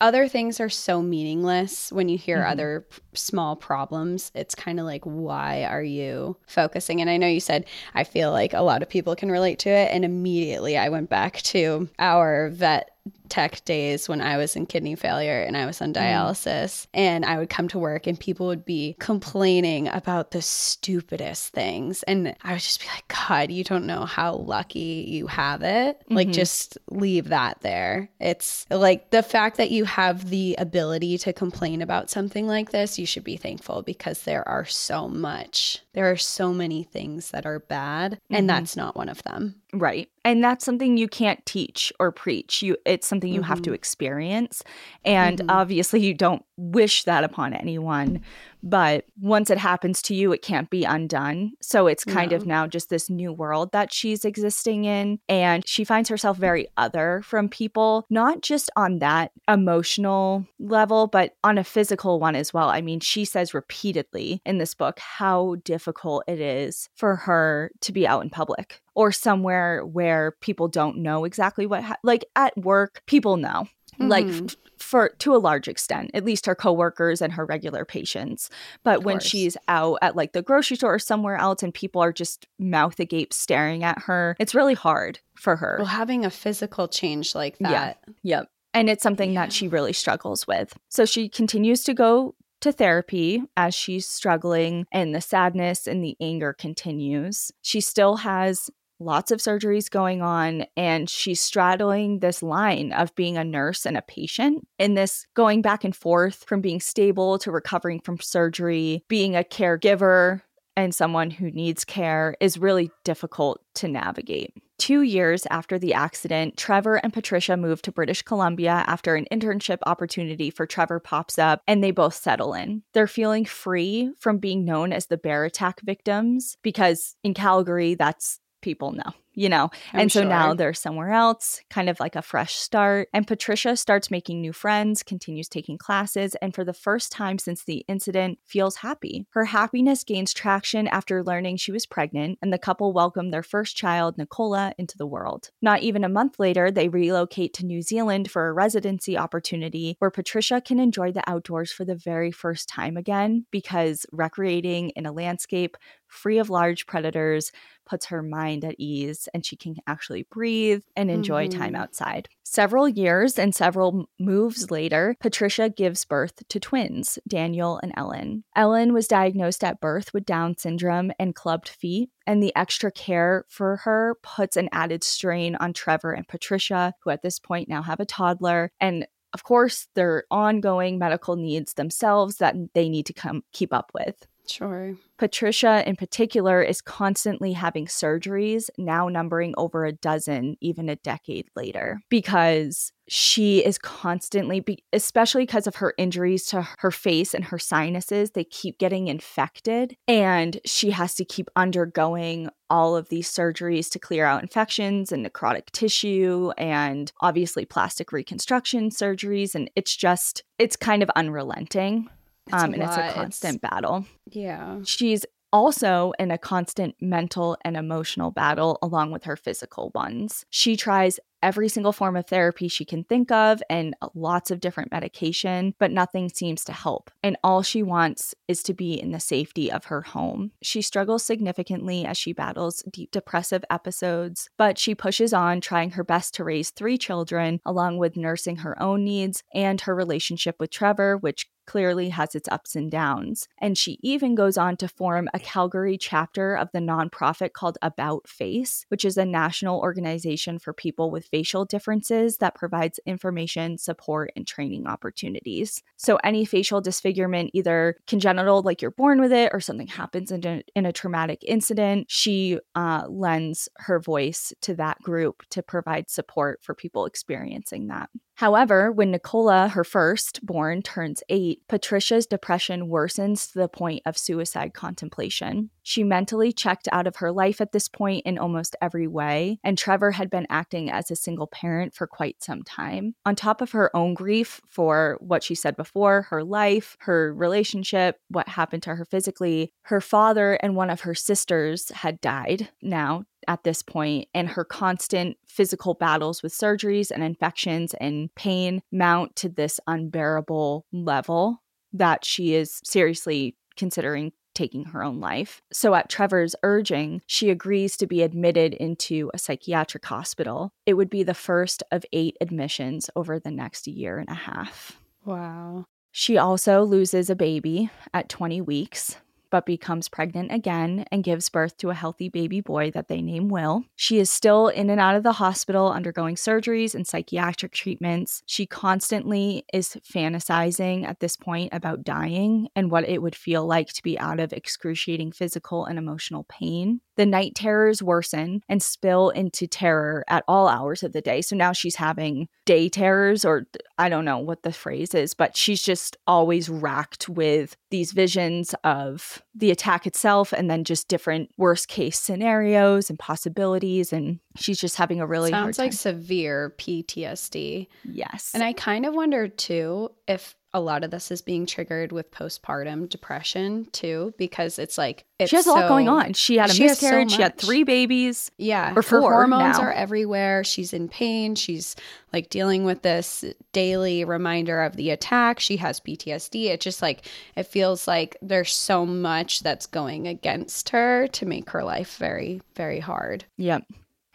other 0.00 0.28
things 0.28 0.60
are 0.60 0.68
so 0.68 1.00
meaningless 1.00 1.92
when 1.92 2.08
you 2.08 2.18
hear 2.18 2.38
mm-hmm. 2.38 2.50
other 2.52 2.86
p- 2.90 3.00
small 3.14 3.56
problems. 3.56 4.30
It's 4.34 4.54
kind 4.54 4.80
of 4.80 4.86
like, 4.86 5.04
why 5.04 5.64
are 5.64 5.82
you 5.82 6.36
focusing? 6.46 7.00
And 7.00 7.08
I 7.08 7.16
know 7.16 7.26
you 7.26 7.40
said, 7.40 7.66
I 7.94 8.04
feel 8.04 8.30
like 8.30 8.52
a 8.52 8.62
lot 8.62 8.82
of 8.82 8.88
people 8.88 9.16
can 9.16 9.30
relate 9.30 9.58
to 9.60 9.70
it. 9.70 9.90
And 9.92 10.04
immediately 10.04 10.76
I 10.76 10.88
went 10.88 11.10
back 11.10 11.36
to 11.42 11.88
our 11.98 12.50
vet 12.50 12.93
tech 13.28 13.64
days 13.64 14.08
when 14.08 14.20
I 14.20 14.36
was 14.36 14.54
in 14.54 14.66
kidney 14.66 14.94
failure 14.94 15.42
and 15.42 15.56
I 15.56 15.66
was 15.66 15.80
on 15.82 15.92
dialysis. 15.92 16.86
Mm. 16.86 16.86
And 16.94 17.24
I 17.24 17.38
would 17.38 17.50
come 17.50 17.68
to 17.68 17.78
work 17.78 18.06
and 18.06 18.18
people 18.18 18.46
would 18.46 18.64
be 18.64 18.96
complaining 19.00 19.88
about 19.88 20.30
the 20.30 20.42
stupidest 20.42 21.52
things. 21.52 22.02
And 22.04 22.36
I 22.42 22.52
would 22.52 22.60
just 22.60 22.80
be 22.80 22.86
like, 22.86 23.08
God, 23.08 23.50
you 23.50 23.64
don't 23.64 23.86
know 23.86 24.04
how 24.04 24.34
lucky 24.34 25.06
you 25.08 25.26
have 25.26 25.62
it. 25.62 26.00
Mm-hmm. 26.00 26.14
Like, 26.14 26.30
just 26.30 26.78
leave 26.90 27.28
that 27.28 27.60
there. 27.60 28.08
It's 28.20 28.66
like 28.70 29.10
the 29.10 29.22
fact 29.22 29.56
that 29.56 29.70
you 29.70 29.84
have 29.84 30.30
the 30.30 30.54
ability 30.58 31.18
to 31.18 31.32
complain 31.32 31.82
about 31.82 32.10
something 32.10 32.46
like 32.46 32.70
this, 32.70 32.98
you 32.98 33.06
should 33.06 33.24
be 33.24 33.36
thankful 33.36 33.82
because 33.82 34.22
there 34.22 34.46
are 34.48 34.64
so 34.64 35.08
much, 35.08 35.80
there 35.92 36.10
are 36.10 36.16
so 36.16 36.52
many 36.52 36.84
things 36.84 37.30
that 37.32 37.46
are 37.46 37.60
bad. 37.60 38.20
And 38.30 38.40
mm-hmm. 38.40 38.46
that's 38.46 38.76
not 38.76 38.96
one 38.96 39.08
of 39.08 39.22
them. 39.24 39.56
Right. 39.74 40.08
And 40.24 40.42
that's 40.42 40.64
something 40.64 40.96
you 40.96 41.08
can't 41.08 41.44
teach 41.46 41.92
or 41.98 42.12
preach. 42.12 42.62
You 42.62 42.76
it's 42.86 43.08
something 43.08 43.32
you 43.32 43.40
mm-hmm. 43.40 43.48
have 43.48 43.62
to 43.62 43.70
mm-hmm. 43.70 43.74
experience. 43.74 44.62
And 45.04 45.38
mm-hmm. 45.38 45.50
obviously 45.50 46.00
you 46.00 46.14
don't 46.14 46.44
wish 46.56 47.04
that 47.04 47.24
upon 47.24 47.54
anyone, 47.54 48.22
but 48.64 49.04
once 49.20 49.50
it 49.50 49.58
happens 49.58 50.00
to 50.02 50.14
you 50.14 50.32
it 50.32 50.42
can't 50.42 50.70
be 50.70 50.84
undone. 50.84 51.52
So 51.60 51.86
it's 51.86 52.04
kind 52.04 52.30
no. 52.30 52.38
of 52.38 52.46
now 52.46 52.66
just 52.66 52.88
this 52.88 53.10
new 53.10 53.32
world 53.32 53.70
that 53.72 53.92
she's 53.92 54.24
existing 54.24 54.86
in 54.86 55.20
and 55.28 55.66
she 55.68 55.84
finds 55.84 56.08
herself 56.08 56.38
very 56.38 56.66
other 56.76 57.20
from 57.24 57.48
people, 57.48 58.06
not 58.08 58.40
just 58.40 58.70
on 58.74 58.98
that 59.00 59.32
emotional 59.46 60.46
level, 60.58 61.06
but 61.06 61.36
on 61.44 61.58
a 61.58 61.64
physical 61.64 62.18
one 62.18 62.34
as 62.34 62.54
well. 62.54 62.70
I 62.70 62.80
mean, 62.80 63.00
she 63.00 63.24
says 63.26 63.54
repeatedly 63.54 64.40
in 64.46 64.58
this 64.58 64.74
book 64.74 64.98
how 64.98 65.56
difficult 65.64 66.24
it 66.26 66.40
is 66.40 66.88
for 66.96 67.16
her 67.16 67.70
to 67.82 67.92
be 67.92 68.06
out 68.06 68.22
in 68.22 68.30
public 68.30 68.80
or 68.94 69.12
somewhere 69.12 69.84
where 69.84 70.32
people 70.40 70.68
don't 70.68 70.96
know 70.98 71.24
exactly 71.24 71.66
what 71.66 71.82
ha- 71.82 71.96
like 72.02 72.24
at 72.34 72.56
work 72.56 73.02
people 73.06 73.36
know 73.36 73.66
mm-hmm. 73.94 74.08
like 74.08 74.26
f- 74.26 74.56
for 74.78 75.10
to 75.18 75.34
a 75.34 75.38
large 75.38 75.68
extent 75.68 76.10
at 76.14 76.24
least 76.24 76.46
her 76.46 76.54
coworkers 76.54 77.22
and 77.22 77.32
her 77.32 77.44
regular 77.44 77.84
patients. 77.84 78.50
But 78.82 79.04
when 79.04 79.20
she's 79.20 79.56
out 79.68 79.98
at 80.02 80.16
like 80.16 80.32
the 80.32 80.42
grocery 80.42 80.76
store 80.76 80.94
or 80.94 80.98
somewhere 80.98 81.36
else 81.36 81.62
and 81.62 81.72
people 81.72 82.02
are 82.02 82.12
just 82.12 82.46
mouth 82.58 82.98
agape 83.00 83.32
staring 83.32 83.84
at 83.84 84.00
her 84.00 84.36
it's 84.38 84.54
really 84.54 84.74
hard 84.74 85.20
for 85.36 85.56
her. 85.56 85.76
Well 85.78 85.86
having 85.86 86.24
a 86.24 86.30
physical 86.30 86.88
change 86.88 87.34
like 87.34 87.58
that. 87.58 87.98
Yeah 88.04 88.12
yep. 88.22 88.48
And 88.72 88.90
it's 88.90 89.02
something 89.02 89.32
yeah. 89.32 89.42
that 89.42 89.52
she 89.52 89.68
really 89.68 89.92
struggles 89.92 90.46
with. 90.46 90.76
So 90.88 91.04
she 91.04 91.28
continues 91.28 91.84
to 91.84 91.94
go 91.94 92.34
to 92.60 92.72
therapy 92.72 93.42
as 93.56 93.74
she's 93.74 94.06
struggling 94.08 94.86
and 94.90 95.14
the 95.14 95.20
sadness 95.20 95.86
and 95.86 96.02
the 96.02 96.16
anger 96.20 96.52
continues. 96.52 97.52
She 97.62 97.80
still 97.80 98.16
has 98.16 98.70
lots 98.98 99.30
of 99.30 99.40
surgeries 99.40 99.90
going 99.90 100.22
on 100.22 100.64
and 100.76 101.10
she's 101.10 101.40
straddling 101.40 102.20
this 102.20 102.42
line 102.42 102.92
of 102.92 103.14
being 103.14 103.36
a 103.36 103.44
nurse 103.44 103.86
and 103.86 103.96
a 103.96 104.02
patient 104.02 104.66
in 104.78 104.94
this 104.94 105.26
going 105.34 105.62
back 105.62 105.84
and 105.84 105.96
forth 105.96 106.44
from 106.44 106.60
being 106.60 106.80
stable 106.80 107.38
to 107.38 107.50
recovering 107.50 108.00
from 108.00 108.18
surgery 108.18 109.04
being 109.08 109.36
a 109.36 109.42
caregiver 109.42 110.40
and 110.76 110.94
someone 110.94 111.30
who 111.30 111.50
needs 111.50 111.84
care 111.84 112.36
is 112.40 112.58
really 112.58 112.90
difficult 113.04 113.60
to 113.74 113.88
navigate. 113.88 114.52
Two 114.76 115.02
years 115.02 115.46
after 115.50 115.78
the 115.78 115.94
accident, 115.94 116.56
Trevor 116.56 116.96
and 116.96 117.12
Patricia 117.12 117.56
move 117.56 117.80
to 117.82 117.92
British 117.92 118.22
Columbia 118.22 118.84
after 118.86 119.14
an 119.14 119.26
internship 119.30 119.78
opportunity 119.86 120.50
for 120.50 120.66
Trevor 120.66 120.98
pops 120.98 121.38
up 121.38 121.62
and 121.68 121.82
they 121.82 121.92
both 121.92 122.14
settle 122.14 122.54
in. 122.54 122.82
They're 122.92 123.06
feeling 123.06 123.44
free 123.44 124.12
from 124.18 124.38
being 124.38 124.64
known 124.64 124.92
as 124.92 125.06
the 125.06 125.16
bear 125.16 125.44
attack 125.44 125.80
victims 125.82 126.56
because 126.62 127.14
in 127.22 127.34
Calgary, 127.34 127.94
that's 127.94 128.40
people 128.64 128.90
know 128.90 129.12
you 129.34 129.48
know? 129.48 129.70
I'm 129.92 130.00
and 130.00 130.12
so 130.12 130.20
sure. 130.20 130.28
now 130.28 130.54
they're 130.54 130.74
somewhere 130.74 131.10
else, 131.10 131.60
kind 131.70 131.88
of 131.88 132.00
like 132.00 132.16
a 132.16 132.22
fresh 132.22 132.54
start. 132.54 133.08
And 133.12 133.26
Patricia 133.26 133.76
starts 133.76 134.10
making 134.10 134.40
new 134.40 134.52
friends, 134.52 135.02
continues 135.02 135.48
taking 135.48 135.76
classes, 135.76 136.34
and 136.36 136.54
for 136.54 136.64
the 136.64 136.72
first 136.72 137.12
time 137.12 137.38
since 137.38 137.64
the 137.64 137.84
incident, 137.88 138.38
feels 138.44 138.76
happy. 138.76 139.26
Her 139.30 139.44
happiness 139.44 140.04
gains 140.04 140.32
traction 140.32 140.88
after 140.88 141.22
learning 141.22 141.56
she 141.56 141.72
was 141.72 141.86
pregnant, 141.86 142.38
and 142.40 142.52
the 142.52 142.58
couple 142.58 142.92
welcome 142.92 143.30
their 143.30 143.42
first 143.42 143.76
child, 143.76 144.16
Nicola, 144.16 144.72
into 144.78 144.96
the 144.96 145.06
world. 145.06 145.50
Not 145.60 145.82
even 145.82 146.04
a 146.04 146.08
month 146.08 146.38
later, 146.38 146.70
they 146.70 146.88
relocate 146.88 147.52
to 147.54 147.66
New 147.66 147.82
Zealand 147.82 148.30
for 148.30 148.48
a 148.48 148.52
residency 148.52 149.18
opportunity 149.18 149.96
where 149.98 150.10
Patricia 150.10 150.60
can 150.60 150.78
enjoy 150.78 151.12
the 151.12 151.28
outdoors 151.28 151.72
for 151.72 151.84
the 151.84 151.96
very 151.96 152.30
first 152.30 152.68
time 152.68 152.96
again 152.96 153.46
because 153.50 154.06
recreating 154.12 154.90
in 154.90 155.06
a 155.06 155.12
landscape 155.12 155.76
free 156.14 156.38
of 156.38 156.48
large 156.48 156.86
predators 156.86 157.50
puts 157.86 158.06
her 158.06 158.22
mind 158.22 158.64
at 158.64 158.76
ease 158.78 159.28
and 159.34 159.44
she 159.44 159.56
can 159.56 159.76
actually 159.86 160.26
breathe 160.30 160.82
and 160.96 161.10
enjoy 161.10 161.48
mm-hmm. 161.48 161.60
time 161.60 161.74
outside. 161.74 162.28
Several 162.44 162.88
years 162.88 163.38
and 163.38 163.54
several 163.54 164.08
moves 164.20 164.70
later, 164.70 165.16
Patricia 165.20 165.68
gives 165.68 166.04
birth 166.04 166.46
to 166.48 166.60
twins, 166.60 167.18
Daniel 167.26 167.80
and 167.82 167.92
Ellen. 167.96 168.44
Ellen 168.54 168.92
was 168.92 169.08
diagnosed 169.08 169.64
at 169.64 169.80
birth 169.80 170.14
with 170.14 170.24
Down 170.24 170.56
syndrome 170.56 171.10
and 171.18 171.34
clubbed 171.34 171.68
feet, 171.68 172.10
and 172.26 172.42
the 172.42 172.54
extra 172.54 172.92
care 172.92 173.44
for 173.48 173.76
her 173.78 174.16
puts 174.22 174.56
an 174.56 174.68
added 174.72 175.02
strain 175.02 175.56
on 175.56 175.72
Trevor 175.72 176.12
and 176.12 176.28
Patricia, 176.28 176.94
who 177.02 177.10
at 177.10 177.22
this 177.22 177.38
point 177.38 177.68
now 177.68 177.82
have 177.82 177.98
a 177.98 178.06
toddler. 178.06 178.70
And 178.80 179.06
of 179.32 179.42
course, 179.42 179.88
their 179.96 180.24
ongoing 180.30 180.96
medical 180.96 181.34
needs 181.34 181.74
themselves 181.74 182.36
that 182.36 182.54
they 182.72 182.88
need 182.88 183.06
to 183.06 183.12
come 183.12 183.42
keep 183.52 183.74
up 183.74 183.90
with. 183.92 184.28
Sure. 184.46 184.94
Patricia, 185.16 185.82
in 185.88 185.96
particular, 185.96 186.62
is 186.62 186.80
constantly 186.80 187.52
having 187.52 187.86
surgeries, 187.86 188.68
now 188.76 189.08
numbering 189.08 189.54
over 189.56 189.84
a 189.84 189.92
dozen, 189.92 190.56
even 190.60 190.88
a 190.88 190.96
decade 190.96 191.48
later, 191.56 192.00
because 192.10 192.92
she 193.08 193.64
is 193.64 193.78
constantly, 193.78 194.64
especially 194.92 195.42
because 195.42 195.66
of 195.66 195.76
her 195.76 195.94
injuries 195.98 196.46
to 196.46 196.66
her 196.78 196.90
face 196.90 197.32
and 197.32 197.44
her 197.44 197.58
sinuses, 197.58 198.32
they 198.32 198.44
keep 198.44 198.78
getting 198.78 199.08
infected. 199.08 199.96
And 200.08 200.60
she 200.64 200.90
has 200.90 201.14
to 201.14 201.24
keep 201.24 201.48
undergoing 201.56 202.48
all 202.68 202.96
of 202.96 203.08
these 203.08 203.30
surgeries 203.30 203.90
to 203.90 203.98
clear 203.98 204.26
out 204.26 204.42
infections 204.42 205.12
and 205.12 205.24
necrotic 205.24 205.70
tissue, 205.72 206.50
and 206.58 207.12
obviously 207.20 207.64
plastic 207.64 208.12
reconstruction 208.12 208.90
surgeries. 208.90 209.54
And 209.54 209.70
it's 209.76 209.94
just, 209.94 210.42
it's 210.58 210.76
kind 210.76 211.02
of 211.02 211.10
unrelenting. 211.16 212.08
It's 212.46 212.54
um, 212.54 212.74
and 212.74 212.82
it's 212.82 212.96
a 212.96 213.12
constant 213.12 213.54
it's, 213.56 213.70
battle. 213.70 214.06
Yeah. 214.26 214.80
She's 214.84 215.24
also 215.52 216.12
in 216.18 216.32
a 216.32 216.38
constant 216.38 216.96
mental 217.00 217.56
and 217.64 217.76
emotional 217.76 218.32
battle 218.32 218.76
along 218.82 219.12
with 219.12 219.22
her 219.22 219.36
physical 219.36 219.92
ones. 219.94 220.44
She 220.50 220.76
tries 220.76 221.20
every 221.44 221.68
single 221.68 221.92
form 221.92 222.16
of 222.16 222.26
therapy 222.26 222.66
she 222.68 222.86
can 222.86 223.04
think 223.04 223.30
of 223.30 223.62
and 223.68 223.94
lots 224.14 224.50
of 224.50 224.60
different 224.60 224.90
medication, 224.90 225.74
but 225.78 225.92
nothing 225.92 226.28
seems 226.28 226.64
to 226.64 226.72
help. 226.72 227.10
And 227.22 227.36
all 227.44 227.62
she 227.62 227.82
wants 227.82 228.34
is 228.48 228.62
to 228.62 228.72
be 228.72 228.94
in 228.94 229.12
the 229.12 229.20
safety 229.20 229.70
of 229.70 229.84
her 229.84 230.00
home. 230.00 230.52
She 230.62 230.80
struggles 230.80 231.22
significantly 231.22 232.06
as 232.06 232.16
she 232.16 232.32
battles 232.32 232.82
deep 232.90 233.10
depressive 233.10 233.62
episodes, 233.70 234.48
but 234.56 234.78
she 234.78 234.94
pushes 234.94 235.34
on, 235.34 235.60
trying 235.60 235.90
her 235.90 236.02
best 236.02 236.34
to 236.34 236.44
raise 236.44 236.70
three 236.70 236.96
children, 236.96 237.60
along 237.66 237.98
with 237.98 238.16
nursing 238.16 238.56
her 238.56 238.82
own 238.82 239.04
needs 239.04 239.42
and 239.54 239.82
her 239.82 239.94
relationship 239.94 240.56
with 240.58 240.70
Trevor, 240.70 241.18
which 241.18 241.46
clearly 241.66 242.10
has 242.10 242.34
its 242.34 242.48
ups 242.48 242.76
and 242.76 242.90
downs. 242.90 243.48
And 243.58 243.76
she 243.76 243.98
even 244.02 244.34
goes 244.34 244.56
on 244.56 244.76
to 244.78 244.88
form 244.88 245.28
a 245.34 245.38
Calgary 245.38 245.98
chapter 245.98 246.54
of 246.54 246.68
the 246.72 246.78
nonprofit 246.78 247.52
called 247.52 247.78
About 247.82 248.28
Face, 248.28 248.84
which 248.88 249.04
is 249.04 249.16
a 249.16 249.24
national 249.24 249.80
organization 249.80 250.58
for 250.58 250.72
people 250.72 251.10
with 251.10 251.26
facial 251.26 251.64
differences 251.64 252.38
that 252.38 252.54
provides 252.54 253.00
information, 253.06 253.78
support, 253.78 254.30
and 254.36 254.46
training 254.46 254.86
opportunities. 254.86 255.82
So, 255.96 256.16
any 256.24 256.44
facial 256.44 256.80
disfigurement, 256.80 257.50
either 257.54 257.96
congenital, 258.06 258.62
like 258.62 258.82
you're 258.82 258.90
born 258.90 259.20
with 259.20 259.32
it, 259.32 259.50
or 259.52 259.60
something 259.60 259.86
happens 259.86 260.30
in 260.30 260.44
a, 260.46 260.62
in 260.74 260.86
a 260.86 260.92
traumatic 260.92 261.44
incident, 261.46 262.06
she 262.10 262.58
uh, 262.74 263.04
lends 263.08 263.68
her 263.76 264.00
voice 264.00 264.52
to 264.62 264.74
that 264.74 265.00
group 265.02 265.42
to 265.50 265.62
provide 265.62 266.10
support 266.10 266.60
for 266.62 266.74
people 266.74 267.06
experiencing 267.06 267.88
that. 267.88 268.10
However, 268.36 268.90
when 268.90 269.12
Nicola, 269.12 269.68
her 269.68 269.84
firstborn, 269.84 270.82
turns 270.82 271.22
eight, 271.28 271.62
Patricia's 271.68 272.26
depression 272.26 272.88
worsens 272.88 273.52
to 273.52 273.58
the 273.58 273.68
point 273.68 274.02
of 274.04 274.18
suicide 274.18 274.74
contemplation. 274.74 275.70
She 275.82 276.02
mentally 276.02 276.52
checked 276.52 276.88
out 276.90 277.06
of 277.06 277.16
her 277.16 277.30
life 277.30 277.60
at 277.60 277.72
this 277.72 277.88
point 277.88 278.26
in 278.26 278.38
almost 278.38 278.74
every 278.82 279.06
way, 279.06 279.58
and 279.62 279.78
Trevor 279.78 280.12
had 280.12 280.30
been 280.30 280.46
acting 280.50 280.90
as 280.90 281.10
a 281.10 281.16
single 281.16 281.46
parent 281.46 281.94
for 281.94 282.06
quite 282.06 282.42
some 282.42 282.62
time. 282.62 283.14
On 283.24 283.36
top 283.36 283.60
of 283.60 283.72
her 283.72 283.94
own 283.94 284.14
grief 284.14 284.60
for 284.68 285.16
what 285.20 285.42
she 285.42 285.54
said 285.54 285.76
before, 285.76 286.22
her 286.22 286.42
life, 286.42 286.96
her 287.00 287.32
relationship, 287.34 288.18
what 288.28 288.48
happened 288.48 288.82
to 288.84 288.96
her 288.96 289.04
physically, 289.04 289.72
her 289.82 290.00
father 290.00 290.54
and 290.54 290.74
one 290.74 290.90
of 290.90 291.02
her 291.02 291.14
sisters 291.14 291.90
had 291.90 292.20
died 292.20 292.70
now 292.82 293.24
at 293.48 293.64
this 293.64 293.82
point, 293.82 294.28
and 294.34 294.48
her 294.48 294.64
constant 294.64 295.36
physical 295.46 295.94
battles 295.94 296.42
with 296.42 296.52
surgeries 296.52 297.10
and 297.10 297.22
infections 297.22 297.94
and 297.94 298.34
pain 298.34 298.82
mount 298.90 299.36
to 299.36 299.48
this 299.48 299.80
unbearable 299.86 300.86
level 300.92 301.62
that 301.92 302.24
she 302.24 302.54
is 302.54 302.80
seriously 302.84 303.56
considering 303.76 304.32
taking 304.54 304.84
her 304.86 305.02
own 305.02 305.20
life. 305.20 305.60
So, 305.72 305.94
at 305.94 306.08
Trevor's 306.08 306.54
urging, 306.62 307.22
she 307.26 307.50
agrees 307.50 307.96
to 307.96 308.06
be 308.06 308.22
admitted 308.22 308.74
into 308.74 309.30
a 309.34 309.38
psychiatric 309.38 310.04
hospital. 310.04 310.72
It 310.86 310.94
would 310.94 311.10
be 311.10 311.22
the 311.22 311.34
first 311.34 311.82
of 311.90 312.04
eight 312.12 312.36
admissions 312.40 313.10
over 313.16 313.38
the 313.38 313.50
next 313.50 313.86
year 313.86 314.18
and 314.18 314.28
a 314.28 314.34
half. 314.34 314.98
Wow. 315.24 315.86
She 316.12 316.38
also 316.38 316.84
loses 316.84 317.28
a 317.28 317.34
baby 317.34 317.90
at 318.12 318.28
20 318.28 318.60
weeks 318.60 319.16
but 319.54 319.66
becomes 319.66 320.08
pregnant 320.08 320.50
again 320.50 321.04
and 321.12 321.22
gives 321.22 321.48
birth 321.48 321.76
to 321.76 321.90
a 321.90 321.94
healthy 321.94 322.28
baby 322.28 322.60
boy 322.60 322.90
that 322.90 323.06
they 323.06 323.22
name 323.22 323.48
Will. 323.48 323.84
She 323.94 324.18
is 324.18 324.28
still 324.28 324.66
in 324.66 324.90
and 324.90 324.98
out 324.98 325.14
of 325.14 325.22
the 325.22 325.34
hospital 325.34 325.92
undergoing 325.92 326.34
surgeries 326.34 326.92
and 326.92 327.06
psychiatric 327.06 327.70
treatments. 327.70 328.42
She 328.46 328.66
constantly 328.66 329.64
is 329.72 329.96
fantasizing 330.12 331.06
at 331.06 331.20
this 331.20 331.36
point 331.36 331.72
about 331.72 332.02
dying 332.02 332.66
and 332.74 332.90
what 332.90 333.08
it 333.08 333.22
would 333.22 333.36
feel 333.36 333.64
like 333.64 333.92
to 333.92 334.02
be 334.02 334.18
out 334.18 334.40
of 334.40 334.52
excruciating 334.52 335.30
physical 335.30 335.84
and 335.84 336.00
emotional 336.00 336.42
pain. 336.48 337.00
The 337.16 337.26
night 337.26 337.54
terrors 337.54 338.02
worsen 338.02 338.62
and 338.68 338.82
spill 338.82 339.30
into 339.30 339.66
terror 339.66 340.24
at 340.28 340.44
all 340.48 340.68
hours 340.68 341.02
of 341.02 341.12
the 341.12 341.20
day. 341.20 341.42
So 341.42 341.56
now 341.56 341.72
she's 341.72 341.96
having 341.96 342.48
day 342.64 342.88
terrors, 342.88 343.44
or 343.44 343.66
I 343.98 344.08
don't 344.08 344.24
know 344.24 344.38
what 344.38 344.62
the 344.62 344.72
phrase 344.72 345.14
is, 345.14 345.34
but 345.34 345.56
she's 345.56 345.82
just 345.82 346.16
always 346.26 346.68
racked 346.68 347.28
with 347.28 347.76
these 347.90 348.12
visions 348.12 348.74
of 348.82 349.42
the 349.54 349.70
attack 349.70 350.06
itself 350.06 350.52
and 350.52 350.68
then 350.68 350.84
just 350.84 351.08
different 351.08 351.50
worst 351.56 351.88
case 351.88 352.18
scenarios 352.18 353.08
and 353.10 353.18
possibilities 353.18 354.12
and 354.12 354.40
she's 354.56 354.80
just 354.80 354.96
having 354.96 355.20
a 355.20 355.26
really 355.26 355.50
sounds 355.50 355.78
like 355.78 355.92
severe 355.92 356.74
PTSD. 356.78 357.86
yes 358.04 358.50
And 358.54 358.62
I 358.62 358.72
kind 358.72 359.06
of 359.06 359.14
wonder 359.14 359.46
too 359.46 360.10
if 360.26 360.56
a 360.74 360.80
lot 360.80 361.04
of 361.04 361.10
this 361.12 361.30
is 361.30 361.40
being 361.40 361.64
triggered 361.64 362.12
with 362.12 362.30
postpartum 362.32 363.08
depression 363.08 363.86
too, 363.92 364.34
because 364.36 364.78
it's 364.78 364.98
like 364.98 365.24
it's 365.38 365.48
she 365.50 365.56
has 365.56 365.66
a 365.66 365.70
lot 365.70 365.88
going 365.88 366.08
on 366.08 366.32
she 366.34 366.56
had 366.56 366.68
a 366.70 366.74
she 366.74 366.82
has 366.82 366.98
so 366.98 367.06
miscarriage 367.06 367.32
she 367.32 367.42
had 367.42 367.56
three 367.56 367.84
babies 367.84 368.50
Yeah, 368.58 368.92
Or 368.94 369.02
for 369.02 369.16
her 369.16 369.22
her 369.28 369.34
hormones 369.34 369.78
now. 369.78 369.84
are 369.84 369.92
everywhere. 369.92 370.64
She's 370.64 370.92
in 370.92 371.08
pain. 371.08 371.54
She's 371.54 371.96
like 372.32 372.50
dealing 372.50 372.84
with 372.84 373.02
this 373.02 373.44
daily 373.72 374.24
reminder 374.24 374.82
of 374.82 374.96
the 374.96 375.10
attack. 375.10 375.60
She 375.60 375.76
has 375.78 376.00
PTSD. 376.00 376.66
It 376.66 376.80
just 376.80 377.00
like 377.00 377.26
it 377.56 377.68
feels 377.68 378.06
like 378.08 378.36
there's 378.42 378.72
so 378.72 379.06
much 379.06 379.60
that's 379.60 379.86
going 379.86 380.26
against 380.26 380.88
her 380.90 381.28
to 381.28 381.46
make 381.46 381.70
her 381.70 381.84
life 381.84 382.16
very, 382.16 382.60
very 382.74 382.98
hard. 383.00 383.44
Yep. 383.56 383.84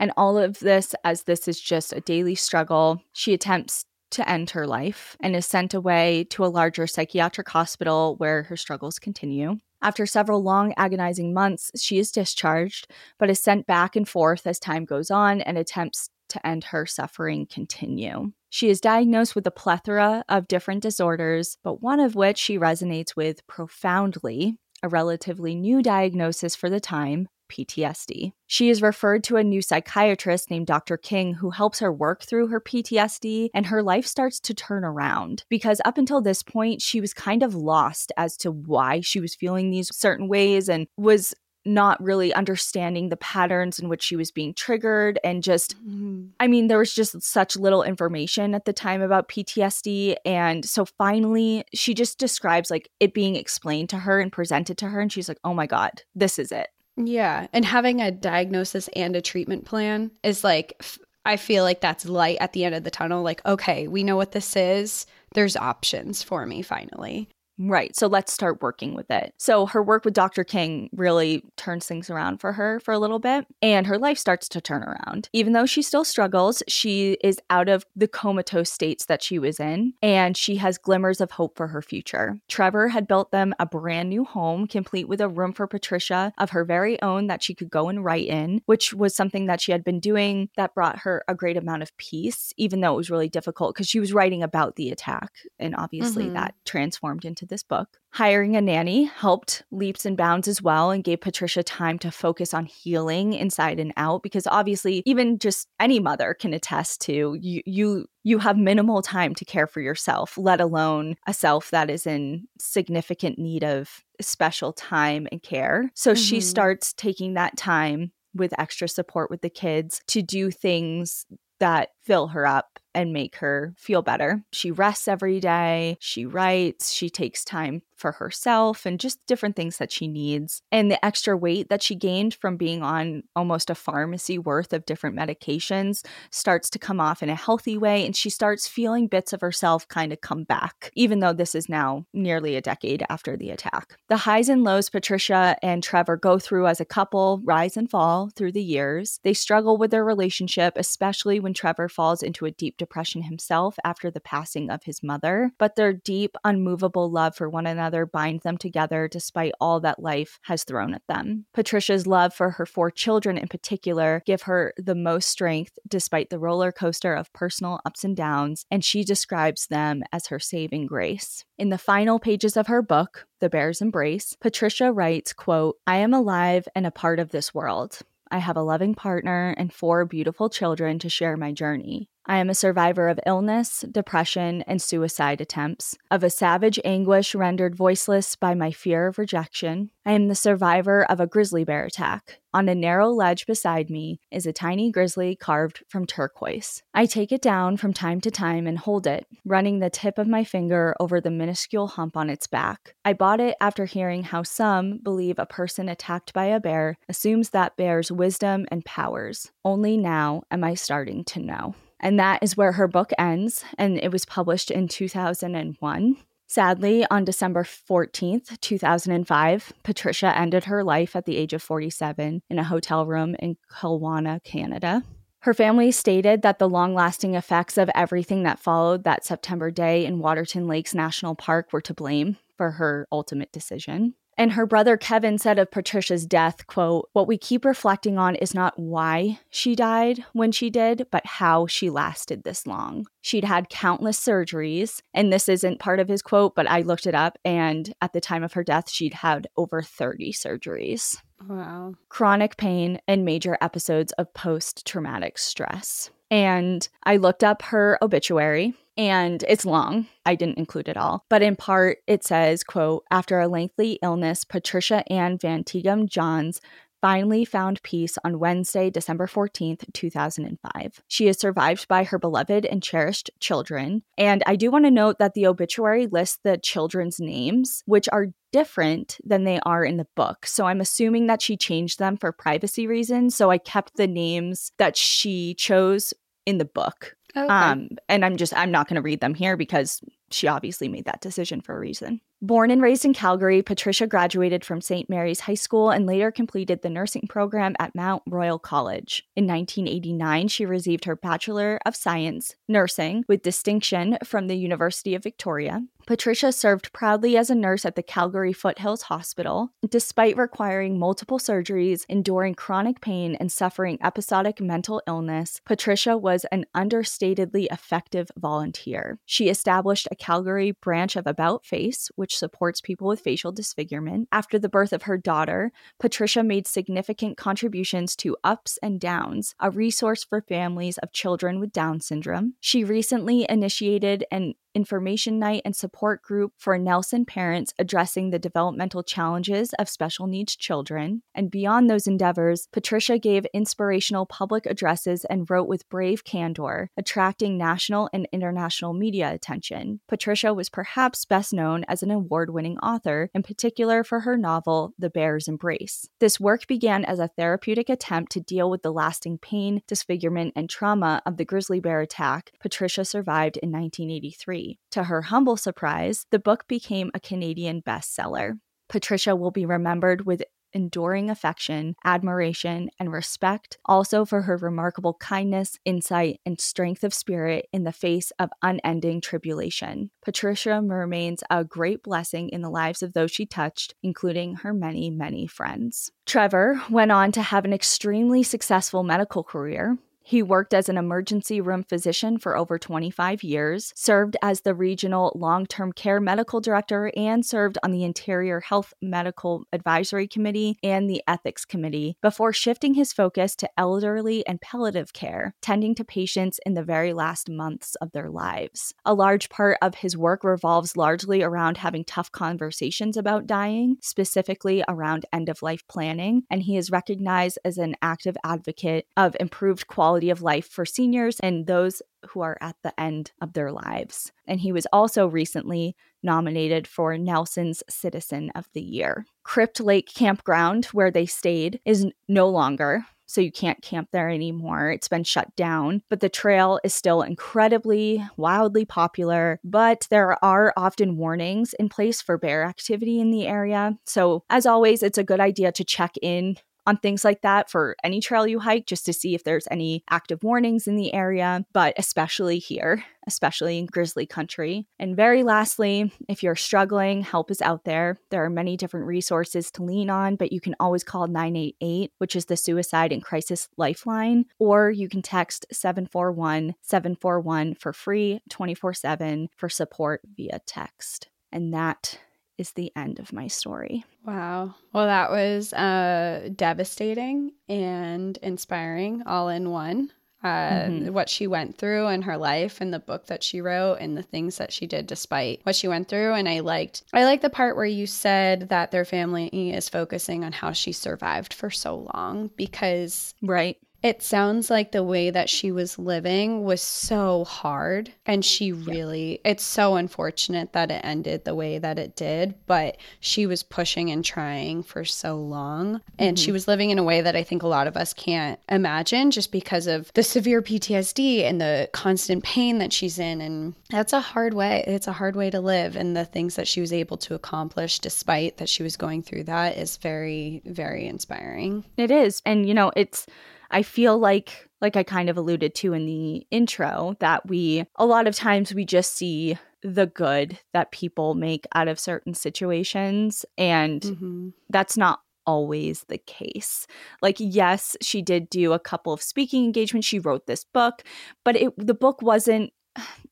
And 0.01 0.13
all 0.15 0.37
of 0.37 0.59
this, 0.59 0.95
as 1.03 1.23
this 1.23 1.45
is 1.49 1.59
just 1.59 1.91
a 1.91 1.99
daily 1.99 2.35
struggle, 2.35 3.03
she 3.11 3.33
attempts 3.33 3.83
to 4.11 4.29
end 4.29 4.51
her 4.51 4.67
life 4.67 5.15
and 5.19 5.35
is 5.35 5.45
sent 5.45 5.73
away 5.73 6.25
to 6.31 6.45
a 6.45 6.47
larger 6.47 6.87
psychiatric 6.87 7.49
hospital 7.49 8.15
where 8.17 8.43
her 8.43 8.57
struggles 8.57 8.99
continue. 8.99 9.57
After 9.81 10.05
several 10.05 10.43
long, 10.43 10.73
agonizing 10.75 11.33
months, 11.33 11.71
she 11.77 11.99
is 11.99 12.11
discharged, 12.11 12.91
but 13.17 13.29
is 13.29 13.39
sent 13.39 13.65
back 13.65 13.95
and 13.95 14.07
forth 14.07 14.45
as 14.45 14.59
time 14.59 14.85
goes 14.85 15.09
on 15.09 15.41
and 15.41 15.57
attempts 15.57 16.09
to 16.29 16.45
end 16.45 16.65
her 16.65 16.85
suffering 16.85 17.45
continue. 17.45 18.31
She 18.49 18.69
is 18.69 18.81
diagnosed 18.81 19.35
with 19.35 19.47
a 19.47 19.51
plethora 19.51 20.23
of 20.27 20.47
different 20.47 20.83
disorders, 20.83 21.57
but 21.63 21.81
one 21.81 21.99
of 21.99 22.15
which 22.15 22.37
she 22.37 22.57
resonates 22.57 23.15
with 23.15 23.45
profoundly, 23.47 24.57
a 24.83 24.89
relatively 24.89 25.55
new 25.55 25.81
diagnosis 25.81 26.55
for 26.55 26.69
the 26.69 26.79
time, 26.79 27.27
PTSD. 27.49 28.31
She 28.47 28.69
is 28.69 28.81
referred 28.81 29.23
to 29.25 29.37
a 29.37 29.43
new 29.43 29.61
psychiatrist 29.61 30.49
named 30.49 30.67
Dr. 30.67 30.97
King 30.97 31.33
who 31.33 31.49
helps 31.49 31.79
her 31.79 31.91
work 31.91 32.23
through 32.23 32.47
her 32.47 32.61
PTSD, 32.61 33.49
and 33.53 33.65
her 33.65 33.83
life 33.83 34.05
starts 34.05 34.39
to 34.41 34.53
turn 34.53 34.83
around 34.83 35.43
because 35.49 35.81
up 35.85 35.97
until 35.97 36.21
this 36.21 36.43
point, 36.43 36.81
she 36.81 37.01
was 37.01 37.13
kind 37.13 37.43
of 37.43 37.55
lost 37.55 38.11
as 38.17 38.37
to 38.37 38.51
why 38.51 39.01
she 39.01 39.19
was 39.19 39.35
feeling 39.35 39.69
these 39.69 39.95
certain 39.95 40.27
ways 40.27 40.69
and 40.69 40.87
was 40.97 41.33
not 41.65 42.01
really 42.01 42.33
understanding 42.33 43.09
the 43.09 43.17
patterns 43.17 43.79
in 43.79 43.89
which 43.89 44.01
she 44.01 44.15
was 44.15 44.31
being 44.31 44.53
triggered 44.53 45.19
and 45.23 45.43
just 45.43 45.77
mm-hmm. 45.77 46.27
I 46.39 46.47
mean, 46.47 46.67
there 46.67 46.77
was 46.77 46.93
just 46.93 47.21
such 47.21 47.55
little 47.55 47.83
information 47.83 48.55
at 48.55 48.65
the 48.65 48.73
time 48.73 49.01
about 49.01 49.29
PTSD. 49.29 50.15
And 50.25 50.65
so 50.65 50.85
finally, 50.85 51.63
she 51.73 51.93
just 51.93 52.17
describes 52.17 52.71
like 52.71 52.89
it 52.99 53.13
being 53.13 53.35
explained 53.35 53.89
to 53.89 53.97
her 53.97 54.19
and 54.19 54.31
presented 54.31 54.77
to 54.79 54.87
her. 54.87 54.99
And 54.99 55.11
she's 55.11 55.27
like, 55.27 55.39
oh 55.43 55.53
my 55.53 55.67
God, 55.67 56.03
this 56.15 56.39
is 56.39 56.51
it. 56.51 56.69
Yeah, 57.01 57.47
and 57.53 57.63
having 57.63 58.01
a 58.01 58.11
diagnosis 58.11 58.89
and 58.89 59.15
a 59.15 59.21
treatment 59.21 59.63
plan 59.65 60.11
is 60.21 60.43
like, 60.43 60.83
I 61.25 61.37
feel 61.37 61.63
like 61.63 61.79
that's 61.79 62.05
light 62.05 62.37
at 62.41 62.51
the 62.51 62.65
end 62.65 62.75
of 62.75 62.83
the 62.83 62.91
tunnel. 62.91 63.23
Like, 63.23 63.45
okay, 63.45 63.87
we 63.87 64.03
know 64.03 64.17
what 64.17 64.33
this 64.33 64.55
is. 64.57 65.05
There's 65.33 65.55
options 65.55 66.23
for 66.23 66.45
me 66.45 66.61
finally. 66.61 67.29
Right. 67.61 67.93
So 67.93 68.07
let's 68.07 68.31
start 68.31 68.61
working 68.61 68.93
with 68.93 69.11
it. 69.11 69.33
So 69.37 69.65
her 69.65 69.83
work 69.83 70.05
with 70.05 70.13
Dr. 70.13 70.45
King 70.45 70.89
really 70.93 71.43
turns 71.57 71.85
things 71.85 72.09
around 72.09 72.39
for 72.39 72.53
her 72.53 72.79
for 72.79 72.93
a 72.93 72.99
little 72.99 73.19
bit, 73.19 73.45
and 73.61 73.85
her 73.85 73.97
life 73.97 74.17
starts 74.17 74.47
to 74.49 74.61
turn 74.61 74.81
around. 74.81 75.27
Even 75.33 75.51
though 75.51 75.65
she 75.65 75.81
still 75.81 76.05
struggles, 76.05 76.63
she 76.69 77.17
is 77.21 77.37
out 77.49 77.67
of 77.67 77.85
the 77.97 78.07
comatose 78.07 78.71
states 78.71 79.05
that 79.07 79.21
she 79.21 79.37
was 79.37 79.59
in, 79.59 79.93
and 80.01 80.37
she 80.37 80.55
has 80.55 80.77
glimmers 80.77 81.19
of 81.19 81.31
hope 81.31 81.57
for 81.57 81.67
her 81.67 81.81
future. 81.81 82.39
Trevor 82.47 82.87
had 82.87 83.07
built 83.07 83.31
them 83.31 83.53
a 83.59 83.65
brand 83.65 84.07
new 84.07 84.23
home, 84.23 84.65
complete 84.65 85.09
with 85.09 85.19
a 85.19 85.27
room 85.27 85.51
for 85.51 85.67
Patricia 85.67 86.31
of 86.37 86.51
her 86.51 86.63
very 86.63 87.01
own 87.01 87.27
that 87.27 87.43
she 87.43 87.53
could 87.53 87.69
go 87.69 87.89
and 87.89 88.05
write 88.05 88.27
in, 88.27 88.61
which 88.67 88.93
was 88.93 89.13
something 89.13 89.47
that 89.47 89.59
she 89.59 89.73
had 89.73 89.83
been 89.83 89.99
doing 89.99 90.47
that 90.55 90.73
brought 90.73 90.99
her 90.99 91.25
a 91.27 91.35
great 91.35 91.57
amount 91.57 91.83
of 91.83 91.95
peace, 91.97 92.53
even 92.55 92.79
though 92.79 92.93
it 92.93 92.97
was 92.97 93.11
really 93.11 93.27
difficult 93.27 93.75
because 93.75 93.89
she 93.89 93.99
was 93.99 94.13
writing 94.13 94.41
about 94.43 94.77
the 94.77 94.91
attack, 94.91 95.33
and 95.59 95.75
obviously 95.75 96.29
Mhm. 96.29 96.33
that 96.35 96.55
transformed 96.63 97.25
into 97.25 97.48
this 97.49 97.63
book. 97.63 97.97
Hiring 98.11 98.55
a 98.55 98.61
nanny 98.61 99.03
helped 99.03 99.63
leaps 99.71 100.05
and 100.05 100.17
bounds 100.17 100.47
as 100.47 100.61
well 100.61 100.89
and 100.91 101.03
gave 101.03 101.21
Patricia 101.21 101.61
time 101.61 101.99
to 101.99 102.09
focus 102.11 102.53
on 102.53 102.65
healing 102.65 103.33
inside 103.33 103.79
and 103.79 103.93
out 103.97 104.23
because 104.23 104.47
obviously 104.47 105.03
even 105.05 105.37
just 105.37 105.67
any 105.79 105.99
mother 105.99 106.33
can 106.33 106.53
attest 106.53 107.01
to 107.01 107.37
you 107.39 107.61
you 107.65 108.05
you 108.23 108.39
have 108.39 108.57
minimal 108.57 109.01
time 109.01 109.33
to 109.35 109.45
care 109.45 109.67
for 109.67 109.81
yourself, 109.81 110.37
let 110.37 110.59
alone 110.61 111.15
a 111.27 111.33
self 111.33 111.69
that 111.71 111.89
is 111.89 112.05
in 112.07 112.47
significant 112.59 113.37
need 113.37 113.63
of 113.63 114.03
special 114.21 114.73
time 114.73 115.27
and 115.31 115.41
care. 115.43 115.91
So 115.95 116.13
she 116.13 116.37
Mhm. 116.37 116.43
starts 116.43 116.93
taking 116.93 117.33
that 117.35 117.57
time 117.57 118.11
with 118.35 118.53
extra 118.59 118.87
support 118.87 119.29
with 119.31 119.41
the 119.41 119.49
kids 119.49 120.01
to 120.07 120.21
do 120.21 120.51
things 120.51 121.25
that 121.59 121.89
fill 122.03 122.27
her 122.27 122.45
up 122.45 122.79
and 122.93 123.13
make 123.13 123.37
her 123.37 123.73
feel 123.77 124.01
better. 124.01 124.43
She 124.51 124.71
rests 124.71 125.07
every 125.07 125.39
day, 125.39 125.97
she 125.99 126.25
writes, 126.25 126.91
she 126.91 127.09
takes 127.09 127.43
time 127.43 127.81
for 127.99 128.13
herself 128.13 128.85
and 128.85 128.99
just 128.99 129.19
different 129.27 129.55
things 129.55 129.77
that 129.77 129.91
she 129.91 130.07
needs. 130.07 130.61
And 130.71 130.89
the 130.89 131.03
extra 131.05 131.35
weight 131.35 131.69
that 131.69 131.83
she 131.83 131.95
gained 131.95 132.33
from 132.33 132.55
being 132.55 132.81
on 132.81 133.23
almost 133.35 133.69
a 133.69 133.75
pharmacy 133.75 134.39
worth 134.39 134.73
of 134.73 134.85
different 134.85 135.17
medications 135.17 136.05
starts 136.31 136.69
to 136.71 136.79
come 136.79 136.99
off 136.99 137.21
in 137.21 137.29
a 137.29 137.35
healthy 137.35 137.77
way 137.77 138.05
and 138.05 138.15
she 138.15 138.29
starts 138.29 138.67
feeling 138.67 139.07
bits 139.07 139.33
of 139.33 139.41
herself 139.41 139.87
kind 139.87 140.13
of 140.13 140.21
come 140.21 140.43
back, 140.43 140.91
even 140.95 141.19
though 141.19 141.33
this 141.33 141.53
is 141.53 141.67
now 141.67 142.05
nearly 142.13 142.55
a 142.55 142.61
decade 142.61 143.05
after 143.09 143.35
the 143.35 143.49
attack. 143.49 143.97
The 144.07 144.17
highs 144.17 144.49
and 144.49 144.63
lows 144.63 144.89
Patricia 144.89 145.57
and 145.61 145.83
Trevor 145.83 146.15
go 146.15 146.39
through 146.39 146.67
as 146.67 146.79
a 146.79 146.85
couple 146.85 147.41
rise 147.43 147.75
and 147.75 147.89
fall 147.89 148.29
through 148.35 148.53
the 148.53 148.63
years. 148.63 149.19
They 149.23 149.33
struggle 149.33 149.77
with 149.77 149.91
their 149.91 150.05
relationship, 150.05 150.73
especially 150.77 151.39
when 151.39 151.53
Trevor 151.53 151.89
falls 151.89 152.23
into 152.23 152.45
a 152.45 152.51
deep 152.51 152.77
depression 152.79 153.21
himself 153.21 153.77
after 153.83 154.09
the 154.09 154.19
passing 154.19 154.71
of 154.71 154.83
his 154.83 155.03
mother. 155.03 155.51
But 155.59 155.75
their 155.75 155.93
deep, 155.93 156.35
unmovable 156.43 157.11
love 157.11 157.35
for 157.35 157.47
one 157.47 157.67
another 157.67 158.07
bind 158.07 158.41
them 158.41 158.57
together 158.57 159.07
despite 159.07 159.51
all 159.61 159.79
that 159.81 160.01
life 160.01 160.39
has 160.43 160.63
thrown 160.63 160.95
at 160.95 161.05
them. 161.07 161.45
Patricia's 161.53 162.07
love 162.07 162.33
for 162.33 162.49
her 162.51 162.65
four 162.65 162.89
children 162.89 163.37
in 163.37 163.47
particular 163.47 164.23
give 164.25 164.43
her 164.43 164.73
the 164.77 164.95
most 164.95 165.29
strength 165.29 165.77
despite 165.87 166.31
the 166.31 166.39
roller 166.39 166.71
coaster 166.71 167.13
of 167.13 167.31
personal 167.33 167.79
ups 167.85 168.03
and 168.03 168.15
downs, 168.15 168.65
and 168.71 168.83
she 168.83 169.03
describes 169.03 169.67
them 169.67 170.01
as 170.11 170.27
her 170.27 170.39
saving 170.39 170.87
grace. 170.87 171.45
In 171.57 171.69
the 171.69 171.77
final 171.77 172.19
pages 172.19 172.55
of 172.55 172.67
her 172.67 172.81
book, 172.81 173.27
The 173.41 173.49
Bear's 173.49 173.81
Embrace, 173.81 174.35
Patricia 174.39 174.91
writes, 174.91 175.33
quote, 175.33 175.75
I 175.85 175.97
am 175.97 176.13
alive 176.13 176.67
and 176.73 176.87
a 176.87 176.91
part 176.91 177.19
of 177.19 177.31
this 177.31 177.53
world. 177.53 177.99
I 178.31 178.37
have 178.37 178.57
a 178.57 178.61
loving 178.61 178.93
partner 178.93 179.55
and 179.57 179.73
four 179.73 180.05
beautiful 180.05 180.49
children 180.49 180.99
to 180.99 181.09
share 181.09 181.35
my 181.35 181.51
journey. 181.51 182.09
I 182.29 182.37
am 182.37 182.51
a 182.51 182.53
survivor 182.53 183.09
of 183.09 183.19
illness, 183.25 183.83
depression, 183.91 184.61
and 184.67 184.79
suicide 184.79 185.41
attempts, 185.41 185.97
of 186.11 186.23
a 186.23 186.29
savage 186.29 186.79
anguish 186.85 187.33
rendered 187.33 187.75
voiceless 187.75 188.35
by 188.35 188.53
my 188.53 188.69
fear 188.71 189.07
of 189.07 189.17
rejection. 189.17 189.89
I 190.05 190.11
am 190.11 190.27
the 190.27 190.35
survivor 190.35 191.03
of 191.09 191.19
a 191.19 191.25
grizzly 191.25 191.63
bear 191.63 191.85
attack. 191.85 192.39
On 192.53 192.69
a 192.69 192.75
narrow 192.75 193.09
ledge 193.09 193.47
beside 193.47 193.89
me 193.89 194.19
is 194.29 194.45
a 194.45 194.53
tiny 194.53 194.91
grizzly 194.91 195.35
carved 195.35 195.83
from 195.87 196.05
turquoise. 196.05 196.83
I 196.93 197.07
take 197.07 197.31
it 197.31 197.41
down 197.41 197.77
from 197.77 197.93
time 197.93 198.21
to 198.21 198.29
time 198.29 198.67
and 198.67 198.77
hold 198.77 199.07
it, 199.07 199.25
running 199.43 199.79
the 199.79 199.89
tip 199.89 200.19
of 200.19 200.27
my 200.27 200.43
finger 200.43 200.95
over 200.99 201.19
the 201.19 201.31
minuscule 201.31 201.87
hump 201.87 202.15
on 202.15 202.29
its 202.29 202.45
back. 202.45 202.93
I 203.03 203.13
bought 203.13 203.39
it 203.39 203.55
after 203.59 203.85
hearing 203.85 204.21
how 204.21 204.43
some 204.43 204.99
believe 204.99 205.39
a 205.39 205.47
person 205.47 205.89
attacked 205.89 206.33
by 206.33 206.45
a 206.45 206.59
bear 206.59 206.99
assumes 207.09 207.49
that 207.49 207.75
bear's 207.75 208.11
wisdom 208.11 208.67
and 208.69 208.85
powers. 208.85 209.51
Only 209.65 209.97
now 209.97 210.43
am 210.51 210.63
I 210.63 210.75
starting 210.75 211.23
to 211.25 211.39
know. 211.39 211.73
And 211.99 212.19
that 212.19 212.41
is 212.41 212.57
where 212.57 212.73
her 212.73 212.87
book 212.87 213.11
ends. 213.17 213.63
And 213.77 213.97
it 213.97 214.11
was 214.11 214.25
published 214.25 214.71
in 214.71 214.87
2001. 214.87 216.17
Sadly, 216.47 217.05
on 217.11 217.25
December 217.25 217.63
14th, 217.63 218.59
2005, 218.59 219.73
Patricia 219.83 220.35
ended 220.35 220.63
her 220.63 220.83
life 220.83 221.15
at 221.15 221.25
the 221.25 221.37
age 221.37 221.53
of 221.53 221.61
47 221.61 222.41
in 222.49 222.59
a 222.59 222.63
hotel 222.63 223.05
room 223.05 223.35
in 223.37 223.57
Kelowna, 223.71 224.43
Canada. 224.43 225.03
Her 225.41 225.53
family 225.53 225.91
stated 225.91 226.41
that 226.41 226.57
the 226.57 226.67
long 226.67 226.95
lasting 226.95 227.35
effects 227.35 227.77
of 227.77 227.89
everything 227.93 228.43
that 228.43 228.59
followed 228.59 229.03
that 229.03 229.23
September 229.23 229.69
day 229.69 230.05
in 230.05 230.19
Waterton 230.19 230.67
Lakes 230.67 230.95
National 230.95 231.35
Park 231.35 231.71
were 231.71 231.81
to 231.81 231.93
blame 231.93 232.37
for 232.57 232.71
her 232.71 233.07
ultimate 233.11 233.51
decision. 233.51 234.15
And 234.39 234.53
her 234.53 234.65
brother 234.65 234.95
Kevin 234.95 235.37
said 235.37 235.59
of 235.59 235.69
Patricia's 235.69 236.25
death, 236.25 236.65
quote, 236.65 237.09
"What 237.11 237.27
we 237.27 237.37
keep 237.37 237.65
reflecting 237.65 238.17
on 238.17 238.35
is 238.35 238.55
not 238.55 238.79
why 238.79 239.41
she 239.49 239.75
died 239.75 240.23
when 240.31 240.53
she 240.53 240.69
did, 240.69 241.07
but 241.11 241.25
how 241.25 241.67
she 241.67 241.89
lasted 241.89 242.43
this 242.43 242.65
long. 242.65 243.05
She'd 243.19 243.43
had 243.43 243.67
countless 243.67 244.17
surgeries, 244.17 245.01
and 245.13 245.31
this 245.31 245.49
isn't 245.49 245.79
part 245.79 245.99
of 245.99 246.07
his 246.07 246.21
quote, 246.21 246.55
but 246.55 246.69
I 246.71 246.81
looked 246.81 247.05
it 247.05 247.13
up 247.13 247.37
and 247.43 247.93
at 248.01 248.13
the 248.13 248.21
time 248.21 248.43
of 248.43 248.53
her 248.53 248.63
death, 248.63 248.89
she'd 248.89 249.15
had 249.15 249.47
over 249.57 249.81
30 249.81 250.31
surgeries." 250.31 251.17
Wow. 251.45 251.95
Chronic 252.07 252.55
pain 252.55 253.01
and 253.09 253.25
major 253.25 253.57
episodes 253.59 254.13
of 254.13 254.33
post-traumatic 254.33 255.37
stress. 255.37 256.11
And 256.31 256.87
I 257.03 257.17
looked 257.17 257.43
up 257.43 257.61
her 257.63 257.97
obituary 258.01 258.73
and 258.99 259.45
it's 259.47 259.65
long. 259.65 260.07
I 260.25 260.35
didn't 260.35 260.57
include 260.57 260.89
it 260.89 260.97
all. 260.97 261.23
But 261.29 261.41
in 261.41 261.55
part, 261.55 261.99
it 262.05 262.25
says, 262.25 262.65
quote, 262.65 263.05
after 263.09 263.39
a 263.39 263.47
lengthy 263.47 263.97
illness, 264.03 264.43
Patricia 264.43 265.09
Ann 265.09 265.37
Van 265.37 265.63
Tighem 265.63 266.09
Janz 266.09 266.59
finally 267.01 267.45
found 267.45 267.81
peace 267.81 268.17
on 268.25 268.39
Wednesday, 268.39 268.89
December 268.89 269.25
14th, 269.25 269.85
2005. 269.93 271.01
She 271.07 271.29
is 271.29 271.39
survived 271.39 271.87
by 271.87 272.03
her 272.03 272.19
beloved 272.19 272.65
and 272.65 272.83
cherished 272.83 273.31
children. 273.39 274.03
And 274.17 274.43
I 274.45 274.57
do 274.57 274.69
want 274.69 274.83
to 274.83 274.91
note 274.91 275.17
that 275.19 275.33
the 275.33 275.47
obituary 275.47 276.07
lists 276.07 276.39
the 276.43 276.57
children's 276.57 277.21
names, 277.21 277.81
which 277.85 278.09
are 278.11 278.33
different 278.51 279.17
than 279.23 279.45
they 279.45 279.61
are 279.61 279.85
in 279.85 279.95
the 279.95 280.07
book. 280.17 280.45
So 280.45 280.65
I'm 280.65 280.81
assuming 280.81 281.27
that 281.27 281.41
she 281.41 281.55
changed 281.55 281.99
them 281.99 282.17
for 282.17 282.33
privacy 282.33 282.85
reasons. 282.85 283.33
So 283.33 283.49
I 283.49 283.59
kept 283.59 283.95
the 283.95 284.07
names 284.07 284.73
that 284.77 284.97
she 284.97 285.53
chose 285.53 286.13
in 286.45 286.57
the 286.57 286.65
book. 286.65 287.15
Okay. 287.35 287.47
Um, 287.47 287.89
and 288.07 288.25
I'm 288.25 288.37
just, 288.37 288.55
I'm 288.55 288.71
not 288.71 288.87
going 288.87 288.95
to 288.95 289.01
read 289.01 289.21
them 289.21 289.35
here 289.35 289.55
because 289.57 290.01
she 290.31 290.47
obviously 290.47 290.87
made 290.87 291.05
that 291.05 291.21
decision 291.21 291.61
for 291.61 291.75
a 291.75 291.79
reason. 291.79 292.21
Born 292.41 292.71
and 292.71 292.81
raised 292.81 293.03
in 293.03 293.13
Calgary, 293.13 293.61
Patricia 293.61 294.07
graduated 294.07 294.63
from 294.63 294.81
St. 294.81 295.09
Mary's 295.09 295.41
High 295.41 295.55
School 295.55 295.89
and 295.89 296.05
later 296.05 296.31
completed 296.31 296.81
the 296.81 296.89
nursing 296.89 297.27
program 297.27 297.75
at 297.79 297.95
Mount 297.95 298.23
Royal 298.27 298.59
College. 298.59 299.27
In 299.35 299.45
1989, 299.45 300.47
she 300.47 300.65
received 300.65 301.05
her 301.05 301.15
Bachelor 301.15 301.79
of 301.85 301.95
Science 301.95 302.55
Nursing 302.67 303.25
with 303.27 303.41
distinction 303.41 304.17
from 304.23 304.47
the 304.47 304.55
University 304.55 305.15
of 305.15 305.23
Victoria. 305.23 305.81
Patricia 306.09 306.51
served 306.51 306.91
proudly 306.91 307.37
as 307.37 307.51
a 307.51 307.55
nurse 307.55 307.85
at 307.85 307.95
the 307.95 308.01
Calgary 308.01 308.51
Foothills 308.51 309.03
Hospital. 309.03 309.69
Despite 309.87 310.37
requiring 310.37 310.97
multiple 310.97 311.37
surgeries, 311.37 312.03
enduring 312.09 312.55
chronic 312.55 312.99
pain, 312.99 313.35
and 313.35 313.51
suffering 313.51 313.99
episodic 314.03 314.59
mental 314.59 315.03
illness, 315.05 315.61
Patricia 315.65 316.17
was 316.17 316.45
an 316.45 316.65
understatedly 316.75 317.67
effective 317.71 318.31
volunteer. 318.35 319.19
She 319.27 319.49
established 319.49 320.07
a 320.09 320.15
Calgary 320.15 320.71
branch 320.71 321.15
of 321.15 321.27
About 321.27 321.63
Face, 321.63 322.09
which 322.15 322.35
supports 322.35 322.81
people 322.81 323.07
with 323.07 323.19
facial 323.19 323.51
disfigurement. 323.51 324.29
After 324.31 324.57
the 324.57 324.67
birth 324.67 324.93
of 324.93 325.03
her 325.03 325.15
daughter, 325.15 325.71
Patricia 325.99 326.41
made 326.41 326.65
significant 326.65 327.37
contributions 327.37 328.15
to 328.15 328.35
Ups 328.43 328.79
and 328.81 328.99
Downs, 328.99 329.53
a 329.59 329.69
resource 329.69 330.23
for 330.23 330.41
families 330.41 330.97
of 330.97 331.13
children 331.13 331.59
with 331.59 331.71
Down 331.71 332.01
syndrome. 332.01 332.55
She 332.59 332.83
recently 332.83 333.45
initiated 333.47 334.25
an 334.31 334.55
information 334.73 335.39
night 335.39 335.61
and 335.65 335.75
support 335.75 336.21
group 336.21 336.53
for 336.57 336.77
Nelson 336.77 337.25
parents 337.25 337.73
addressing 337.79 338.29
the 338.29 338.39
developmental 338.39 339.03
challenges 339.03 339.73
of 339.79 339.89
special 339.89 340.27
needs 340.27 340.55
children. 340.55 341.21
And 341.33 341.51
beyond 341.51 341.89
those 341.89 342.07
endeavors, 342.07 342.67
Patricia 342.71 343.17
gave 343.17 343.45
inspirational 343.53 344.25
public 344.25 344.65
addresses 344.65 345.25
and 345.25 345.49
wrote 345.49 345.67
with 345.67 345.89
brave 345.89 346.23
candor, 346.23 346.89
attracting 346.97 347.57
national 347.57 348.09
and 348.13 348.27
international 348.31 348.93
media 348.93 349.33
attention. 349.33 349.99
Patricia 350.07 350.53
was 350.53 350.69
perhaps 350.69 351.25
best 351.25 351.53
known 351.53 351.83
as 351.87 352.03
an 352.03 352.11
award 352.11 352.49
winning 352.49 352.77
author, 352.79 353.29
in 353.33 353.43
particular 353.43 354.03
for 354.03 354.21
her 354.21 354.37
novel, 354.37 354.93
The 354.97 355.09
Bear's 355.09 355.47
Embrace. 355.47 356.09
This 356.19 356.39
work 356.39 356.67
began 356.67 357.05
as 357.05 357.19
a 357.19 357.27
therapeutic 357.27 357.89
attempt 357.89 358.31
to 358.33 358.39
deal 358.39 358.69
with 358.69 358.83
the 358.83 358.93
lasting 358.93 359.37
pain, 359.37 359.81
disfigurement, 359.87 360.53
and 360.55 360.69
trauma 360.69 361.21
of 361.25 361.37
the 361.37 361.45
grizzly 361.45 361.79
bear 361.79 362.01
attack 362.01 362.51
Patricia 362.59 363.05
survived 363.05 363.57
in 363.57 363.71
1983. 363.71 364.58
To 364.91 365.03
her 365.05 365.23
humble 365.23 365.57
surprise, 365.57 366.25
the 366.31 366.39
book 366.39 366.67
became 366.67 367.11
a 367.13 367.19
Canadian 367.19 367.81
bestseller. 367.81 368.53
Patricia 368.87 369.35
will 369.35 369.51
be 369.51 369.65
remembered 369.65 370.25
with 370.25 370.43
enduring 370.73 371.29
affection, 371.29 371.95
admiration, 372.05 372.89
and 372.99 373.11
respect, 373.11 373.77
also 373.85 374.25
for 374.25 374.43
her 374.43 374.57
remarkable 374.57 375.15
kindness, 375.15 375.77
insight, 375.85 376.39
and 376.45 376.59
strength 376.59 377.03
of 377.03 377.13
spirit 377.13 377.67
in 377.73 377.83
the 377.83 377.91
face 377.91 378.31
of 378.39 378.49
unending 378.61 379.21
tribulation. 379.21 380.11
Patricia 380.23 380.81
remains 380.81 381.43
a 381.49 381.63
great 381.63 382.03
blessing 382.03 382.49
in 382.49 382.61
the 382.61 382.69
lives 382.69 383.01
of 383.01 383.13
those 383.13 383.31
she 383.31 383.45
touched, 383.45 383.95
including 384.03 384.55
her 384.55 384.73
many, 384.73 385.09
many 385.09 385.47
friends. 385.47 386.11
Trevor 386.25 386.81
went 386.89 387.11
on 387.11 387.31
to 387.31 387.41
have 387.41 387.65
an 387.65 387.73
extremely 387.73 388.43
successful 388.43 389.03
medical 389.03 389.43
career. 389.43 389.97
He 390.29 390.43
worked 390.43 390.75
as 390.75 390.89
an 390.89 390.97
emergency 390.99 391.59
room 391.59 391.81
physician 391.81 392.37
for 392.37 392.55
over 392.55 392.77
25 392.77 393.41
years, 393.41 393.91
served 393.95 394.37
as 394.43 394.61
the 394.61 394.75
regional 394.75 395.31
long 395.33 395.65
term 395.65 395.91
care 395.91 396.19
medical 396.19 396.61
director, 396.61 397.11
and 397.17 397.43
served 397.43 397.79
on 397.81 397.89
the 397.89 398.03
Interior 398.03 398.59
Health 398.59 398.93
Medical 399.01 399.63
Advisory 399.73 400.27
Committee 400.27 400.77
and 400.83 401.09
the 401.09 401.23
Ethics 401.27 401.65
Committee 401.65 402.15
before 402.21 402.53
shifting 402.53 402.93
his 402.93 403.11
focus 403.11 403.55
to 403.55 403.69
elderly 403.75 404.45
and 404.45 404.61
palliative 404.61 405.13
care, 405.13 405.55
tending 405.63 405.95
to 405.95 406.03
patients 406.03 406.59
in 406.63 406.75
the 406.75 406.83
very 406.83 407.11
last 407.11 407.49
months 407.49 407.95
of 407.95 408.11
their 408.11 408.29
lives. 408.29 408.93
A 409.05 409.15
large 409.15 409.49
part 409.49 409.79
of 409.81 409.95
his 409.95 410.15
work 410.15 410.43
revolves 410.43 410.95
largely 410.95 411.41
around 411.41 411.77
having 411.77 412.05
tough 412.05 412.31
conversations 412.31 413.17
about 413.17 413.47
dying, 413.47 413.97
specifically 413.99 414.83
around 414.87 415.25
end 415.33 415.49
of 415.49 415.63
life 415.63 415.81
planning, 415.87 416.43
and 416.51 416.61
he 416.61 416.77
is 416.77 416.91
recognized 416.91 417.57
as 417.65 417.79
an 417.79 417.95
active 418.03 418.37
advocate 418.43 419.07
of 419.17 419.35
improved 419.39 419.87
quality 419.87 420.18
quality 420.19 420.29
of 420.31 420.41
life 420.41 420.67
for 420.67 420.85
seniors 420.85 421.39
and 421.39 421.65
those 421.65 422.01
who 422.29 422.41
are 422.41 422.57
at 422.59 422.75
the 422.83 422.99
end 422.99 423.31
of 423.41 423.53
their 423.53 423.71
lives. 423.71 424.33
And 424.45 424.59
he 424.59 424.73
was 424.73 424.85
also 424.91 425.27
recently 425.27 425.95
nominated 426.21 426.87
for 426.87 427.17
Nelson's 427.17 427.81
Citizen 427.89 428.51
of 428.53 428.67
the 428.73 428.81
Year. 428.81 429.25
Crypt 429.43 429.79
Lake 429.79 430.09
Campground, 430.13 430.85
where 430.87 431.11
they 431.11 431.25
stayed, 431.25 431.79
is 431.85 432.05
no 432.27 432.49
longer. 432.49 433.05
So 433.27 433.41
you 433.41 433.51
can't 433.51 433.81
camp 433.81 434.09
there 434.11 434.27
anymore. 434.27 434.91
It's 434.91 435.07
been 435.07 435.23
shut 435.23 435.55
down, 435.55 436.01
but 436.09 436.19
the 436.19 436.29
trail 436.29 436.79
is 436.83 436.95
still 436.95 437.21
incredibly, 437.21 438.25
wildly 438.37 438.85
popular. 438.85 439.59
But 439.63 440.07
there 440.09 440.43
are 440.43 440.73
often 440.75 441.15
warnings 441.15 441.73
in 441.79 441.89
place 441.89 442.23
for 442.23 442.39
bear 442.39 442.65
activity 442.65 443.19
in 443.19 443.29
the 443.29 443.45
area. 443.45 443.97
So, 444.03 444.43
as 444.49 444.65
always, 444.65 445.03
it's 445.03 445.19
a 445.19 445.23
good 445.23 445.39
idea 445.39 445.71
to 445.71 445.83
check 445.83 446.15
in 446.21 446.57
on 446.85 446.97
things 446.97 447.23
like 447.23 447.41
that 447.41 447.69
for 447.69 447.95
any 448.03 448.21
trail 448.21 448.47
you 448.47 448.59
hike 448.59 448.85
just 448.85 449.05
to 449.05 449.13
see 449.13 449.35
if 449.35 449.43
there's 449.43 449.67
any 449.69 450.03
active 450.09 450.43
warnings 450.43 450.87
in 450.87 450.95
the 450.95 451.13
area, 451.13 451.65
but 451.73 451.93
especially 451.97 452.59
here, 452.59 453.03
especially 453.27 453.77
in 453.77 453.85
grizzly 453.85 454.25
country. 454.25 454.87
And 454.97 455.15
very 455.15 455.43
lastly, 455.43 456.11
if 456.27 456.41
you're 456.43 456.55
struggling, 456.55 457.21
help 457.21 457.51
is 457.51 457.61
out 457.61 457.85
there. 457.85 458.17
There 458.31 458.43
are 458.43 458.49
many 458.49 458.77
different 458.77 459.05
resources 459.05 459.71
to 459.71 459.83
lean 459.83 460.09
on, 460.09 460.35
but 460.35 460.51
you 460.51 460.59
can 460.59 460.75
always 460.79 461.03
call 461.03 461.27
988, 461.27 462.11
which 462.17 462.35
is 462.35 462.45
the 462.45 462.57
suicide 462.57 463.11
and 463.11 463.23
crisis 463.23 463.67
lifeline, 463.77 464.45
or 464.57 464.89
you 464.89 465.09
can 465.09 465.21
text 465.21 465.65
741 465.71 466.75
741 466.81 467.75
for 467.75 467.93
free 467.93 468.41
24 468.49 468.93
7 468.93 469.49
for 469.55 469.69
support 469.69 470.21
via 470.35 470.59
text. 470.65 471.29
And 471.51 471.73
that 471.73 472.19
is 472.59 472.71
the 472.71 472.91
end 472.95 473.19
of 473.19 473.33
my 473.33 473.47
story. 473.47 474.03
Wow. 474.25 474.75
Well, 474.93 475.05
that 475.05 475.31
was 475.31 475.73
uh, 475.73 476.49
devastating 476.55 477.53
and 477.67 478.37
inspiring 478.37 479.23
all 479.25 479.49
in 479.49 479.69
one. 479.69 480.11
Uh, 480.41 480.47
mm-hmm. 480.47 481.13
What 481.13 481.27
she 481.27 481.47
went 481.47 481.77
through 481.77 482.07
in 482.07 482.21
her 482.21 482.37
life 482.37 482.79
and 482.79 482.93
the 482.93 482.99
book 482.99 483.25
that 483.25 483.43
she 483.43 483.59
wrote 483.59 483.95
and 483.95 484.15
the 484.15 484.23
things 484.23 484.57
that 484.57 484.71
she 484.71 484.87
did 484.87 485.05
despite 485.05 485.59
what 485.63 485.75
she 485.75 485.89
went 485.89 486.07
through. 486.07 486.33
And 486.33 486.47
I 486.47 486.61
liked, 486.61 487.03
I 487.11 487.25
like 487.25 487.41
the 487.41 487.49
part 487.49 487.75
where 487.75 487.85
you 487.85 488.07
said 488.07 488.69
that 488.69 488.91
their 488.91 489.03
family 489.03 489.47
is 489.47 489.89
focusing 489.89 490.45
on 490.45 490.53
how 490.53 490.71
she 490.71 490.93
survived 490.93 491.53
for 491.53 491.69
so 491.69 492.09
long 492.13 492.51
because, 492.55 493.33
right, 493.41 493.77
it 494.01 494.23
sounds 494.23 494.69
like 494.69 494.91
the 494.91 495.03
way 495.03 495.29
that 495.29 495.49
she 495.49 495.71
was 495.71 495.99
living 495.99 496.63
was 496.63 496.81
so 496.81 497.43
hard. 497.43 498.11
And 498.25 498.45
she 498.45 498.71
really, 498.71 499.41
it's 499.43 499.63
so 499.63 499.95
unfortunate 499.95 500.73
that 500.73 500.89
it 500.89 501.01
ended 501.03 501.43
the 501.43 501.55
way 501.55 501.79
that 501.79 501.99
it 501.99 502.15
did, 502.15 502.55
but 502.65 502.97
she 503.19 503.45
was 503.45 503.61
pushing 503.61 504.09
and 504.09 504.23
trying 504.23 504.83
for 504.83 505.03
so 505.03 505.37
long. 505.37 506.01
And 506.17 506.37
mm-hmm. 506.37 506.43
she 506.43 506.51
was 506.51 506.67
living 506.67 506.91
in 506.91 506.99
a 506.99 507.03
way 507.03 507.21
that 507.21 507.35
I 507.35 507.43
think 507.43 507.63
a 507.63 507.67
lot 507.67 507.87
of 507.87 507.97
us 507.97 508.13
can't 508.13 508.59
imagine 508.69 509.31
just 509.31 509.51
because 509.51 509.85
of 509.87 510.11
the 510.13 510.23
severe 510.23 510.61
PTSD 510.61 511.43
and 511.43 511.59
the 511.59 511.89
constant 511.91 512.43
pain 512.43 512.77
that 512.77 512.93
she's 512.93 513.19
in. 513.19 513.41
And 513.41 513.75
that's 513.89 514.13
a 514.13 514.21
hard 514.21 514.53
way. 514.53 514.83
It's 514.87 515.07
a 515.07 515.13
hard 515.13 515.35
way 515.35 515.49
to 515.49 515.59
live. 515.59 515.97
And 515.97 516.15
the 516.15 516.25
things 516.25 516.55
that 516.55 516.67
she 516.67 516.79
was 516.79 516.93
able 516.93 517.17
to 517.17 517.35
accomplish 517.35 517.99
despite 517.99 518.57
that 518.57 518.69
she 518.69 518.81
was 518.81 518.95
going 518.95 519.23
through 519.23 519.43
that 519.43 519.77
is 519.77 519.97
very, 519.97 520.61
very 520.65 521.05
inspiring. 521.05 521.83
It 521.97 522.11
is. 522.11 522.41
And, 522.45 522.65
you 522.65 522.73
know, 522.73 522.93
it's, 522.95 523.27
I 523.71 523.83
feel 523.83 524.17
like 524.17 524.69
like 524.81 524.95
I 524.95 525.03
kind 525.03 525.29
of 525.29 525.37
alluded 525.37 525.75
to 525.75 525.93
in 525.93 526.05
the 526.05 526.45
intro 526.51 527.15
that 527.19 527.47
we 527.47 527.85
a 527.95 528.05
lot 528.05 528.27
of 528.27 528.35
times 528.35 528.73
we 528.73 528.85
just 528.85 529.15
see 529.15 529.57
the 529.81 530.07
good 530.07 530.59
that 530.73 530.91
people 530.91 531.35
make 531.35 531.65
out 531.73 531.87
of 531.87 531.99
certain 531.99 532.33
situations 532.33 533.45
and 533.57 534.01
mm-hmm. 534.01 534.49
that's 534.69 534.97
not 534.97 535.21
always 535.45 536.03
the 536.09 536.17
case. 536.17 536.85
Like 537.21 537.37
yes, 537.39 537.97
she 538.01 538.21
did 538.21 538.49
do 538.49 538.73
a 538.73 538.79
couple 538.79 539.13
of 539.13 539.21
speaking 539.21 539.65
engagements, 539.65 540.07
she 540.07 540.19
wrote 540.19 540.45
this 540.45 540.63
book, 540.63 541.03
but 541.43 541.55
it 541.55 541.73
the 541.77 541.93
book 541.93 542.21
wasn't 542.21 542.71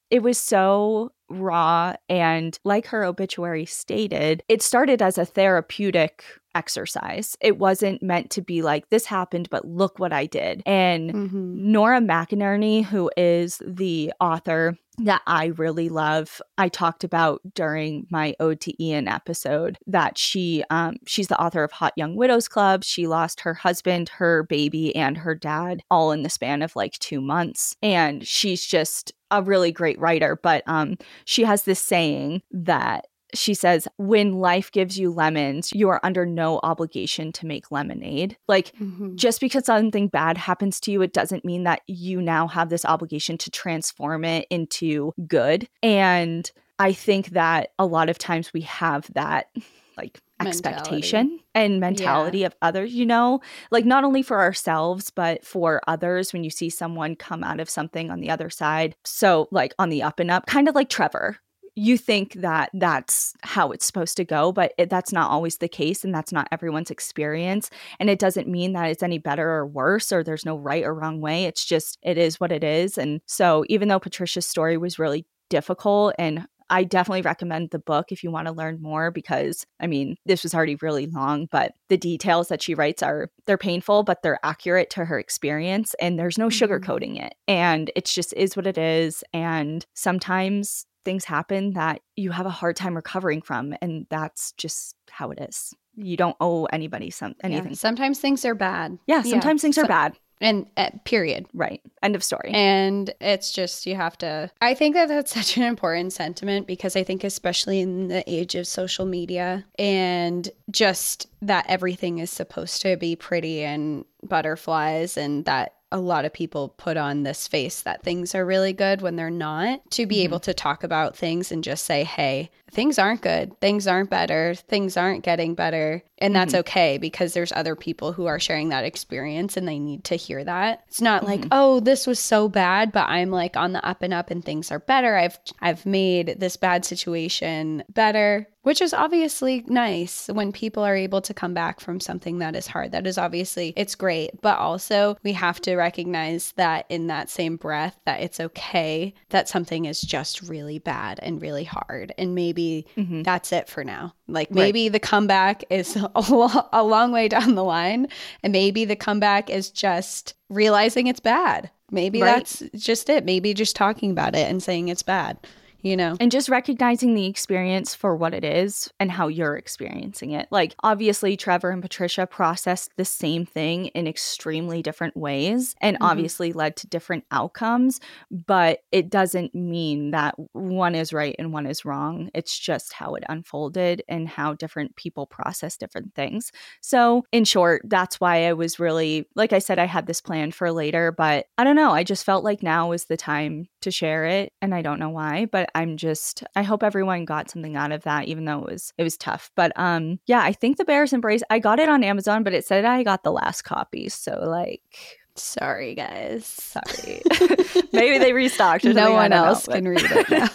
it 0.09 0.23
was 0.23 0.37
so 0.37 1.11
raw 1.29 1.93
and 2.07 2.57
like 2.63 2.87
her 2.87 3.03
obituary 3.03 3.65
stated, 3.65 4.43
it 4.47 4.61
started 4.61 5.01
as 5.01 5.17
a 5.17 5.25
therapeutic 5.25 6.23
exercise. 6.55 7.37
It 7.41 7.59
wasn't 7.59 8.01
meant 8.01 8.31
to 8.31 8.41
be 8.41 8.61
like, 8.61 8.89
this 8.89 9.05
happened, 9.05 9.49
but 9.49 9.67
look 9.67 9.99
what 9.99 10.13
I 10.13 10.25
did. 10.25 10.63
And 10.65 11.13
mm-hmm. 11.13 11.71
Nora 11.71 11.99
McInerny, 11.99 12.83
who 12.83 13.11
is 13.15 13.61
the 13.65 14.11
author 14.19 14.77
that 14.99 15.21
I 15.27 15.47
really 15.47 15.89
love, 15.89 16.41
I 16.57 16.69
talked 16.69 17.03
about 17.03 17.41
during 17.53 18.07
my 18.09 18.33
Ode 18.39 18.59
to 18.61 18.83
Ian 18.83 19.07
episode 19.07 19.77
that 19.85 20.17
she 20.17 20.63
um, 20.71 20.95
she's 21.05 21.27
the 21.27 21.39
author 21.39 21.63
of 21.63 21.71
Hot 21.73 21.93
Young 21.95 22.15
Widows 22.15 22.47
Club. 22.47 22.83
She 22.83 23.05
lost 23.05 23.41
her 23.41 23.53
husband, 23.53 24.09
her 24.09 24.43
baby, 24.43 24.95
and 24.95 25.17
her 25.17 25.35
dad 25.35 25.83
all 25.91 26.11
in 26.11 26.23
the 26.23 26.29
span 26.29 26.63
of 26.63 26.75
like 26.75 26.93
two 26.93 27.21
months. 27.21 27.75
And 27.83 28.25
she's 28.25 28.65
just 28.65 29.11
a 29.31 29.41
really 29.41 29.71
great 29.71 29.99
writer, 29.99 30.39
but 30.41 30.63
um, 30.67 30.97
she 31.25 31.43
has 31.43 31.63
this 31.63 31.79
saying 31.79 32.41
that 32.51 33.07
she 33.33 33.53
says, 33.53 33.87
when 33.97 34.33
life 34.33 34.71
gives 34.71 34.97
you 34.97 35.11
lemons, 35.11 35.71
you 35.73 35.89
are 35.89 35.99
under 36.03 36.25
no 36.25 36.59
obligation 36.63 37.31
to 37.33 37.45
make 37.45 37.71
lemonade. 37.71 38.37
Like, 38.47 38.73
mm-hmm. 38.77 39.15
just 39.15 39.41
because 39.41 39.65
something 39.65 40.07
bad 40.07 40.37
happens 40.37 40.79
to 40.81 40.91
you, 40.91 41.01
it 41.01 41.13
doesn't 41.13 41.43
mean 41.43 41.63
that 41.63 41.81
you 41.87 42.21
now 42.21 42.47
have 42.47 42.69
this 42.69 42.85
obligation 42.85 43.37
to 43.39 43.51
transform 43.51 44.23
it 44.23 44.47
into 44.49 45.13
good. 45.27 45.67
And 45.83 46.49
I 46.79 46.93
think 46.93 47.31
that 47.31 47.71
a 47.77 47.85
lot 47.85 48.09
of 48.09 48.17
times 48.17 48.53
we 48.53 48.61
have 48.61 49.11
that 49.13 49.49
like 49.97 50.21
expectation 50.39 51.27
mentality. 51.27 51.45
and 51.55 51.79
mentality 51.79 52.39
yeah. 52.39 52.47
of 52.47 52.55
others, 52.61 52.93
you 52.93 53.05
know, 53.05 53.41
like 53.71 53.85
not 53.85 54.03
only 54.03 54.21
for 54.21 54.39
ourselves, 54.39 55.09
but 55.09 55.45
for 55.45 55.81
others 55.87 56.33
when 56.33 56.43
you 56.43 56.49
see 56.49 56.69
someone 56.69 57.15
come 57.15 57.43
out 57.43 57.59
of 57.59 57.69
something 57.69 58.11
on 58.11 58.19
the 58.19 58.29
other 58.29 58.49
side. 58.49 58.95
So, 59.03 59.47
like 59.51 59.73
on 59.79 59.89
the 59.89 60.03
up 60.03 60.19
and 60.19 60.29
up, 60.31 60.45
kind 60.45 60.67
of 60.67 60.75
like 60.75 60.89
Trevor, 60.89 61.37
you 61.77 61.95
think 61.95 62.33
that 62.33 62.71
that's 62.73 63.35
how 63.43 63.71
it's 63.71 63.85
supposed 63.85 64.17
to 64.17 64.25
go, 64.25 64.51
but 64.51 64.73
it, 64.79 64.89
that's 64.89 65.13
not 65.13 65.29
always 65.29 65.57
the 65.57 65.67
case. 65.67 66.03
And 66.03 66.13
that's 66.13 66.31
not 66.31 66.47
everyone's 66.51 66.89
experience. 66.89 67.69
And 67.99 68.09
it 68.09 68.17
doesn't 68.17 68.47
mean 68.47 68.73
that 68.73 68.89
it's 68.89 69.03
any 69.03 69.19
better 69.19 69.47
or 69.47 69.67
worse 69.67 70.11
or 70.11 70.23
there's 70.23 70.43
no 70.43 70.57
right 70.57 70.83
or 70.83 70.95
wrong 70.95 71.21
way. 71.21 71.45
It's 71.45 71.63
just, 71.63 71.99
it 72.01 72.17
is 72.17 72.39
what 72.39 72.51
it 72.51 72.63
is. 72.63 72.97
And 72.97 73.21
so, 73.27 73.63
even 73.69 73.89
though 73.89 73.99
Patricia's 73.99 74.47
story 74.47 74.75
was 74.77 74.97
really 74.97 75.27
difficult 75.49 76.15
and 76.17 76.47
I 76.69 76.83
definitely 76.83 77.21
recommend 77.21 77.69
the 77.69 77.79
book 77.79 78.11
if 78.11 78.23
you 78.23 78.31
want 78.31 78.47
to 78.47 78.53
learn 78.53 78.81
more 78.81 79.11
because 79.11 79.65
I 79.79 79.87
mean, 79.87 80.17
this 80.25 80.43
was 80.43 80.53
already 80.53 80.75
really 80.75 81.07
long, 81.07 81.47
but 81.51 81.73
the 81.89 81.97
details 81.97 82.49
that 82.49 82.61
she 82.61 82.75
writes 82.75 83.01
are 83.01 83.29
they're 83.45 83.57
painful, 83.57 84.03
but 84.03 84.21
they're 84.21 84.39
accurate 84.43 84.89
to 84.91 85.05
her 85.05 85.19
experience 85.19 85.95
and 85.99 86.17
there's 86.19 86.37
no 86.37 86.47
mm-hmm. 86.47 86.73
sugarcoating 86.73 87.23
it. 87.23 87.35
And 87.47 87.91
it's 87.95 88.13
just 88.13 88.33
is 88.33 88.55
what 88.55 88.67
it 88.67 88.77
is 88.77 89.23
and 89.33 89.85
sometimes 89.93 90.85
things 91.05 91.23
happen 91.23 91.71
that 91.71 92.01
you 92.17 92.31
have 92.31 92.45
a 92.45 92.49
hard 92.49 92.75
time 92.75 92.93
recovering 92.93 93.41
from 93.41 93.73
and 93.81 94.05
that's 94.09 94.51
just 94.53 94.93
how 95.09 95.31
it 95.31 95.39
is 95.39 95.73
you 95.95 96.17
don't 96.17 96.35
owe 96.41 96.65
anybody 96.65 97.09
some 97.09 97.33
anything 97.41 97.71
yeah, 97.71 97.77
sometimes 97.77 98.19
things 98.19 98.43
are 98.43 98.53
bad 98.53 98.97
yeah 99.07 99.21
sometimes 99.21 99.61
yeah. 99.61 99.65
things 99.67 99.75
so, 99.75 99.83
are 99.83 99.87
bad 99.87 100.13
and 100.41 100.67
uh, 100.77 100.91
period. 101.03 101.47
Right. 101.53 101.81
End 102.03 102.15
of 102.15 102.23
story. 102.23 102.51
And 102.53 103.13
it's 103.19 103.51
just 103.51 103.85
you 103.85 103.95
have 103.95 104.17
to 104.19 104.51
i 104.61 104.73
think 104.73 104.95
that 104.95 105.07
that's 105.07 105.33
such 105.33 105.57
an 105.57 105.63
important 105.63 106.13
sentiment 106.13 106.67
because 106.67 106.95
i 106.95 107.03
think 107.03 107.23
especially 107.23 107.79
in 107.79 108.07
the 108.07 108.23
age 108.27 108.55
of 108.55 108.67
social 108.67 109.05
media 109.05 109.65
and 109.79 110.49
just 110.71 111.27
that 111.41 111.65
everything 111.67 112.19
is 112.19 112.29
supposed 112.29 112.81
to 112.81 112.97
be 112.97 113.15
pretty 113.15 113.63
and 113.63 114.05
butterflies 114.23 115.17
and 115.17 115.45
that 115.45 115.73
a 115.91 115.99
lot 115.99 116.25
of 116.25 116.33
people 116.33 116.69
put 116.69 116.97
on 116.97 117.23
this 117.23 117.47
face 117.47 117.81
that 117.83 118.03
things 118.03 118.35
are 118.35 118.45
really 118.45 118.73
good 118.73 119.01
when 119.01 119.15
they're 119.15 119.29
not 119.29 119.89
to 119.91 120.05
be 120.05 120.17
mm-hmm. 120.17 120.23
able 120.25 120.39
to 120.41 120.53
talk 120.53 120.83
about 120.83 121.15
things 121.15 121.51
and 121.51 121.63
just 121.63 121.85
say 121.85 122.03
hey 122.03 122.49
things 122.71 122.99
aren't 122.99 123.21
good 123.21 123.57
things 123.61 123.87
aren't 123.87 124.09
better 124.09 124.53
things 124.53 124.97
aren't 124.97 125.23
getting 125.23 125.55
better 125.55 126.03
and 126.17 126.35
that's 126.35 126.53
mm-hmm. 126.53 126.59
okay 126.59 126.97
because 126.97 127.33
there's 127.33 127.53
other 127.53 127.75
people 127.75 128.11
who 128.11 128.25
are 128.25 128.39
sharing 128.39 128.69
that 128.69 128.83
experience 128.83 129.55
and 129.55 129.67
they 129.67 129.79
need 129.79 130.03
to 130.03 130.15
hear 130.15 130.43
that 130.43 130.83
it's 130.87 131.01
not 131.01 131.21
mm-hmm. 131.21 131.31
like 131.31 131.47
oh 131.51 131.79
this 131.79 132.05
was 132.05 132.19
so 132.19 132.49
bad 132.49 132.91
but 132.91 133.07
i'm 133.07 133.31
like 133.31 133.55
on 133.55 133.71
the 133.71 133.85
up 133.87 134.01
and 134.01 134.13
up 134.13 134.29
and 134.29 134.43
things 134.43 134.71
are 134.71 134.79
better 134.79 135.15
i've 135.15 135.39
i've 135.61 135.85
made 135.85 136.35
this 136.37 136.57
bad 136.57 136.83
situation 136.83 137.81
better 137.89 138.47
which 138.67 138.81
is 138.81 138.93
obviously 138.93 139.63
nice 139.67 140.27
when 140.27 140.51
people 140.51 140.83
are 140.83 140.93
able 140.93 141.21
to 141.21 141.33
come 141.33 141.53
back 141.53 141.79
from 141.79 142.01
something 142.01 142.39
that 142.39 142.53
is 142.53 142.67
hard. 142.67 142.91
That 142.91 143.07
is 143.07 143.17
obviously 143.17 143.71
it's 143.77 143.95
great, 143.95 144.41
but 144.41 144.57
also 144.57 145.15
we 145.23 145.31
have 145.31 145.61
to 145.61 145.77
recognize 145.77 146.51
that 146.57 146.85
in 146.89 147.07
that 147.07 147.29
same 147.29 147.55
breath 147.55 147.97
that 148.03 148.19
it's 148.19 148.41
okay 148.41 149.13
that 149.29 149.47
something 149.47 149.85
is 149.85 150.01
just 150.01 150.41
really 150.41 150.79
bad 150.79 151.17
and 151.23 151.41
really 151.41 151.63
hard 151.63 152.11
and 152.17 152.35
maybe 152.35 152.85
mm-hmm. 152.97 153.21
that's 153.21 153.53
it 153.53 153.69
for 153.69 153.85
now. 153.85 154.13
Like 154.27 154.51
maybe 154.51 154.87
right. 154.87 154.91
the 154.91 154.99
comeback 154.99 155.63
is 155.69 155.95
a, 156.15 156.25
lo- 156.29 156.67
a 156.73 156.83
long 156.83 157.13
way 157.13 157.29
down 157.29 157.55
the 157.55 157.63
line 157.63 158.09
and 158.43 158.51
maybe 158.51 158.83
the 158.83 158.97
comeback 158.97 159.49
is 159.49 159.71
just 159.71 160.33
realizing 160.49 161.07
it's 161.07 161.21
bad. 161.21 161.71
Maybe 161.89 162.21
right. 162.21 162.35
that's 162.35 162.63
just 162.75 163.09
it. 163.09 163.23
Maybe 163.23 163.53
just 163.53 163.77
talking 163.77 164.11
about 164.11 164.35
it 164.35 164.49
and 164.49 164.61
saying 164.61 164.89
it's 164.89 165.03
bad 165.03 165.37
you 165.81 165.95
know? 165.95 166.17
And 166.19 166.31
just 166.31 166.49
recognizing 166.49 167.13
the 167.13 167.25
experience 167.25 167.93
for 167.93 168.15
what 168.15 168.33
it 168.33 168.43
is 168.43 168.91
and 168.99 169.11
how 169.11 169.27
you're 169.27 169.55
experiencing 169.55 170.31
it. 170.31 170.47
Like, 170.51 170.75
obviously, 170.83 171.37
Trevor 171.37 171.69
and 171.69 171.81
Patricia 171.81 172.25
processed 172.25 172.91
the 172.97 173.05
same 173.05 173.45
thing 173.45 173.87
in 173.87 174.07
extremely 174.07 174.81
different 174.81 175.15
ways 175.15 175.75
and 175.81 175.95
mm-hmm. 175.95 176.05
obviously 176.05 176.53
led 176.53 176.75
to 176.77 176.87
different 176.87 177.25
outcomes, 177.31 177.99
but 178.31 178.79
it 178.91 179.09
doesn't 179.09 179.53
mean 179.53 180.11
that 180.11 180.35
one 180.53 180.95
is 180.95 181.13
right 181.13 181.35
and 181.37 181.53
one 181.53 181.65
is 181.65 181.85
wrong. 181.85 182.29
It's 182.33 182.57
just 182.57 182.93
how 182.93 183.15
it 183.15 183.23
unfolded 183.29 184.03
and 184.07 184.27
how 184.27 184.53
different 184.53 184.95
people 184.95 185.25
process 185.25 185.77
different 185.77 186.13
things. 186.15 186.51
So, 186.81 187.23
in 187.31 187.45
short, 187.45 187.81
that's 187.85 188.19
why 188.19 188.47
I 188.47 188.53
was 188.53 188.79
really, 188.79 189.27
like 189.35 189.53
I 189.53 189.59
said, 189.59 189.79
I 189.79 189.85
had 189.85 190.07
this 190.07 190.21
plan 190.21 190.51
for 190.51 190.71
later, 190.71 191.11
but 191.11 191.45
I 191.57 191.63
don't 191.63 191.75
know. 191.75 191.91
I 191.91 192.03
just 192.03 192.25
felt 192.25 192.43
like 192.43 192.63
now 192.63 192.89
was 192.89 193.05
the 193.05 193.17
time 193.17 193.67
to 193.81 193.91
share 193.91 194.25
it. 194.25 194.53
And 194.61 194.73
I 194.73 194.81
don't 194.81 194.99
know 194.99 195.09
why, 195.09 195.45
but 195.45 195.66
I'm 195.75 195.97
just 195.97 196.43
I 196.55 196.63
hope 196.63 196.83
everyone 196.83 197.25
got 197.25 197.49
something 197.49 197.75
out 197.75 197.91
of 197.91 198.03
that, 198.03 198.25
even 198.25 198.45
though 198.45 198.59
it 198.59 198.71
was 198.71 198.93
it 198.97 199.03
was 199.03 199.17
tough. 199.17 199.51
But 199.55 199.71
um 199.75 200.19
yeah, 200.25 200.41
I 200.41 200.53
think 200.53 200.77
the 200.77 200.85
Bears 200.85 201.13
Embrace 201.13 201.43
I 201.49 201.59
got 201.59 201.79
it 201.79 201.89
on 201.89 202.03
Amazon, 202.03 202.43
but 202.43 202.53
it 202.53 202.65
said 202.65 202.85
I 202.85 203.03
got 203.03 203.23
the 203.23 203.31
last 203.31 203.63
copy. 203.63 204.09
So 204.09 204.39
like 204.47 205.17
Sorry, 205.39 205.93
guys. 205.93 206.45
Sorry. 206.45 207.21
Maybe 207.93 208.17
they 208.17 208.33
restocked. 208.33 208.83
no 208.85 209.13
one 209.13 209.31
else 209.31 209.67
know, 209.67 209.75
can 209.75 209.87
read 209.87 210.01
it 210.03 210.29
now. 210.29 210.49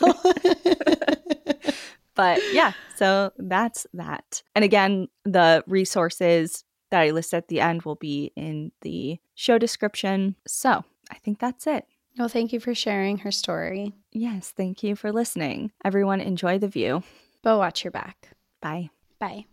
but 2.14 2.40
yeah, 2.52 2.72
so 2.96 3.32
that's 3.38 3.86
that. 3.94 4.42
And 4.54 4.64
again, 4.64 5.08
the 5.24 5.62
resources 5.66 6.64
that 6.90 7.00
I 7.00 7.10
list 7.10 7.32
at 7.32 7.48
the 7.48 7.60
end 7.60 7.82
will 7.82 7.94
be 7.94 8.32
in 8.36 8.72
the 8.82 9.18
show 9.34 9.58
description. 9.58 10.36
So 10.46 10.84
I 11.10 11.14
think 11.18 11.38
that's 11.38 11.66
it. 11.66 11.84
Well, 12.18 12.28
thank 12.28 12.52
you 12.52 12.60
for 12.60 12.74
sharing 12.74 13.18
her 13.18 13.30
story. 13.32 13.94
Yes, 14.12 14.52
thank 14.54 14.82
you 14.82 14.96
for 14.96 15.12
listening. 15.12 15.72
Everyone, 15.84 16.20
enjoy 16.20 16.58
the 16.58 16.68
view. 16.68 17.02
But 17.42 17.58
watch 17.58 17.84
your 17.84 17.90
back. 17.90 18.30
Bye. 18.60 18.90
Bye. 19.18 19.46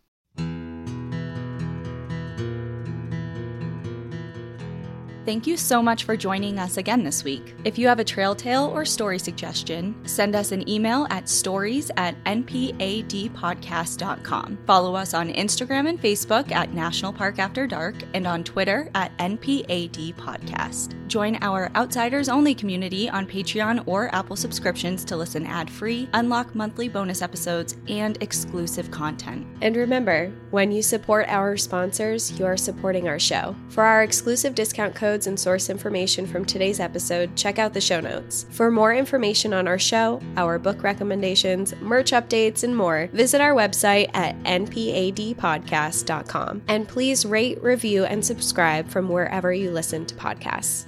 Thank 5.25 5.45
you 5.45 5.57
so 5.57 5.83
much 5.83 6.05
for 6.05 6.15
joining 6.15 6.59
us 6.59 6.77
again 6.77 7.03
this 7.03 7.23
week. 7.23 7.55
If 7.65 7.77
you 7.77 7.87
have 7.87 7.99
a 7.99 8.03
trail 8.03 8.33
tale 8.33 8.71
or 8.73 8.85
story 8.85 9.19
suggestion, 9.19 9.95
send 10.05 10.35
us 10.35 10.51
an 10.51 10.67
email 10.67 11.05
at 11.09 11.27
stories 11.27 11.91
at 11.97 12.15
npadpodcast.com. 12.23 14.59
Follow 14.65 14.95
us 14.95 15.13
on 15.13 15.31
Instagram 15.33 15.89
and 15.89 16.01
Facebook 16.01 16.51
at 16.51 16.73
National 16.73 17.13
Park 17.13 17.37
After 17.37 17.67
Dark 17.67 17.95
and 18.13 18.25
on 18.25 18.43
Twitter 18.43 18.89
at 18.95 19.15
NPAD 19.17 20.15
Podcast. 20.15 20.95
Join 21.07 21.37
our 21.41 21.69
Outsiders 21.75 22.29
Only 22.29 22.55
community 22.55 23.09
on 23.09 23.27
Patreon 23.27 23.83
or 23.87 24.13
Apple 24.13 24.35
subscriptions 24.35 25.03
to 25.05 25.17
listen 25.17 25.45
ad 25.45 25.69
free, 25.69 26.09
unlock 26.13 26.55
monthly 26.55 26.87
bonus 26.87 27.21
episodes, 27.21 27.75
and 27.87 28.17
exclusive 28.21 28.91
content. 28.91 29.47
And 29.61 29.75
remember, 29.75 30.31
when 30.51 30.71
you 30.71 30.83
support 30.83 31.25
our 31.27 31.57
sponsors, 31.57 32.39
you 32.39 32.45
are 32.45 32.57
supporting 32.57 33.07
our 33.07 33.19
show. 33.19 33.55
For 33.69 33.83
our 33.83 34.03
exclusive 34.03 34.55
discount 34.55 34.95
codes 35.19 35.27
and 35.27 35.37
source 35.37 35.69
information 35.69 36.25
from 36.25 36.45
today's 36.45 36.79
episode, 36.79 37.35
check 37.35 37.59
out 37.59 37.73
the 37.73 37.81
show 37.81 37.99
notes. 37.99 38.45
For 38.51 38.71
more 38.71 38.93
information 38.93 39.53
on 39.53 39.67
our 39.67 39.77
show, 39.77 40.21
our 40.37 40.57
book 40.57 40.81
recommendations, 40.81 41.75
merch 41.81 42.11
updates, 42.11 42.63
and 42.63 42.73
more, 42.73 43.09
visit 43.11 43.41
our 43.41 43.53
website 43.53 44.09
at 44.13 44.41
npadpodcast.com. 44.43 46.61
And 46.69 46.87
please 46.87 47.25
rate, 47.25 47.61
review, 47.61 48.05
and 48.05 48.23
subscribe 48.23 48.87
from 48.87 49.09
wherever 49.09 49.51
you 49.51 49.71
listen 49.71 50.05
to 50.05 50.15
podcasts. 50.15 50.85